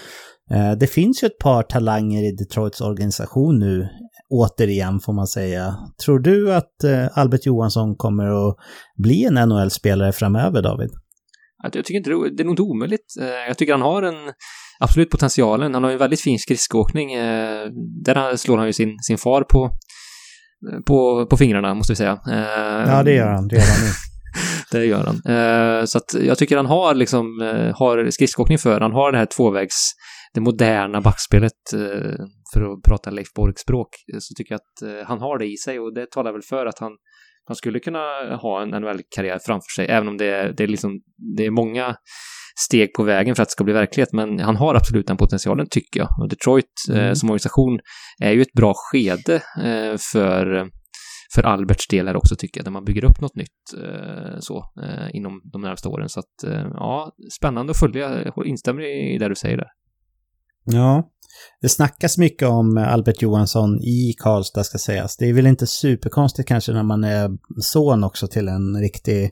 Eh, 0.51 0.71
det 0.71 0.87
finns 0.87 1.23
ju 1.23 1.25
ett 1.25 1.37
par 1.37 1.63
talanger 1.63 2.23
i 2.23 2.31
Detroits 2.31 2.81
organisation 2.81 3.59
nu, 3.59 3.89
återigen 4.29 4.99
får 4.99 5.13
man 5.13 5.27
säga. 5.27 5.75
Tror 6.05 6.19
du 6.19 6.53
att 6.53 6.83
eh, 6.83 7.17
Albert 7.17 7.45
Johansson 7.45 7.95
kommer 7.95 8.49
att 8.49 8.55
bli 8.97 9.23
en 9.23 9.33
NHL-spelare 9.33 10.11
framöver, 10.11 10.61
David? 10.61 10.89
Jag 11.63 11.73
tycker 11.73 11.97
inte 11.97 12.09
det 12.09 12.43
är 12.43 12.45
nog 12.45 12.53
inte 12.53 12.61
omöjligt. 12.61 13.15
Eh, 13.19 13.27
jag 13.27 13.57
tycker 13.57 13.71
han 13.71 13.81
har 13.81 14.03
en 14.03 14.33
absolut 14.79 15.09
potentialen. 15.09 15.73
Han 15.73 15.83
har 15.83 15.91
en 15.91 15.97
väldigt 15.97 16.21
fin 16.21 16.39
skridskoåkning. 16.39 17.09
Där 18.05 18.37
slår 18.37 18.57
han 18.57 18.67
ju 18.67 18.73
sin, 18.73 18.97
sin 19.01 19.17
far 19.17 19.41
på 19.41 19.69
på, 20.85 21.25
på 21.25 21.37
fingrarna, 21.37 21.73
måste 21.73 21.91
vi 21.91 21.95
säga. 21.95 22.19
Ja, 22.87 23.03
det 23.03 23.13
gör 23.13 23.27
han. 23.27 23.47
Det 23.47 23.55
gör 23.55 23.61
han 23.61 23.81
nu. 23.85 23.91
det 24.71 24.85
gör 24.85 25.03
han. 25.03 25.15
Eh, 25.35 25.85
så 25.85 25.97
att 25.97 26.13
jag 26.13 26.37
tycker 26.37 26.57
han 26.57 26.65
har 26.65 26.95
liksom, 26.95 27.41
eh, 27.41 27.75
har 27.77 28.09
skridskoåkning 28.09 28.57
för, 28.57 28.81
han 28.81 28.91
har 28.91 29.11
det 29.11 29.17
här 29.17 29.25
tvåvägs 29.25 29.91
det 30.33 30.41
moderna 30.41 31.01
backspelet, 31.01 31.53
för 32.53 32.61
att 32.61 32.83
prata 32.83 33.09
Leif 33.09 33.33
Bork-språk, 33.35 33.87
så 34.19 34.33
tycker 34.37 34.53
jag 34.53 34.59
att 34.59 35.07
han 35.07 35.19
har 35.19 35.37
det 35.37 35.45
i 35.45 35.57
sig 35.57 35.79
och 35.79 35.93
det 35.93 36.11
talar 36.11 36.31
väl 36.31 36.41
för 36.41 36.65
att 36.65 36.79
han, 36.79 36.91
han 37.45 37.55
skulle 37.55 37.79
kunna 37.79 37.99
ha 38.35 38.61
en 38.61 38.69
NHL-karriär 38.69 39.39
framför 39.45 39.75
sig, 39.75 39.87
även 39.87 40.07
om 40.07 40.17
det 40.17 40.53
det 40.57 40.63
är, 40.63 40.67
liksom, 40.67 40.91
det 41.37 41.45
är 41.45 41.51
många 41.51 41.95
steg 42.67 42.93
på 42.93 43.03
vägen 43.03 43.35
för 43.35 43.43
att 43.43 43.49
det 43.49 43.53
ska 43.53 43.63
bli 43.63 43.73
verklighet, 43.73 44.13
men 44.13 44.39
han 44.39 44.55
har 44.55 44.75
absolut 44.75 45.07
den 45.07 45.17
potentialen 45.17 45.67
tycker 45.69 45.99
jag. 45.99 46.09
Och 46.21 46.29
Detroit 46.29 46.65
mm. 46.89 47.15
som 47.15 47.29
organisation 47.29 47.79
är 48.19 48.31
ju 48.31 48.41
ett 48.41 48.53
bra 48.53 48.73
skede 48.75 49.41
för 50.11 50.71
för 51.35 51.43
Alberts 51.43 51.87
del 51.87 52.07
här 52.07 52.15
också 52.15 52.35
tycker 52.35 52.59
jag, 52.59 52.65
där 52.65 52.71
man 52.71 52.85
bygger 52.85 53.05
upp 53.05 53.21
något 53.21 53.35
nytt 53.35 53.73
eh, 53.83 54.35
så 54.39 54.57
eh, 54.83 55.15
inom 55.15 55.41
de 55.43 55.61
närmaste 55.61 55.87
åren. 55.87 56.09
Så 56.09 56.19
att 56.19 56.43
eh, 56.47 56.67
ja, 56.73 57.11
spännande 57.37 57.71
att 57.71 57.79
följa. 57.79 58.23
Jag 58.25 58.45
instämmer 58.45 58.81
i 59.13 59.17
det 59.17 59.27
du 59.27 59.35
säger 59.35 59.57
där. 59.57 59.67
Ja, 60.65 61.09
det 61.61 61.69
snackas 61.69 62.17
mycket 62.17 62.47
om 62.47 62.77
eh, 62.77 62.93
Albert 62.93 63.21
Johansson 63.21 63.81
i 63.81 64.13
Karlstad 64.17 64.63
ska 64.63 64.77
sägas. 64.77 65.17
Det 65.17 65.29
är 65.29 65.33
väl 65.33 65.47
inte 65.47 65.67
superkonstigt 65.67 66.47
kanske 66.47 66.71
när 66.71 66.83
man 66.83 67.03
är 67.03 67.29
son 67.61 68.03
också 68.03 68.27
till 68.27 68.47
en 68.47 68.81
riktig 68.81 69.31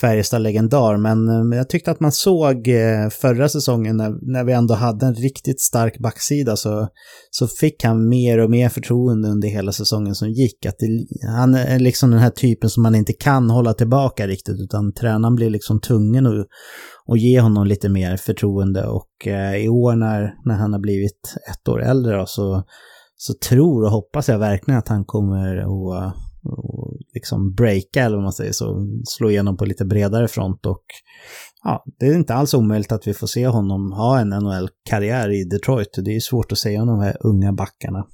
Färjestad-legendar, 0.00 0.96
men 0.96 1.52
eh, 1.52 1.58
jag 1.58 1.68
tyckte 1.68 1.90
att 1.90 2.00
man 2.00 2.12
såg 2.12 2.68
eh, 2.68 3.08
förra 3.10 3.48
säsongen 3.48 3.96
när, 3.96 4.32
när 4.32 4.44
vi 4.44 4.52
ändå 4.52 4.74
hade 4.74 5.06
en 5.06 5.14
riktigt 5.14 5.60
stark 5.60 5.98
backsida 5.98 6.56
så, 6.56 6.88
så 7.30 7.48
fick 7.48 7.84
han 7.84 8.08
mer 8.08 8.38
och 8.38 8.50
mer 8.50 8.68
förtroende 8.68 9.28
under 9.28 9.48
hela 9.48 9.72
säsongen 9.72 10.14
som 10.14 10.30
gick. 10.30 10.66
Att 10.66 10.78
det, 10.78 11.06
han 11.28 11.54
är 11.54 11.78
liksom 11.78 12.10
den 12.10 12.20
här 12.20 12.30
typen 12.30 12.70
som 12.70 12.82
man 12.82 12.94
inte 12.94 13.12
kan 13.12 13.50
hålla 13.50 13.74
tillbaka 13.74 14.26
riktigt, 14.26 14.60
utan 14.60 14.92
tränaren 14.92 15.34
blir 15.34 15.50
liksom 15.50 15.80
tvungen 15.80 16.26
att 16.26 16.46
och 17.06 17.18
ge 17.18 17.40
honom 17.40 17.66
lite 17.66 17.88
mer 17.88 18.16
förtroende. 18.16 18.86
Och 18.86 19.26
eh, 19.26 19.56
i 19.56 19.68
år 19.68 19.96
när, 19.96 20.34
när 20.44 20.54
han 20.54 20.72
har 20.72 20.80
blivit 20.80 21.34
ett 21.50 21.68
år 21.68 21.82
äldre 21.82 22.16
då, 22.16 22.26
så, 22.26 22.62
så 23.16 23.34
tror 23.34 23.84
och 23.84 23.90
hoppas 23.90 24.28
jag 24.28 24.38
verkligen 24.38 24.78
att 24.78 24.88
han 24.88 25.04
kommer 25.04 25.56
att 25.56 26.16
och 26.48 26.96
liksom 27.14 27.54
breaka, 27.54 28.02
eller 28.02 28.16
vad 28.16 28.22
man 28.22 28.32
säger 28.32 28.52
så, 28.52 28.86
slå 29.04 29.30
igenom 29.30 29.56
på 29.56 29.64
lite 29.64 29.84
bredare 29.84 30.28
front 30.28 30.66
och 30.66 30.84
ja, 31.64 31.84
det 31.98 32.06
är 32.06 32.14
inte 32.14 32.34
alls 32.34 32.54
omöjligt 32.54 32.92
att 32.92 33.06
vi 33.06 33.14
får 33.14 33.26
se 33.26 33.46
honom 33.46 33.92
ha 33.92 34.20
en 34.20 34.28
NHL-karriär 34.28 35.30
i 35.30 35.44
Detroit. 35.44 35.98
Det 36.04 36.16
är 36.16 36.20
svårt 36.20 36.52
att 36.52 36.58
säga 36.58 36.82
om 36.82 36.88
de 36.88 37.00
här 37.00 37.16
unga 37.20 37.52
backarna. 37.52 38.06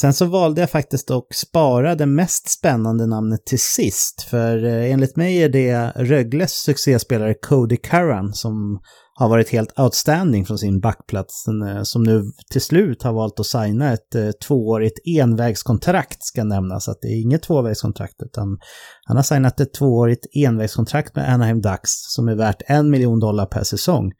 Sen 0.00 0.14
så 0.14 0.24
valde 0.24 0.60
jag 0.60 0.70
faktiskt 0.70 1.10
att 1.10 1.26
spara 1.34 1.94
det 1.94 2.06
mest 2.06 2.50
spännande 2.50 3.06
namnet 3.06 3.46
till 3.46 3.60
sist, 3.60 4.22
för 4.22 4.64
eh, 4.64 4.92
enligt 4.92 5.16
mig 5.16 5.42
är 5.42 5.48
det 5.48 5.92
Rögles 5.96 6.52
succéspelare 6.52 7.34
Cody 7.34 7.76
Curran 7.76 8.32
som 8.32 8.80
har 9.14 9.28
varit 9.28 9.48
helt 9.48 9.78
outstanding 9.78 10.46
från 10.46 10.58
sin 10.58 10.80
backplats, 10.80 11.44
eh, 11.48 11.82
som 11.82 12.02
nu 12.02 12.22
till 12.52 12.60
slut 12.60 13.02
har 13.02 13.12
valt 13.12 13.40
att 13.40 13.46
signa 13.46 13.92
ett 13.92 14.14
eh, 14.14 14.30
tvåårigt 14.30 14.98
envägskontrakt, 15.06 16.24
ska 16.24 16.44
nämnas. 16.44 16.88
Att 16.88 16.98
det 17.00 17.08
är 17.08 17.22
inget 17.22 17.42
tvåvägskontrakt, 17.42 18.22
utan 18.22 18.58
han 19.04 19.16
har 19.16 19.24
signat 19.24 19.60
ett 19.60 19.74
tvåårigt 19.74 20.26
envägskontrakt 20.36 21.16
med 21.16 21.34
Anaheim 21.34 21.60
Ducks 21.60 21.90
som 21.90 22.28
är 22.28 22.34
värt 22.34 22.62
en 22.66 22.90
miljon 22.90 23.20
dollar 23.20 23.46
per 23.46 23.62
säsong. 23.62 24.12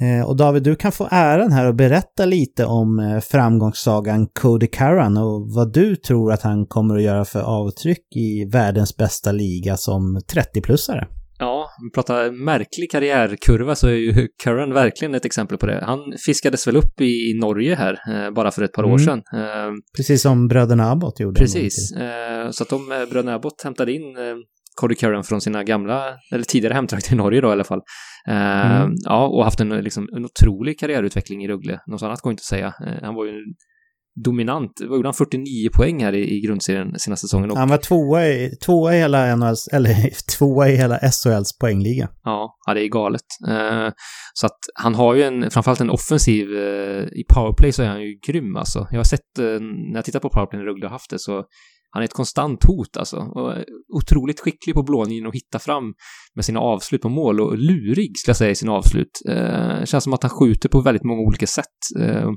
Eh, 0.00 0.28
och 0.28 0.36
David, 0.36 0.62
du 0.62 0.76
kan 0.76 0.92
få 0.92 1.08
äran 1.10 1.52
här 1.52 1.66
att 1.66 1.76
berätta 1.76 2.24
lite 2.24 2.64
om 2.64 2.98
eh, 2.98 3.20
framgångssagan 3.20 4.26
Cody 4.26 4.66
Curran 4.66 5.16
och 5.16 5.54
vad 5.54 5.72
du 5.72 5.96
tror 5.96 6.32
att 6.32 6.42
han 6.42 6.66
kommer 6.66 6.96
att 6.96 7.02
göra 7.02 7.24
för 7.24 7.40
avtryck 7.40 8.16
i 8.16 8.44
världens 8.52 8.96
bästa 8.96 9.32
liga 9.32 9.76
som 9.76 10.20
30-plussare. 10.34 11.06
Ja, 11.38 11.68
vi 11.84 11.90
pratar 11.90 12.30
märklig 12.30 12.90
karriärkurva 12.90 13.74
så 13.74 13.88
är 13.88 13.92
ju 13.92 14.28
Curran 14.44 14.74
verkligen 14.74 15.14
ett 15.14 15.24
exempel 15.24 15.58
på 15.58 15.66
det. 15.66 15.84
Han 15.86 15.98
fiskades 16.26 16.68
väl 16.68 16.76
upp 16.76 17.00
i 17.00 17.38
Norge 17.40 17.74
här 17.74 17.98
eh, 18.08 18.30
bara 18.34 18.50
för 18.50 18.62
ett 18.62 18.72
par 18.72 18.82
mm. 18.82 18.94
år 18.94 18.98
sedan. 18.98 19.22
Precis 19.96 20.22
som 20.22 20.48
bröderna 20.48 20.90
Abbott 20.90 21.20
gjorde. 21.20 21.40
Precis, 21.40 21.92
så 22.50 22.62
att 22.62 22.68
de 22.68 22.86
bröderna 23.10 23.34
Abbott 23.34 23.62
hämtade 23.64 23.92
in 23.92 24.16
Cody 24.74 24.94
Curran 24.94 25.24
från 25.24 25.40
sina 25.40 25.64
gamla, 25.64 26.04
eller 26.32 26.44
tidigare 26.44 26.74
hemtrakter 26.74 27.12
i 27.12 27.16
Norge 27.16 27.40
då 27.40 27.48
i 27.48 27.52
alla 27.52 27.64
fall. 27.64 27.80
Eh, 28.28 28.76
mm. 28.82 28.94
Ja, 29.04 29.26
och 29.26 29.44
haft 29.44 29.60
en, 29.60 29.68
liksom, 29.68 30.08
en 30.16 30.24
otrolig 30.24 30.78
karriärutveckling 30.78 31.44
i 31.44 31.48
Rögle. 31.48 31.80
Något 31.86 32.02
annat 32.02 32.20
går 32.20 32.30
inte 32.30 32.40
att 32.40 32.44
säga. 32.44 32.66
Eh, 32.66 33.02
han 33.02 33.14
var 33.14 33.24
ju 33.24 33.32
dominant. 34.24 34.72
Vad 34.80 34.96
gjorde 34.96 35.08
han? 35.08 35.14
49 35.14 35.68
poäng 35.76 36.04
här 36.04 36.12
i, 36.12 36.36
i 36.36 36.40
grundserien 36.40 36.98
senaste 36.98 37.26
säsongen. 37.26 37.50
Och... 37.50 37.58
Han 37.58 37.68
var 37.68 37.76
tvåa 37.76 38.26
i, 38.26 38.50
tvåa 38.64 38.94
i 38.94 38.98
hela 38.98 39.36
NHLs, 39.36 39.68
eller 39.72 39.94
tvåa 40.38 40.68
i 40.68 40.76
hela 40.76 40.98
SHLs 40.98 41.58
poängliga. 41.58 42.08
Ja, 42.24 42.56
ja, 42.66 42.74
det 42.74 42.84
är 42.84 42.88
galet. 42.88 43.20
Eh, 43.48 43.88
så 44.34 44.46
att 44.46 44.58
han 44.74 44.94
har 44.94 45.14
ju 45.14 45.22
en, 45.22 45.50
framförallt 45.50 45.80
en 45.80 45.90
offensiv, 45.90 46.56
eh, 46.56 47.04
i 47.04 47.24
powerplay 47.34 47.72
så 47.72 47.82
är 47.82 47.88
han 47.88 48.02
ju 48.02 48.18
grym 48.26 48.56
alltså. 48.56 48.86
Jag 48.90 48.98
har 48.98 49.04
sett, 49.04 49.38
eh, 49.38 49.44
när 49.44 49.94
jag 49.94 50.04
tittar 50.04 50.20
på 50.20 50.30
powerplay 50.30 50.58
när 50.58 50.66
Rögle 50.66 50.86
har 50.86 50.92
haft 50.92 51.10
det 51.10 51.18
så 51.18 51.44
han 51.94 52.02
är 52.02 52.04
ett 52.04 52.12
konstant 52.12 52.64
hot 52.64 52.96
alltså. 52.96 53.16
Och 53.16 53.54
otroligt 53.98 54.40
skicklig 54.40 54.74
på 54.74 54.82
blålinjen 54.82 55.26
och 55.26 55.34
hitta 55.34 55.58
fram 55.58 55.94
med 56.34 56.44
sina 56.44 56.60
avslut 56.60 57.02
på 57.02 57.08
mål 57.08 57.40
och 57.40 57.58
lurig, 57.58 58.18
skulle 58.18 58.30
jag 58.30 58.36
säga, 58.36 58.50
i 58.50 58.54
sina 58.54 58.72
avslut. 58.72 59.20
Eh, 59.28 59.84
känns 59.84 60.04
som 60.04 60.12
att 60.12 60.22
han 60.22 60.30
skjuter 60.30 60.68
på 60.68 60.80
väldigt 60.80 61.04
många 61.04 61.20
olika 61.20 61.46
sätt. 61.46 61.78
Eh, 62.00 62.28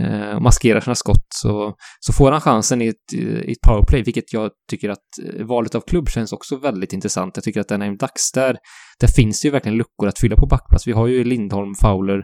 eh, 0.00 0.40
maskerar 0.40 0.80
sina 0.80 0.94
skott 0.94 1.26
så, 1.34 1.74
så 2.00 2.12
får 2.12 2.32
han 2.32 2.40
chansen 2.40 2.82
i 2.82 2.86
ett, 2.86 3.12
i 3.44 3.52
ett 3.52 3.60
powerplay, 3.68 4.02
vilket 4.02 4.32
jag 4.32 4.50
tycker 4.70 4.88
att 4.88 5.08
eh, 5.24 5.46
valet 5.46 5.74
av 5.74 5.80
klubb 5.80 6.08
känns 6.08 6.32
också 6.32 6.56
väldigt 6.56 6.92
intressant. 6.92 7.36
Jag 7.36 7.44
tycker 7.44 7.60
att 7.60 7.68
den 7.68 7.82
är 7.82 7.98
dags 7.98 8.32
där, 8.32 8.56
där 9.00 9.08
finns 9.08 9.40
det 9.40 9.48
ju 9.48 9.52
verkligen 9.52 9.78
luckor 9.78 10.08
att 10.08 10.18
fylla 10.18 10.36
på 10.36 10.46
backplats. 10.46 10.86
Vi 10.86 10.92
har 10.92 11.06
ju 11.06 11.24
Lindholm, 11.24 11.74
Fowler, 11.82 12.18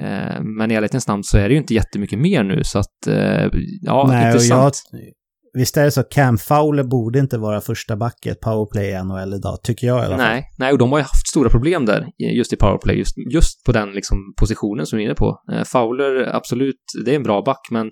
eh, 0.00 0.42
men 0.58 0.70
i 0.70 0.74
ärlighetens 0.74 1.08
namn 1.08 1.24
så 1.24 1.38
är 1.38 1.48
det 1.48 1.54
ju 1.54 1.60
inte 1.60 1.74
jättemycket 1.74 2.18
mer 2.18 2.42
nu, 2.42 2.64
så 2.64 2.78
att 2.78 3.06
eh, 3.06 3.48
ja, 3.82 4.06
Nej, 4.08 4.26
intressant. 4.26 4.74
Och 4.92 4.98
jag, 4.98 5.12
Visst 5.54 5.76
är 5.76 5.84
det 5.84 5.90
så, 5.90 6.02
Cam 6.02 6.38
Fowler 6.38 6.82
borde 6.82 7.18
inte 7.18 7.38
vara 7.38 7.60
första 7.60 7.96
back 7.96 8.26
i 8.26 8.28
ett 8.28 8.40
powerplay 8.40 8.90
i 8.90 9.04
NHL 9.04 9.34
idag, 9.34 9.62
tycker 9.62 9.86
jag 9.86 10.02
i 10.02 10.06
alla 10.06 10.16
fall. 10.16 10.26
Nej, 10.26 10.44
nej, 10.58 10.72
och 10.72 10.78
de 10.78 10.92
har 10.92 10.98
ju 10.98 11.02
haft 11.02 11.28
stora 11.28 11.50
problem 11.50 11.86
där, 11.86 12.06
just 12.18 12.52
i 12.52 12.56
powerplay, 12.56 12.98
just, 12.98 13.14
just 13.32 13.64
på 13.64 13.72
den 13.72 13.92
liksom 13.92 14.18
positionen 14.40 14.86
som 14.86 14.96
vi 14.96 15.04
är 15.04 15.06
inne 15.06 15.14
på. 15.14 15.36
Eh, 15.52 15.64
Fowler, 15.64 16.36
absolut, 16.36 16.82
det 17.04 17.10
är 17.10 17.16
en 17.16 17.22
bra 17.22 17.42
back, 17.42 17.68
men 17.70 17.90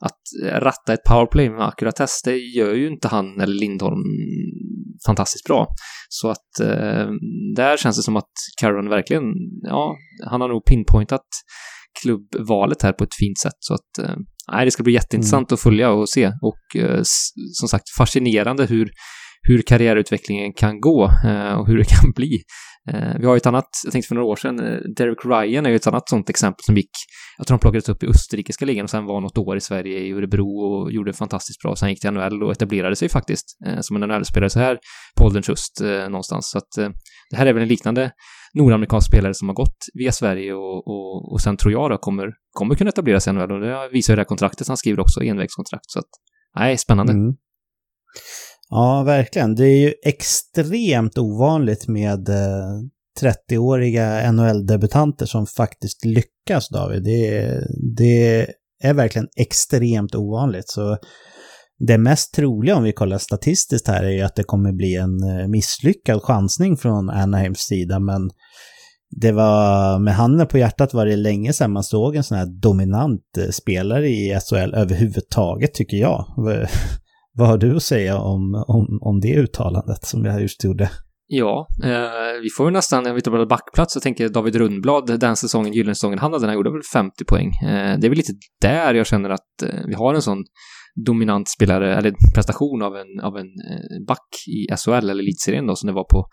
att 0.00 0.46
eh, 0.46 0.60
ratta 0.60 0.92
ett 0.92 1.04
powerplay 1.08 1.50
med 1.50 1.68
ackuratess, 1.68 2.22
det 2.24 2.36
gör 2.36 2.74
ju 2.74 2.88
inte 2.88 3.08
han 3.08 3.40
eller 3.40 3.54
Lindholm 3.54 4.02
fantastiskt 5.06 5.46
bra. 5.46 5.66
Så 6.08 6.28
att 6.30 6.60
eh, 6.60 7.10
där 7.56 7.76
känns 7.76 7.96
det 7.96 8.02
som 8.02 8.16
att 8.16 8.32
Caron 8.60 8.88
verkligen, 8.88 9.24
ja, 9.62 9.96
han 10.30 10.40
har 10.40 10.48
nog 10.48 10.64
pinpointat 10.64 11.26
klubbvalet 12.02 12.82
här 12.82 12.92
på 12.92 13.04
ett 13.04 13.14
fint 13.20 13.38
sätt. 13.38 13.56
Så 13.58 13.74
att, 13.74 14.08
eh, 14.08 14.16
nej, 14.52 14.64
det 14.64 14.70
ska 14.70 14.82
bli 14.82 14.92
jätteintressant 14.92 15.50
mm. 15.50 15.54
att 15.54 15.60
följa 15.60 15.90
och 15.90 16.08
se. 16.08 16.32
Och 16.42 16.80
eh, 16.82 17.00
som 17.52 17.68
sagt, 17.68 17.84
fascinerande 17.98 18.66
hur, 18.66 18.90
hur 19.42 19.62
karriärutvecklingen 19.62 20.52
kan 20.52 20.80
gå 20.80 21.10
eh, 21.24 21.52
och 21.52 21.66
hur 21.66 21.78
det 21.78 21.84
kan 21.84 22.12
bli. 22.16 22.38
Vi 23.18 23.26
har 23.26 23.34
ju 23.34 23.36
ett 23.36 23.46
annat, 23.46 23.68
jag 23.84 23.92
tänkte 23.92 24.08
för 24.08 24.14
några 24.14 24.28
år 24.28 24.36
sedan, 24.36 24.56
Derek 24.96 25.24
Ryan 25.24 25.66
är 25.66 25.70
ju 25.70 25.76
ett 25.76 25.86
annat 25.86 26.08
sånt 26.08 26.30
exempel 26.30 26.62
som 26.62 26.76
gick, 26.76 26.90
jag 27.38 27.46
tror 27.46 27.54
han 27.54 27.60
plockades 27.60 27.88
upp 27.88 28.02
i 28.02 28.06
österrikiska 28.06 28.64
ligan 28.64 28.84
och 28.84 28.90
sen 28.90 29.04
var 29.04 29.20
något 29.20 29.38
år 29.38 29.56
i 29.56 29.60
Sverige 29.60 29.98
i 29.98 30.12
Örebro 30.12 30.48
och 30.48 30.92
gjorde 30.92 31.12
fantastiskt 31.12 31.62
bra. 31.62 31.76
Sen 31.76 31.88
gick 31.90 32.00
till 32.00 32.10
NHL 32.10 32.42
och 32.42 32.52
etablerade 32.52 32.96
sig 32.96 33.08
faktiskt 33.08 33.44
som 33.80 34.02
en 34.02 34.08
NHL-spelare 34.08 34.50
så 34.50 34.58
här 34.58 34.78
på 35.18 35.24
ålderns 35.24 35.48
höst 35.48 35.80
någonstans. 36.08 36.50
Så 36.50 36.58
att 36.58 36.92
det 37.30 37.36
här 37.36 37.46
är 37.46 37.52
väl 37.52 37.62
en 37.62 37.68
liknande 37.68 38.10
nordamerikansk 38.58 39.06
spelare 39.06 39.34
som 39.34 39.48
har 39.48 39.54
gått 39.54 39.76
via 39.94 40.12
Sverige 40.12 40.54
och, 40.54 40.88
och, 40.88 41.32
och 41.32 41.40
sen 41.40 41.56
tror 41.56 41.72
jag 41.72 41.90
då 41.90 41.98
kommer, 41.98 42.32
kommer 42.50 42.74
kunna 42.74 42.88
etablera 42.88 43.20
sig 43.20 43.30
i 43.30 43.34
NHL 43.34 43.52
och 43.52 43.60
det 43.60 43.88
visar 43.92 44.12
ju 44.12 44.16
det 44.16 44.20
här 44.20 44.24
kontraktet 44.24 44.68
han 44.68 44.76
skriver 44.76 45.00
också, 45.00 45.22
envägskontrakt. 45.22 45.90
Så 45.90 45.98
att, 45.98 46.08
nej, 46.58 46.78
spännande. 46.78 47.12
Mm. 47.12 47.34
Ja, 48.70 49.02
verkligen. 49.06 49.54
Det 49.54 49.66
är 49.66 49.80
ju 49.80 49.94
extremt 50.04 51.18
ovanligt 51.18 51.88
med 51.88 52.28
eh, 52.28 52.80
30-åriga 53.22 54.32
NHL-debutanter 54.32 55.26
som 55.26 55.46
faktiskt 55.46 56.04
lyckas, 56.04 56.68
David. 56.68 57.04
Det, 57.04 57.52
det 57.96 58.46
är 58.82 58.94
verkligen 58.94 59.28
extremt 59.36 60.14
ovanligt. 60.14 60.68
Så 60.68 60.96
det 61.78 61.98
mest 61.98 62.34
troliga 62.34 62.76
om 62.76 62.82
vi 62.82 62.92
kollar 62.92 63.18
statistiskt 63.18 63.88
här 63.88 64.04
är 64.04 64.10
ju 64.10 64.20
att 64.20 64.36
det 64.36 64.42
kommer 64.42 64.72
bli 64.72 64.96
en 64.96 65.22
eh, 65.22 65.48
misslyckad 65.48 66.22
chansning 66.22 66.76
från 66.76 67.10
Anaheims 67.10 67.58
sida, 67.58 68.00
men 68.00 68.30
det 69.10 69.32
var 69.32 69.98
med 69.98 70.14
handen 70.14 70.46
på 70.46 70.58
hjärtat 70.58 70.94
var 70.94 71.06
det 71.06 71.16
länge 71.16 71.52
sedan 71.52 71.72
man 71.72 71.84
såg 71.84 72.16
en 72.16 72.24
sån 72.24 72.38
här 72.38 72.60
dominant 72.62 73.22
eh, 73.38 73.50
spelare 73.50 74.08
i 74.08 74.38
SHL 74.40 74.74
överhuvudtaget, 74.74 75.74
tycker 75.74 75.96
jag. 75.96 76.24
Vad 77.32 77.48
har 77.48 77.58
du 77.58 77.76
att 77.76 77.82
säga 77.82 78.18
om, 78.18 78.64
om, 78.68 78.98
om 79.02 79.20
det 79.20 79.34
uttalandet 79.34 80.04
som 80.04 80.24
jag 80.24 80.42
just 80.42 80.64
gjorde? 80.64 80.90
Ja, 81.30 81.68
eh, 81.84 82.40
vi 82.42 82.48
får 82.56 82.66
ju 82.66 82.72
nästan, 82.72 83.06
om 83.06 83.14
vi 83.14 83.20
tar 83.20 83.46
backplats, 83.46 83.92
så 83.94 84.00
tänker 84.00 84.24
jag 84.24 84.32
David 84.32 84.56
Rundblad, 84.56 85.20
den 85.20 85.36
säsongen, 85.36 85.72
gyllene 85.72 85.94
säsongen 85.94 86.18
han 86.18 86.32
hade, 86.32 86.42
den 86.42 86.48
här 86.48 86.56
gjorde 86.56 86.70
väl 86.70 86.82
50 86.92 87.24
poäng. 87.24 87.48
Eh, 87.48 87.98
det 87.98 88.06
är 88.06 88.08
väl 88.08 88.16
lite 88.16 88.32
där 88.60 88.94
jag 88.94 89.06
känner 89.06 89.30
att 89.30 89.62
eh, 89.62 89.86
vi 89.86 89.94
har 89.94 90.14
en 90.14 90.22
sån 90.22 90.44
dominant 91.06 91.48
spelare, 91.48 91.96
eller 91.96 92.14
prestation 92.34 92.82
av 92.82 92.96
en, 92.96 93.20
av 93.22 93.36
en 93.36 93.46
eh, 93.46 94.06
back 94.06 94.28
i 94.46 94.76
SHL 94.76 95.10
eller 95.10 95.22
elitserien 95.22 95.66
då, 95.66 95.76
som 95.76 95.86
det 95.86 95.92
var 95.92 96.04
på, 96.04 96.26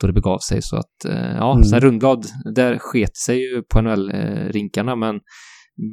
då 0.00 0.06
det 0.06 0.12
begav 0.12 0.38
sig. 0.38 0.62
Så 0.62 0.76
att, 0.76 1.04
eh, 1.04 1.36
ja, 1.36 1.52
mm. 1.52 1.64
sen 1.64 1.80
Rundblad, 1.80 2.26
där 2.54 2.78
sket 2.78 3.16
sig 3.16 3.38
ju 3.38 3.62
på 3.62 3.80
NHL-rinkarna, 3.80 4.96
men, 4.96 5.20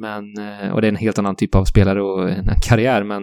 men, 0.00 0.24
eh, 0.48 0.70
och 0.70 0.80
det 0.80 0.86
är 0.86 0.92
en 0.92 0.96
helt 0.96 1.18
annan 1.18 1.36
typ 1.36 1.54
av 1.54 1.64
spelare 1.64 2.02
och 2.02 2.30
en 2.30 2.48
karriär, 2.68 3.04
men, 3.04 3.22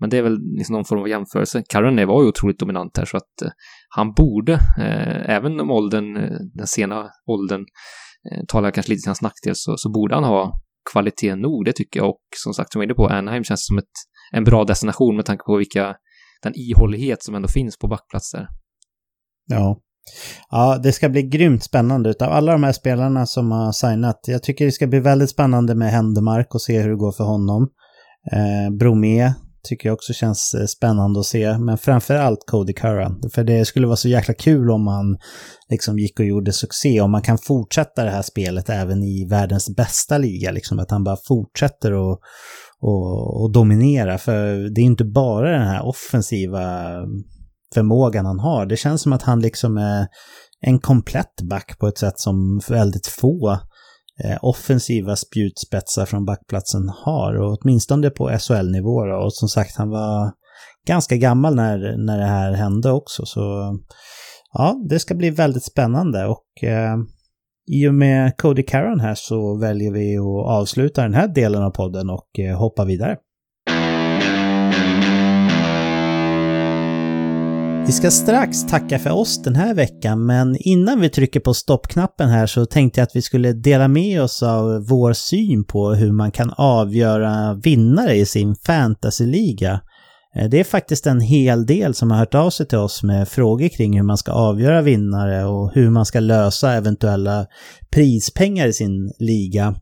men 0.00 0.10
det 0.10 0.18
är 0.18 0.22
väl 0.22 0.38
liksom 0.56 0.74
någon 0.74 0.84
form 0.84 1.00
av 1.00 1.08
jämförelse. 1.08 1.62
Caroline 1.68 2.06
var 2.06 2.22
ju 2.22 2.28
otroligt 2.28 2.58
dominant 2.58 2.96
här, 2.96 3.04
så 3.04 3.16
att 3.16 3.52
han 3.88 4.12
borde, 4.12 4.52
eh, 4.52 5.30
även 5.30 5.60
om 5.60 5.70
åldern, 5.70 6.14
den 6.54 6.66
sena 6.66 7.08
åldern, 7.26 7.64
talar 8.48 8.70
kanske 8.70 8.92
lite 8.92 9.02
till 9.02 9.08
hans 9.08 9.22
nackdel, 9.22 9.54
så, 9.56 9.74
så 9.76 9.90
borde 9.90 10.14
han 10.14 10.24
ha 10.24 10.60
kvalitet 10.92 11.36
nog, 11.36 11.64
det 11.64 11.72
tycker 11.72 12.00
jag. 12.00 12.08
Och 12.08 12.22
som 12.36 12.54
sagt, 12.54 12.72
som 12.72 12.80
jag 12.80 12.84
är 12.84 12.86
inne 12.86 12.94
på, 12.94 13.08
Anaheim 13.08 13.44
känns 13.44 13.66
som 13.66 13.78
ett, 13.78 13.94
en 14.32 14.44
bra 14.44 14.64
destination 14.64 15.16
med 15.16 15.24
tanke 15.24 15.44
på 15.44 15.56
vilka, 15.56 15.96
den 16.42 16.52
ihållighet 16.56 17.22
som 17.22 17.34
ändå 17.34 17.48
finns 17.48 17.78
på 17.78 17.88
backplatser. 17.88 18.48
Ja. 19.46 19.80
Ja, 20.50 20.80
det 20.82 20.92
ska 20.92 21.08
bli 21.08 21.22
grymt 21.22 21.64
spännande. 21.64 22.10
Utav 22.10 22.32
alla 22.32 22.52
de 22.52 22.62
här 22.62 22.72
spelarna 22.72 23.26
som 23.26 23.50
har 23.50 23.72
signat, 23.72 24.20
jag 24.26 24.42
tycker 24.42 24.64
det 24.64 24.72
ska 24.72 24.86
bli 24.86 25.00
väldigt 25.00 25.30
spännande 25.30 25.74
med 25.74 25.90
Händemark 25.90 26.54
och 26.54 26.62
se 26.62 26.80
hur 26.80 26.90
det 26.90 26.96
går 26.96 27.12
för 27.12 27.24
honom. 27.24 27.68
Eh, 28.32 28.76
Bromé 28.78 29.32
tycker 29.68 29.88
jag 29.88 29.94
också 29.94 30.12
känns 30.12 30.54
eh, 30.54 30.66
spännande 30.66 31.20
att 31.20 31.26
se, 31.26 31.58
men 31.58 31.78
framför 31.78 32.14
allt 32.14 32.38
Cody 32.46 32.72
Curran. 32.72 33.22
För 33.34 33.44
det 33.44 33.64
skulle 33.64 33.86
vara 33.86 33.96
så 33.96 34.08
jäkla 34.08 34.34
kul 34.34 34.70
om 34.70 34.86
han 34.86 35.18
liksom 35.70 35.98
gick 35.98 36.20
och 36.20 36.26
gjorde 36.26 36.52
succé, 36.52 37.00
om 37.00 37.10
man 37.10 37.22
kan 37.22 37.38
fortsätta 37.38 38.04
det 38.04 38.10
här 38.10 38.22
spelet 38.22 38.68
även 38.68 39.02
i 39.02 39.26
världens 39.30 39.76
bästa 39.76 40.18
liga, 40.18 40.50
liksom 40.50 40.78
att 40.78 40.90
han 40.90 41.04
bara 41.04 41.16
fortsätter 41.28 41.92
och, 41.92 42.20
och, 42.80 43.42
och 43.42 43.52
dominera. 43.52 44.18
För 44.18 44.74
det 44.74 44.80
är 44.80 44.84
inte 44.84 45.04
bara 45.04 45.50
den 45.50 45.68
här 45.68 45.86
offensiva 45.86 46.92
förmågan 47.74 48.26
han 48.26 48.38
har. 48.38 48.66
Det 48.66 48.76
känns 48.76 49.02
som 49.02 49.12
att 49.12 49.22
han 49.22 49.40
liksom 49.40 49.76
är 49.76 50.06
en 50.60 50.78
komplett 50.78 51.42
back 51.50 51.78
på 51.78 51.86
ett 51.86 51.98
sätt 51.98 52.18
som 52.18 52.60
väldigt 52.68 53.06
få 53.06 53.58
eh, 54.24 54.38
offensiva 54.42 55.16
spjutspetsar 55.16 56.06
från 56.06 56.24
backplatsen 56.24 56.88
har. 56.88 57.34
Och 57.34 57.58
åtminstone 57.60 58.10
på 58.10 58.38
SHL-nivå. 58.38 59.24
Och 59.24 59.34
som 59.34 59.48
sagt, 59.48 59.76
han 59.76 59.90
var 59.90 60.32
ganska 60.86 61.16
gammal 61.16 61.54
när, 61.54 62.06
när 62.06 62.18
det 62.18 62.26
här 62.26 62.52
hände 62.52 62.90
också. 62.90 63.26
Så 63.26 63.40
ja, 64.52 64.76
det 64.88 64.98
ska 64.98 65.14
bli 65.14 65.30
väldigt 65.30 65.64
spännande. 65.64 66.26
Och 66.26 66.64
eh, 66.64 66.96
i 67.66 67.88
och 67.88 67.94
med 67.94 68.36
Cody 68.36 68.62
Caron 68.62 69.00
här 69.00 69.14
så 69.14 69.56
väljer 69.56 69.92
vi 69.92 70.18
att 70.18 70.46
avsluta 70.60 71.02
den 71.02 71.14
här 71.14 71.28
delen 71.28 71.62
av 71.62 71.70
podden 71.70 72.10
och 72.10 72.38
eh, 72.38 72.58
hoppa 72.58 72.84
vidare. 72.84 73.16
Vi 77.86 77.92
ska 77.92 78.10
strax 78.10 78.66
tacka 78.66 78.98
för 78.98 79.10
oss 79.10 79.42
den 79.42 79.54
här 79.54 79.74
veckan, 79.74 80.26
men 80.26 80.56
innan 80.60 81.00
vi 81.00 81.08
trycker 81.08 81.40
på 81.40 81.54
stoppknappen 81.54 82.28
här 82.28 82.46
så 82.46 82.66
tänkte 82.66 83.00
jag 83.00 83.06
att 83.06 83.16
vi 83.16 83.22
skulle 83.22 83.52
dela 83.52 83.88
med 83.88 84.22
oss 84.22 84.42
av 84.42 84.86
vår 84.88 85.12
syn 85.12 85.64
på 85.64 85.92
hur 85.92 86.12
man 86.12 86.30
kan 86.30 86.50
avgöra 86.56 87.54
vinnare 87.54 88.14
i 88.14 88.26
sin 88.26 88.54
fantasyliga. 88.54 89.80
Eh, 90.36 90.48
det 90.48 90.60
är 90.60 90.64
faktiskt 90.64 91.06
en 91.06 91.20
hel 91.20 91.66
del 91.66 91.94
som 91.94 92.10
har 92.10 92.18
hört 92.18 92.34
av 92.34 92.50
sig 92.50 92.66
till 92.66 92.78
oss 92.78 93.02
med 93.02 93.28
frågor 93.28 93.68
kring 93.68 93.96
hur 93.96 94.04
man 94.04 94.18
ska 94.18 94.32
avgöra 94.32 94.82
vinnare 94.82 95.44
och 95.44 95.72
hur 95.74 95.90
man 95.90 96.06
ska 96.06 96.20
lösa 96.20 96.72
eventuella 96.72 97.46
prispengar 97.92 98.66
i 98.66 98.72
sin 98.72 99.12
liga. 99.18 99.74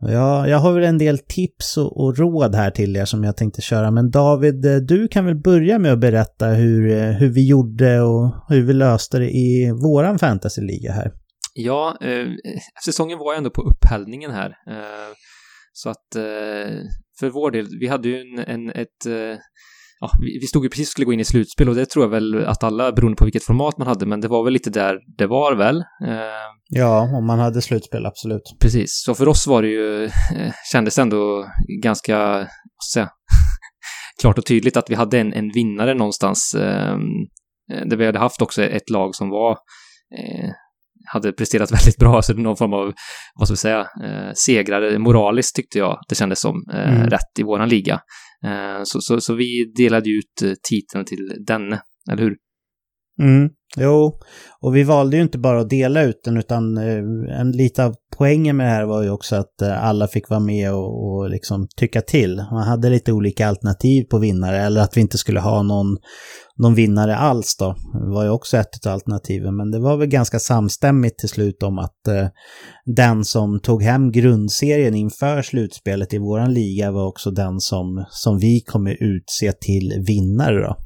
Jag, 0.00 0.48
jag 0.48 0.58
har 0.58 0.72
väl 0.72 0.84
en 0.84 0.98
del 0.98 1.18
tips 1.18 1.76
och, 1.76 2.04
och, 2.04 2.18
råd 2.18 2.54
här 2.54 2.70
till 2.70 2.96
er 2.96 3.04
som 3.04 3.24
jag 3.24 3.36
tänkte 3.36 3.62
köra. 3.62 3.90
Men 3.90 4.10
David, 4.10 4.64
eh, 4.64 4.76
du 4.76 5.08
kan 5.08 5.26
väl 5.26 5.36
börja 5.36 5.78
med 5.78 5.92
att 5.92 6.00
berätta 6.00 6.46
hur, 6.46 6.90
eh, 6.90 7.10
hur 7.10 7.28
vi 7.28 7.48
gjorde 7.48 8.00
och 8.00 8.34
hur 8.48 8.62
vi 8.62 8.72
löste 8.72 9.18
det 9.18 9.30
i 9.30 9.72
våran 9.82 10.18
fantasyliga 10.18 10.92
här. 10.92 11.12
Ja, 11.54 11.98
eh, 12.00 12.26
säsongen 12.84 13.18
var 13.18 13.32
ju 13.32 13.38
ändå 13.38 13.50
på 13.50 13.62
upphällningen 13.62 14.30
här. 14.30 14.48
Eh, 14.48 15.14
så 15.72 15.90
att 15.90 16.16
eh, 16.16 16.76
för 17.20 17.30
vår 17.30 17.50
del, 17.50 17.66
vi 17.80 17.86
hade 17.86 18.08
ju 18.08 18.20
en, 18.20 18.38
en 18.38 18.70
ett 18.70 19.06
eh, 19.06 19.38
ja, 20.00 20.10
vi 20.40 20.46
stod 20.46 20.64
ju 20.64 20.70
precis 20.70 20.88
och 20.88 20.90
skulle 20.90 21.04
gå 21.04 21.12
in 21.12 21.20
i 21.20 21.24
slutspel 21.24 21.68
och 21.68 21.74
det 21.74 21.86
tror 21.86 22.04
jag 22.04 22.10
väl 22.10 22.46
att 22.46 22.64
alla, 22.64 22.92
beroende 22.92 23.16
på 23.16 23.24
vilket 23.24 23.44
format 23.44 23.78
man 23.78 23.86
hade, 23.86 24.06
men 24.06 24.20
det 24.20 24.28
var 24.28 24.44
väl 24.44 24.52
lite 24.52 24.70
där 24.70 24.98
det 25.18 25.26
var 25.26 25.54
väl. 25.54 25.76
Eh, 26.06 26.20
ja, 26.68 27.00
om 27.00 27.26
man 27.26 27.38
hade 27.38 27.62
slutspel, 27.62 28.06
absolut. 28.06 28.56
Precis, 28.60 29.02
så 29.04 29.14
för 29.14 29.28
oss 29.28 29.46
var 29.46 29.62
det 29.62 29.68
ju, 29.68 30.04
eh, 30.04 30.52
kändes 30.72 30.98
ändå 30.98 31.46
ganska, 31.82 32.48
säga, 32.92 33.08
klart 34.20 34.38
och 34.38 34.46
tydligt 34.46 34.76
att 34.76 34.90
vi 34.90 34.94
hade 34.94 35.18
en, 35.18 35.32
en 35.32 35.50
vinnare 35.54 35.94
någonstans. 35.94 36.54
Ehm, 36.54 37.00
eh, 37.72 37.86
där 37.86 37.96
vi 37.96 38.06
hade 38.06 38.18
haft 38.18 38.42
också 38.42 38.62
ett 38.62 38.90
lag 38.90 39.14
som 39.14 39.30
var 39.30 39.50
eh, 40.18 40.50
hade 41.12 41.32
presterat 41.32 41.72
väldigt 41.80 41.96
bra, 41.96 42.22
så 42.22 42.34
någon 42.34 42.56
form 42.56 42.72
av, 42.72 42.92
vad 43.34 43.48
ska 43.48 43.52
vi 43.52 43.56
säga, 43.56 43.80
eh, 43.80 44.32
segrare 44.34 44.98
moraliskt 44.98 45.56
tyckte 45.56 45.78
jag 45.78 45.98
det 46.08 46.14
kändes 46.14 46.40
som, 46.40 46.64
eh, 46.72 46.96
mm. 46.96 47.10
rätt 47.10 47.38
i 47.38 47.42
våran 47.42 47.68
liga. 47.68 48.00
Eh, 48.44 48.82
så, 48.84 49.00
så, 49.00 49.20
så, 49.20 49.34
vi 49.34 49.72
delade 49.76 50.10
ut 50.10 50.42
eh, 50.42 50.52
titeln 50.70 51.04
till 51.04 51.32
denne, 51.46 51.82
eller 52.10 52.22
hur? 52.22 52.36
Mm, 53.20 53.48
jo, 53.76 54.18
och 54.60 54.76
vi 54.76 54.82
valde 54.82 55.16
ju 55.16 55.22
inte 55.22 55.38
bara 55.38 55.60
att 55.60 55.70
dela 55.70 56.02
ut 56.02 56.20
den 56.24 56.36
utan 56.36 56.78
eh, 56.78 57.40
en 57.40 57.52
lite 57.52 57.84
av 57.84 57.94
poängen 58.16 58.56
med 58.56 58.66
det 58.66 58.70
här 58.70 58.84
var 58.84 59.02
ju 59.02 59.10
också 59.10 59.36
att 59.36 59.62
eh, 59.62 59.84
alla 59.84 60.08
fick 60.08 60.28
vara 60.30 60.40
med 60.40 60.74
och, 60.74 61.06
och 61.06 61.30
liksom 61.30 61.66
tycka 61.76 62.00
till. 62.00 62.44
Man 62.50 62.62
hade 62.62 62.90
lite 62.90 63.12
olika 63.12 63.48
alternativ 63.48 64.04
på 64.04 64.18
vinnare 64.18 64.58
eller 64.58 64.80
att 64.80 64.96
vi 64.96 65.00
inte 65.00 65.18
skulle 65.18 65.40
ha 65.40 65.62
någon, 65.62 65.96
någon 66.56 66.74
vinnare 66.74 67.16
alls 67.16 67.56
då. 67.56 67.76
Det 67.92 68.14
var 68.14 68.24
ju 68.24 68.30
också 68.30 68.56
ett 68.56 68.86
av 68.86 68.92
alternativen 68.92 69.56
men 69.56 69.70
det 69.70 69.78
var 69.78 69.96
väl 69.96 70.08
ganska 70.08 70.38
samstämmigt 70.38 71.18
till 71.18 71.28
slut 71.28 71.62
om 71.62 71.78
att 71.78 72.08
eh, 72.08 72.28
den 72.96 73.24
som 73.24 73.60
tog 73.60 73.82
hem 73.82 74.12
grundserien 74.12 74.94
inför 74.94 75.42
slutspelet 75.42 76.14
i 76.14 76.18
våran 76.18 76.54
liga 76.54 76.92
var 76.92 77.06
också 77.06 77.30
den 77.30 77.60
som, 77.60 78.04
som 78.10 78.38
vi 78.38 78.60
kommer 78.60 79.02
utse 79.02 79.52
till 79.52 80.04
vinnare 80.06 80.62
då. 80.62 80.76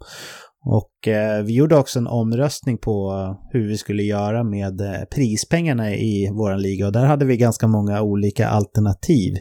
Och 0.67 1.09
eh, 1.09 1.43
vi 1.45 1.55
gjorde 1.55 1.77
också 1.77 1.99
en 1.99 2.07
omröstning 2.07 2.79
på 2.79 3.13
eh, 3.13 3.51
hur 3.53 3.69
vi 3.69 3.77
skulle 3.77 4.03
göra 4.03 4.45
med 4.45 4.81
eh, 4.81 5.05
prispengarna 5.15 5.95
i 5.95 6.31
vår 6.33 6.57
liga 6.57 6.87
och 6.87 6.93
där 6.93 7.05
hade 7.05 7.25
vi 7.25 7.37
ganska 7.37 7.67
många 7.67 8.03
olika 8.03 8.49
alternativ. 8.49 9.35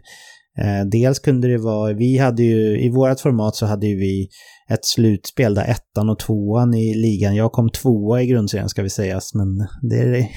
Eh, 0.59 0.85
dels 0.91 1.19
kunde 1.19 1.47
det 1.47 1.57
vara, 1.57 1.93
vi 1.93 2.17
hade 2.17 2.43
ju, 2.43 2.81
i 2.81 2.89
vårt 2.89 3.19
format 3.19 3.55
så 3.55 3.65
hade 3.65 3.87
ju 3.87 3.95
vi 3.95 4.27
ett 4.69 4.85
slutspel 4.85 5.55
där 5.55 5.63
ettan 5.63 6.09
och 6.09 6.19
tvåan 6.19 6.73
i 6.73 6.93
ligan, 6.93 7.35
jag 7.35 7.51
kom 7.51 7.69
tvåa 7.69 8.21
i 8.21 8.27
grundserien 8.27 8.69
ska 8.69 8.83
vi 8.83 8.89
sägas, 8.89 9.33
men 9.33 9.57
det 9.89 9.95
är, 9.95 10.09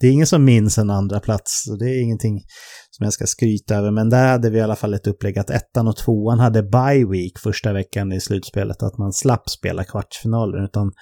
det 0.00 0.06
är 0.06 0.12
ingen 0.12 0.26
som 0.26 0.44
minns 0.44 0.78
en 0.78 0.90
andra 0.90 1.20
plats 1.20 1.64
så 1.66 1.76
det 1.76 1.90
är 1.90 2.02
ingenting 2.02 2.40
som 2.96 3.04
jag 3.04 3.12
ska 3.12 3.26
skryta 3.26 3.74
över. 3.76 3.90
Men 3.90 4.10
där 4.10 4.28
hade 4.28 4.50
vi 4.50 4.58
i 4.58 4.60
alla 4.60 4.76
fall 4.76 4.94
ett 4.94 5.06
upplägg 5.06 5.38
att 5.38 5.50
ettan 5.50 5.88
och 5.88 5.96
tvåan 5.96 6.38
hade 6.38 6.62
bye 6.62 7.06
week 7.10 7.38
första 7.38 7.72
veckan 7.72 8.12
i 8.12 8.20
slutspelet, 8.20 8.82
att 8.82 8.98
man 8.98 9.12
slapp 9.12 9.48
spela 9.48 9.84
kvartsfinalen 9.84 10.64
utan 10.64 10.92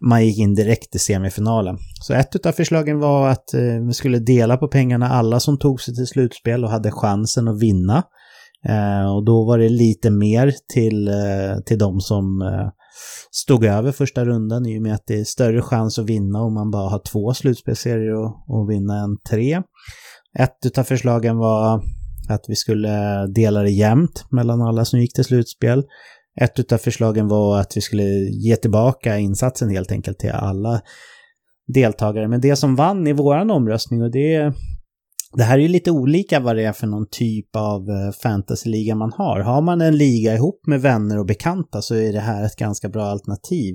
man 0.00 0.26
gick 0.26 0.38
in 0.38 0.54
direkt 0.54 0.94
i 0.94 0.98
semifinalen. 0.98 1.78
Så 2.00 2.14
ett 2.14 2.46
av 2.46 2.52
förslagen 2.52 2.98
var 2.98 3.28
att 3.28 3.54
eh, 3.54 3.86
vi 3.86 3.92
skulle 3.92 4.18
dela 4.18 4.56
på 4.56 4.68
pengarna 4.68 5.08
alla 5.08 5.40
som 5.40 5.58
tog 5.58 5.80
sig 5.80 5.94
till 5.94 6.06
slutspel 6.06 6.64
och 6.64 6.70
hade 6.70 6.90
chansen 6.90 7.48
att 7.48 7.62
vinna. 7.62 8.02
Eh, 8.68 9.14
och 9.14 9.24
då 9.24 9.44
var 9.44 9.58
det 9.58 9.68
lite 9.68 10.10
mer 10.10 10.54
till, 10.74 11.08
eh, 11.08 11.60
till 11.66 11.78
de 11.78 12.00
som 12.00 12.42
eh, 12.42 12.68
stod 13.30 13.64
över 13.64 13.92
första 13.92 14.24
rundan 14.24 14.66
i 14.66 14.78
och 14.78 14.82
med 14.82 14.94
att 14.94 15.06
det 15.06 15.20
är 15.20 15.24
större 15.24 15.62
chans 15.62 15.98
att 15.98 16.06
vinna 16.06 16.42
om 16.42 16.54
man 16.54 16.70
bara 16.70 16.88
har 16.88 17.02
två 17.12 17.34
slutspelsserier 17.34 18.14
och, 18.14 18.34
och 18.48 18.70
vinna 18.70 18.98
än 18.98 19.16
tre. 19.30 19.62
Ett 20.38 20.78
av 20.78 20.84
förslagen 20.84 21.38
var 21.38 21.82
att 22.28 22.44
vi 22.48 22.56
skulle 22.56 23.26
dela 23.26 23.62
det 23.62 23.70
jämnt 23.70 24.24
mellan 24.30 24.62
alla 24.62 24.84
som 24.84 25.00
gick 25.00 25.14
till 25.14 25.24
slutspel. 25.24 25.84
Ett 26.40 26.72
av 26.72 26.78
förslagen 26.78 27.28
var 27.28 27.60
att 27.60 27.76
vi 27.76 27.80
skulle 27.80 28.02
ge 28.30 28.56
tillbaka 28.56 29.18
insatsen 29.18 29.70
helt 29.70 29.92
enkelt 29.92 30.18
till 30.18 30.30
alla 30.30 30.80
deltagare. 31.74 32.28
Men 32.28 32.40
det 32.40 32.56
som 32.56 32.76
vann 32.76 33.06
i 33.06 33.12
våran 33.12 33.50
omröstning, 33.50 34.02
och 34.02 34.10
det 34.10 34.52
det 35.36 35.42
här 35.42 35.58
är 35.58 35.62
ju 35.62 35.68
lite 35.68 35.90
olika 35.90 36.40
vad 36.40 36.56
det 36.56 36.64
är 36.64 36.72
för 36.72 36.86
någon 36.86 37.06
typ 37.10 37.56
av 37.56 37.90
eh, 37.90 38.12
fantasyliga 38.22 38.94
man 38.94 39.12
har. 39.12 39.40
Har 39.40 39.62
man 39.62 39.80
en 39.80 39.96
liga 39.96 40.34
ihop 40.34 40.66
med 40.66 40.80
vänner 40.80 41.18
och 41.18 41.26
bekanta 41.26 41.82
så 41.82 41.94
är 41.94 42.12
det 42.12 42.20
här 42.20 42.44
ett 42.44 42.56
ganska 42.56 42.88
bra 42.88 43.04
alternativ. 43.04 43.74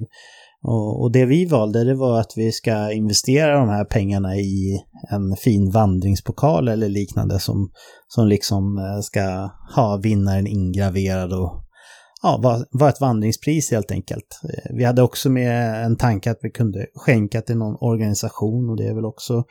Och, 0.63 1.01
och, 1.01 1.11
det 1.11 1.25
vi 1.25 1.45
valde 1.45 1.83
det 1.83 1.95
var 1.95 2.19
att 2.19 2.33
vi 2.35 2.51
ska 2.51 2.91
investera 2.91 3.59
de 3.59 3.69
här 3.69 3.85
pengarna 3.85 4.35
i 4.35 4.79
en 5.09 5.35
fin 5.35 5.71
vandringspokal 5.71 6.67
eller 6.67 6.89
liknande 6.89 7.39
som, 7.39 7.71
som 8.07 8.27
liksom 8.27 8.77
eh, 8.77 8.99
ska 9.01 9.49
ha 9.75 9.99
vinnaren 10.03 10.47
ingraverad 10.47 11.33
och 11.33 11.63
ja, 12.23 12.39
var, 12.43 12.65
var 12.71 12.89
ett 12.89 13.01
vandringspris 13.01 13.71
helt 13.71 13.91
enkelt. 13.91 14.39
Eh, 14.43 14.75
vi 14.77 14.83
hade 14.83 15.01
också 15.01 15.29
med 15.29 15.85
en 15.85 15.97
tanke 15.97 16.31
att 16.31 16.39
vi 16.41 16.49
kunde 16.49 16.85
skänka 16.95 17.41
till 17.41 17.57
någon 17.57 17.77
organisation 17.81 18.69
och 18.69 18.77
det 18.77 18.87
är 18.87 18.95
väl 18.95 19.05
också 19.05 19.43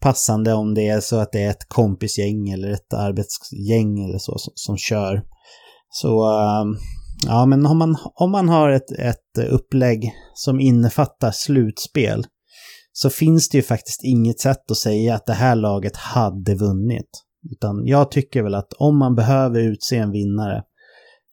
passande 0.00 0.52
om 0.52 0.74
det 0.74 0.88
är 0.88 1.00
så 1.00 1.16
att 1.16 1.32
det 1.32 1.42
är 1.42 1.50
ett 1.50 1.68
kompisgäng 1.68 2.50
eller 2.50 2.70
ett 2.70 2.94
arbetsgäng 2.94 4.04
eller 4.04 4.18
så 4.18 4.38
som, 4.38 4.52
som 4.54 4.76
kör. 4.76 5.22
Så 5.90 6.40
ehm, 6.40 6.76
ja, 7.26 7.46
men 7.46 7.66
om 7.66 7.78
man, 7.78 7.96
om 8.14 8.30
man 8.30 8.48
har 8.48 8.70
ett, 8.70 8.90
ett 8.92 9.50
upplägg 9.50 10.12
som 10.34 10.60
innefattar 10.60 11.30
slutspel 11.30 12.26
så 12.92 13.10
finns 13.10 13.48
det 13.48 13.58
ju 13.58 13.62
faktiskt 13.62 14.04
inget 14.04 14.40
sätt 14.40 14.70
att 14.70 14.76
säga 14.76 15.14
att 15.14 15.26
det 15.26 15.32
här 15.32 15.54
laget 15.54 15.96
hade 15.96 16.54
vunnit. 16.54 17.10
Utan 17.50 17.86
jag 17.86 18.10
tycker 18.10 18.42
väl 18.42 18.54
att 18.54 18.72
om 18.72 18.98
man 18.98 19.14
behöver 19.14 19.60
utse 19.60 19.96
en 19.96 20.10
vinnare, 20.10 20.62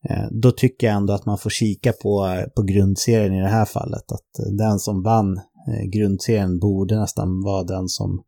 eh, 0.09 0.26
då 0.41 0.51
tycker 0.51 0.88
jag 0.88 0.95
ändå 0.95 1.14
att 1.14 1.26
man 1.26 1.38
får 1.38 1.49
kika 1.49 1.93
på, 1.93 2.43
på 2.55 2.61
grundserien 2.61 3.34
i 3.34 3.41
det 3.41 3.49
här 3.49 3.65
fallet. 3.65 4.11
Att 4.11 4.57
den 4.57 4.80
som 4.80 5.03
vann 5.03 5.38
eh, 5.38 5.89
grundserien 5.93 6.59
borde 6.59 6.99
nästan 6.99 7.41
vara 7.43 7.64
den 7.64 7.88
som, 7.88 8.23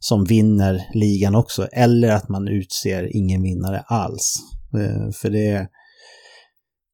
som 0.00 0.24
vinner 0.24 0.82
ligan 0.94 1.34
också. 1.34 1.66
Eller 1.72 2.08
att 2.08 2.28
man 2.28 2.48
utser 2.48 3.16
ingen 3.16 3.42
vinnare 3.42 3.84
alls. 3.86 4.36
Eh, 4.74 5.10
för 5.22 5.30
det, 5.30 5.68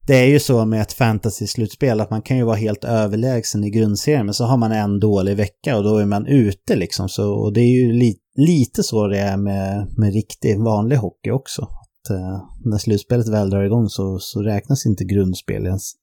det 0.07 0.15
är 0.15 0.25
ju 0.25 0.39
så 0.39 0.65
med 0.65 0.81
ett 0.81 0.93
fantasy-slutspel 0.93 2.01
att 2.01 2.09
man 2.09 2.21
kan 2.21 2.37
ju 2.37 2.43
vara 2.43 2.55
helt 2.55 2.83
överlägsen 2.83 3.63
i 3.63 3.69
grundserien 3.69 4.25
men 4.25 4.33
så 4.33 4.45
har 4.45 4.57
man 4.57 4.71
en 4.71 4.99
dålig 4.99 5.37
vecka 5.37 5.77
och 5.77 5.83
då 5.83 5.97
är 5.97 6.05
man 6.05 6.27
ute 6.27 6.75
liksom. 6.75 7.09
Så, 7.09 7.31
och 7.31 7.53
det 7.53 7.61
är 7.61 7.81
ju 7.81 7.91
li, 7.93 8.15
lite 8.35 8.83
så 8.83 9.07
det 9.07 9.19
är 9.19 9.37
med, 9.37 9.87
med 9.97 10.13
riktig 10.13 10.59
vanlig 10.59 10.95
hockey 10.95 11.31
också. 11.31 11.61
Att, 11.61 12.09
eh, 12.09 12.41
när 12.65 12.77
slutspelet 12.77 13.29
väl 13.29 13.49
drar 13.49 13.63
igång 13.63 13.89
så, 13.89 14.19
så 14.19 14.41
räknas 14.41 14.85
inte 14.85 15.03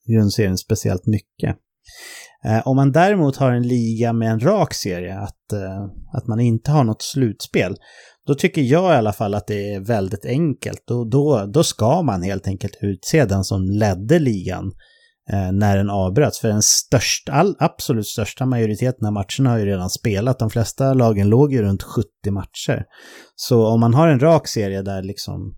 grundserien 0.07 0.59
speciellt 0.59 1.07
mycket. 1.07 1.57
Eh, 2.45 2.67
om 2.67 2.77
man 2.77 2.93
däremot 2.93 3.37
har 3.37 3.53
en 3.53 3.69
liga 3.69 4.13
med 4.13 4.31
en 4.31 4.41
rak 4.41 4.75
serie, 4.75 5.19
att, 5.19 5.53
eh, 5.53 5.85
att 6.13 6.27
man 6.27 6.41
inte 6.41 6.71
har 6.71 6.85
något 6.85 7.03
slutspel, 7.03 7.77
då 8.27 8.35
tycker 8.35 8.63
jag 8.63 8.95
i 8.95 8.97
alla 8.97 9.13
fall 9.13 9.35
att 9.35 9.47
det 9.47 9.75
är 9.75 9.81
väldigt 9.81 10.25
enkelt. 10.25 10.91
Och 10.91 11.11
då, 11.11 11.47
då 11.47 11.65
ska 11.65 12.03
man 12.03 12.23
helt 12.23 12.47
enkelt 12.47 12.77
utse 12.81 13.25
den 13.25 13.45
som 13.45 13.65
ledde 13.65 14.19
ligan 14.19 14.73
eh, 15.33 15.53
när 15.53 15.77
den 15.77 15.91
avbröts. 15.91 16.41
För 16.41 16.49
den 16.49 16.63
största, 16.63 17.33
all, 17.33 17.57
absolut 17.59 18.07
största 18.07 18.47
majoriteten 18.47 19.07
av 19.07 19.13
matcherna 19.13 19.51
har 19.51 19.59
ju 19.59 19.67
redan 19.67 19.91
spelat. 19.91 20.39
De 20.39 20.51
flesta 20.51 20.95
lagen 20.95 21.29
låg 21.29 21.53
ju 21.53 21.63
runt 21.63 21.83
70 21.83 22.07
matcher. 22.31 22.85
Så 23.37 23.67
om 23.67 23.81
man 23.81 23.95
har 23.95 24.09
en 24.09 24.21
rak 24.21 24.49
serie 24.49 24.83
där 24.83 25.03
liksom 25.03 25.55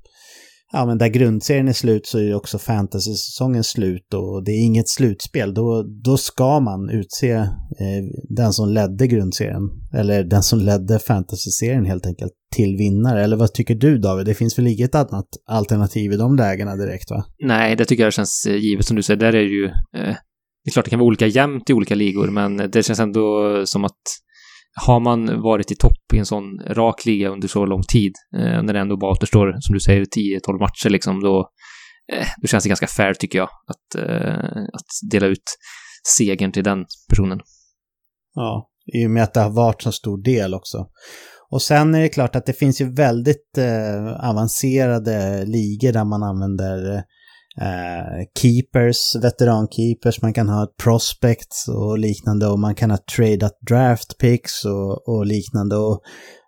ja, 0.77 0.86
men 0.86 0.98
där 0.98 1.09
grundserien 1.09 1.69
är 1.69 1.73
slut 1.73 2.07
så 2.07 2.19
är 2.19 2.23
ju 2.23 2.35
också 2.35 2.59
fantasy-säsongen 2.59 3.65
slut 3.65 4.15
och 4.15 4.44
det 4.44 4.51
är 4.51 4.65
inget 4.65 4.89
slutspel. 4.89 5.55
Då, 5.55 5.85
då 6.05 6.16
ska 6.16 6.61
man 6.61 6.90
utse 6.90 7.32
eh, 7.32 8.03
den 8.28 8.53
som 8.53 8.69
ledde 8.69 9.07
grundserien, 9.07 9.62
eller 9.94 10.24
den 10.24 10.43
som 10.43 10.59
ledde 10.59 10.98
fantasy-serien 10.98 11.85
helt 11.85 12.07
enkelt, 12.07 12.32
till 12.55 12.77
vinnare. 12.77 13.24
Eller 13.24 13.36
vad 13.36 13.55
tycker 13.55 13.74
du 13.74 13.98
David? 13.98 14.27
Det 14.27 14.35
finns 14.35 14.59
väl 14.59 14.66
inget 14.66 14.94
annat 14.94 15.28
alternativ 15.47 16.12
i 16.12 16.16
de 16.16 16.36
lägena 16.36 16.77
direkt 16.77 17.11
va? 17.11 17.24
Nej, 17.44 17.77
det 17.77 17.85
tycker 17.85 18.05
jag 18.05 18.12
känns 18.12 18.47
eh, 18.48 18.57
givet 18.57 18.86
som 18.86 18.97
du 18.97 19.03
säger. 19.03 19.20
Där 19.20 19.27
är 19.27 19.32
det 19.32 19.53
ju... 19.53 19.65
Eh, 19.66 20.16
det 20.65 20.70
är 20.70 20.73
klart 20.73 20.85
det 20.85 20.90
kan 20.90 20.98
vara 20.98 21.07
olika 21.07 21.27
jämnt 21.27 21.70
i 21.70 21.73
olika 21.73 21.94
ligor, 21.94 22.31
men 22.31 22.57
det 22.57 22.82
känns 22.86 23.01
ändå 23.01 23.62
som 23.66 23.85
att 23.85 24.01
har 24.85 25.01
man 25.01 25.43
varit 25.43 25.70
i 25.70 25.74
topp 25.74 26.12
i 26.15 26.19
en 26.19 26.27
sån 26.27 26.59
rak 26.59 27.07
liga 27.07 27.28
under 27.28 27.48
så 27.48 27.66
lång 27.66 27.82
tid, 27.82 28.12
eh, 28.36 28.62
när 28.62 28.73
det 28.73 28.81
ändå 28.81 28.97
bara 28.97 29.11
återstår, 29.11 29.57
som 29.61 29.74
du 29.74 29.81
säger, 29.81 30.05
10-12 30.05 30.59
matcher 30.61 30.90
liksom, 30.90 31.20
då, 31.20 31.51
eh, 32.12 32.27
då 32.43 32.48
känns 32.48 32.65
det 32.65 32.69
ganska 32.69 32.86
fair 32.86 33.15
tycker 33.15 33.39
jag, 33.39 33.48
att, 33.66 34.03
eh, 34.03 34.62
att 34.73 35.11
dela 35.11 35.27
ut 35.27 35.57
segern 36.16 36.53
till 36.53 36.65
den 36.65 36.85
personen. 37.09 37.40
Ja, 38.35 38.69
i 38.94 39.07
och 39.07 39.11
med 39.11 39.23
att 39.23 39.35
det 39.35 39.40
har 39.40 39.51
varit 39.51 39.82
så 39.82 39.93
stor 39.93 40.23
del 40.23 40.55
också. 40.55 40.86
Och 41.51 41.62
sen 41.62 41.94
är 41.94 42.01
det 42.01 42.09
klart 42.09 42.36
att 42.36 42.47
det 42.47 42.53
finns 42.53 42.81
ju 42.81 42.94
väldigt 42.94 43.59
eh, 43.59 44.31
avancerade 44.31 45.44
ligor 45.44 45.93
där 45.93 46.05
man 46.05 46.23
använder 46.23 46.94
eh, 46.94 47.03
eh, 47.60 48.24
keepers, 48.38 49.16
veterankeepers, 49.22 50.22
man 50.22 50.32
kan 50.32 50.48
ha 50.48 50.64
ett 50.64 50.76
prospects 50.76 51.68
och 51.68 51.98
liknande 51.98 52.46
och 52.46 52.58
man 52.58 52.74
kan 52.74 52.90
ha 52.90 52.98
tradeat 53.16 53.60
draft 53.68 54.18
picks 54.18 54.64
och, 54.64 55.08
och 55.08 55.26
liknande. 55.26 55.76
Och 55.76 56.00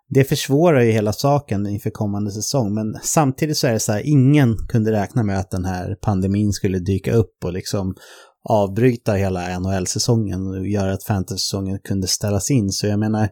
det 0.09 0.23
försvårar 0.23 0.81
ju 0.81 0.91
hela 0.91 1.13
saken 1.13 1.67
inför 1.67 1.89
kommande 1.89 2.31
säsong, 2.31 2.73
men 2.73 2.95
samtidigt 3.03 3.57
så 3.57 3.67
är 3.67 3.73
det 3.73 3.79
så 3.79 3.91
här, 3.91 4.01
ingen 4.05 4.55
kunde 4.67 4.91
räkna 4.91 5.23
med 5.23 5.39
att 5.39 5.51
den 5.51 5.65
här 5.65 5.95
pandemin 6.01 6.51
skulle 6.51 6.79
dyka 6.79 7.13
upp 7.13 7.43
och 7.43 7.53
liksom 7.53 7.95
avbryta 8.43 9.13
hela 9.13 9.59
NHL-säsongen 9.59 10.47
och 10.47 10.67
göra 10.67 10.93
att 10.93 11.03
fantasy-säsongen 11.03 11.79
kunde 11.83 12.07
ställas 12.07 12.51
in. 12.51 12.69
Så 12.69 12.87
jag 12.87 12.99
menar, 12.99 13.29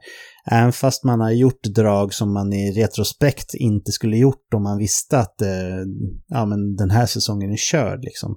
även 0.52 0.74
fast 0.74 1.04
man 1.04 1.20
har 1.20 1.32
gjort 1.32 1.64
drag 1.64 2.14
som 2.14 2.34
man 2.34 2.54
i 2.54 2.72
retrospekt 2.72 3.54
inte 3.54 3.92
skulle 3.92 4.18
gjort 4.18 4.54
om 4.56 4.64
man 4.64 4.78
visste 4.78 5.20
att 5.20 5.42
eh, 5.42 5.80
ja, 6.28 6.46
men 6.46 6.76
den 6.76 6.92
här 6.92 7.06
säsongen 7.06 7.52
är 7.52 7.58
körd. 7.58 8.04
Liksom. 8.04 8.36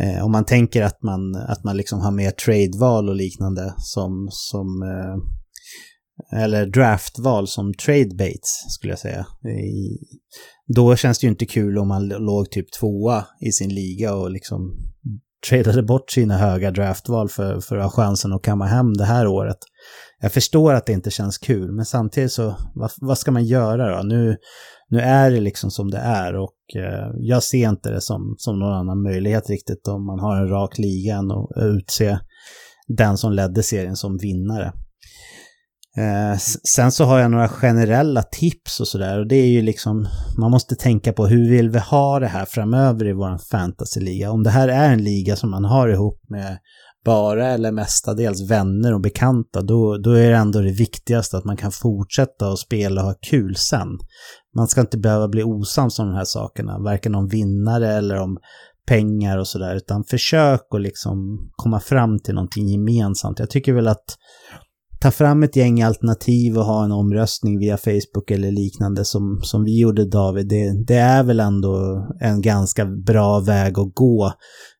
Eh, 0.00 0.24
om 0.24 0.32
man 0.32 0.44
tänker 0.44 0.82
att 0.82 1.02
man, 1.02 1.36
att 1.36 1.64
man 1.64 1.76
liksom 1.76 2.00
har 2.00 2.10
mer 2.10 2.30
tradeval 2.30 3.08
och 3.08 3.16
liknande 3.16 3.74
som, 3.76 4.28
som 4.30 4.82
eh, 4.82 5.16
eller 6.32 6.66
draftval 6.66 7.48
som 7.48 7.74
trade 7.74 8.14
baits 8.18 8.64
skulle 8.68 8.92
jag 8.92 8.98
säga. 8.98 9.26
I, 9.48 9.98
då 10.74 10.96
känns 10.96 11.18
det 11.18 11.24
ju 11.24 11.30
inte 11.30 11.46
kul 11.46 11.78
om 11.78 11.88
man 11.88 12.08
låg 12.08 12.50
typ 12.50 12.72
tvåa 12.80 13.24
i 13.40 13.52
sin 13.52 13.74
liga 13.74 14.14
och 14.14 14.30
liksom 14.30 14.89
tradade 15.48 15.82
bort 15.82 16.10
sina 16.10 16.38
höga 16.38 16.70
draftval 16.70 17.28
för, 17.28 17.60
för 17.60 17.76
att 17.76 17.82
ha 17.82 17.90
chansen 17.90 18.32
att 18.32 18.42
kamma 18.42 18.66
hem 18.66 18.94
det 18.94 19.04
här 19.04 19.26
året. 19.26 19.56
Jag 20.20 20.32
förstår 20.32 20.74
att 20.74 20.86
det 20.86 20.92
inte 20.92 21.10
känns 21.10 21.38
kul, 21.38 21.72
men 21.72 21.84
samtidigt 21.84 22.32
så, 22.32 22.54
vad, 22.74 22.90
vad 23.00 23.18
ska 23.18 23.30
man 23.30 23.44
göra 23.44 23.96
då? 23.96 24.02
Nu, 24.02 24.36
nu 24.88 25.00
är 25.00 25.30
det 25.30 25.40
liksom 25.40 25.70
som 25.70 25.90
det 25.90 25.98
är 25.98 26.36
och 26.36 26.54
eh, 26.76 27.10
jag 27.18 27.42
ser 27.42 27.68
inte 27.68 27.90
det 27.90 28.00
som, 28.00 28.34
som 28.38 28.58
någon 28.58 28.74
annan 28.74 29.02
möjlighet 29.02 29.50
riktigt 29.50 29.88
om 29.88 30.06
man 30.06 30.20
har 30.20 30.36
en 30.36 30.48
rak 30.48 30.78
liga 30.78 31.18
och 31.20 31.52
utse 31.56 32.18
den 32.88 33.16
som 33.16 33.32
ledde 33.32 33.62
serien 33.62 33.96
som 33.96 34.18
vinnare. 34.18 34.72
Eh, 35.96 36.38
sen 36.74 36.92
så 36.92 37.04
har 37.04 37.18
jag 37.18 37.30
några 37.30 37.48
generella 37.48 38.22
tips 38.22 38.80
och 38.80 38.88
sådär 38.88 39.18
och 39.18 39.26
det 39.26 39.36
är 39.36 39.46
ju 39.46 39.62
liksom, 39.62 40.08
man 40.38 40.50
måste 40.50 40.76
tänka 40.76 41.12
på 41.12 41.26
hur 41.26 41.50
vill 41.50 41.70
vi 41.70 41.78
ha 41.78 42.20
det 42.20 42.26
här 42.26 42.44
framöver 42.44 43.06
i 43.06 43.12
vår 43.12 43.38
fantasyliga? 43.50 44.30
Om 44.30 44.42
det 44.42 44.50
här 44.50 44.68
är 44.68 44.92
en 44.92 45.04
liga 45.04 45.36
som 45.36 45.50
man 45.50 45.64
har 45.64 45.88
ihop 45.88 46.20
med 46.28 46.58
bara 47.04 47.48
eller 47.48 47.72
mestadels 47.72 48.50
vänner 48.50 48.94
och 48.94 49.00
bekanta, 49.00 49.62
då, 49.62 49.96
då 49.96 50.10
är 50.10 50.30
det 50.30 50.36
ändå 50.36 50.60
det 50.60 50.72
viktigaste 50.72 51.36
att 51.36 51.44
man 51.44 51.56
kan 51.56 51.72
fortsätta 51.72 52.48
att 52.48 52.58
spela 52.58 53.00
och 53.00 53.06
ha 53.06 53.14
kul 53.30 53.56
sen. 53.56 53.88
Man 54.56 54.68
ska 54.68 54.80
inte 54.80 54.98
behöva 54.98 55.28
bli 55.28 55.42
osams 55.42 55.98
om 55.98 56.06
de 56.06 56.14
här 56.14 56.24
sakerna, 56.24 56.78
varken 56.78 57.14
om 57.14 57.28
vinnare 57.28 57.92
eller 57.92 58.16
om 58.16 58.38
pengar 58.86 59.38
och 59.38 59.46
sådär, 59.46 59.76
utan 59.76 60.04
försök 60.04 60.60
att 60.74 60.80
liksom 60.80 61.50
komma 61.56 61.80
fram 61.80 62.18
till 62.18 62.34
någonting 62.34 62.68
gemensamt. 62.68 63.38
Jag 63.38 63.50
tycker 63.50 63.72
väl 63.72 63.88
att 63.88 64.16
ta 65.00 65.10
fram 65.10 65.42
ett 65.42 65.56
gäng 65.56 65.82
alternativ 65.82 66.58
och 66.58 66.64
ha 66.64 66.84
en 66.84 66.92
omröstning 66.92 67.58
via 67.58 67.76
Facebook 67.76 68.30
eller 68.30 68.50
liknande 68.50 69.04
som, 69.04 69.40
som 69.42 69.64
vi 69.64 69.80
gjorde 69.80 70.10
David, 70.10 70.48
det, 70.48 70.84
det 70.86 70.94
är 70.94 71.24
väl 71.24 71.40
ändå 71.40 72.06
en 72.20 72.42
ganska 72.42 72.84
bra 72.84 73.40
väg 73.40 73.78
att 73.78 73.94
gå 73.94 74.32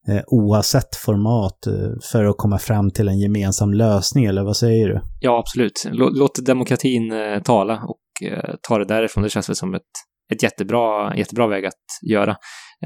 eh, 0.09 0.23
oavsett 0.27 0.97
format 0.97 1.67
eh, 1.67 1.73
för 2.13 2.25
att 2.25 2.39
komma 2.39 2.59
fram 2.59 2.91
till 2.91 3.09
en 3.09 3.19
gemensam 3.19 3.73
lösning, 3.73 4.25
eller 4.25 4.45
vad 4.45 4.57
säger 4.57 4.89
du? 4.89 5.01
Ja, 5.21 5.39
absolut. 5.39 5.89
Låt, 5.93 6.47
demokratin 6.47 7.13
eh, 7.13 7.43
tala 7.43 7.75
och 7.75 8.29
eh, 8.29 8.55
ta 8.69 8.79
det 8.79 8.85
därifrån. 8.85 9.23
Det 9.23 9.31
känns 9.31 9.49
väl 9.49 9.57
som 9.57 9.75
ett, 9.75 9.83
ett 10.33 10.43
jättebra, 10.43 11.17
jättebra 11.17 11.47
väg 11.47 11.67
att 11.67 12.11
göra. 12.11 12.37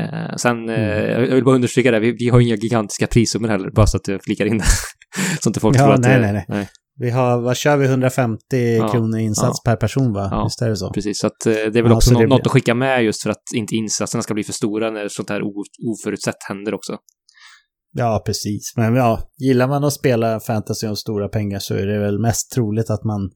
Eh, 0.00 0.36
sen, 0.36 0.68
eh, 0.68 0.74
mm. 0.74 1.24
jag 1.24 1.34
vill 1.34 1.44
bara 1.44 1.54
understryka 1.54 1.90
det, 1.90 2.00
vi, 2.00 2.16
vi 2.18 2.28
har 2.28 2.40
inga 2.40 2.56
gigantiska 2.56 3.06
prissummor 3.06 3.48
heller, 3.48 3.70
bara 3.70 3.86
så 3.86 3.96
att 3.96 4.08
jag 4.08 4.24
flikar 4.24 4.46
in 4.46 4.58
det. 4.58 4.64
så 5.40 5.48
inte 5.48 5.60
folk 5.60 5.76
ja, 5.76 5.82
tror 5.84 5.94
att 5.94 6.00
nej, 6.00 6.14
det... 6.14 6.20
Nej, 6.20 6.32
nej, 6.32 6.44
nej. 6.48 6.68
Vi 6.96 7.10
har, 7.10 7.40
vad 7.40 7.56
kör 7.56 7.76
vi, 7.76 7.86
150 7.86 8.38
ja, 8.78 8.88
kronor 8.88 9.18
insats 9.18 9.60
ja. 9.64 9.70
per 9.70 9.76
person 9.76 10.12
va? 10.12 10.28
Ja, 10.30 10.44
Visst 10.44 10.62
är 10.62 10.68
det 10.68 10.76
så? 10.76 10.90
Precis, 10.90 11.18
så 11.18 11.26
att, 11.26 11.46
eh, 11.46 11.52
det 11.52 11.78
är 11.78 11.82
väl 11.82 11.90
ja, 11.90 11.96
också 11.96 12.12
något, 12.12 12.28
något 12.28 12.46
att 12.46 12.52
skicka 12.52 12.74
med 12.74 13.04
just 13.04 13.22
för 13.22 13.30
att 13.30 13.42
inte 13.54 13.74
insatserna 13.74 14.22
ska 14.22 14.34
bli 14.34 14.44
för 14.44 14.52
stora 14.52 14.90
när 14.90 15.08
sånt 15.08 15.30
här 15.30 15.42
oförutsett 15.90 16.36
händer 16.48 16.74
också. 16.74 16.98
Ja, 17.92 18.22
precis. 18.26 18.72
Men 18.76 18.94
ja, 18.94 19.20
gillar 19.38 19.68
man 19.68 19.84
att 19.84 19.92
spela 19.92 20.40
fantasy 20.40 20.86
om 20.86 20.96
stora 20.96 21.28
pengar 21.28 21.58
så 21.58 21.74
är 21.74 21.86
det 21.86 21.98
väl 21.98 22.18
mest 22.18 22.52
troligt 22.52 22.90
att 22.90 23.04
man 23.04 23.30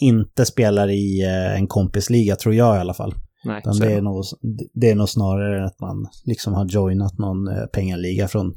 inte 0.00 0.44
spelar 0.46 0.88
i 0.90 1.22
eh, 1.22 1.56
en 1.56 1.66
kompisliga, 1.66 2.36
tror 2.36 2.54
jag 2.54 2.76
i 2.76 2.78
alla 2.78 2.94
fall. 2.94 3.14
Nej, 3.44 3.62
det, 3.80 3.92
är 3.92 4.02
nog, 4.02 4.24
det 4.74 4.90
är 4.90 4.94
nog 4.94 5.08
snarare 5.08 5.66
att 5.66 5.80
man 5.80 6.06
liksom 6.24 6.54
har 6.54 6.66
joinat 6.66 7.18
någon 7.18 7.48
eh, 7.48 7.66
pengaliga 7.66 8.28
från 8.28 8.54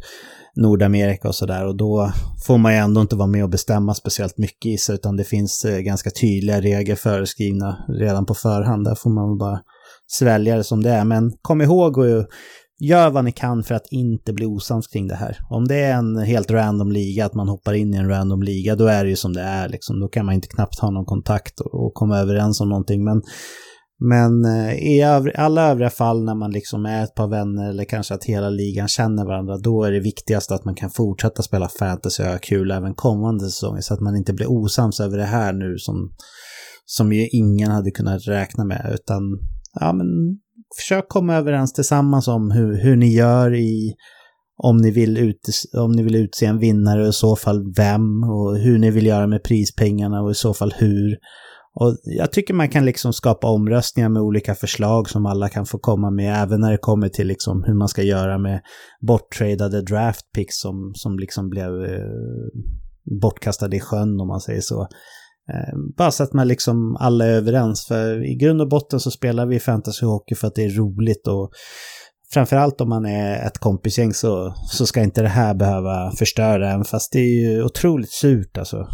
Nordamerika 0.55 1.27
och 1.27 1.35
sådär. 1.35 1.67
Och 1.67 1.77
då 1.77 2.11
får 2.47 2.57
man 2.57 2.73
ju 2.73 2.77
ändå 2.77 3.01
inte 3.01 3.15
vara 3.15 3.27
med 3.27 3.43
och 3.43 3.49
bestämma 3.49 3.93
speciellt 3.93 4.37
mycket 4.37 4.65
i 4.65 4.77
sig, 4.77 4.95
utan 4.95 5.17
det 5.17 5.23
finns 5.23 5.65
eh, 5.65 5.79
ganska 5.79 6.09
tydliga 6.09 6.61
regler 6.61 6.95
föreskrivna 6.95 7.85
redan 7.87 8.25
på 8.25 8.33
förhand. 8.33 8.83
Där 8.83 8.95
får 8.95 9.09
man 9.09 9.37
bara 9.37 9.59
svälja 10.07 10.57
det 10.57 10.63
som 10.63 10.83
det 10.83 10.89
är. 10.89 11.05
Men 11.05 11.31
kom 11.41 11.61
ihåg 11.61 11.97
och 11.97 12.27
gör 12.79 13.09
vad 13.09 13.25
ni 13.25 13.31
kan 13.31 13.63
för 13.63 13.75
att 13.75 13.87
inte 13.91 14.33
bli 14.33 14.45
osams 14.45 14.87
kring 14.87 15.07
det 15.07 15.15
här. 15.15 15.37
Om 15.49 15.67
det 15.67 15.75
är 15.75 15.93
en 15.93 16.17
helt 16.17 16.51
random 16.51 16.91
liga, 16.91 17.25
att 17.25 17.33
man 17.33 17.49
hoppar 17.49 17.73
in 17.73 17.93
i 17.93 17.97
en 17.97 18.09
random 18.09 18.43
liga, 18.43 18.75
då 18.75 18.87
är 18.87 19.03
det 19.03 19.09
ju 19.09 19.15
som 19.15 19.33
det 19.33 19.41
är. 19.41 19.69
Liksom. 19.69 19.99
Då 19.99 20.07
kan 20.07 20.25
man 20.25 20.35
inte 20.35 20.47
knappt 20.47 20.79
ha 20.79 20.89
någon 20.89 21.05
kontakt 21.05 21.59
och, 21.59 21.85
och 21.85 21.93
komma 21.93 22.17
överens 22.17 22.61
om 22.61 22.69
någonting. 22.69 23.03
Men 23.03 23.21
men 23.99 24.45
eh, 24.45 24.73
i 24.73 24.97
i 24.97 25.37
alla 25.37 25.71
övriga 25.71 25.89
fall 25.89 26.23
när 26.23 26.35
man 26.35 26.51
liksom 26.51 26.85
är 26.85 27.03
ett 27.03 27.15
par 27.15 27.27
vänner 27.27 27.69
eller 27.69 27.83
kanske 27.83 28.13
att 28.13 28.23
hela 28.23 28.49
ligan 28.49 28.87
känner 28.87 29.25
varandra, 29.25 29.57
då 29.57 29.83
är 29.83 29.91
det 29.91 29.99
viktigast 29.99 30.51
att 30.51 30.65
man 30.65 30.75
kan 30.75 30.89
fortsätta 30.89 31.43
spela 31.43 31.69
fantasy 31.79 32.23
och 32.23 32.29
ha 32.29 32.37
kul 32.37 32.71
även 32.71 32.93
kommande 32.93 33.45
säsonger 33.45 33.81
så 33.81 33.93
att 33.93 33.99
man 33.99 34.15
inte 34.15 34.33
blir 34.33 34.51
osams 34.51 34.99
över 34.99 35.17
det 35.17 35.25
här 35.25 35.53
nu 35.53 35.77
som, 35.77 36.11
som 36.85 37.13
ju 37.13 37.27
ingen 37.27 37.71
hade 37.71 37.91
kunnat 37.91 38.27
räkna 38.27 38.65
med 38.65 38.91
utan 38.93 39.21
ja 39.79 39.93
men 39.93 40.07
försök 40.77 41.09
komma 41.09 41.35
överens 41.35 41.73
tillsammans 41.73 42.27
om 42.27 42.51
hur, 42.51 42.77
hur 42.77 42.95
ni 42.95 43.15
gör 43.15 43.53
i 43.53 43.93
om 44.57 44.77
ni, 44.77 44.91
vill 44.91 45.17
ut, 45.17 45.49
om 45.77 45.91
ni 45.91 46.03
vill 46.03 46.15
utse 46.15 46.45
en 46.45 46.59
vinnare 46.59 47.03
och 47.03 47.09
i 47.09 47.13
så 47.13 47.35
fall 47.35 47.73
vem 47.77 48.23
och 48.23 48.57
hur 48.57 48.77
ni 48.77 48.91
vill 48.91 49.05
göra 49.05 49.27
med 49.27 49.43
prispengarna 49.43 50.21
och 50.21 50.31
i 50.31 50.35
så 50.35 50.53
fall 50.53 50.73
hur. 50.77 51.17
Och 51.79 51.97
jag 52.03 52.31
tycker 52.31 52.53
man 52.53 52.69
kan 52.69 52.85
liksom 52.85 53.13
skapa 53.13 53.47
omröstningar 53.47 54.09
med 54.09 54.21
olika 54.21 54.55
förslag 54.55 55.09
som 55.09 55.25
alla 55.25 55.49
kan 55.49 55.65
få 55.65 55.77
komma 55.77 56.11
med, 56.11 56.43
även 56.43 56.61
när 56.61 56.71
det 56.71 56.77
kommer 56.77 57.09
till 57.09 57.27
liksom 57.27 57.63
hur 57.67 57.73
man 57.73 57.87
ska 57.87 58.03
göra 58.03 58.37
med 58.37 58.61
borttradade 59.07 59.81
draftpicks 59.81 60.59
som, 60.59 60.91
som 60.95 61.19
liksom 61.19 61.49
blev 61.49 61.83
eh, 61.83 62.49
bortkastade 63.21 63.75
i 63.75 63.79
sjön 63.79 64.19
om 64.21 64.27
man 64.27 64.41
säger 64.41 64.61
så. 64.61 64.81
Eh, 65.53 65.77
bara 65.97 66.11
så 66.11 66.23
att 66.23 66.33
man 66.33 66.47
liksom 66.47 66.95
alla 66.99 67.25
är 67.25 67.31
överens, 67.31 67.85
för 67.87 68.31
i 68.31 68.35
grund 68.35 68.61
och 68.61 68.69
botten 68.69 68.99
så 68.99 69.11
spelar 69.11 69.45
vi 69.45 69.59
fantasyhockey 69.59 70.35
för 70.35 70.47
att 70.47 70.55
det 70.55 70.65
är 70.65 70.77
roligt 70.77 71.27
och 71.27 71.51
framförallt 72.33 72.81
om 72.81 72.89
man 72.89 73.05
är 73.05 73.47
ett 73.47 73.57
kompisgäng 73.57 74.13
så, 74.13 74.53
så 74.71 74.85
ska 74.85 75.03
inte 75.03 75.21
det 75.21 75.27
här 75.27 75.53
behöva 75.53 76.11
förstöra 76.11 76.71
en. 76.71 76.83
Fast 76.83 77.11
det 77.11 77.19
är 77.19 77.49
ju 77.49 77.63
otroligt 77.63 78.11
surt 78.11 78.57
alltså. 78.57 78.87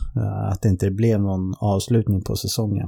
Att 0.51 0.61
det 0.61 0.69
inte 0.69 0.91
blev 0.91 1.21
någon 1.21 1.53
avslutning 1.59 2.23
på 2.23 2.35
säsongen. 2.35 2.87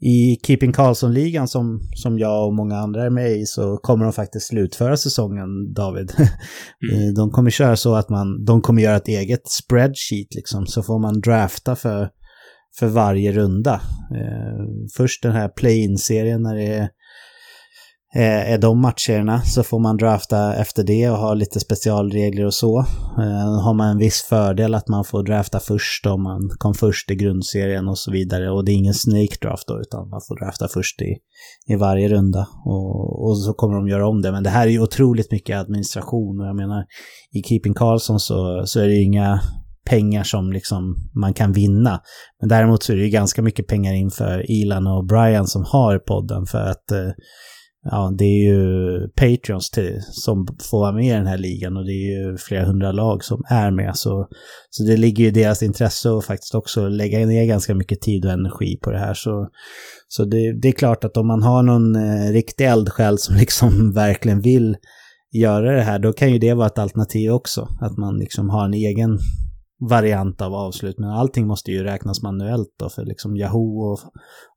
I 0.00 0.38
Keeping 0.46 0.72
Karlsson-ligan 0.72 1.48
som, 1.48 1.80
som 1.94 2.18
jag 2.18 2.46
och 2.46 2.54
många 2.54 2.76
andra 2.76 3.04
är 3.04 3.10
med 3.10 3.30
i 3.30 3.46
så 3.46 3.76
kommer 3.76 4.04
de 4.04 4.12
faktiskt 4.12 4.46
slutföra 4.46 4.96
säsongen, 4.96 5.74
David. 5.74 6.12
Mm. 6.92 7.14
De 7.14 7.30
kommer 7.30 7.50
köra 7.50 7.76
så 7.76 7.94
att 7.94 8.08
man, 8.08 8.44
de 8.44 8.60
kommer 8.60 8.82
göra 8.82 8.96
ett 8.96 9.08
eget 9.08 9.48
spreadsheet 9.48 10.34
liksom. 10.34 10.66
Så 10.66 10.82
får 10.82 10.98
man 10.98 11.20
drafta 11.20 11.76
för, 11.76 12.08
för 12.78 12.86
varje 12.86 13.32
runda. 13.32 13.74
Eh, 14.10 14.64
först 14.96 15.22
den 15.22 15.32
här 15.32 15.48
play-in-serien 15.48 16.42
när 16.42 16.54
det 16.54 16.66
är 16.66 16.82
Eh, 16.82 16.88
Eh, 18.16 18.52
är 18.52 18.58
de 18.58 18.80
matcherna 18.80 19.40
så 19.40 19.62
får 19.62 19.78
man 19.78 19.96
drafta 19.96 20.54
efter 20.54 20.82
det 20.84 21.10
och 21.10 21.16
ha 21.16 21.34
lite 21.34 21.60
specialregler 21.60 22.44
och 22.44 22.54
så. 22.54 22.78
Eh, 23.18 23.62
har 23.64 23.74
man 23.74 23.88
en 23.88 23.98
viss 23.98 24.22
fördel 24.22 24.74
att 24.74 24.88
man 24.88 25.04
får 25.04 25.22
drafta 25.22 25.60
först 25.60 26.06
om 26.06 26.22
man 26.22 26.40
kom 26.58 26.74
först 26.74 27.10
i 27.10 27.14
grundserien 27.14 27.88
och 27.88 27.98
så 27.98 28.10
vidare. 28.10 28.50
Och 28.50 28.64
det 28.64 28.72
är 28.72 28.76
ingen 28.76 28.94
snake 28.94 29.36
draft 29.40 29.68
då 29.68 29.80
utan 29.80 30.08
man 30.08 30.20
får 30.28 30.44
drafta 30.44 30.68
först 30.68 31.02
i, 31.02 31.16
i 31.72 31.76
varje 31.76 32.08
runda. 32.08 32.48
Och, 32.64 33.26
och 33.26 33.38
så 33.38 33.54
kommer 33.54 33.74
de 33.74 33.88
göra 33.88 34.08
om 34.08 34.22
det. 34.22 34.32
Men 34.32 34.42
det 34.42 34.50
här 34.50 34.66
är 34.66 34.70
ju 34.70 34.80
otroligt 34.80 35.30
mycket 35.30 35.56
administration 35.56 36.40
och 36.40 36.46
jag 36.46 36.56
menar 36.56 36.84
i 37.32 37.42
Keeping 37.42 37.74
Karlsson 37.74 38.20
så, 38.20 38.62
så 38.66 38.80
är 38.80 38.86
det 38.86 38.94
ju 38.94 39.02
inga 39.02 39.40
pengar 39.90 40.24
som 40.24 40.52
liksom 40.52 40.96
man 41.20 41.34
kan 41.34 41.52
vinna. 41.52 42.00
Men 42.40 42.48
däremot 42.48 42.82
så 42.82 42.92
är 42.92 42.96
det 42.96 43.02
ju 43.02 43.10
ganska 43.10 43.42
mycket 43.42 43.66
pengar 43.66 43.92
inför 43.92 44.50
Ilan 44.50 44.86
och 44.86 45.06
Brian 45.06 45.46
som 45.46 45.64
har 45.64 45.98
podden 45.98 46.46
för 46.46 46.70
att 46.70 46.92
eh, 46.92 47.10
ja, 47.84 48.14
det 48.18 48.24
är 48.24 48.44
ju 48.44 49.08
Patreons 49.08 49.70
till, 49.70 50.00
som 50.02 50.46
får 50.70 50.78
vara 50.78 50.92
med 50.92 51.06
i 51.06 51.10
den 51.10 51.26
här 51.26 51.38
ligan 51.38 51.76
och 51.76 51.84
det 51.84 51.92
är 51.92 52.18
ju 52.18 52.36
flera 52.36 52.64
hundra 52.64 52.92
lag 52.92 53.24
som 53.24 53.42
är 53.48 53.70
med. 53.70 53.96
Så, 53.96 54.28
så 54.70 54.82
det 54.82 54.96
ligger 54.96 55.24
i 55.24 55.30
deras 55.30 55.62
intresse 55.62 56.10
att 56.10 56.24
faktiskt 56.24 56.54
också 56.54 56.88
lägga 56.88 57.26
ner 57.26 57.46
ganska 57.46 57.74
mycket 57.74 58.00
tid 58.00 58.24
och 58.24 58.32
energi 58.32 58.78
på 58.82 58.90
det 58.90 58.98
här. 58.98 59.14
Så, 59.14 59.48
så 60.08 60.24
det, 60.24 60.60
det 60.60 60.68
är 60.68 60.72
klart 60.72 61.04
att 61.04 61.16
om 61.16 61.26
man 61.26 61.42
har 61.42 61.62
någon 61.62 61.96
eh, 61.96 62.32
riktig 62.32 62.64
eldsjäl 62.64 63.18
som 63.18 63.36
liksom 63.38 63.92
verkligen 63.92 64.40
vill 64.40 64.76
göra 65.32 65.76
det 65.76 65.82
här, 65.82 65.98
då 65.98 66.12
kan 66.12 66.32
ju 66.32 66.38
det 66.38 66.54
vara 66.54 66.66
ett 66.66 66.78
alternativ 66.78 67.30
också. 67.30 67.68
Att 67.80 67.96
man 67.96 68.18
liksom 68.18 68.50
har 68.50 68.64
en 68.64 68.74
egen 68.74 69.18
variant 69.80 70.40
av 70.40 70.54
avslut. 70.54 70.98
Men 70.98 71.10
allting 71.10 71.46
måste 71.46 71.70
ju 71.70 71.82
räknas 71.82 72.22
manuellt 72.22 72.74
då, 72.78 72.88
för 72.88 73.04
liksom 73.04 73.36
Yahoo 73.36 73.92
och, 73.92 73.98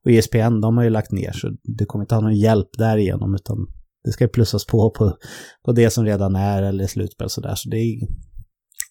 och 0.04 0.10
ESPN, 0.10 0.60
de 0.60 0.76
har 0.76 0.84
ju 0.84 0.90
lagt 0.90 1.12
ner, 1.12 1.32
så 1.32 1.48
du 1.62 1.86
kommer 1.86 2.02
inte 2.02 2.14
ha 2.14 2.22
någon 2.22 2.36
hjälp 2.36 2.68
därigenom, 2.78 3.34
utan 3.34 3.56
det 4.04 4.12
ska 4.12 4.28
plussas 4.28 4.66
på 4.66 4.90
på, 4.90 5.16
på 5.64 5.72
det 5.72 5.90
som 5.90 6.04
redan 6.04 6.36
är 6.36 6.62
eller 6.62 6.86
slutspel 6.86 7.30
sådär. 7.30 7.54
Så 7.54 7.68
det, 7.68 7.98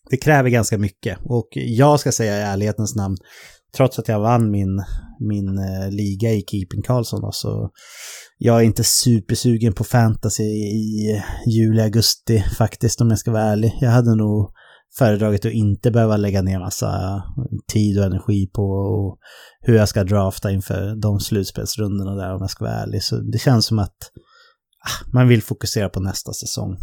det 0.09 0.17
kräver 0.17 0.49
ganska 0.49 0.77
mycket. 0.77 1.17
Och 1.23 1.47
jag 1.53 1.99
ska 1.99 2.11
säga 2.11 2.37
i 2.37 2.41
ärlighetens 2.41 2.95
namn, 2.95 3.17
trots 3.77 3.99
att 3.99 4.07
jag 4.07 4.19
vann 4.19 4.51
min, 4.51 4.83
min 5.19 5.57
eh, 5.57 5.91
liga 5.91 6.31
i 6.31 6.43
Keeping 6.51 6.81
Karlsson 6.81 7.21
då, 7.21 7.31
så 7.31 7.69
jag 8.37 8.59
är 8.59 8.63
inte 8.63 8.83
supersugen 8.83 9.73
på 9.73 9.83
fantasy 9.83 10.43
i 10.43 11.21
juli, 11.47 11.81
augusti 11.81 12.43
faktiskt 12.57 13.01
om 13.01 13.09
jag 13.09 13.19
ska 13.19 13.31
vara 13.31 13.43
ärlig. 13.43 13.77
Jag 13.81 13.89
hade 13.89 14.15
nog 14.15 14.51
föredragit 14.97 15.45
att 15.45 15.51
inte 15.51 15.91
behöva 15.91 16.17
lägga 16.17 16.41
ner 16.41 16.59
massa 16.59 17.23
tid 17.73 17.99
och 17.99 18.05
energi 18.05 18.47
på 18.53 19.17
hur 19.61 19.75
jag 19.75 19.89
ska 19.89 20.03
drafta 20.03 20.51
inför 20.51 21.01
de 21.01 21.19
slutspelsrundorna 21.19 22.15
där 22.15 22.33
om 22.33 22.41
jag 22.41 22.49
ska 22.49 22.65
vara 22.65 22.75
ärlig. 22.75 23.03
Så 23.03 23.17
det 23.17 23.37
känns 23.37 23.65
som 23.65 23.79
att 23.79 23.97
ah, 24.85 25.11
man 25.13 25.27
vill 25.27 25.43
fokusera 25.43 25.89
på 25.89 25.99
nästa 25.99 26.33
säsong. 26.33 26.77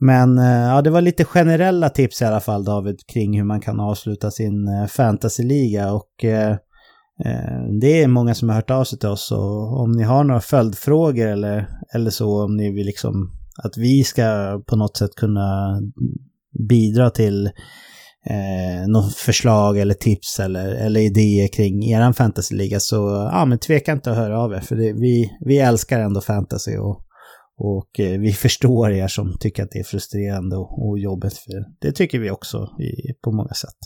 Men 0.00 0.38
eh, 0.38 0.68
ja, 0.68 0.82
det 0.82 0.90
var 0.90 1.00
lite 1.00 1.24
generella 1.24 1.88
tips 1.88 2.22
i 2.22 2.24
alla 2.24 2.40
fall 2.40 2.64
David 2.64 2.98
kring 3.12 3.36
hur 3.36 3.44
man 3.44 3.60
kan 3.60 3.80
avsluta 3.80 4.30
sin 4.30 4.68
eh, 4.68 4.86
fantasyliga 4.86 5.92
och 5.92 6.24
eh, 6.24 6.50
eh, 7.24 7.62
det 7.80 8.02
är 8.02 8.08
många 8.08 8.34
som 8.34 8.48
har 8.48 8.56
hört 8.56 8.70
av 8.70 8.84
sig 8.84 8.98
till 8.98 9.08
oss 9.08 9.32
och 9.32 9.80
om 9.80 9.92
ni 9.92 10.02
har 10.02 10.24
några 10.24 10.40
följdfrågor 10.40 11.26
eller, 11.26 11.68
eller 11.94 12.10
så 12.10 12.44
om 12.44 12.56
ni 12.56 12.72
vill 12.72 12.86
liksom 12.86 13.32
att 13.62 13.76
vi 13.76 14.04
ska 14.04 14.60
på 14.66 14.76
något 14.76 14.96
sätt 14.96 15.14
kunna 15.16 15.80
bidra 16.68 17.10
till 17.10 17.46
eh, 18.30 18.88
något 18.88 19.14
förslag 19.14 19.78
eller 19.78 19.94
tips 19.94 20.40
eller, 20.40 20.68
eller 20.68 21.00
idéer 21.00 21.48
kring 21.48 21.84
er 21.84 22.12
fantasyliga 22.12 22.80
så 22.80 23.30
ja, 23.32 23.44
men 23.44 23.58
tveka 23.58 23.92
inte 23.92 24.10
att 24.10 24.16
höra 24.16 24.40
av 24.40 24.52
er. 24.52 24.60
För 24.60 24.76
det, 24.76 24.92
vi, 24.92 25.30
vi 25.40 25.58
älskar 25.58 26.00
ändå 26.00 26.20
fantasy 26.20 26.76
och, 26.76 27.00
och 27.58 28.00
eh, 28.00 28.20
vi 28.20 28.32
förstår 28.32 28.90
er 28.90 29.08
som 29.08 29.36
tycker 29.40 29.62
att 29.62 29.70
det 29.70 29.78
är 29.78 29.84
frustrerande 29.84 30.56
och, 30.56 30.88
och 30.88 30.98
jobbigt. 30.98 31.34
För 31.34 31.52
det 31.80 31.92
tycker 31.92 32.18
vi 32.18 32.30
också 32.30 32.58
i, 32.58 33.12
på 33.24 33.32
många 33.32 33.54
sätt. 33.54 33.78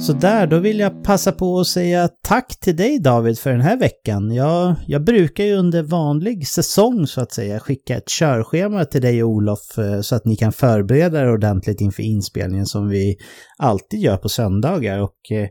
Så 0.00 0.12
där, 0.12 0.46
då 0.46 0.58
vill 0.58 0.78
jag 0.78 1.04
passa 1.04 1.32
på 1.32 1.60
att 1.60 1.66
säga 1.66 2.08
tack 2.22 2.60
till 2.60 2.76
dig 2.76 2.98
David 2.98 3.38
för 3.38 3.50
den 3.50 3.60
här 3.60 3.78
veckan. 3.78 4.34
Jag, 4.34 4.74
jag 4.86 5.04
brukar 5.04 5.44
ju 5.44 5.54
under 5.54 5.82
vanlig 5.82 6.48
säsong 6.48 7.06
så 7.06 7.20
att 7.20 7.32
säga 7.32 7.60
skicka 7.60 7.96
ett 7.96 8.08
körschema 8.08 8.84
till 8.84 9.02
dig 9.02 9.24
och 9.24 9.30
Olof 9.30 9.78
eh, 9.78 10.00
så 10.00 10.16
att 10.16 10.24
ni 10.24 10.36
kan 10.36 10.52
förbereda 10.52 11.20
er 11.20 11.32
ordentligt 11.32 11.80
inför 11.80 12.02
inspelningen 12.02 12.66
som 12.66 12.88
vi 12.88 13.16
alltid 13.58 14.00
gör 14.00 14.16
på 14.16 14.28
söndagar. 14.28 14.98
Och 14.98 15.32
eh, 15.32 15.48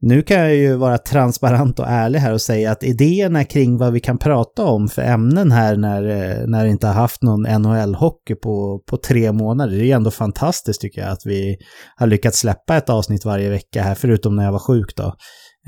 nu 0.00 0.22
kan 0.22 0.36
jag 0.36 0.54
ju 0.54 0.76
vara 0.76 0.98
transparent 0.98 1.78
och 1.78 1.86
ärlig 1.88 2.18
här 2.18 2.32
och 2.32 2.40
säga 2.40 2.72
att 2.72 2.82
idéerna 2.82 3.44
kring 3.44 3.78
vad 3.78 3.92
vi 3.92 4.00
kan 4.00 4.18
prata 4.18 4.64
om 4.64 4.88
för 4.88 5.02
ämnen 5.02 5.52
här 5.52 5.76
när, 5.76 6.02
eh, 6.02 6.46
när 6.46 6.64
vi 6.64 6.70
inte 6.70 6.86
har 6.86 6.94
haft 6.94 7.22
någon 7.22 7.46
NHL-hockey 7.46 8.34
på, 8.34 8.82
på 8.90 8.96
tre 8.96 9.32
månader, 9.32 9.78
det 9.78 9.92
är 9.92 9.96
ändå 9.96 10.10
fantastiskt 10.10 10.80
tycker 10.80 11.00
jag 11.00 11.10
att 11.10 11.26
vi 11.26 11.56
har 11.96 12.06
lyckats 12.06 12.38
släppa 12.38 12.76
ett 12.76 12.90
avsnitt 12.90 13.24
varje 13.24 13.50
vecka 13.50 13.82
här, 13.82 13.94
förutom 13.94 14.36
när 14.36 14.44
jag 14.44 14.52
var 14.52 14.66
sjuk 14.66 14.96
då. 14.96 15.14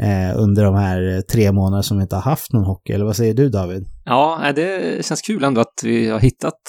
Eh, 0.02 0.38
under 0.40 0.64
de 0.64 0.74
här 0.74 1.16
eh, 1.16 1.20
tre 1.20 1.52
månader 1.52 1.82
som 1.82 1.96
vi 1.96 2.02
inte 2.02 2.16
har 2.16 2.22
haft 2.22 2.52
någon 2.52 2.64
hockey, 2.64 2.92
eller 2.92 3.05
vad 3.05 3.16
säger 3.16 3.34
du 3.34 3.48
David? 3.48 3.86
Ja, 4.05 4.52
det 4.56 5.06
känns 5.06 5.22
kul 5.22 5.44
ändå 5.44 5.60
att 5.60 5.80
vi 5.84 6.09
har 6.09 6.20
hittat 6.20 6.60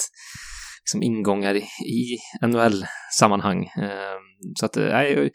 liksom 0.82 1.02
ingångar 1.02 1.54
i, 1.56 2.18
NHL-sammanhang. 2.42 3.64
Eh, 3.64 4.18
så 4.60 4.66
att, 4.66 4.76
eh, 4.76 4.84
nej, 4.84 5.30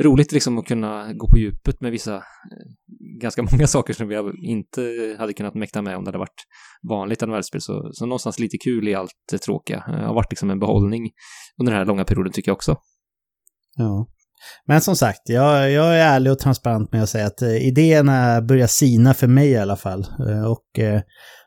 roligt 0.00 0.32
liksom 0.32 0.58
att 0.58 0.66
kunna 0.66 1.12
gå 1.12 1.28
på 1.28 1.38
djupet 1.38 1.80
med 1.80 1.92
vissa, 1.92 2.14
eh, 2.16 2.22
ganska 3.20 3.42
många 3.52 3.66
saker 3.66 3.92
som 3.94 4.08
vi 4.08 4.16
inte 4.42 5.16
hade 5.18 5.32
kunnat 5.32 5.54
mäkta 5.54 5.82
med 5.82 5.96
om 5.96 6.04
det 6.04 6.08
hade 6.08 6.18
varit 6.18 6.46
vanligt 6.88 7.20
NHL-spel. 7.20 7.60
Så, 7.60 7.90
så 7.92 8.06
någonstans 8.06 8.38
lite 8.38 8.56
kul 8.64 8.88
i 8.88 8.94
allt 8.94 9.12
det 9.30 9.38
tråkiga. 9.38 9.84
Det 9.86 10.06
har 10.06 10.14
varit 10.14 10.32
liksom 10.32 10.50
en 10.50 10.58
behållning 10.58 11.10
under 11.60 11.72
den 11.72 11.78
här 11.78 11.86
långa 11.86 12.04
perioden 12.04 12.32
tycker 12.32 12.48
jag 12.48 12.56
också. 12.56 12.76
Ja. 13.76 14.08
Men 14.66 14.80
som 14.80 14.96
sagt, 14.96 15.20
jag, 15.24 15.70
jag 15.70 15.98
är 15.98 16.14
ärlig 16.14 16.32
och 16.32 16.38
transparent 16.38 16.92
med 16.92 17.02
att 17.02 17.08
säga 17.08 17.26
att 17.26 17.42
eh, 17.42 17.66
idéerna 17.66 18.42
börjar 18.42 18.66
sina 18.66 19.14
för 19.14 19.26
mig 19.26 19.50
i 19.50 19.56
alla 19.56 19.76
fall. 19.76 20.06
Och 20.46 20.80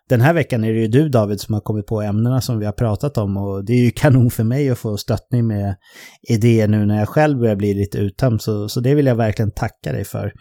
den 0.09 0.21
här 0.21 0.33
veckan 0.33 0.63
är 0.63 0.73
det 0.73 0.79
ju 0.79 0.87
du 0.87 1.09
David 1.09 1.41
som 1.41 1.53
har 1.53 1.61
kommit 1.61 1.87
på 1.87 2.01
ämnena 2.01 2.41
som 2.41 2.59
vi 2.59 2.65
har 2.65 2.73
pratat 2.73 3.17
om 3.17 3.37
och 3.37 3.65
det 3.65 3.73
är 3.73 3.83
ju 3.83 3.91
kanon 3.91 4.31
för 4.31 4.43
mig 4.43 4.69
att 4.69 4.77
få 4.77 4.97
stöttning 4.97 5.47
med 5.47 5.75
idéer 6.29 6.67
nu 6.67 6.85
när 6.85 6.99
jag 6.99 7.09
själv 7.09 7.39
börjar 7.39 7.55
bli 7.55 7.73
lite 7.73 7.97
uttömd 7.97 8.41
så, 8.41 8.69
så 8.69 8.79
det 8.79 8.95
vill 8.95 9.05
jag 9.05 9.15
verkligen 9.15 9.51
tacka 9.51 9.91
dig 9.91 10.03
för. 10.03 10.31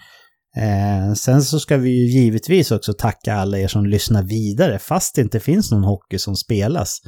Eh, 0.57 1.15
sen 1.15 1.43
så 1.43 1.61
ska 1.61 1.77
vi 1.77 1.91
ju 1.91 2.20
givetvis 2.20 2.70
också 2.70 2.93
tacka 2.93 3.35
alla 3.35 3.59
er 3.59 3.69
som 3.69 3.86
lyssnar 3.86 4.23
vidare 4.23 4.78
fast 4.78 5.15
det 5.15 5.23
inte 5.23 5.41
finns 5.41 5.70
någon 5.70 5.85
hockey 5.85 6.19
som 6.19 6.36
spelas. 6.36 6.99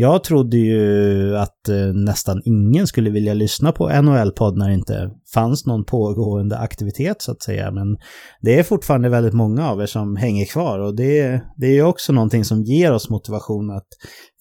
Jag 0.00 0.24
trodde 0.24 0.56
ju 0.56 1.36
att 1.36 1.68
eh, 1.68 1.92
nästan 1.94 2.42
ingen 2.44 2.86
skulle 2.86 3.10
vilja 3.10 3.34
lyssna 3.34 3.72
på 3.72 3.88
NHL-podd 3.88 4.58
när 4.58 4.68
det 4.68 4.74
inte 4.74 5.10
fanns 5.34 5.66
någon 5.66 5.84
pågående 5.84 6.58
aktivitet 6.58 7.22
så 7.22 7.32
att 7.32 7.42
säga. 7.42 7.70
Men 7.70 7.96
det 8.40 8.58
är 8.58 8.62
fortfarande 8.62 9.08
väldigt 9.08 9.34
många 9.34 9.70
av 9.70 9.82
er 9.82 9.86
som 9.86 10.16
hänger 10.16 10.44
kvar 10.44 10.78
och 10.78 10.96
det, 10.96 11.42
det 11.56 11.66
är 11.66 11.72
ju 11.72 11.82
också 11.82 12.12
någonting 12.12 12.44
som 12.44 12.62
ger 12.62 12.92
oss 12.92 13.10
motivation 13.10 13.70
att 13.70 13.86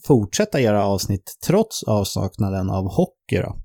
fortsätta 0.07 0.59
göra 0.59 0.85
avsnitt 0.85 1.37
trots 1.47 1.83
avsaknaden 1.83 2.69
av 2.69 2.83
hockey. 2.83 3.41
Då. 3.41 3.55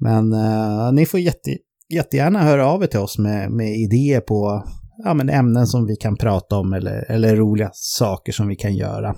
Men 0.00 0.32
eh, 0.32 0.92
ni 0.92 1.06
får 1.06 1.20
jätte, 1.20 1.56
jättegärna 1.94 2.42
höra 2.42 2.66
av 2.66 2.82
er 2.82 2.86
till 2.86 3.00
oss 3.00 3.18
med, 3.18 3.50
med 3.50 3.76
idéer 3.76 4.20
på 4.20 4.64
ja, 5.04 5.14
men 5.14 5.28
ämnen 5.28 5.66
som 5.66 5.86
vi 5.86 5.96
kan 5.96 6.16
prata 6.16 6.56
om 6.56 6.72
eller, 6.72 7.10
eller 7.10 7.36
roliga 7.36 7.70
saker 7.72 8.32
som 8.32 8.48
vi 8.48 8.56
kan 8.56 8.74
göra. 8.74 9.14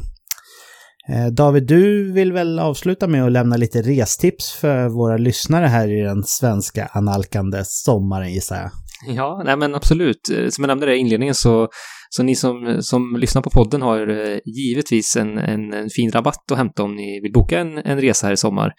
Eh, 1.08 1.26
David, 1.26 1.66
du 1.66 2.12
vill 2.12 2.32
väl 2.32 2.58
avsluta 2.58 3.06
med 3.06 3.24
att 3.24 3.32
lämna 3.32 3.56
lite 3.56 3.82
restips 3.82 4.52
för 4.52 4.88
våra 4.88 5.16
lyssnare 5.16 5.66
här 5.66 5.88
i 5.88 6.00
den 6.00 6.22
svenska 6.24 6.90
analkande 6.92 7.62
sommaren 7.64 8.32
gissar 8.32 8.56
jag. 8.56 8.70
Ja, 9.16 9.42
nej 9.44 9.56
men 9.56 9.74
absolut. 9.74 10.30
Eh, 10.34 10.48
som 10.48 10.62
jag 10.62 10.68
nämnde 10.68 10.94
i 10.94 10.98
inledningen 10.98 11.34
så, 11.34 11.68
så 12.10 12.22
ni 12.22 12.34
som, 12.34 12.78
som 12.80 13.16
lyssnar 13.16 13.42
på 13.42 13.50
podden 13.50 13.82
har 13.82 14.08
eh, 14.08 14.38
givetvis 14.44 15.16
en, 15.16 15.38
en, 15.38 15.72
en 15.72 15.90
fin 15.90 16.10
rabatt 16.10 16.50
att 16.52 16.58
hämta 16.58 16.82
om 16.82 16.96
ni 16.96 17.20
vill 17.20 17.32
boka 17.32 17.58
en, 17.58 17.78
en 17.78 18.00
resa 18.00 18.26
här 18.26 18.34
i 18.34 18.36
sommar. 18.36 18.72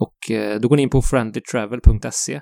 Och 0.00 0.16
då 0.60 0.68
går 0.68 0.76
ni 0.76 0.82
in 0.82 0.90
på 0.90 1.02
friendlytravel.se 1.02 2.40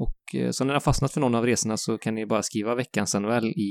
och 0.00 0.40
eh, 0.40 0.50
så 0.50 0.64
när 0.64 0.72
ni 0.72 0.74
har 0.74 0.80
fastnat 0.80 1.12
för 1.12 1.20
någon 1.20 1.34
av 1.34 1.46
resorna 1.46 1.76
så 1.76 1.98
kan 1.98 2.14
ni 2.14 2.26
bara 2.26 2.42
skriva 2.42 2.74
veckans 2.74 3.14
NHL 3.14 3.44
i, 3.44 3.70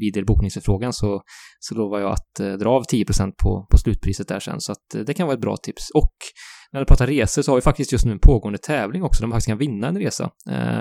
vid 0.00 0.16
er 0.16 0.24
bokningsförfrågan 0.24 0.92
så, 0.92 1.22
så 1.60 1.74
lovar 1.74 2.00
jag 2.00 2.12
att 2.12 2.40
eh, 2.40 2.52
dra 2.52 2.70
av 2.70 2.82
10 2.82 3.04
på, 3.42 3.66
på 3.70 3.78
slutpriset 3.78 4.28
där 4.28 4.40
sen. 4.40 4.60
Så 4.60 4.72
att 4.72 4.94
eh, 4.94 5.00
det 5.00 5.14
kan 5.14 5.26
vara 5.26 5.34
ett 5.34 5.40
bra 5.40 5.56
tips. 5.56 5.90
Och 5.94 6.14
när 6.72 6.80
vi 6.80 6.86
pratar 6.86 7.06
resor 7.06 7.42
så 7.42 7.50
har 7.50 7.56
vi 7.56 7.62
faktiskt 7.62 7.92
just 7.92 8.04
nu 8.04 8.12
en 8.12 8.18
pågående 8.18 8.58
tävling 8.58 9.02
också 9.02 9.22
där 9.22 9.26
man 9.26 9.34
faktiskt 9.36 9.48
kan 9.48 9.58
vinna 9.58 9.88
en 9.88 9.98
resa. 9.98 10.30
Eh, 10.50 10.80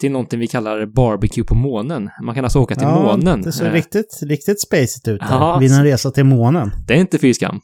till 0.00 0.12
någonting 0.12 0.40
vi 0.40 0.46
kallar 0.46 0.86
barbecue 0.86 1.44
på 1.44 1.54
månen. 1.54 2.10
Man 2.24 2.34
kan 2.34 2.44
alltså 2.44 2.58
åka 2.58 2.74
till 2.74 2.82
ja, 2.82 3.02
månen. 3.02 3.42
det 3.42 3.52
ser 3.52 3.70
riktigt, 3.70 4.20
riktigt 4.22 4.60
spacet 4.60 5.08
ut 5.08 5.20
där. 5.20 5.60
Vinna 5.60 5.76
en 5.76 5.84
resa 5.84 6.10
till 6.10 6.24
månen. 6.24 6.70
Det 6.86 6.94
är 6.94 6.98
inte 6.98 7.18
fy 7.18 7.34
skam. 7.34 7.60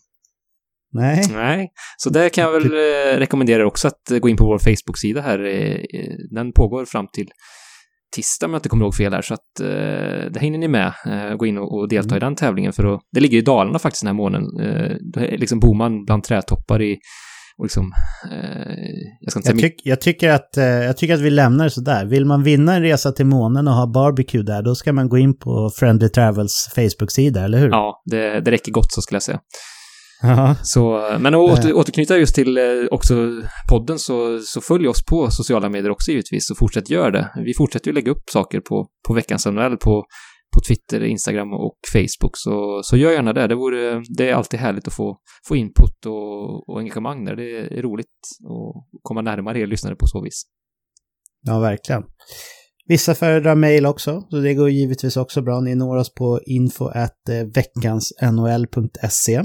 Nej. 0.93 1.25
Nej, 1.33 1.69
så 1.97 2.11
där 2.11 2.29
kan 2.29 2.45
jag 2.45 2.53
väl 2.53 2.65
eh, 2.65 3.19
rekommendera 3.19 3.67
också 3.67 3.89
att 3.89 4.21
gå 4.21 4.29
in 4.29 4.37
på 4.37 4.45
vår 4.45 4.59
Facebook-sida 4.59 5.21
här. 5.21 5.45
Eh, 5.45 6.01
eh, 6.01 6.15
den 6.31 6.53
pågår 6.53 6.85
fram 6.85 7.07
till 7.13 7.29
tisdag 8.17 8.47
om 8.47 8.53
jag 8.53 8.59
inte 8.59 8.69
kommer 8.69 8.85
ihåg 8.85 8.95
fel 8.95 9.13
här, 9.13 9.23
så 9.23 9.35
att 9.35 9.61
eh, 9.61 10.31
där 10.31 10.41
hinner 10.41 10.59
ni 10.59 10.69
med. 10.69 10.93
Eh, 11.07 11.37
gå 11.37 11.47
in 11.47 11.59
och, 11.59 11.79
och 11.79 11.89
delta 11.89 12.15
mm. 12.15 12.17
i 12.17 12.21
den 12.21 12.37
tävlingen 12.37 12.73
för 12.73 12.95
att, 12.95 13.01
det 13.13 13.21
ligger 13.21 13.39
i 13.39 13.41
Dalarna 13.41 13.79
faktiskt 13.79 14.03
den 14.03 14.09
här 14.09 14.23
månen. 14.23 14.43
Eh, 14.61 15.39
liksom 15.39 15.61
bor 15.61 15.75
man 15.75 16.05
bland 16.05 16.25
trädtoppar 16.25 16.83
i 16.83 16.99
och 17.59 17.65
liksom, 17.65 17.93
eh, 18.31 18.73
jag, 19.21 19.31
ska 19.31 19.39
inte 19.39 19.51
jag, 19.51 19.59
tyck, 19.59 19.81
jag, 19.85 20.01
tycker 20.01 20.31
att, 20.31 20.57
eh, 20.57 20.65
jag 20.65 20.97
tycker 20.97 21.15
att 21.15 21.21
vi 21.21 21.31
lämnar 21.31 21.65
det 21.65 21.71
sådär. 21.71 22.05
Vill 22.05 22.25
man 22.25 22.43
vinna 22.43 22.75
en 22.75 22.83
resa 22.83 23.13
till 23.13 23.27
månen 23.27 23.69
och 23.69 23.75
ha 23.75 23.87
barbecue 23.87 24.43
där, 24.43 24.63
då 24.63 24.75
ska 24.75 24.93
man 24.93 25.09
gå 25.09 25.19
in 25.19 25.39
på 25.39 25.71
Friendly 25.77 26.09
Travels 26.09 26.71
Facebook-sida, 26.75 27.45
eller 27.45 27.59
hur? 27.59 27.69
Ja, 27.69 28.03
det, 28.11 28.41
det 28.41 28.51
räcker 28.51 28.73
gott 28.73 28.93
så 28.93 29.03
skulle 29.03 29.17
jag 29.17 29.23
säga. 29.23 29.39
Så, 30.63 31.17
men 31.21 31.35
att 31.35 31.41
åter, 31.41 31.75
återknyta 31.75 32.17
just 32.17 32.35
till 32.35 32.59
eh, 32.59 32.65
också 32.91 33.15
podden 33.71 33.99
så, 33.99 34.39
så 34.41 34.61
följ 34.61 34.89
oss 34.89 35.05
på 35.05 35.31
sociala 35.31 35.69
medier 35.69 35.91
också 35.91 36.11
givetvis 36.11 36.51
och 36.51 36.59
fortsätt 36.59 36.91
göra 36.91 37.11
det. 37.11 37.31
Vi 37.45 37.55
fortsätter 37.55 37.87
ju 37.89 37.93
lägga 37.93 38.11
upp 38.11 38.31
saker 38.33 38.61
på, 38.61 38.87
på 39.09 39.15
veckans 39.15 39.47
NHL 39.47 39.77
på, 39.77 40.05
på 40.55 40.61
Twitter, 40.69 41.05
Instagram 41.05 41.53
och 41.53 41.79
Facebook. 41.93 42.33
Så, 42.35 42.81
så 42.85 42.97
gör 42.97 43.11
gärna 43.13 43.33
det. 43.33 43.47
Det, 43.47 43.55
vore, 43.55 44.03
det 44.17 44.31
är 44.31 44.35
alltid 44.35 44.61
härligt 44.61 44.87
att 44.87 44.95
få, 44.95 45.17
få 45.49 45.57
input 45.57 46.07
och, 46.07 46.69
och 46.69 46.79
engagemang 46.79 47.25
där. 47.25 47.37
Det 47.37 47.79
är 47.79 47.83
roligt 47.83 48.07
att 48.45 49.03
komma 49.03 49.23
närmare 49.23 49.61
er 49.61 49.67
lyssnare 49.67 49.97
på 49.97 50.07
så 50.07 50.23
vis. 50.23 50.43
Ja, 51.43 51.59
verkligen. 51.59 52.03
Vissa 52.87 53.15
föredrar 53.15 53.55
mail 53.55 53.87
också, 53.87 54.27
så 54.31 54.37
det 54.37 54.55
går 54.55 54.71
givetvis 54.71 55.17
också 55.17 55.43
bra. 55.43 55.61
Ni 55.61 55.75
når 55.75 55.97
oss 55.97 56.15
på 56.15 56.41
info 56.47 56.91
eh, 56.95 57.09
veckansnhl.se. 57.55 59.35
Eh, 59.35 59.45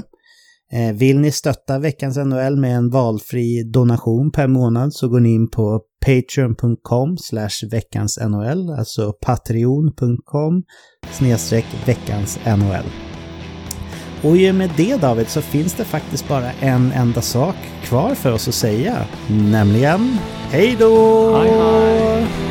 Eh, 0.72 0.92
vill 0.92 1.18
ni 1.18 1.30
stötta 1.30 1.78
veckans 1.78 2.16
NHL 2.16 2.56
med 2.56 2.76
en 2.76 2.90
valfri 2.90 3.62
donation 3.62 4.30
per 4.30 4.46
månad 4.46 4.94
så 4.94 5.08
går 5.08 5.20
ni 5.20 5.34
in 5.34 5.50
på 5.50 5.80
patreon.com 6.06 7.16
veckans 7.70 8.18
NHL, 8.18 8.70
alltså 8.70 9.12
patreon.com 9.12 10.62
snedstreck 11.10 11.66
veckans 11.86 12.38
NHL. 12.46 12.86
Och 14.22 14.36
i 14.36 14.50
och 14.50 14.54
med 14.54 14.70
det 14.76 14.96
David 14.96 15.28
så 15.28 15.40
finns 15.40 15.74
det 15.74 15.84
faktiskt 15.84 16.28
bara 16.28 16.52
en 16.52 16.92
enda 16.92 17.20
sak 17.20 17.56
kvar 17.82 18.14
för 18.14 18.32
oss 18.32 18.48
att 18.48 18.54
säga, 18.54 19.06
nämligen 19.28 20.18
hej 20.50 20.76
då! 20.78 21.34
Hej 21.36 21.50
hej! 21.50 22.47